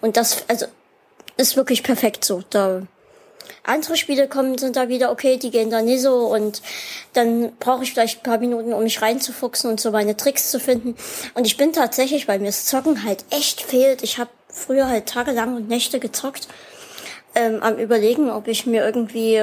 [0.01, 0.65] Und das, also,
[1.37, 2.43] ist wirklich perfekt so.
[2.49, 2.83] Da
[3.63, 6.61] andere Spiele kommen, sind da wieder okay, die gehen da nicht so und
[7.13, 10.59] dann brauche ich vielleicht ein paar Minuten, um mich reinzufuchsen und so meine Tricks zu
[10.59, 10.95] finden.
[11.35, 14.03] Und ich bin tatsächlich, weil mir das Zocken halt echt fehlt.
[14.03, 16.47] Ich habe früher halt tagelang und Nächte gezockt,
[17.35, 19.41] ähm, am überlegen, ob ich mir irgendwie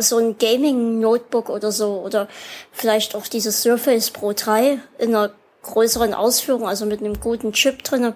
[0.00, 2.28] so ein Gaming-Notebook oder so oder
[2.72, 5.30] vielleicht auch dieses Surface Pro 3 in einer
[5.62, 8.14] größeren Ausführung, also mit einem guten Chip drinne.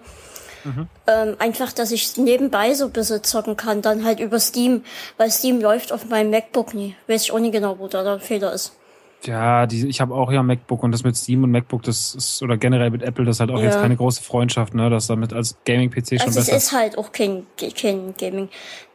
[1.06, 4.82] Ähm, einfach, dass ich nebenbei so ein bisschen zocken kann, dann halt über Steam,
[5.16, 6.96] weil Steam läuft auf meinem MacBook nie.
[7.06, 8.72] Weiß ich auch nicht genau, wo da der Fehler ist.
[9.24, 12.42] Ja, die, ich habe auch ja MacBook und das mit Steam und MacBook, das ist,
[12.42, 13.66] oder generell mit Apple, das ist halt auch Ja.
[13.66, 14.90] jetzt keine große Freundschaft, ne?
[14.90, 16.56] Das damit als Gaming-PC schon Also es besser.
[16.56, 17.46] ist halt auch kein,
[17.80, 18.48] kein Gaming,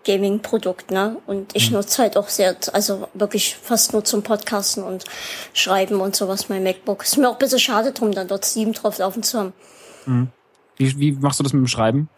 [0.05, 1.17] Gaming-Produkt, ne?
[1.27, 5.05] Und ich nutze halt auch sehr, also wirklich fast nur zum Podcasten und
[5.53, 7.03] Schreiben und sowas mein MacBook.
[7.03, 9.53] Ist mir auch ein bisschen schade drum, dann dort Steam drauf laufen zu haben.
[10.77, 12.09] Wie, wie machst du das mit dem Schreiben?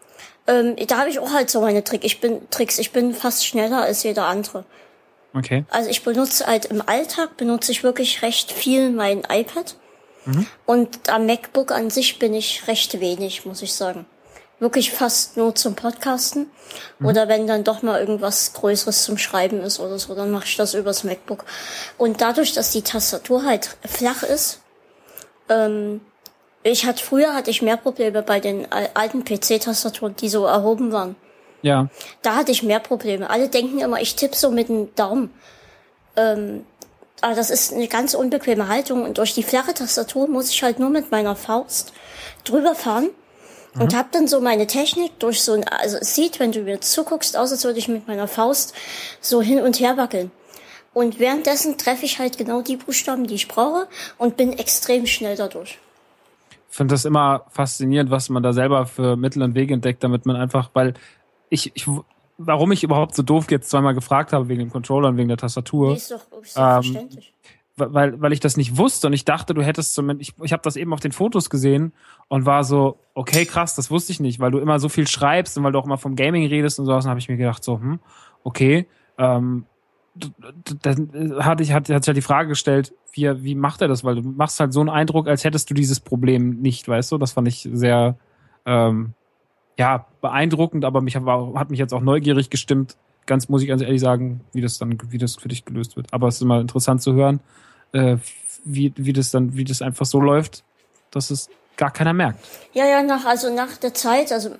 [0.46, 2.04] Ähm, da habe ich auch halt so meine Trick.
[2.04, 2.78] Ich bin, Tricks.
[2.78, 4.64] Ich bin fast schneller als jeder andere.
[5.34, 5.64] Okay.
[5.70, 9.76] Also ich benutze halt im Alltag benutze ich wirklich recht viel mein iPad.
[10.64, 14.06] Und am MacBook an sich bin ich recht wenig, muss ich sagen.
[14.64, 16.46] Wirklich fast nur zum Podcasten.
[17.02, 20.56] Oder wenn dann doch mal irgendwas Größeres zum Schreiben ist oder so, dann mache ich
[20.56, 21.44] das übers MacBook.
[21.98, 24.60] Und dadurch, dass die Tastatur halt flach ist,
[25.50, 26.00] ähm,
[26.62, 30.92] ich hatte früher hatte ich mehr Probleme bei den al- alten PC-Tastaturen, die so erhoben
[30.92, 31.14] waren.
[31.60, 31.88] Ja.
[32.22, 33.28] Da hatte ich mehr Probleme.
[33.28, 35.30] Alle denken immer, ich tippe so mit dem Daumen.
[36.16, 36.64] Ähm,
[37.20, 40.78] aber das ist eine ganz unbequeme Haltung und durch die flache Tastatur muss ich halt
[40.78, 41.92] nur mit meiner Faust
[42.44, 43.10] drüber fahren
[43.78, 46.80] und hab dann so meine Technik durch so ein, also es sieht, wenn du mir
[46.80, 48.74] zuguckst, aus, als würde ich mit meiner Faust
[49.20, 50.30] so hin und her wackeln.
[50.92, 55.36] Und währenddessen treffe ich halt genau die Buchstaben, die ich brauche und bin extrem schnell
[55.36, 55.78] dadurch.
[56.70, 60.24] Ich finde das immer faszinierend, was man da selber für Mittel und Wege entdeckt, damit
[60.24, 60.94] man einfach, weil
[61.48, 61.86] ich, ich
[62.38, 65.36] warum ich überhaupt so doof jetzt zweimal gefragt habe wegen dem Controller und wegen der
[65.36, 65.90] Tastatur.
[65.90, 67.32] Nee, ist doch ist Ähm, selbstverständlich.
[67.76, 70.62] Weil, weil ich das nicht wusste und ich dachte, du hättest zumindest, ich, ich habe
[70.62, 71.92] das eben auf den Fotos gesehen
[72.28, 75.58] und war so, okay, krass, das wusste ich nicht, weil du immer so viel schreibst
[75.58, 77.64] und weil du auch immer vom Gaming redest und sowas, dann habe ich mir gedacht,
[77.64, 77.98] so, hm,
[78.44, 78.86] okay,
[79.18, 79.66] ähm,
[80.82, 84.04] dann hatte ich, hat, hat sich halt die Frage gestellt, wie, wie macht er das?
[84.04, 87.18] Weil du machst halt so einen Eindruck, als hättest du dieses Problem nicht, weißt du?
[87.18, 88.16] Das fand ich sehr,
[88.64, 89.14] ähm,
[89.76, 92.96] ja, beeindruckend, aber mich hat mich jetzt auch neugierig gestimmt,
[93.26, 96.12] ganz, muss ich ganz ehrlich sagen, wie das dann, wie das für dich gelöst wird.
[96.12, 97.40] Aber es ist immer interessant zu hören,
[97.92, 98.16] äh,
[98.64, 100.64] wie, wie das dann, wie das einfach so läuft,
[101.10, 102.44] dass es gar keiner merkt.
[102.72, 104.50] Ja, ja, nach, also nach der Zeit, also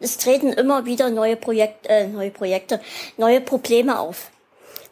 [0.00, 2.80] es treten immer wieder neue Projekte, äh, neue Projekte,
[3.16, 4.30] neue Probleme auf.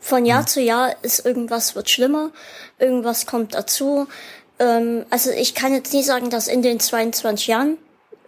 [0.01, 0.47] Von Jahr mhm.
[0.47, 2.31] zu Jahr ist irgendwas wird schlimmer,
[2.79, 4.07] irgendwas kommt dazu.
[4.59, 7.79] Ähm, also ich kann jetzt nie sagen, dass in den 22 Jahren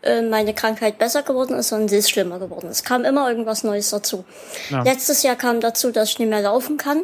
[0.02, 2.68] meine Krankheit besser geworden ist, sondern sie ist schlimmer geworden.
[2.68, 4.24] Es kam immer irgendwas Neues dazu.
[4.70, 4.82] Ja.
[4.82, 7.02] Letztes Jahr kam dazu, dass ich nicht mehr laufen kann,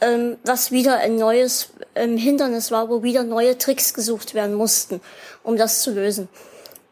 [0.00, 5.00] ähm, was wieder ein neues ähm, Hindernis war, wo wieder neue Tricks gesucht werden mussten,
[5.42, 6.28] um das zu lösen.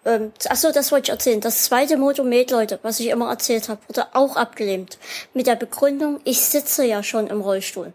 [0.06, 1.40] Ähm, achso, das wollte ich erzählen.
[1.40, 4.98] Das zweite Motomet, Leute, was ich immer erzählt habe, wurde auch abgelehnt.
[5.32, 7.92] Mit der Begründung, ich sitze ja schon im Rollstuhl.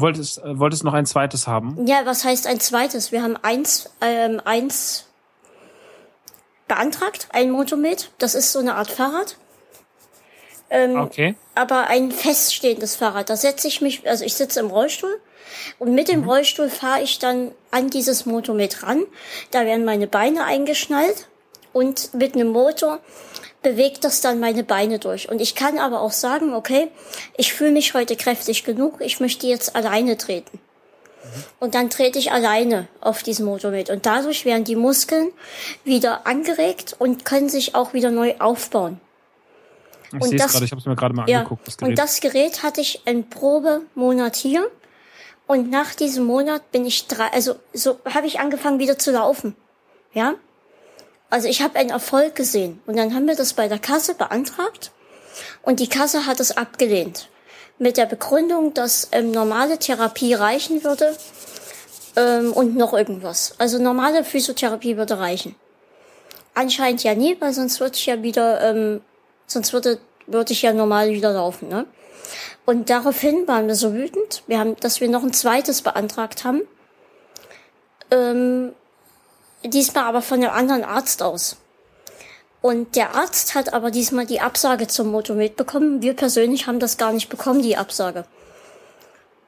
[0.00, 1.86] Wolltest, äh, wolltest noch ein zweites haben?
[1.86, 3.12] Ja, was heißt ein zweites?
[3.12, 5.06] Wir haben eins, ähm, eins
[6.68, 8.10] beantragt, ein Motomet.
[8.18, 9.36] Das ist so eine Art Fahrrad.
[10.70, 11.34] Ähm, okay.
[11.54, 13.28] Aber ein feststehendes Fahrrad.
[13.28, 15.20] Da setze ich mich, also ich sitze im Rollstuhl
[15.78, 16.28] und mit dem mhm.
[16.28, 19.02] Rollstuhl fahre ich dann an dieses Motomet ran.
[19.50, 21.26] Da werden meine Beine eingeschnallt
[21.72, 23.00] und mit einem Motor
[23.62, 25.28] bewegt das dann meine Beine durch.
[25.28, 26.88] Und ich kann aber auch sagen, okay,
[27.36, 30.58] ich fühle mich heute kräftig genug, ich möchte jetzt alleine treten.
[31.58, 33.90] Und dann trete ich alleine auf diesem Motorrad.
[33.90, 35.30] Und dadurch werden die Muskeln
[35.84, 39.00] wieder angeregt und können sich auch wieder neu aufbauen.
[40.12, 41.66] Ich sehe es gerade, ich habe es mir gerade mal ja, angeguckt.
[41.68, 41.90] Das Gerät.
[41.90, 44.68] Und das Gerät hatte ich einen Probemonat hier.
[45.46, 49.54] Und nach diesem Monat bin ich drei, also so habe ich angefangen wieder zu laufen.
[50.14, 50.34] Ja?
[51.30, 52.80] Also ich habe einen Erfolg gesehen.
[52.86, 54.90] Und dann haben wir das bei der Kasse beantragt
[55.62, 57.28] und die Kasse hat es abgelehnt.
[57.78, 61.16] Mit der Begründung, dass ähm, normale Therapie reichen würde
[62.16, 63.54] ähm, und noch irgendwas.
[63.58, 65.54] Also normale Physiotherapie würde reichen.
[66.54, 69.00] Anscheinend ja nie, weil sonst würde ich ja wieder, ähm,
[69.46, 71.68] sonst würde, würde ich ja normal wieder laufen.
[71.68, 71.86] Ne?
[72.66, 76.62] Und daraufhin waren wir so wütend, wir haben, dass wir noch ein zweites beantragt haben.
[78.10, 78.72] Ähm,
[79.64, 81.56] diesmal aber von einem anderen Arzt aus.
[82.62, 86.02] Und der Arzt hat aber diesmal die Absage zum Motomet bekommen.
[86.02, 88.24] Wir persönlich haben das gar nicht bekommen, die Absage.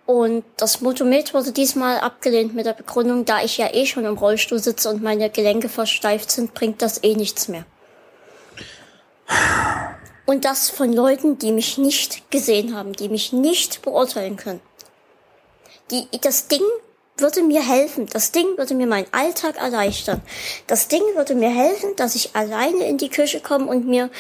[0.07, 4.17] Und das Motomet wurde diesmal abgelehnt mit der Begründung, da ich ja eh schon im
[4.17, 7.65] Rollstuhl sitze und meine Gelenke versteift sind, bringt das eh nichts mehr.
[10.27, 14.61] Und das von Leuten, die mich nicht gesehen haben, die mich nicht beurteilen können.
[15.91, 16.63] Die, das Ding
[17.17, 18.07] würde mir helfen.
[18.07, 20.23] Das Ding würde mir meinen Alltag erleichtern.
[20.67, 24.11] Das Ding würde mir helfen, dass ich alleine in die Küche komme und mir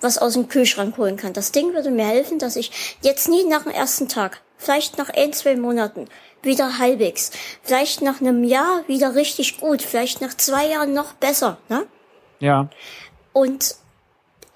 [0.00, 1.32] was aus dem Kühlschrank holen kann.
[1.32, 5.10] Das Ding würde mir helfen, dass ich jetzt nie nach dem ersten Tag, vielleicht nach
[5.10, 6.08] ein, zwei Monaten
[6.42, 7.30] wieder halbwegs,
[7.62, 11.86] vielleicht nach einem Jahr wieder richtig gut, vielleicht nach zwei Jahren noch besser, ne?
[12.40, 12.68] Ja.
[13.32, 13.76] Und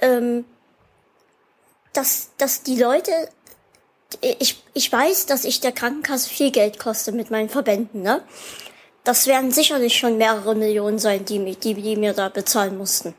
[0.01, 0.44] ähm,
[1.94, 3.12] dass, dass die Leute
[4.20, 8.22] ich, ich weiß, dass ich der Krankenkasse viel Geld koste mit meinen Verbänden, ne?
[9.05, 13.14] Das werden sicherlich schon mehrere Millionen sein, die, die, die mir da bezahlen mussten.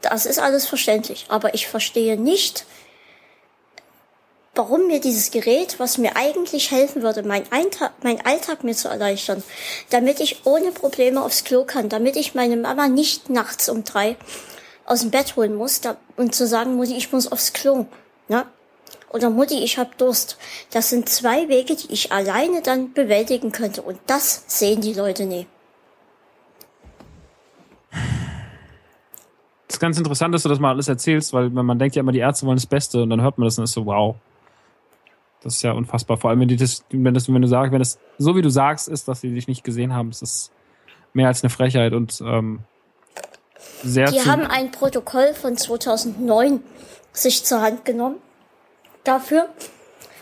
[0.00, 1.26] Das ist alles verständlich.
[1.28, 2.64] Aber ich verstehe nicht,
[4.54, 8.88] warum mir dieses Gerät, was mir eigentlich helfen würde, mein, Eintag, mein Alltag mir zu
[8.88, 9.42] erleichtern,
[9.90, 14.16] damit ich ohne Probleme aufs Klo kann, damit ich meine Mama nicht nachts um drei
[14.84, 17.86] aus dem Bett holen muss da, und zu sagen, Mutti, ich muss aufs Klo.
[18.28, 18.46] Ne?
[19.12, 20.38] Oder Mutti, ich hab Durst.
[20.70, 23.82] Das sind zwei Wege, die ich alleine dann bewältigen könnte.
[23.82, 25.46] Und das sehen die Leute nie.
[29.68, 32.12] Das ist ganz interessant, dass du das mal alles erzählst, weil man denkt ja immer,
[32.12, 34.16] die Ärzte wollen das Beste und dann hört man das und ist so, wow.
[35.42, 36.16] Das ist ja unfassbar.
[36.18, 38.50] Vor allem, wenn, die das, wenn, das, wenn du sagst, wenn es so wie du
[38.50, 40.50] sagst, ist, dass sie dich nicht gesehen haben, ist das
[41.14, 42.60] mehr als eine Frechheit und ähm,
[43.82, 44.10] sehr.
[44.10, 46.60] Die haben ein Protokoll von 2009
[47.12, 48.16] sich zur Hand genommen
[49.04, 49.48] dafür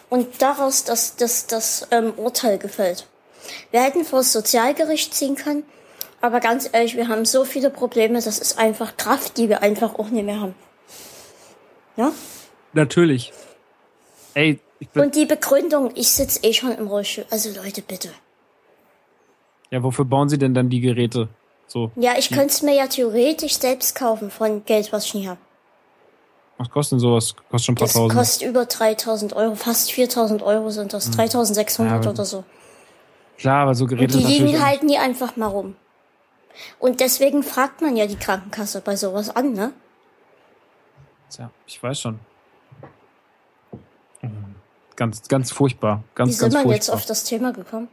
[0.09, 3.07] und daraus das, das, das ähm, Urteil gefällt.
[3.71, 5.65] Wir hätten vor das Sozialgericht ziehen können,
[6.21, 9.99] aber ganz ehrlich, wir haben so viele Probleme, das ist einfach Kraft, die wir einfach
[9.99, 10.55] auch nicht mehr haben.
[11.97, 12.13] Ja?
[12.73, 13.33] Natürlich.
[14.35, 17.27] Ey, ich bin Und die Begründung, ich sitze eh schon im Rollstuhl.
[17.31, 18.11] Also Leute, bitte.
[19.71, 21.29] Ja, wofür bauen sie denn dann die Geräte?
[21.67, 21.93] So.
[21.97, 25.39] Ja, ich könnte es mir ja theoretisch selbst kaufen von Geld, was ich nie habe.
[26.61, 27.35] Was kostet denn sowas?
[27.51, 28.19] Kostet schon ein paar das tausend.
[28.19, 32.45] kostet über 3000 Euro, fast 4000 Euro sind das, 3600 ja, oder so.
[33.39, 35.75] Klar, aber so Geräte Und die liegen halt nie einfach mal rum.
[36.79, 39.73] Und deswegen fragt man ja die Krankenkasse bei sowas an, ne?
[41.31, 42.21] Tja, ich weiß schon.
[44.21, 44.57] Mhm.
[44.97, 46.05] Ganz, ganz furchtbar.
[46.15, 47.89] Ganz, Wie sind wir jetzt auf das Thema gekommen?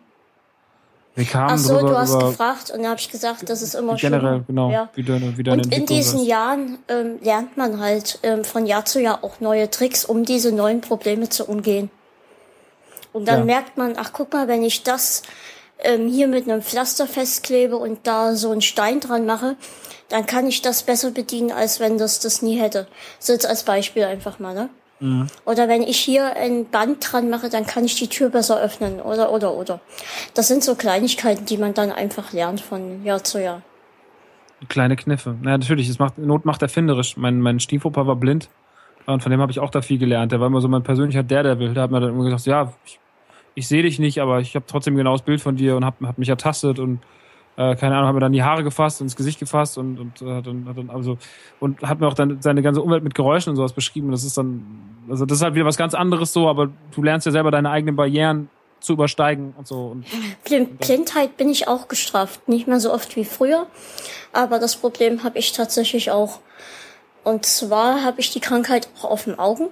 [1.18, 3.74] Wir kamen Ach so, drüber, du hast gefragt und da habe ich gesagt, das ist
[3.74, 4.46] immer generell, schön.
[4.46, 4.88] genau, ja.
[4.94, 6.28] wie deine, wie Und in diesen ist.
[6.28, 10.52] Jahren ähm, lernt man halt ähm, von Jahr zu Jahr auch neue Tricks, um diese
[10.52, 11.90] neuen Probleme zu umgehen.
[13.14, 13.46] Und dann ja.
[13.46, 15.24] merkt man, ach guck mal, wenn ich das
[15.80, 19.56] ähm, hier mit einem Pflaster festklebe und da so einen Stein dran mache,
[20.10, 22.86] dann kann ich das besser bedienen, als wenn das das nie hätte.
[23.18, 24.70] So jetzt als Beispiel einfach mal, ne?
[25.00, 25.28] Mhm.
[25.46, 29.00] Oder wenn ich hier ein Band dran mache, dann kann ich die Tür besser öffnen,
[29.00, 29.80] oder, oder, oder.
[30.34, 33.62] Das sind so Kleinigkeiten, die man dann einfach lernt von Jahr zu Jahr.
[34.70, 35.36] Kleine Kniffe.
[35.44, 37.16] Ja, natürlich, es macht, Not macht erfinderisch.
[37.16, 38.50] Mein, mein Stiefoper war blind.
[39.06, 40.32] Und von dem habe ich auch da viel gelernt.
[40.32, 41.74] Der war immer so mein persönlicher Daredevil.
[41.74, 43.00] Der hat mir dann immer gesagt, ja, ich,
[43.54, 46.08] ich sehe dich nicht, aber ich habe trotzdem ein genaues Bild von dir und habe
[46.08, 47.00] hab mich ertastet und
[47.58, 50.44] äh, keine Ahnung, hat mir dann die Haare gefasst, ins Gesicht gefasst und, und äh,
[50.44, 51.18] dann, hat dann also
[51.60, 54.12] und hat mir auch dann seine ganze Umwelt mit Geräuschen und sowas beschrieben.
[54.12, 54.64] Das ist dann,
[55.10, 57.72] also das ist halt wieder was ganz anderes so, aber du lernst ja selber deine
[57.72, 59.88] eigenen Barrieren zu übersteigen und so.
[59.88, 60.06] Und,
[60.52, 63.66] und Blindheit bin ich auch gestraft, nicht mehr so oft wie früher,
[64.34, 66.40] aber das Problem habe ich tatsächlich auch.
[67.24, 69.68] Und zwar habe ich die Krankheit auch auf den Augen.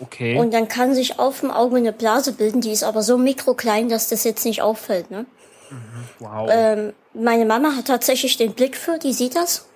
[0.00, 0.38] Okay.
[0.38, 3.88] Und dann kann sich auf dem Auge eine Blase bilden, die ist aber so mikroklein,
[3.88, 5.10] dass das jetzt nicht auffällt.
[5.10, 5.24] Ne?
[5.70, 5.76] Mhm.
[6.18, 6.48] Wow.
[6.52, 9.66] Ähm, meine Mama hat tatsächlich den Blick für, die sieht das.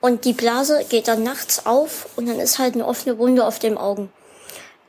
[0.00, 3.58] Und die Blase geht dann nachts auf und dann ist halt eine offene Wunde auf
[3.58, 4.12] dem Augen.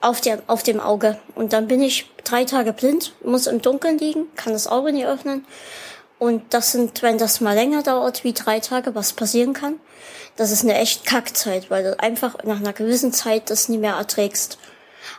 [0.01, 1.19] Auf, der, auf dem Auge.
[1.35, 5.05] Und dann bin ich drei Tage blind, muss im Dunkeln liegen, kann das Auge nicht
[5.05, 5.45] öffnen.
[6.19, 9.79] Und das sind, wenn das mal länger dauert wie drei Tage, was passieren kann,
[10.35, 13.95] das ist eine echt Kackzeit, weil du einfach nach einer gewissen Zeit das nie mehr
[13.95, 14.57] erträgst.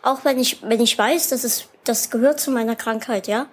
[0.02, 3.46] Auch wenn ich, wenn ich weiß, dass es, das gehört zu meiner Krankheit, ja.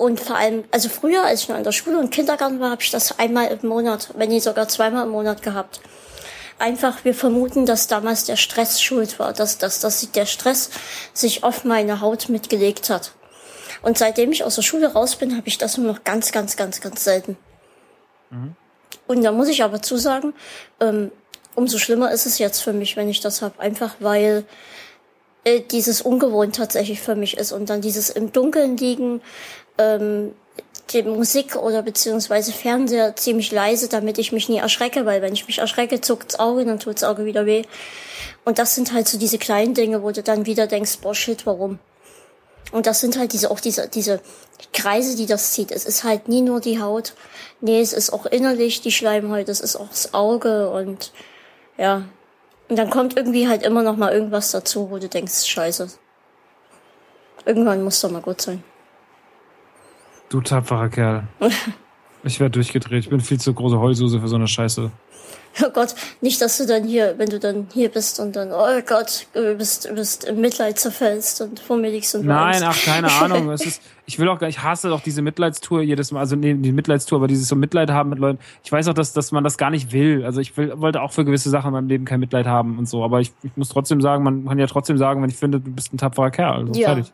[0.00, 2.80] Und vor allem, also früher, als ich noch in der Schule und Kindergarten war, habe
[2.80, 5.82] ich das einmal im Monat, wenn nicht sogar zweimal im Monat gehabt.
[6.58, 10.70] Einfach, wir vermuten, dass damals der Stress schuld war, dass, dass, dass der Stress
[11.12, 13.12] sich auf meine Haut mitgelegt hat.
[13.82, 16.56] Und seitdem ich aus der Schule raus bin, habe ich das nur noch ganz, ganz,
[16.56, 17.36] ganz, ganz selten.
[18.30, 18.56] Mhm.
[19.06, 20.32] Und da muss ich aber zusagen,
[20.80, 21.12] ähm,
[21.54, 23.60] umso schlimmer ist es jetzt für mich, wenn ich das habe.
[23.60, 24.46] Einfach weil
[25.42, 27.52] äh, dieses ungewohnt tatsächlich für mich ist.
[27.52, 29.22] Und dann dieses im Dunkeln liegen,
[29.80, 30.34] ähm,
[30.92, 35.46] die Musik oder beziehungsweise Fernseher ziemlich leise, damit ich mich nie erschrecke, weil wenn ich
[35.46, 37.62] mich erschrecke, zuckt's Auge, dann tut's Auge wieder weh.
[38.44, 41.46] Und das sind halt so diese kleinen Dinge, wo du dann wieder denkst, boah shit,
[41.46, 41.78] warum?
[42.72, 44.20] Und das sind halt diese, auch diese, diese
[44.72, 45.72] Kreise, die das zieht.
[45.72, 47.14] Es ist halt nie nur die Haut.
[47.60, 51.12] Nee, es ist auch innerlich die Schleimhaut, es ist auch das Auge und,
[51.76, 52.04] ja.
[52.68, 55.88] Und dann kommt irgendwie halt immer noch mal irgendwas dazu, wo du denkst, scheiße.
[57.44, 58.62] Irgendwann muss doch mal gut sein.
[60.30, 61.24] Du tapferer Kerl.
[62.22, 63.04] ich werde durchgedreht.
[63.04, 64.90] Ich bin viel zu große Heulsuse für so eine Scheiße.
[65.62, 68.80] Oh Gott, nicht, dass du dann hier, wenn du dann hier bist und dann, oh
[68.86, 72.80] Gott, du bist, du bist im Mitleid zerfällst und vor mir liegst und Nein, ach,
[72.84, 73.50] keine Ahnung.
[73.50, 76.54] es ist, ich will auch gar, ich hasse doch diese Mitleidstour jedes Mal, also nee,
[76.54, 78.38] die Mitleidstour, aber dieses so Mitleid haben mit Leuten.
[78.62, 80.24] Ich weiß auch, dass, dass man das gar nicht will.
[80.24, 82.88] Also ich will, wollte auch für gewisse Sachen in meinem Leben kein Mitleid haben und
[82.88, 83.02] so.
[83.02, 85.72] Aber ich, ich muss trotzdem sagen, man kann ja trotzdem sagen, wenn ich finde, du
[85.72, 86.68] bist ein tapferer Kerl.
[86.68, 86.94] Also ja.
[86.94, 87.12] fertig.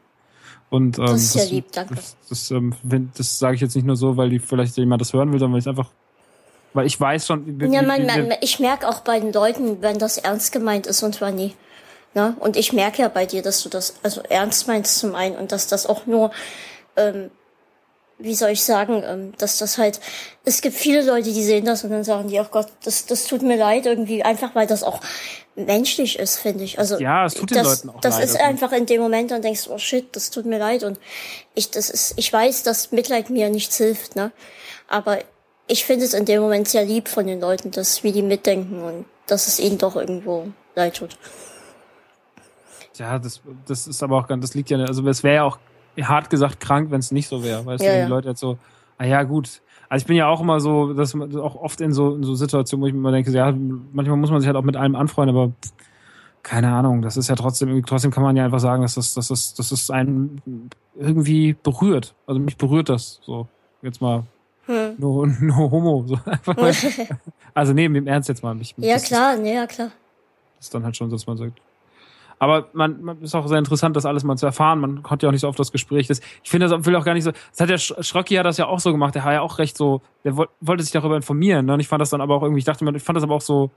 [0.69, 1.95] Und, ähm, das ist ja lieb, danke.
[1.95, 2.75] Das, das, ähm,
[3.17, 5.55] das sage ich jetzt nicht nur so, weil die vielleicht jemand das hören will, sondern
[5.55, 5.91] weil ich einfach
[6.77, 7.59] weil ich weiß schon.
[7.59, 11.03] Wie, ja, man, man, ich merke auch bei den Leuten, wenn das ernst gemeint ist
[11.03, 11.55] und zwar nie.
[12.13, 12.37] Ne?
[12.39, 15.53] Und ich merke ja bei dir, dass du das also ernst meinst zum einen und
[15.53, 16.33] dass das auch nur,
[16.97, 17.31] ähm,
[18.19, 20.01] wie soll ich sagen, ähm, dass das halt,
[20.45, 23.25] es gibt viele Leute, die sehen das und dann sagen die, oh Gott, das, das
[23.27, 25.01] tut mir leid irgendwie, einfach weil das auch
[25.55, 26.79] menschlich ist, finde ich.
[26.79, 28.25] Also ja, es tut den das, Leuten auch das leid.
[28.25, 30.99] ist einfach in dem Moment, dann denkst du, oh shit, das tut mir leid und
[31.55, 34.33] ich, das ist, ich weiß, dass Mitleid mir nichts hilft, ne?
[34.89, 35.19] Aber
[35.67, 38.83] ich finde es in dem Moment sehr lieb von den Leuten, dass wir die mitdenken
[38.83, 41.19] und dass es ihnen doch irgendwo leid tut.
[42.95, 45.59] Ja, das, das ist aber auch ganz, das liegt ja, also es wäre ja auch
[46.05, 47.65] hart gesagt krank, wenn es nicht so wäre.
[47.65, 48.05] Weißt ja, du, ja.
[48.05, 48.59] die Leute jetzt so,
[48.99, 49.63] ah ja, gut.
[49.89, 52.35] Also ich bin ja auch immer so, dass man auch oft in so, in so
[52.35, 53.55] Situationen, wo ich mir immer denke, ja,
[53.93, 55.53] manchmal muss man sich halt auch mit allem anfreunden, aber
[56.43, 59.29] keine Ahnung, das ist ja trotzdem, trotzdem kann man ja einfach sagen, dass das, dass
[59.29, 60.41] das, dass das einen
[60.97, 62.15] irgendwie berührt.
[62.27, 63.49] Also mich berührt das so.
[63.83, 64.25] Jetzt mal
[64.67, 64.97] hm.
[64.99, 66.05] No, no homo.
[66.07, 66.73] So einfach mal.
[67.55, 68.55] also neben dem Ernst jetzt mal.
[68.55, 69.91] Mich, ja, klar, ist, nee, ja, klar.
[70.57, 71.61] Das ist dann halt schon, dass man sagt.
[72.39, 74.81] Aber man, man ist auch sehr interessant, das alles mal zu erfahren.
[74.81, 76.07] Man hat ja auch nicht so oft das Gespräch.
[76.07, 77.33] Das, ich finde, das will auch gar nicht so.
[77.33, 79.15] Das hat der Schröcki hat das ja auch so gemacht.
[79.15, 80.03] Der war ja auch recht so.
[80.25, 81.67] Der wollte sich darüber informieren.
[81.67, 81.75] Ne?
[81.75, 82.59] Und ich fand das dann aber auch irgendwie.
[82.59, 83.71] Ich dachte mir, ich fand das aber auch so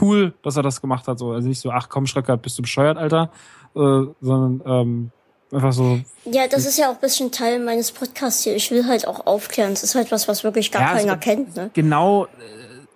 [0.00, 1.18] cool, dass er das gemacht hat.
[1.18, 3.30] So, also nicht so, ach komm, Schröcker, bist du bescheuert, Alter,
[3.74, 5.10] äh, sondern ähm,
[5.54, 6.00] Einfach so.
[6.24, 8.56] Ja, das ist ja auch ein bisschen Teil meines Podcasts hier.
[8.56, 9.72] Ich will halt auch aufklären.
[9.72, 11.54] Es ist halt was, was wirklich gar ja, keiner kennt.
[11.54, 11.70] Ne?
[11.74, 12.28] Genau, äh,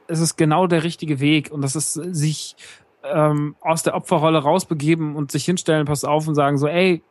[0.08, 1.52] es ist genau der richtige Weg.
[1.52, 2.56] Und das ist sich
[3.04, 7.02] ähm, aus der Opferrolle rausbegeben und sich hinstellen, pass auf und sagen so, ey,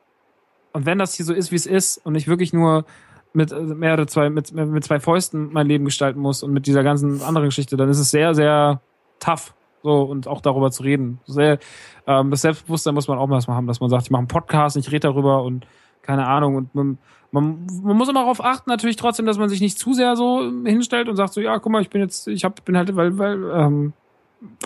[0.74, 2.86] und wenn das hier so ist, wie es ist und ich wirklich nur
[3.34, 6.68] mit äh, mehr oder zwei, mit, mit zwei Fäusten mein Leben gestalten muss und mit
[6.68, 8.82] dieser ganzen anderen Geschichte, dann ist es sehr, sehr
[9.20, 9.54] tough.
[9.84, 11.20] So, und auch darüber zu reden.
[11.26, 11.60] Sehr,
[12.08, 14.76] ähm, das Selbstbewusstsein muss man auch mal haben, dass man sagt, ich mache einen Podcast,
[14.76, 15.68] ich rede darüber und
[16.02, 16.56] keine Ahnung.
[16.56, 16.98] Und man,
[17.32, 20.52] man, man muss immer darauf achten, natürlich trotzdem, dass man sich nicht zu sehr so
[20.66, 23.18] hinstellt und sagt so, ja, guck mal, ich bin jetzt, ich hab, bin halt, weil,
[23.18, 23.94] weil, ähm,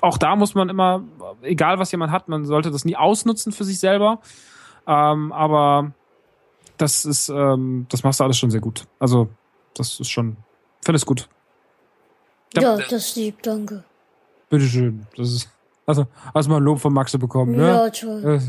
[0.02, 1.04] auch da muss man immer,
[1.42, 4.20] egal was jemand hat, man sollte das nie ausnutzen für sich selber.
[4.88, 5.94] Ähm, aber
[6.78, 8.86] das ist, ähm, das machst du alles schon sehr gut.
[9.00, 9.30] Also,
[9.76, 10.38] das ist schon,
[10.84, 11.30] finde es gut.
[12.56, 13.84] Ja, das ist lieb, danke.
[14.50, 15.08] Bitteschön.
[15.16, 15.50] Das ist,
[15.86, 17.68] also, hast mal ein Lob von Maxe bekommen, ne?
[17.68, 18.42] Ja, toll.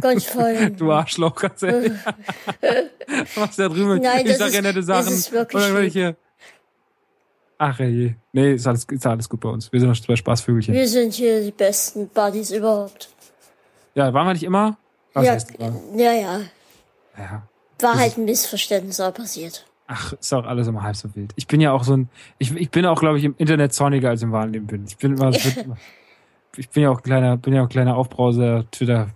[0.00, 0.76] Ganz fein.
[0.76, 1.92] Du Arschloch, ganz ehrlich.
[3.34, 4.00] Was da drüben?
[4.00, 5.06] Nein, ich das sag ja nette Sachen.
[5.06, 6.04] das ist wirklich Und dann werd ich schlimm.
[6.14, 6.16] hier.
[7.58, 8.14] Ach je.
[8.32, 9.72] Nee, ist alles, ist alles gut bei uns.
[9.72, 10.74] Wir sind noch zwei Spaßvögelchen.
[10.74, 13.10] Wir sind hier die besten Buddies überhaupt.
[13.94, 14.76] Ja, waren wir nicht immer?
[15.12, 15.52] Was ja, heißt
[15.96, 16.40] ja, ja.
[17.16, 17.42] Ja.
[17.80, 19.66] War halt ein Missverständnis, aber passiert.
[19.86, 21.32] Ach, ist auch alles immer halb so wild.
[21.36, 22.08] Ich bin ja auch so ein,
[22.38, 24.84] ich, ich bin auch, glaube ich, im Internet zorniger als im wahren Leben bin.
[24.86, 25.30] Ich bin immer,
[26.56, 29.10] ich bin ja auch ein kleiner, bin ja auch ein kleiner Aufbrauser Twitter,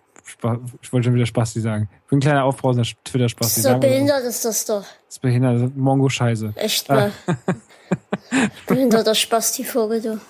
[0.82, 1.88] ich wollte schon wieder Spasti sagen.
[2.04, 3.62] Ich bin ein kleiner Aufbrausender Twitter Spasti.
[3.62, 4.82] So behindert ist das doch.
[4.82, 6.52] Das ist behindert, Mongo-Scheiße.
[6.56, 7.12] Echt mal.
[8.66, 10.20] Behinderter Spasti-Vogel, du.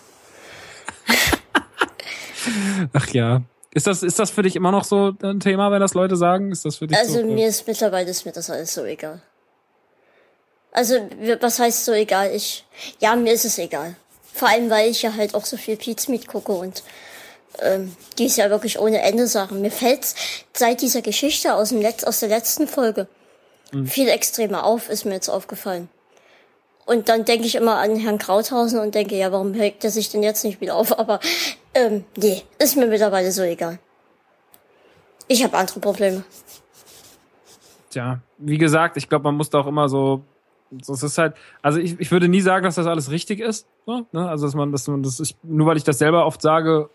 [2.93, 3.43] Ach ja.
[3.75, 6.51] Ist das, ist das für dich immer noch so ein Thema, wenn das Leute sagen?
[6.51, 7.27] Ist das für dich Also so?
[7.27, 9.21] mir ist mittlerweile ist mir das alles so egal.
[10.73, 10.95] Also
[11.41, 12.35] was heißt so egal?
[12.35, 12.65] Ich
[13.01, 13.97] ja mir ist es egal.
[14.33, 16.83] Vor allem weil ich ja halt auch so viel Pizmeet gucke und
[17.61, 19.61] ähm, die ist ja wirklich ohne Ende Sachen.
[19.61, 20.15] Mir fällt's
[20.55, 23.09] seit dieser Geschichte aus dem Letz aus der letzten Folge
[23.85, 25.91] viel extremer auf, ist mir jetzt aufgefallen.
[26.89, 30.09] Und dann denke ich immer an Herrn Krauthausen und denke, ja, warum regt er sich
[30.09, 30.99] denn jetzt nicht wieder auf?
[30.99, 31.21] Aber
[31.75, 33.79] ähm, nee, ist mir mittlerweile so egal.
[35.27, 36.25] Ich habe andere Probleme.
[37.91, 40.23] Tja, wie gesagt, ich glaube, man muss da auch immer so,
[40.81, 43.67] es ist halt, also ich, ich würde nie sagen, dass das alles richtig ist.
[43.85, 44.27] So, ne?
[44.27, 46.89] Also dass man, dass man das ist, nur weil ich das selber oft sage,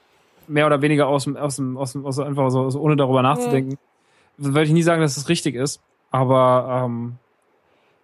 [0.47, 3.21] mehr oder weniger aus dem, aus dem, aus dem, aus einfach so, so ohne darüber
[3.21, 3.77] nachzudenken,
[4.37, 5.81] würde ich nie sagen, dass es richtig ist.
[6.09, 7.19] Aber ähm,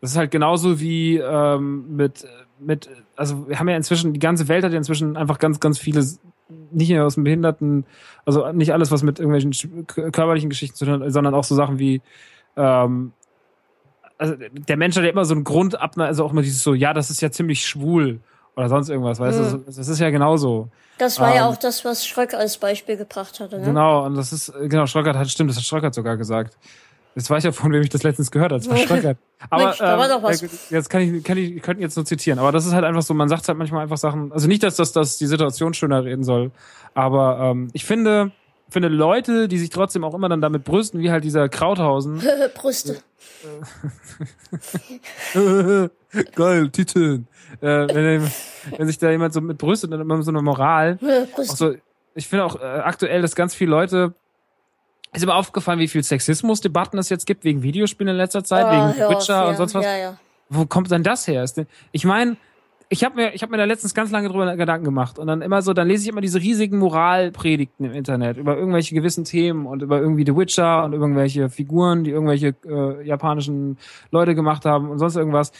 [0.01, 2.25] das ist halt genauso wie ähm, mit,
[2.59, 5.77] mit, also wir haben ja inzwischen, die ganze Welt hat ja inzwischen einfach ganz, ganz
[5.77, 6.05] viele,
[6.71, 7.85] nicht nur aus dem Behinderten,
[8.25, 11.79] also nicht alles, was mit irgendwelchen körperlichen Geschichten zu tun hat, sondern auch so Sachen
[11.79, 12.01] wie,
[12.55, 13.11] ähm,
[14.17, 16.73] also der Mensch hat ja immer so einen Grund ab, also auch immer dieses so,
[16.73, 18.19] ja, das ist ja ziemlich schwul
[18.55, 20.69] oder sonst irgendwas, weißt du, das ist ja genauso.
[20.97, 23.57] Das war ja Ähm, auch das, was Schröck als Beispiel gebracht hatte.
[23.57, 23.65] Ne?
[23.65, 26.57] Genau, und das ist, genau, Schröckert hat, stimmt, das hat Schröckert sogar gesagt.
[27.19, 29.17] Jetzt weiß ich ja, von wem ich das letztens gehört habe, das war Schröckert.
[29.49, 30.41] Aber Mensch, da war ähm, doch was.
[30.41, 32.85] äh, jetzt kann ich, kann ich, ich könnte jetzt nur zitieren, aber das ist halt
[32.85, 35.73] einfach so, man sagt halt manchmal einfach Sachen, also nicht, dass das, dass die Situation
[35.73, 36.51] schöner reden soll,
[36.93, 38.31] aber ähm, ich finde,
[38.69, 42.23] finde Leute, die sich trotzdem auch immer dann damit brüsten, wie halt dieser Krauthausen,
[42.55, 42.99] Brüste.
[46.35, 47.27] geil, Titeln,
[47.59, 48.31] äh, wenn,
[48.77, 50.97] wenn sich da jemand so mit brüstet und immer so eine Moral,
[51.35, 51.55] Brüste.
[51.57, 51.75] so,
[52.15, 54.13] ich finde auch äh, aktuell, dass ganz viele Leute
[55.13, 58.93] ist immer aufgefallen, wie viel Sexismusdebatten es jetzt gibt wegen Videospielen in letzter Zeit, Ah,
[58.93, 59.83] wegen auf, Witcher ja, und sonst was.
[59.85, 60.19] Ja, ja.
[60.49, 61.45] Wo kommt denn das her?
[61.91, 62.37] Ich meine,
[62.91, 65.43] ich habe mir, ich habe mir da letztens ganz lange drüber Gedanken gemacht und dann
[65.43, 69.67] immer so, dann lese ich immer diese riesigen Moralpredigten im Internet über irgendwelche gewissen Themen
[69.67, 73.77] und über irgendwie The Witcher und irgendwelche Figuren, die irgendwelche äh, japanischen
[74.09, 75.51] Leute gemacht haben und sonst irgendwas.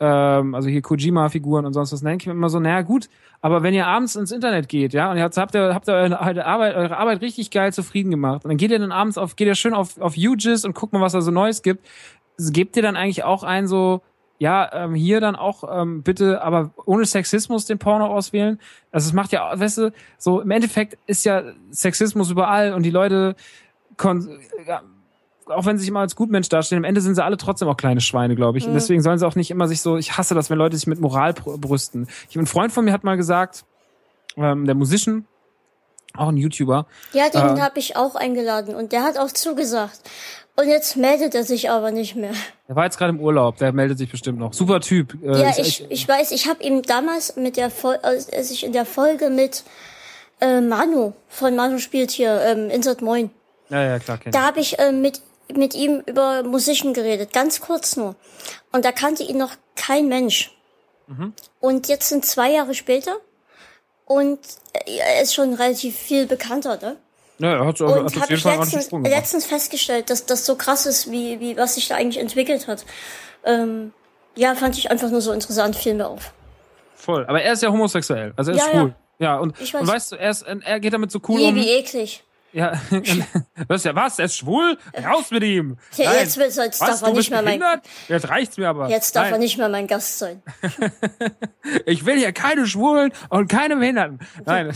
[0.00, 2.00] Ähm, also hier Kojima-Figuren und sonst was.
[2.00, 3.10] Dann denke ich mir immer so, naja gut,
[3.42, 5.94] aber wenn ihr abends ins Internet geht, ja, und ihr habt, habt ihr, habt ihr
[5.94, 9.36] eure Arbeit, eure Arbeit richtig geil zufrieden gemacht und dann geht ihr dann abends auf,
[9.36, 11.86] geht ihr schön auf, auf UGIS und guckt mal, was da so Neues gibt.
[12.38, 14.00] Gebt ihr dann eigentlich auch ein so,
[14.38, 18.60] ja, ähm, hier dann auch ähm, bitte, aber ohne Sexismus den Porno auswählen.
[18.92, 22.90] Also es macht ja, weißt du, so im Endeffekt ist ja Sexismus überall und die
[22.90, 23.34] Leute,
[24.66, 24.82] ja,
[25.46, 27.76] auch wenn sie sich immer als Gutmensch darstellen, am Ende sind sie alle trotzdem auch
[27.76, 28.66] kleine Schweine, glaube ich.
[28.68, 30.86] Und deswegen sollen sie auch nicht immer sich so, ich hasse das, wenn Leute sich
[30.86, 32.06] mit Moral br- brüsten.
[32.28, 33.64] Ich, ein Freund von mir hat mal gesagt,
[34.36, 35.24] ähm, der Musician,
[36.14, 37.60] auch ein YouTuber, Ja, den Äh.
[37.60, 40.00] habe ich auch eingeladen und der hat auch zugesagt.
[40.58, 42.32] Und jetzt meldet er sich aber nicht mehr.
[42.68, 44.52] der war jetzt gerade im Urlaub, der meldet sich bestimmt noch.
[44.52, 45.16] Super Typ.
[45.22, 48.72] Äh, Ja, ich, ich weiß, ich habe ihm damals mit der Folge, als ich in
[48.72, 49.62] der Folge mit
[50.40, 53.30] äh, Manu von Manu spielt hier ähm, Insert Moin,
[53.70, 54.32] ja, ja, klar, ich.
[54.32, 55.20] da habe ich äh, mit
[55.54, 58.16] mit ihm über Musischen geredet, ganz kurz nur.
[58.72, 60.52] Und da kannte ihn noch kein Mensch.
[61.06, 61.34] Mhm.
[61.60, 63.16] Und jetzt sind zwei Jahre später
[64.06, 64.40] und
[64.72, 66.96] äh, er ist schon relativ viel bekannter, ne?
[67.40, 70.44] Ja, er hat, hat Und auf habe jeden ich Fall letztens, letztens festgestellt, dass das
[70.44, 72.84] so krass ist, wie, wie was sich da eigentlich entwickelt hat.
[73.44, 73.92] Ähm,
[74.34, 76.32] ja, fand ich einfach nur so interessant, fiel mir auf.
[76.96, 77.24] Voll.
[77.26, 78.32] Aber er ist ja homosexuell.
[78.36, 78.94] Also er ist Ja, schwul.
[79.20, 79.80] Ja, und, Ich weiß.
[79.82, 81.54] und weißt du, er, ist, er geht damit so cool Je, um.
[81.56, 82.24] wie eklig.
[82.52, 82.72] Ja,
[83.68, 84.18] was ja was?
[84.18, 84.78] Er ist schwul?
[85.04, 85.76] Raus mit ihm!
[85.96, 86.18] Ja, Nein.
[86.20, 87.62] jetzt wird's- jetzt was, darf er nicht mehr mein-?
[88.08, 88.88] Jetzt reicht's mir aber.
[88.88, 90.42] Jetzt darf Nein, er nicht mehr mein Gast sein.
[91.86, 94.20] Ich will hier keine Schwulen und keine Behinderten.
[94.46, 94.72] Nein,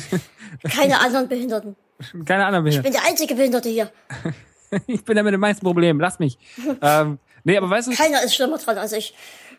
[0.70, 1.76] Keine anderen Behinderten.
[2.24, 2.82] Keine anderen Ich Behinderten.
[2.82, 3.90] bin der einzige Behinderte hier.
[4.86, 6.38] ich bin da mit den meisten Problemen, lass mich.
[6.82, 9.14] ähm, nee, aber weißt du, Keiner ist schlimmer dran als ich.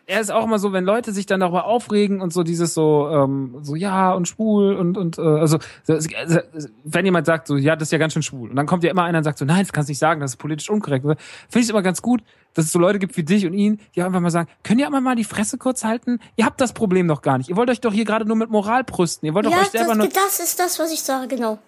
[0.06, 3.08] er ist auch immer so, wenn Leute sich dann darüber aufregen und so dieses so,
[3.10, 6.40] ähm, so ja und schwul und und äh, also so, also,
[6.84, 8.90] wenn jemand sagt so, ja, das ist ja ganz schön schwul und dann kommt ja
[8.90, 11.04] immer einer und sagt so, nein, das kannst du nicht sagen, das ist politisch unkorrekt.
[11.04, 11.18] Finde
[11.54, 14.02] ich es immer ganz gut, dass es so Leute gibt wie dich und ihn, die
[14.02, 16.20] einfach mal sagen, könnt ihr aber mal die Fresse kurz halten?
[16.36, 17.48] Ihr habt das Problem doch gar nicht.
[17.50, 19.26] Ihr wollt euch doch hier gerade nur mit Moral brüsten.
[19.26, 21.58] Ihr wollt doch Ja, euch selber nur das, das ist das, was ich sage, genau.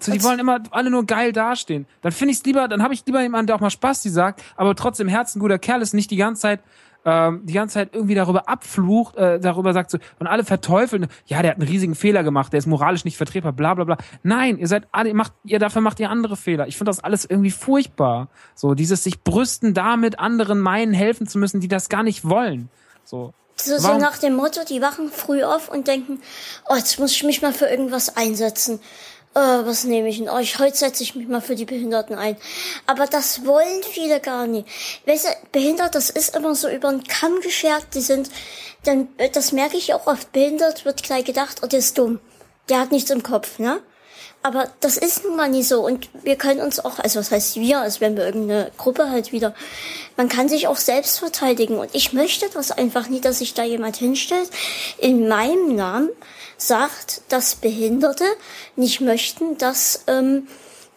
[0.00, 1.86] So, die wollen immer alle nur geil dastehen.
[2.02, 4.08] Dann finde ich es lieber, dann habe ich lieber jemanden, der auch mal Spaß die
[4.08, 6.60] sagt, aber trotzdem Herzen guter Kerl ist, nicht die ganze Zeit
[7.04, 11.42] ähm, die ganze Zeit irgendwie darüber abflucht, äh, darüber sagt so, und alle verteufeln, ja,
[11.42, 13.98] der hat einen riesigen Fehler gemacht, der ist moralisch nicht vertretbar, bla bla bla.
[14.22, 16.66] Nein, ihr seid alle, ihr macht, ihr dafür macht ihr andere Fehler.
[16.66, 18.28] Ich finde das alles irgendwie furchtbar.
[18.54, 22.70] So, dieses sich brüsten damit, anderen meinen, helfen zu müssen, die das gar nicht wollen.
[23.04, 23.34] So.
[23.56, 26.20] So, so nach dem Motto, die wachen früh auf und denken,
[26.68, 28.80] oh, jetzt muss ich mich mal für irgendwas einsetzen.
[29.34, 30.28] Äh, was nehme ich denn?
[30.28, 32.36] Oh, ich, heute setze ich mich mal für die Behinderten ein.
[32.86, 34.68] Aber das wollen viele gar nicht.
[35.06, 37.86] Weißt du, behindert, das ist immer so über den Kamm geschert.
[37.94, 38.30] Die sind,
[38.84, 40.32] dann, das merke ich auch oft.
[40.32, 42.20] Behindert wird gleich gedacht, oh, der ist dumm.
[42.68, 43.80] Der hat nichts im Kopf, ne?
[44.44, 45.84] Aber das ist nun mal nie so.
[45.84, 49.32] Und wir können uns auch, also was heißt wir, als wenn wir irgendeine Gruppe halt
[49.32, 49.54] wieder,
[50.18, 51.78] man kann sich auch selbst verteidigen.
[51.78, 54.50] Und ich möchte das einfach nie, dass sich da jemand hinstellt,
[54.98, 56.10] in meinem Namen
[56.66, 58.24] sagt, dass Behinderte
[58.76, 60.48] nicht möchten, dass ähm,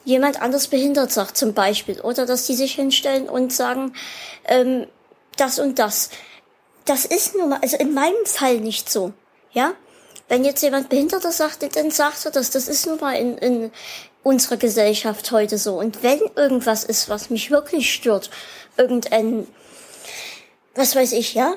[0.06, 2.00] jemand anders behindert sagt zum Beispiel.
[2.02, 3.94] Oder dass die sich hinstellen und sagen,
[4.46, 4.88] ähm,
[5.36, 6.10] das und das.
[6.86, 9.12] Das ist nun mal, also in meinem Fall nicht so.
[9.52, 9.74] Ja?
[10.30, 12.50] Wenn jetzt jemand Behinderter sagt, dann sagt er das.
[12.52, 13.72] Das ist nun mal in, in
[14.24, 15.78] unserer Gesellschaft heute so.
[15.78, 18.30] Und wenn irgendwas ist, was mich wirklich stört,
[18.78, 19.48] irgendein,
[20.76, 21.56] was weiß ich, ja,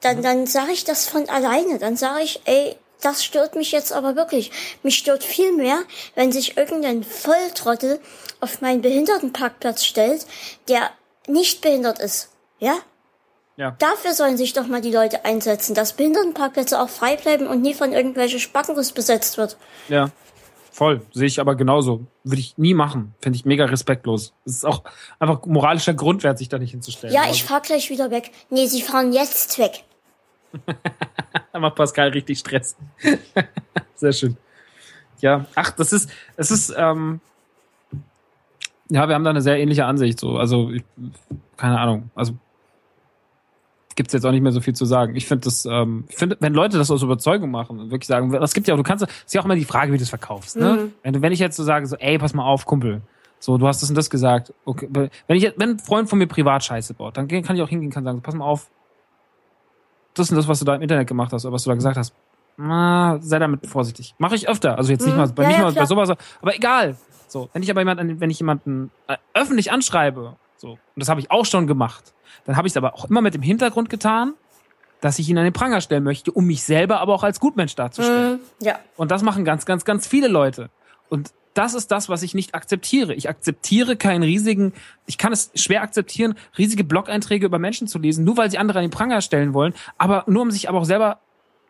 [0.00, 1.78] dann, dann sage ich das von alleine.
[1.78, 4.50] Dann sage ich, ey, das stört mich jetzt aber wirklich.
[4.82, 5.80] Mich stört viel mehr,
[6.14, 8.00] wenn sich irgendein Volltrottel
[8.40, 10.26] auf meinen Behindertenparkplatz stellt,
[10.68, 10.90] der
[11.26, 12.30] nicht behindert ist.
[12.58, 12.76] Ja?
[13.56, 13.76] Ja.
[13.78, 17.74] Dafür sollen sich doch mal die Leute einsetzen, dass Behindertenparkplätze auch frei bleiben und nie
[17.74, 19.56] von irgendwelchen Spackenriss besetzt wird.
[19.88, 20.10] Ja.
[20.70, 22.06] Voll, sehe ich aber genauso.
[22.24, 23.14] Würde ich nie machen.
[23.20, 24.32] Finde ich mega respektlos.
[24.46, 24.84] Es ist auch
[25.18, 27.14] einfach moralischer Grundwert, sich da nicht hinzustellen.
[27.14, 28.30] Ja, Aber ich fahr gleich wieder weg.
[28.48, 29.84] Nee, sie fahren jetzt weg.
[31.52, 32.76] Da macht Pascal richtig Stress.
[33.94, 34.36] Sehr schön.
[35.20, 37.20] Ja, ach, das ist, es ist, ähm,
[38.90, 40.36] ja, wir haben da eine sehr ähnliche Ansicht, so.
[40.36, 40.82] Also, ich,
[41.56, 42.10] keine Ahnung.
[42.14, 42.34] Also,
[43.94, 45.14] gibt's jetzt auch nicht mehr so viel zu sagen.
[45.14, 48.32] Ich finde das, ähm, ich finde, wenn Leute das aus Überzeugung machen und wirklich sagen,
[48.32, 50.08] das gibt ja auch, du kannst, ist ja auch immer die Frage, wie du es
[50.08, 50.72] verkaufst, ne?
[50.74, 50.92] Mhm.
[51.02, 53.02] Wenn wenn ich jetzt so sage, so, ey, pass mal auf, Kumpel.
[53.38, 54.52] So, du hast das und das gesagt.
[54.64, 57.62] Okay, wenn ich, jetzt- wenn ein Freund von mir privat Scheiße baut, dann kann ich
[57.62, 58.68] auch hingehen und kann sagen, pass mal auf,
[60.14, 61.96] das und das, was du da im Internet gemacht hast oder was du da gesagt
[61.96, 62.12] hast,
[62.56, 64.14] na, sei damit vorsichtig.
[64.18, 64.76] Mache ich öfter.
[64.76, 65.20] Also jetzt nicht Mhm.
[65.20, 66.10] mal, bei, Ja, nicht ja, mal bei sowas,
[66.40, 66.96] aber egal.
[67.28, 71.18] So, wenn ich aber jemanden, wenn ich jemanden äh, öffentlich anschreibe, so, und das habe
[71.20, 72.12] ich auch schon gemacht,
[72.44, 74.34] dann habe ich es aber auch immer mit dem Hintergrund getan,
[75.00, 77.74] dass ich ihn an den Pranger stellen möchte, um mich selber aber auch als Gutmensch
[77.74, 78.34] darzustellen.
[78.60, 78.66] Mhm.
[78.66, 78.78] Ja.
[78.96, 80.68] Und das machen ganz, ganz, ganz viele Leute.
[81.08, 83.14] Und das ist das, was ich nicht akzeptiere.
[83.14, 84.72] Ich akzeptiere keinen riesigen,
[85.06, 88.78] ich kann es schwer akzeptieren, riesige Blog-Einträge über Menschen zu lesen, nur weil sie andere
[88.78, 91.20] an den Pranger stellen wollen, aber nur um sich aber auch selber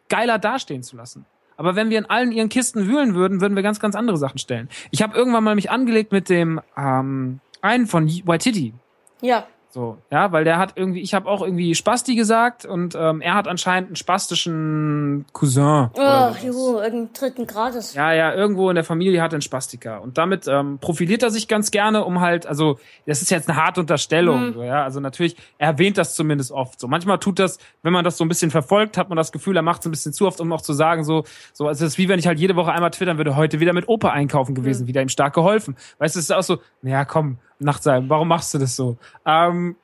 [0.08, 1.26] geiler dastehen zu lassen.
[1.56, 4.38] Aber wenn wir in allen ihren Kisten wühlen würden, würden wir ganz, ganz andere Sachen
[4.38, 4.68] stellen.
[4.90, 8.74] Ich habe irgendwann mal mich angelegt mit dem ähm, einen von Waititi.
[9.20, 9.46] Ja.
[9.74, 13.32] So, ja, weil der hat irgendwie, ich habe auch irgendwie Spasti gesagt und ähm, er
[13.32, 15.88] hat anscheinend einen spastischen Cousin.
[15.98, 17.94] Ach, juhu, irgendeinen dritten Grades.
[17.94, 20.02] Ja, ja, irgendwo in der Familie hat er einen Spastiker.
[20.02, 23.56] Und damit ähm, profiliert er sich ganz gerne, um halt, also, das ist jetzt eine
[23.58, 24.52] harte Unterstellung, Mhm.
[24.52, 24.82] so, ja.
[24.84, 26.78] Also natürlich, er erwähnt das zumindest oft.
[26.78, 29.56] So, manchmal tut das, wenn man das so ein bisschen verfolgt, hat man das Gefühl,
[29.56, 31.92] er macht es ein bisschen zu oft, um auch zu sagen, so, so, also es
[31.92, 34.54] ist wie wenn ich halt jede Woche einmal twittern würde, heute wieder mit Opa einkaufen
[34.54, 35.76] gewesen, wieder ihm stark geholfen.
[35.98, 38.96] Weißt du, es ist auch so, naja, komm, Nachtsein, warum machst du das so?
[39.26, 39.76] Ähm,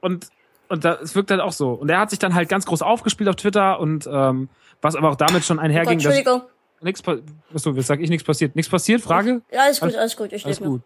[0.00, 0.28] und
[0.68, 1.70] und da, es wirkt halt auch so.
[1.70, 4.48] Und er hat sich dann halt ganz groß aufgespielt auf Twitter und ähm,
[4.82, 6.42] was aber auch damit schon Oh Gott, einherging, dass Entschuldigung.
[6.80, 7.18] Nichts pa-
[7.54, 8.56] Achso, sag ich, nichts passiert.
[8.56, 9.00] Nichts passiert?
[9.00, 9.42] Frage?
[9.52, 10.32] Ja, alles gut, Alles- gut.
[10.32, 10.82] Ich Alles gut.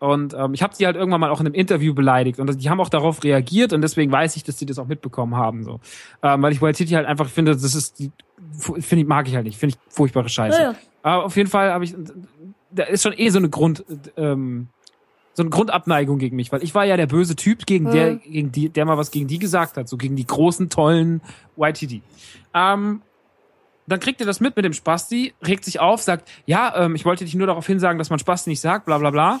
[0.00, 2.70] Und ähm, ich habe sie halt irgendwann mal auch in einem Interview beleidigt und die
[2.70, 5.64] haben auch darauf reagiert und deswegen weiß ich, dass sie das auch mitbekommen haben.
[5.64, 5.80] so,
[6.22, 8.12] ähm, Weil ich Waititi halt einfach finde, das ist die,
[8.52, 10.56] finde ich, mag ich halt nicht, finde ich furchtbare Scheiße.
[10.56, 10.74] Ja, ja.
[11.02, 11.96] Aber auf jeden Fall habe ich,
[12.70, 13.84] da ist schon eh so eine Grund,
[14.16, 14.68] ähm,
[15.38, 17.92] so eine Grundabneigung gegen mich, weil ich war ja der böse Typ, gegen Mhm.
[17.92, 21.22] der, gegen die, der mal was gegen die gesagt hat, so gegen die großen, tollen
[21.56, 22.02] YTD.
[22.54, 23.02] Ähm,
[23.86, 27.04] dann kriegt ihr das mit mit dem Spasti, regt sich auf, sagt, ja, ähm, ich
[27.04, 29.40] wollte dich nur darauf hinsagen, dass man Spasti nicht sagt, bla bla bla.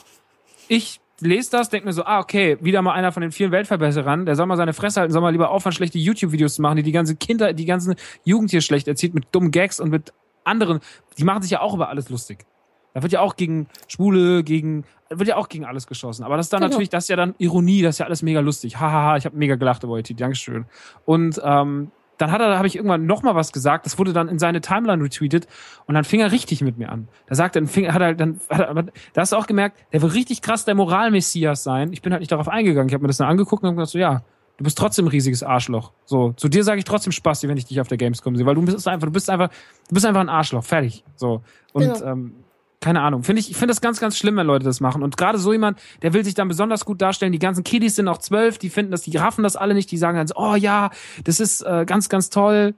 [0.68, 4.24] Ich lese das, denke mir so, ah, okay, wieder mal einer von den vielen Weltverbesserern,
[4.24, 6.84] der soll mal seine Fresse halten, soll mal lieber aufhören, schlechte YouTube-Videos zu machen, die
[6.84, 10.12] die ganze Kinder, die ganzen Jugend hier schlecht erzählt mit dummen Gags und mit
[10.44, 10.78] anderen,
[11.18, 12.46] die machen sich ja auch über alles lustig.
[12.94, 16.24] Da wird ja auch gegen Schwule, gegen wird ja auch gegen alles geschossen.
[16.24, 16.70] Aber das ist dann Genau.
[16.70, 18.78] natürlich, das ist ja dann Ironie, das ist ja alles mega lustig.
[18.78, 20.66] Hahaha, ich habe mega gelacht über IT, Dankeschön.
[21.04, 24.12] Und ähm, dann hat er, da habe ich irgendwann noch mal was gesagt, das wurde
[24.12, 25.46] dann in seine Timeline retweetet
[25.86, 27.08] und dann fing er richtig mit mir an.
[27.26, 29.78] Da sagt er, fing, hat er dann, hat er, aber da hast du auch gemerkt,
[29.92, 31.92] der will richtig krass der Moralmessias sein.
[31.92, 32.88] Ich bin halt nicht darauf eingegangen.
[32.88, 34.22] Ich habe mir das dann angeguckt und hab gedacht so, ja,
[34.56, 35.92] du bist trotzdem ein riesiges Arschloch.
[36.06, 38.56] So, zu dir sage ich trotzdem Spasti, wenn ich dich auf der Gamescom sehe, weil
[38.56, 39.48] du bist einfach, du bist einfach,
[39.88, 41.04] du bist einfach ein Arschloch, fertig.
[41.14, 42.04] So und Genau.
[42.04, 42.34] ähm,
[42.80, 45.02] keine Ahnung, finde ich, ich finde das ganz, ganz schlimm, wenn Leute das machen.
[45.02, 47.32] Und gerade so jemand, der will sich dann besonders gut darstellen.
[47.32, 49.96] Die ganzen Kiddies sind auch zwölf, die finden das, die raffen das alle nicht, die
[49.98, 50.90] sagen dann so, oh ja,
[51.24, 52.74] das ist äh, ganz, ganz toll.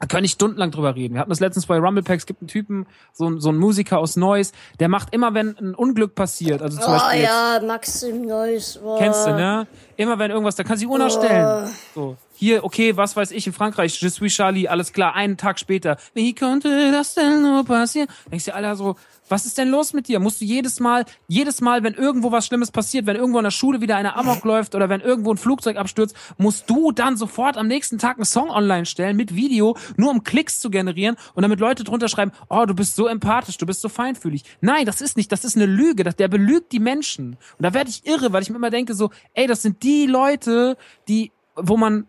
[0.00, 1.14] Da können ich stundenlang drüber reden.
[1.14, 3.98] Wir hatten das letztens bei Rumble Packs, gibt einen Typen, so, ein- so ein Musiker
[3.98, 7.60] aus Neuss, der macht immer, wenn ein Unglück passiert, also zum Oh Beispiel jetzt, ja,
[7.66, 8.78] Maxim Neuss.
[8.80, 8.96] Oh.
[8.98, 9.66] Kennst du, ne?
[9.96, 11.68] Immer wenn irgendwas, da kannst du die Uhr stellen.
[11.96, 12.16] So.
[12.40, 15.96] Hier, okay, was weiß ich, in Frankreich, Je suis Charlie, alles klar, einen Tag später.
[16.14, 18.06] Wie konnte das denn nur passieren?
[18.30, 18.94] Denkst du, Alter, so,
[19.28, 20.20] was ist denn los mit dir?
[20.20, 23.50] Musst du jedes Mal, jedes Mal, wenn irgendwo was Schlimmes passiert, wenn irgendwo in der
[23.50, 27.56] Schule wieder eine Amok läuft oder wenn irgendwo ein Flugzeug abstürzt, musst du dann sofort
[27.56, 31.42] am nächsten Tag einen Song online stellen mit Video, nur um Klicks zu generieren und
[31.42, 34.44] damit Leute drunter schreiben, oh, du bist so empathisch, du bist so feinfühlig.
[34.60, 37.30] Nein, das ist nicht, das ist eine Lüge, der belügt die Menschen.
[37.30, 40.06] Und da werde ich irre, weil ich mir immer denke so, ey, das sind die
[40.06, 40.76] Leute,
[41.08, 42.06] die, wo man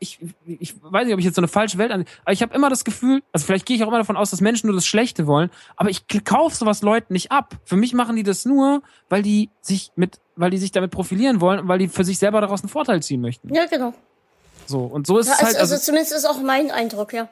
[0.00, 2.54] ich, ich weiß nicht, ob ich jetzt so eine falsche Welt an, aber ich habe
[2.54, 4.86] immer das Gefühl, also vielleicht gehe ich auch immer davon aus, dass Menschen nur das
[4.86, 7.54] Schlechte wollen, aber ich kaufe sowas Leuten nicht ab.
[7.64, 11.40] Für mich machen die das nur, weil die sich mit, weil die sich damit profilieren
[11.40, 13.54] wollen und weil die für sich selber daraus einen Vorteil ziehen möchten.
[13.54, 13.94] Ja, genau.
[14.66, 17.12] So und so ist Ja, es also, halt, also also zumindest ist auch mein Eindruck,
[17.12, 17.28] ja.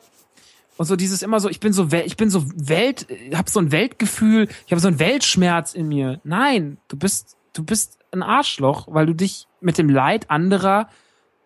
[0.77, 3.73] und so dieses immer so, ich bin so, ich bin so Welt, habe so ein
[3.73, 6.21] Weltgefühl, ich habe so einen Weltschmerz in mir.
[6.23, 10.89] Nein, du bist, du bist ein Arschloch, weil du dich mit dem Leid anderer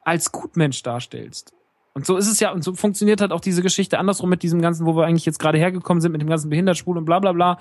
[0.04, 1.52] als Gutmensch darstellst.
[1.94, 4.62] Und so ist es ja, und so funktioniert halt auch diese Geschichte andersrum mit diesem
[4.62, 7.32] ganzen, wo wir eigentlich jetzt gerade hergekommen sind, mit dem ganzen Behindertschwul und bla bla
[7.32, 7.58] bla.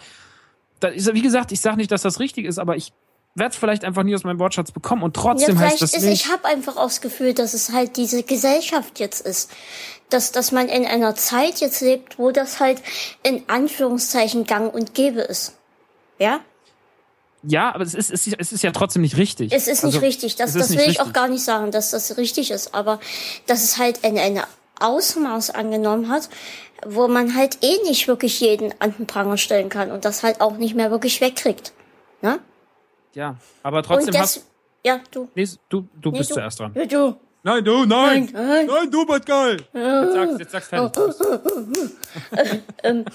[0.79, 2.93] Da ist, wie gesagt, ich sage nicht, dass das richtig ist, aber ich
[3.35, 5.93] werde es vielleicht einfach nie aus meinem Wortschatz bekommen und Ja, trotzdem heißt vielleicht das
[5.93, 6.25] ist, nicht.
[6.25, 9.51] ich habe einfach auch das Gefühl, dass es halt diese Gesellschaft jetzt ist.
[10.09, 12.81] Dass, dass man in einer Zeit jetzt lebt, wo das halt
[13.23, 15.57] in Anführungszeichen gang und gäbe ist.
[16.19, 16.41] Ja?
[17.43, 19.51] Ja, aber es ist, es ist, es ist ja trotzdem nicht richtig.
[19.51, 20.35] Es ist nicht Also, richtig.
[20.35, 22.75] Das, das will ich auch gar nicht sagen, dass das richtig ist.
[22.75, 22.99] Aber
[23.47, 24.43] dass es halt in eine
[24.79, 26.29] Ausmaß angenommen hat,
[26.85, 30.41] wo man halt eh nicht wirklich jeden an den Pranger stellen kann und das halt
[30.41, 31.73] auch nicht mehr wirklich wegkriegt.
[32.21, 32.39] Ne?
[33.13, 34.45] Ja, aber trotzdem und hast das,
[34.83, 35.27] ja, du.
[35.35, 36.35] nee, du, du Nee, bist du.
[36.35, 36.71] zuerst dran.
[36.75, 37.15] Ja, du.
[37.43, 38.29] Nein, du, nein!
[38.31, 38.91] Nein, nein.
[38.91, 39.57] du, Pascal!
[39.73, 41.03] Jetzt sagst, jetzt sagst fertig.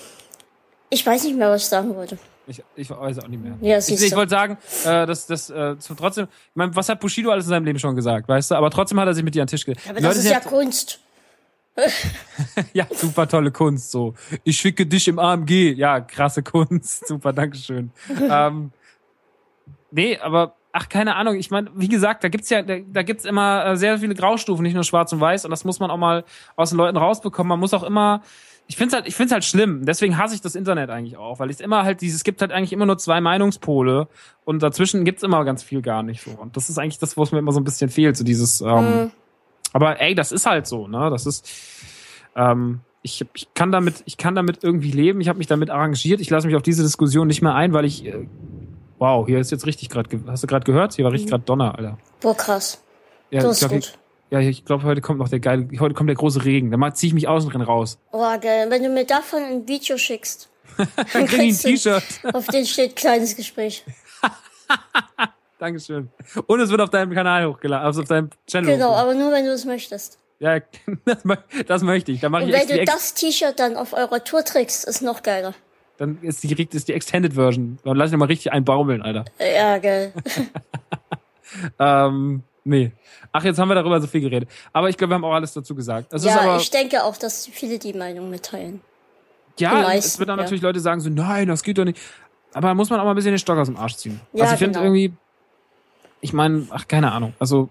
[0.90, 2.18] Ich weiß nicht mehr, was ich sagen wollte.
[2.48, 3.56] Ich, ich weiß auch nicht mehr.
[3.60, 7.30] Ja, ich ich wollte sagen, äh, dass das äh, trotzdem, ich mein, was hat Bushido
[7.30, 8.54] alles in seinem Leben schon gesagt, weißt du?
[8.54, 9.74] Aber trotzdem hat er sich mit dir an den Tisch ge.
[9.84, 11.00] Aber das Leute ist ja Kunst.
[12.72, 14.14] ja, super tolle Kunst, so.
[14.44, 15.74] Ich schicke dich im AMG.
[15.76, 17.06] Ja, krasse Kunst.
[17.08, 17.90] Super, Dankeschön.
[18.30, 18.72] ähm,
[19.90, 21.36] nee, aber, ach, keine Ahnung.
[21.36, 24.62] Ich meine, wie gesagt, da gibt's ja, da, da gibt's immer äh, sehr viele Graustufen,
[24.62, 25.44] nicht nur schwarz und weiß.
[25.44, 26.24] Und das muss man auch mal
[26.56, 27.48] aus den Leuten rausbekommen.
[27.48, 28.22] Man muss auch immer,
[28.68, 29.84] ich find's halt, ich find's halt schlimm.
[29.84, 32.52] Deswegen hasse ich das Internet eigentlich auch, weil es immer halt dieses, es gibt halt
[32.52, 34.08] eigentlich immer nur zwei Meinungspole
[34.44, 36.32] und dazwischen gibt's immer ganz viel gar nicht so.
[36.32, 38.60] Und das ist eigentlich das, wo es mir immer so ein bisschen fehlt, so dieses,
[38.60, 39.12] ähm,
[39.72, 41.10] aber ey, das ist halt so, ne?
[41.10, 41.48] Das ist,
[42.34, 45.20] ähm, ich, ich kann damit, ich kann damit irgendwie leben.
[45.20, 46.20] Ich habe mich damit arrangiert.
[46.20, 48.26] Ich lasse mich auf diese Diskussion nicht mehr ein, weil ich, äh,
[48.98, 50.94] wow, hier ist jetzt richtig gerade, hast du gerade gehört?
[50.94, 51.98] Hier war richtig gerade Donner, Alter.
[52.20, 52.82] Boah, krass.
[53.30, 53.84] Ja, Das ist glaub, gut.
[53.84, 53.98] ich,
[54.30, 56.70] ja, ich glaube, heute kommt noch der geile, heute kommt der große Regen.
[56.70, 57.98] Da ziehe ich mich außen drin raus.
[58.12, 58.66] Oh, geil.
[58.70, 60.48] Wenn du mir davon ein Video schickst,
[61.12, 62.02] Dann krieg ich ein T-Shirt.
[62.32, 63.84] auf den steht kleines Gespräch.
[65.58, 66.10] Dankeschön.
[66.46, 68.74] Und es wird auf deinem Kanal hochgeladen, also auf deinem Channel.
[68.74, 70.18] Genau, aber nur wenn du es möchtest.
[70.38, 70.60] Ja,
[71.04, 71.18] das,
[71.66, 72.20] das möchte ich.
[72.20, 75.22] Da mache Und ich wenn du das T-Shirt dann auf eurer Tour trägst, ist noch
[75.22, 75.54] geiler.
[75.96, 77.78] dann ist die, ist die Extended Version.
[77.84, 79.24] Dann lass ich mal richtig einbaumeln, Alter.
[79.38, 80.12] Ja, geil.
[81.78, 82.92] Ähm, nee.
[83.32, 84.48] Ach, jetzt haben wir darüber so viel geredet.
[84.72, 86.12] Aber ich glaube, wir haben auch alles dazu gesagt.
[86.12, 88.80] Das ist ja, aber, ich denke auch, dass viele die Meinung mitteilen.
[89.58, 90.44] ja, meisten, es wird dann ja.
[90.44, 91.98] natürlich Leute sagen so, nein, das geht doch nicht.
[92.52, 94.20] Aber da muss man auch mal ein bisschen den Stock aus dem Arsch ziehen.
[94.32, 94.84] Ja, also ich finde genau.
[94.84, 95.12] irgendwie,
[96.20, 97.34] ich meine, ach, keine Ahnung.
[97.38, 97.68] Also,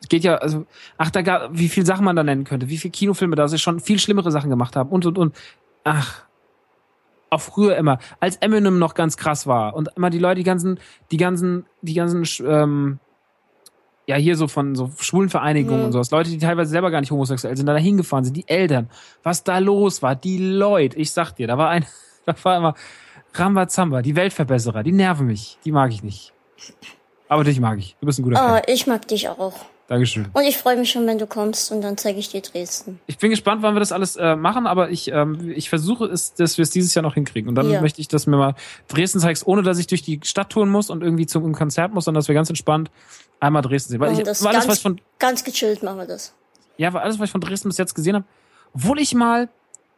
[0.00, 0.66] es geht ja, also,
[0.96, 3.58] ach, da gab, wie viel Sachen man da nennen könnte, wie viele Kinofilme da sie
[3.58, 5.36] schon viel schlimmere Sachen gemacht haben und, und, und.
[5.84, 6.22] Ach,
[7.30, 10.80] auch früher immer, als Eminem noch ganz krass war und immer die Leute, die ganzen,
[11.10, 12.98] die ganzen, die ganzen, ähm,
[14.08, 15.86] ja, hier so von so schwulen Vereinigungen Mhm.
[15.86, 18.88] und sowas, Leute, die teilweise selber gar nicht homosexuell sind, da hingefahren sind, die Eltern,
[19.22, 21.84] was da los war, die Leute, ich sag dir, da war ein,
[22.26, 22.74] da war immer
[23.34, 26.32] Rambazamba, die Weltverbesserer, die nerven mich, die mag ich nicht.
[27.28, 28.74] Aber dich mag ich, du bist ein guter Ah, Kerl.
[28.74, 29.52] ich mag dich auch.
[29.88, 30.28] Dankeschön.
[30.34, 33.00] Und ich freue mich schon, wenn du kommst und dann zeige ich dir Dresden.
[33.06, 36.34] Ich bin gespannt, wann wir das alles äh, machen, aber ich, ähm, ich versuche es,
[36.34, 37.48] dass wir es dieses Jahr noch hinkriegen.
[37.48, 37.80] Und dann Ja.
[37.80, 38.54] möchte ich, dass mir mal
[38.88, 42.04] Dresden zeigst, ohne dass ich durch die Stadt touren muss und irgendwie zum Konzert muss,
[42.04, 42.90] sondern dass wir ganz entspannt
[43.40, 44.00] einmal Dresden sehen.
[44.00, 46.34] Weil ich, das alles, ganz, was von, ganz gechillt machen wir das.
[46.76, 48.26] ja, war alles, was ich von Dresden bis jetzt gesehen habe,
[48.74, 49.48] obwohl ich mal,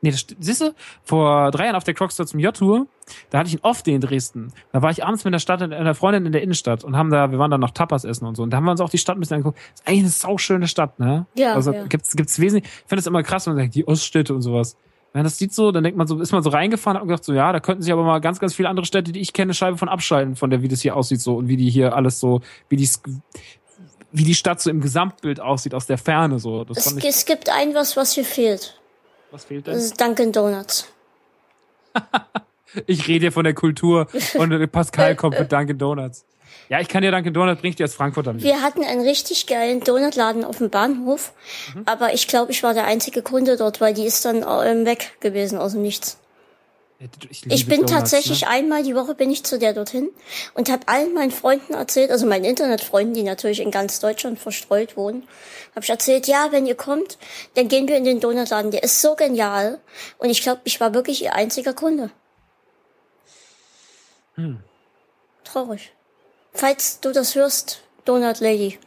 [0.02, 2.86] nee, das, st- siehst du, vor drei Jahren auf der Crockstar zum J-Tour,
[3.30, 4.52] da hatte ich einen Off-Day in Dresden.
[4.72, 7.30] Da war ich abends mit einer Stadt, einer Freundin in der Innenstadt und haben da,
[7.30, 8.42] wir waren da noch Tapas essen und so.
[8.42, 9.58] Und da haben wir uns auch die Stadt ein bisschen angeguckt.
[9.74, 11.26] ist eigentlich eine sauschöne Stadt, ne?
[11.34, 11.84] Ja, Also ja.
[11.86, 14.76] gibt's, gibt's wesentlich, ich finde das immer krass, wenn man sagt, die Oststädte und sowas.
[15.12, 17.08] Wenn man das sieht so, dann denkt man so, ist man so reingefahren, hat man
[17.08, 19.32] gedacht so, ja, da könnten sich aber mal ganz, ganz viele andere Städte, die ich
[19.32, 21.96] kenne, Scheibe von abschalten, von der, wie das hier aussieht so und wie die hier
[21.96, 22.88] alles so, wie die,
[24.12, 26.62] wie die Stadt so im Gesamtbild aussieht aus der Ferne so.
[26.64, 28.79] Das Es, es gibt ein was, was hier fehlt.
[29.30, 29.82] Was fehlt Das denn?
[29.84, 30.86] ist Dunkin' Donuts.
[32.86, 36.24] Ich rede hier von der Kultur und Pascal kommt mit Dunkin' Donuts.
[36.68, 38.44] Ja, ich kann dir Dunkin' Donuts, bring ich dir als Frankfurter mit.
[38.44, 41.32] Wir hatten einen richtig geilen Donutladen auf dem Bahnhof,
[41.74, 41.82] Mhm.
[41.86, 45.16] aber ich glaube, ich war der einzige Kunde dort, weil die ist dann ähm, weg
[45.18, 46.16] gewesen aus dem Nichts.
[47.30, 48.48] Ich, Ich bin Donuts, tatsächlich Ne?
[48.48, 50.10] einmal die Woche bin ich zu der dorthin
[50.52, 54.98] und habe allen meinen Freunden erzählt, also meinen Internetfreunden, die natürlich in ganz Deutschland verstreut
[54.98, 55.26] wohnen,
[55.74, 57.16] habe ich erzählt, ja, wenn ihr kommt,
[57.54, 58.70] dann gehen wir in den Donutladen.
[58.70, 59.80] Der ist so genial
[60.18, 62.10] und ich glaube, ich war wirklich ihr einziger Kunde.
[64.34, 64.60] Hm.
[65.44, 65.94] Traurig.
[66.52, 68.78] Falls du das hörst, Donut Lady,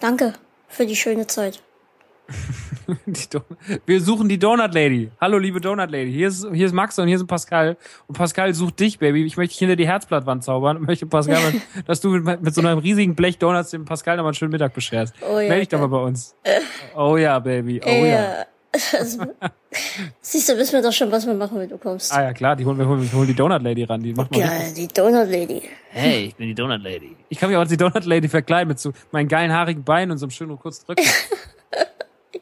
[0.00, 0.34] danke
[0.68, 1.62] für die schöne Zeit.
[3.86, 5.10] Wir suchen die Donut Lady.
[5.20, 6.12] Hallo, liebe Donut Lady.
[6.12, 7.76] Hier ist, hier ist Max und hier ist Pascal.
[8.06, 9.24] Und Pascal sucht dich, Baby.
[9.24, 11.54] Ich möchte dich hinter die Herzblattwand zaubern und möchte Pascal,
[11.86, 14.74] dass du mit, mit so einem riesigen Blech Donuts dem Pascal nochmal einen schönen Mittag
[14.74, 15.14] bescherst.
[15.22, 16.34] Oh ja, Meld dich doch mal bei uns.
[16.96, 17.80] Oh ja, Baby.
[17.84, 18.42] Oh ja.
[18.42, 19.24] Äh, also,
[20.20, 22.12] siehst du, wissen wir doch schon, was wir machen, wenn du kommst.
[22.12, 24.00] Ah ja, klar, die holen, wir holen, wir holen die Donut Lady ran.
[24.00, 24.60] Die macht mal richtig.
[24.60, 25.62] Geil, die Donut Lady.
[25.90, 27.16] Hey, ich bin die Donut Lady.
[27.28, 30.12] Ich kann mich auch als die Donut Lady verkleiden mit so meinen geilen haarigen Beinen
[30.12, 31.04] und so einem schönen kurzen Rücken.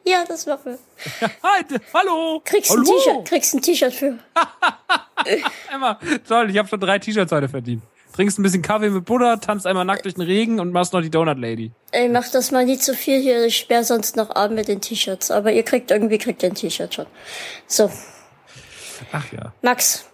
[0.05, 0.77] Ja, das machen
[1.21, 1.29] wir.
[1.43, 2.43] Hi, d- hallo.
[2.45, 2.81] Kriegst hallo.
[2.83, 4.19] ein T-Shirt, kriegst ein T-Shirt für.
[5.73, 7.83] Emma, toll, ich habe schon drei T-Shirts heute verdient.
[8.15, 11.01] Trinkst ein bisschen Kaffee mit Butter, tanzt einmal nackt durch den Regen und machst noch
[11.03, 11.71] die Donut Lady.
[11.93, 14.81] Ey, mach das mal nicht zu viel hier, ich sperr sonst noch Abend mit den
[14.81, 15.31] T-Shirts.
[15.31, 17.07] Aber ihr kriegt irgendwie kriegt ihr ein T-Shirt schon.
[17.67, 17.91] So,
[19.13, 20.05] Ach ja, Max.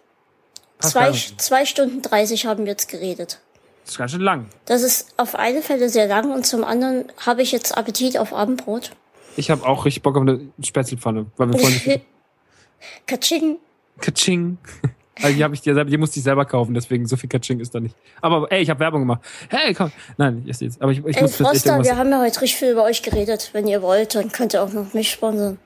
[0.80, 3.38] Zwei, zwei Stunden dreißig haben wir jetzt geredet.
[3.84, 4.46] das ist ganz schön lang.
[4.66, 8.34] Das ist auf eine Fälle sehr lang und zum anderen habe ich jetzt Appetit auf
[8.34, 8.90] Abendbrot.
[9.36, 12.00] Ich habe auch richtig Bock auf eine Spätzlepfanne, weil wir vorhin
[13.06, 13.56] Katsching.
[14.00, 14.58] Kaching.
[15.22, 17.60] Also die habe ich dir selber, die musste ich selber kaufen, deswegen so viel Kaching
[17.60, 17.94] ist da nicht.
[18.20, 19.20] Aber ey, ich habe Werbung gemacht.
[19.48, 19.92] Hey, komm.
[20.16, 20.82] Nein, ich esse jetzt.
[20.82, 23.50] Aber ich, ich Ey, muss Froster, wir haben ja heute richtig viel über euch geredet.
[23.52, 25.58] Wenn ihr wollt, dann könnt ihr auch noch mich sponsern.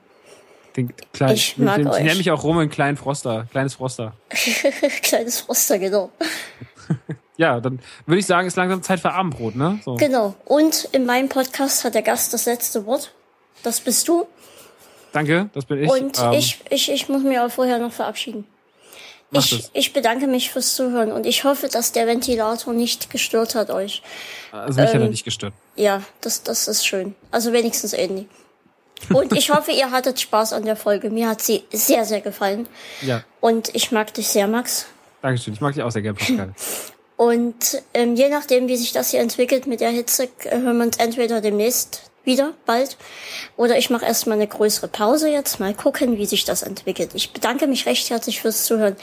[0.77, 2.03] Den kleinen, Ich mag ich, ich euch.
[2.03, 4.13] nenne mich auch rum in kleinen Froster, kleines Froster.
[5.01, 6.11] Kleines Froster, genau.
[7.37, 9.79] Ja, dann würde ich sagen, ist langsam Zeit für Abendbrot, ne?
[9.85, 9.95] So.
[9.95, 10.35] Genau.
[10.43, 13.13] Und in meinem Podcast hat der Gast das letzte Wort.
[13.63, 14.27] Das bist du.
[15.11, 15.89] Danke, das bin ich.
[15.89, 18.45] Und Ähm, ich, ich, ich muss mich auch vorher noch verabschieden.
[19.31, 19.69] Ich, das.
[19.73, 24.01] ich bedanke mich fürs Zuhören und ich hoffe, dass der Ventilator nicht gestört hat euch.
[24.51, 25.53] Also mich hat er ähm, nicht gestört.
[25.75, 27.13] Ja, das, das ist schön.
[27.29, 28.27] Also wenigstens Andy.
[29.13, 31.09] Und ich hoffe, ihr hattet Spaß an der Folge.
[31.09, 32.67] Mir hat sie sehr, sehr gefallen.
[33.01, 34.87] Ja, Und ich mag dich sehr, Max.
[35.21, 35.53] Dankeschön.
[35.53, 36.53] Ich mag dich auch sehr gerne, Pascal.
[37.15, 40.85] Und ähm, je nachdem, wie sich das hier entwickelt mit der Hitze, äh, hören wir
[40.85, 42.95] uns entweder demnächst wieder, bald,
[43.57, 47.09] oder ich mache erstmal eine größere Pause jetzt, mal gucken, wie sich das entwickelt.
[47.15, 48.95] Ich bedanke mich recht herzlich fürs Zuhören.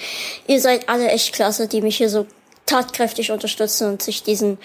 [0.47, 2.27] Ihr seid alle echt klasse, die mich hier so
[2.67, 4.59] tatkräftig unterstützen und sich diesen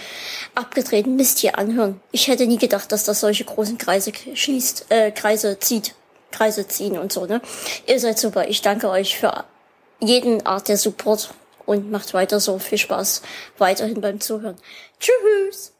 [0.55, 1.99] abgedrehten Mist hier anhören.
[2.11, 5.95] Ich hätte nie gedacht, dass das solche großen Kreise schließt, äh, Kreise zieht,
[6.31, 7.41] Kreise ziehen und so, ne?
[7.87, 8.47] Ihr seid super.
[8.47, 9.45] Ich danke euch für
[9.99, 11.33] jeden Art der Support
[11.65, 12.59] und macht weiter so.
[12.59, 13.21] Viel Spaß
[13.57, 14.57] weiterhin beim Zuhören.
[14.99, 15.73] Tschüss!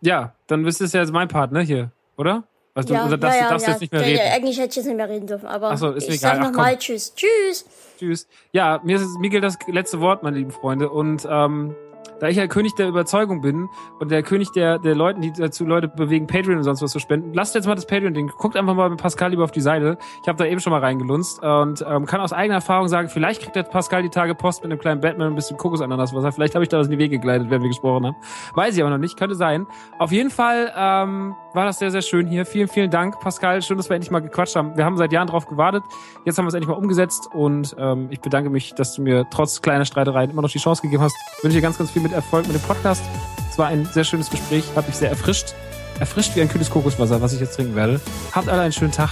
[0.00, 2.44] Ja, dann bist es ja jetzt mein Part, ne, hier, oder?
[2.74, 4.18] Also, Ja, oder darfst, ja, du darfst ja, jetzt nicht mehr ja, reden.
[4.26, 6.36] Ja, eigentlich hätte ich jetzt nicht mehr reden dürfen, aber Ach so, ist ich egal.
[6.36, 6.78] sag nochmal.
[6.78, 7.14] Tschüss.
[7.14, 7.66] Tschüss!
[7.98, 8.28] Tschüss.
[8.52, 10.88] Ja, mir, ist, mir gilt das letzte Wort, meine lieben Freunde.
[10.88, 11.74] Und ähm,
[12.20, 15.64] da ich ja König der Überzeugung bin und der König der, der Leuten, die dazu
[15.64, 18.32] Leute bewegen, Patreon und sonst was zu spenden, lasst jetzt mal das Patreon-Ding.
[18.38, 19.98] Guckt einfach mal mit Pascal lieber auf die Seite.
[20.22, 23.42] Ich habe da eben schon mal reingelunzt und ähm, kann aus eigener Erfahrung sagen, vielleicht
[23.42, 26.32] kriegt der Pascal die Tage Post mit einem kleinen Batman und ein bisschen Kokosananas-Wasser.
[26.32, 28.16] Vielleicht habe ich da was in die Wege geleitet, während wir gesprochen haben.
[28.54, 29.66] Weiß ich aber noch nicht, könnte sein.
[29.98, 32.46] Auf jeden Fall ähm, war das sehr, sehr schön hier.
[32.46, 33.62] Vielen, vielen Dank, Pascal.
[33.62, 34.76] Schön, dass wir endlich mal gequatscht haben.
[34.76, 35.82] Wir haben seit Jahren drauf gewartet.
[36.24, 39.26] Jetzt haben wir es endlich mal umgesetzt und ähm, ich bedanke mich, dass du mir
[39.30, 41.14] trotz kleiner Streitereien immer noch die Chance gegeben hast.
[41.38, 43.02] Ich wünsche dir ganz, ganz viel mit Erfolg mit dem Podcast.
[43.50, 45.54] Es war ein sehr schönes Gespräch, hat mich sehr erfrischt.
[45.98, 48.00] Erfrischt wie ein kühles Kokoswasser, was ich jetzt trinken werde.
[48.32, 49.10] Habt alle einen schönen Tag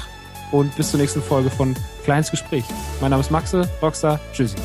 [0.53, 2.65] und bis zur nächsten Folge von Kleines Gespräch.
[3.01, 4.19] Mein Name ist Maxe, Rockstar.
[4.33, 4.57] Tschüssi.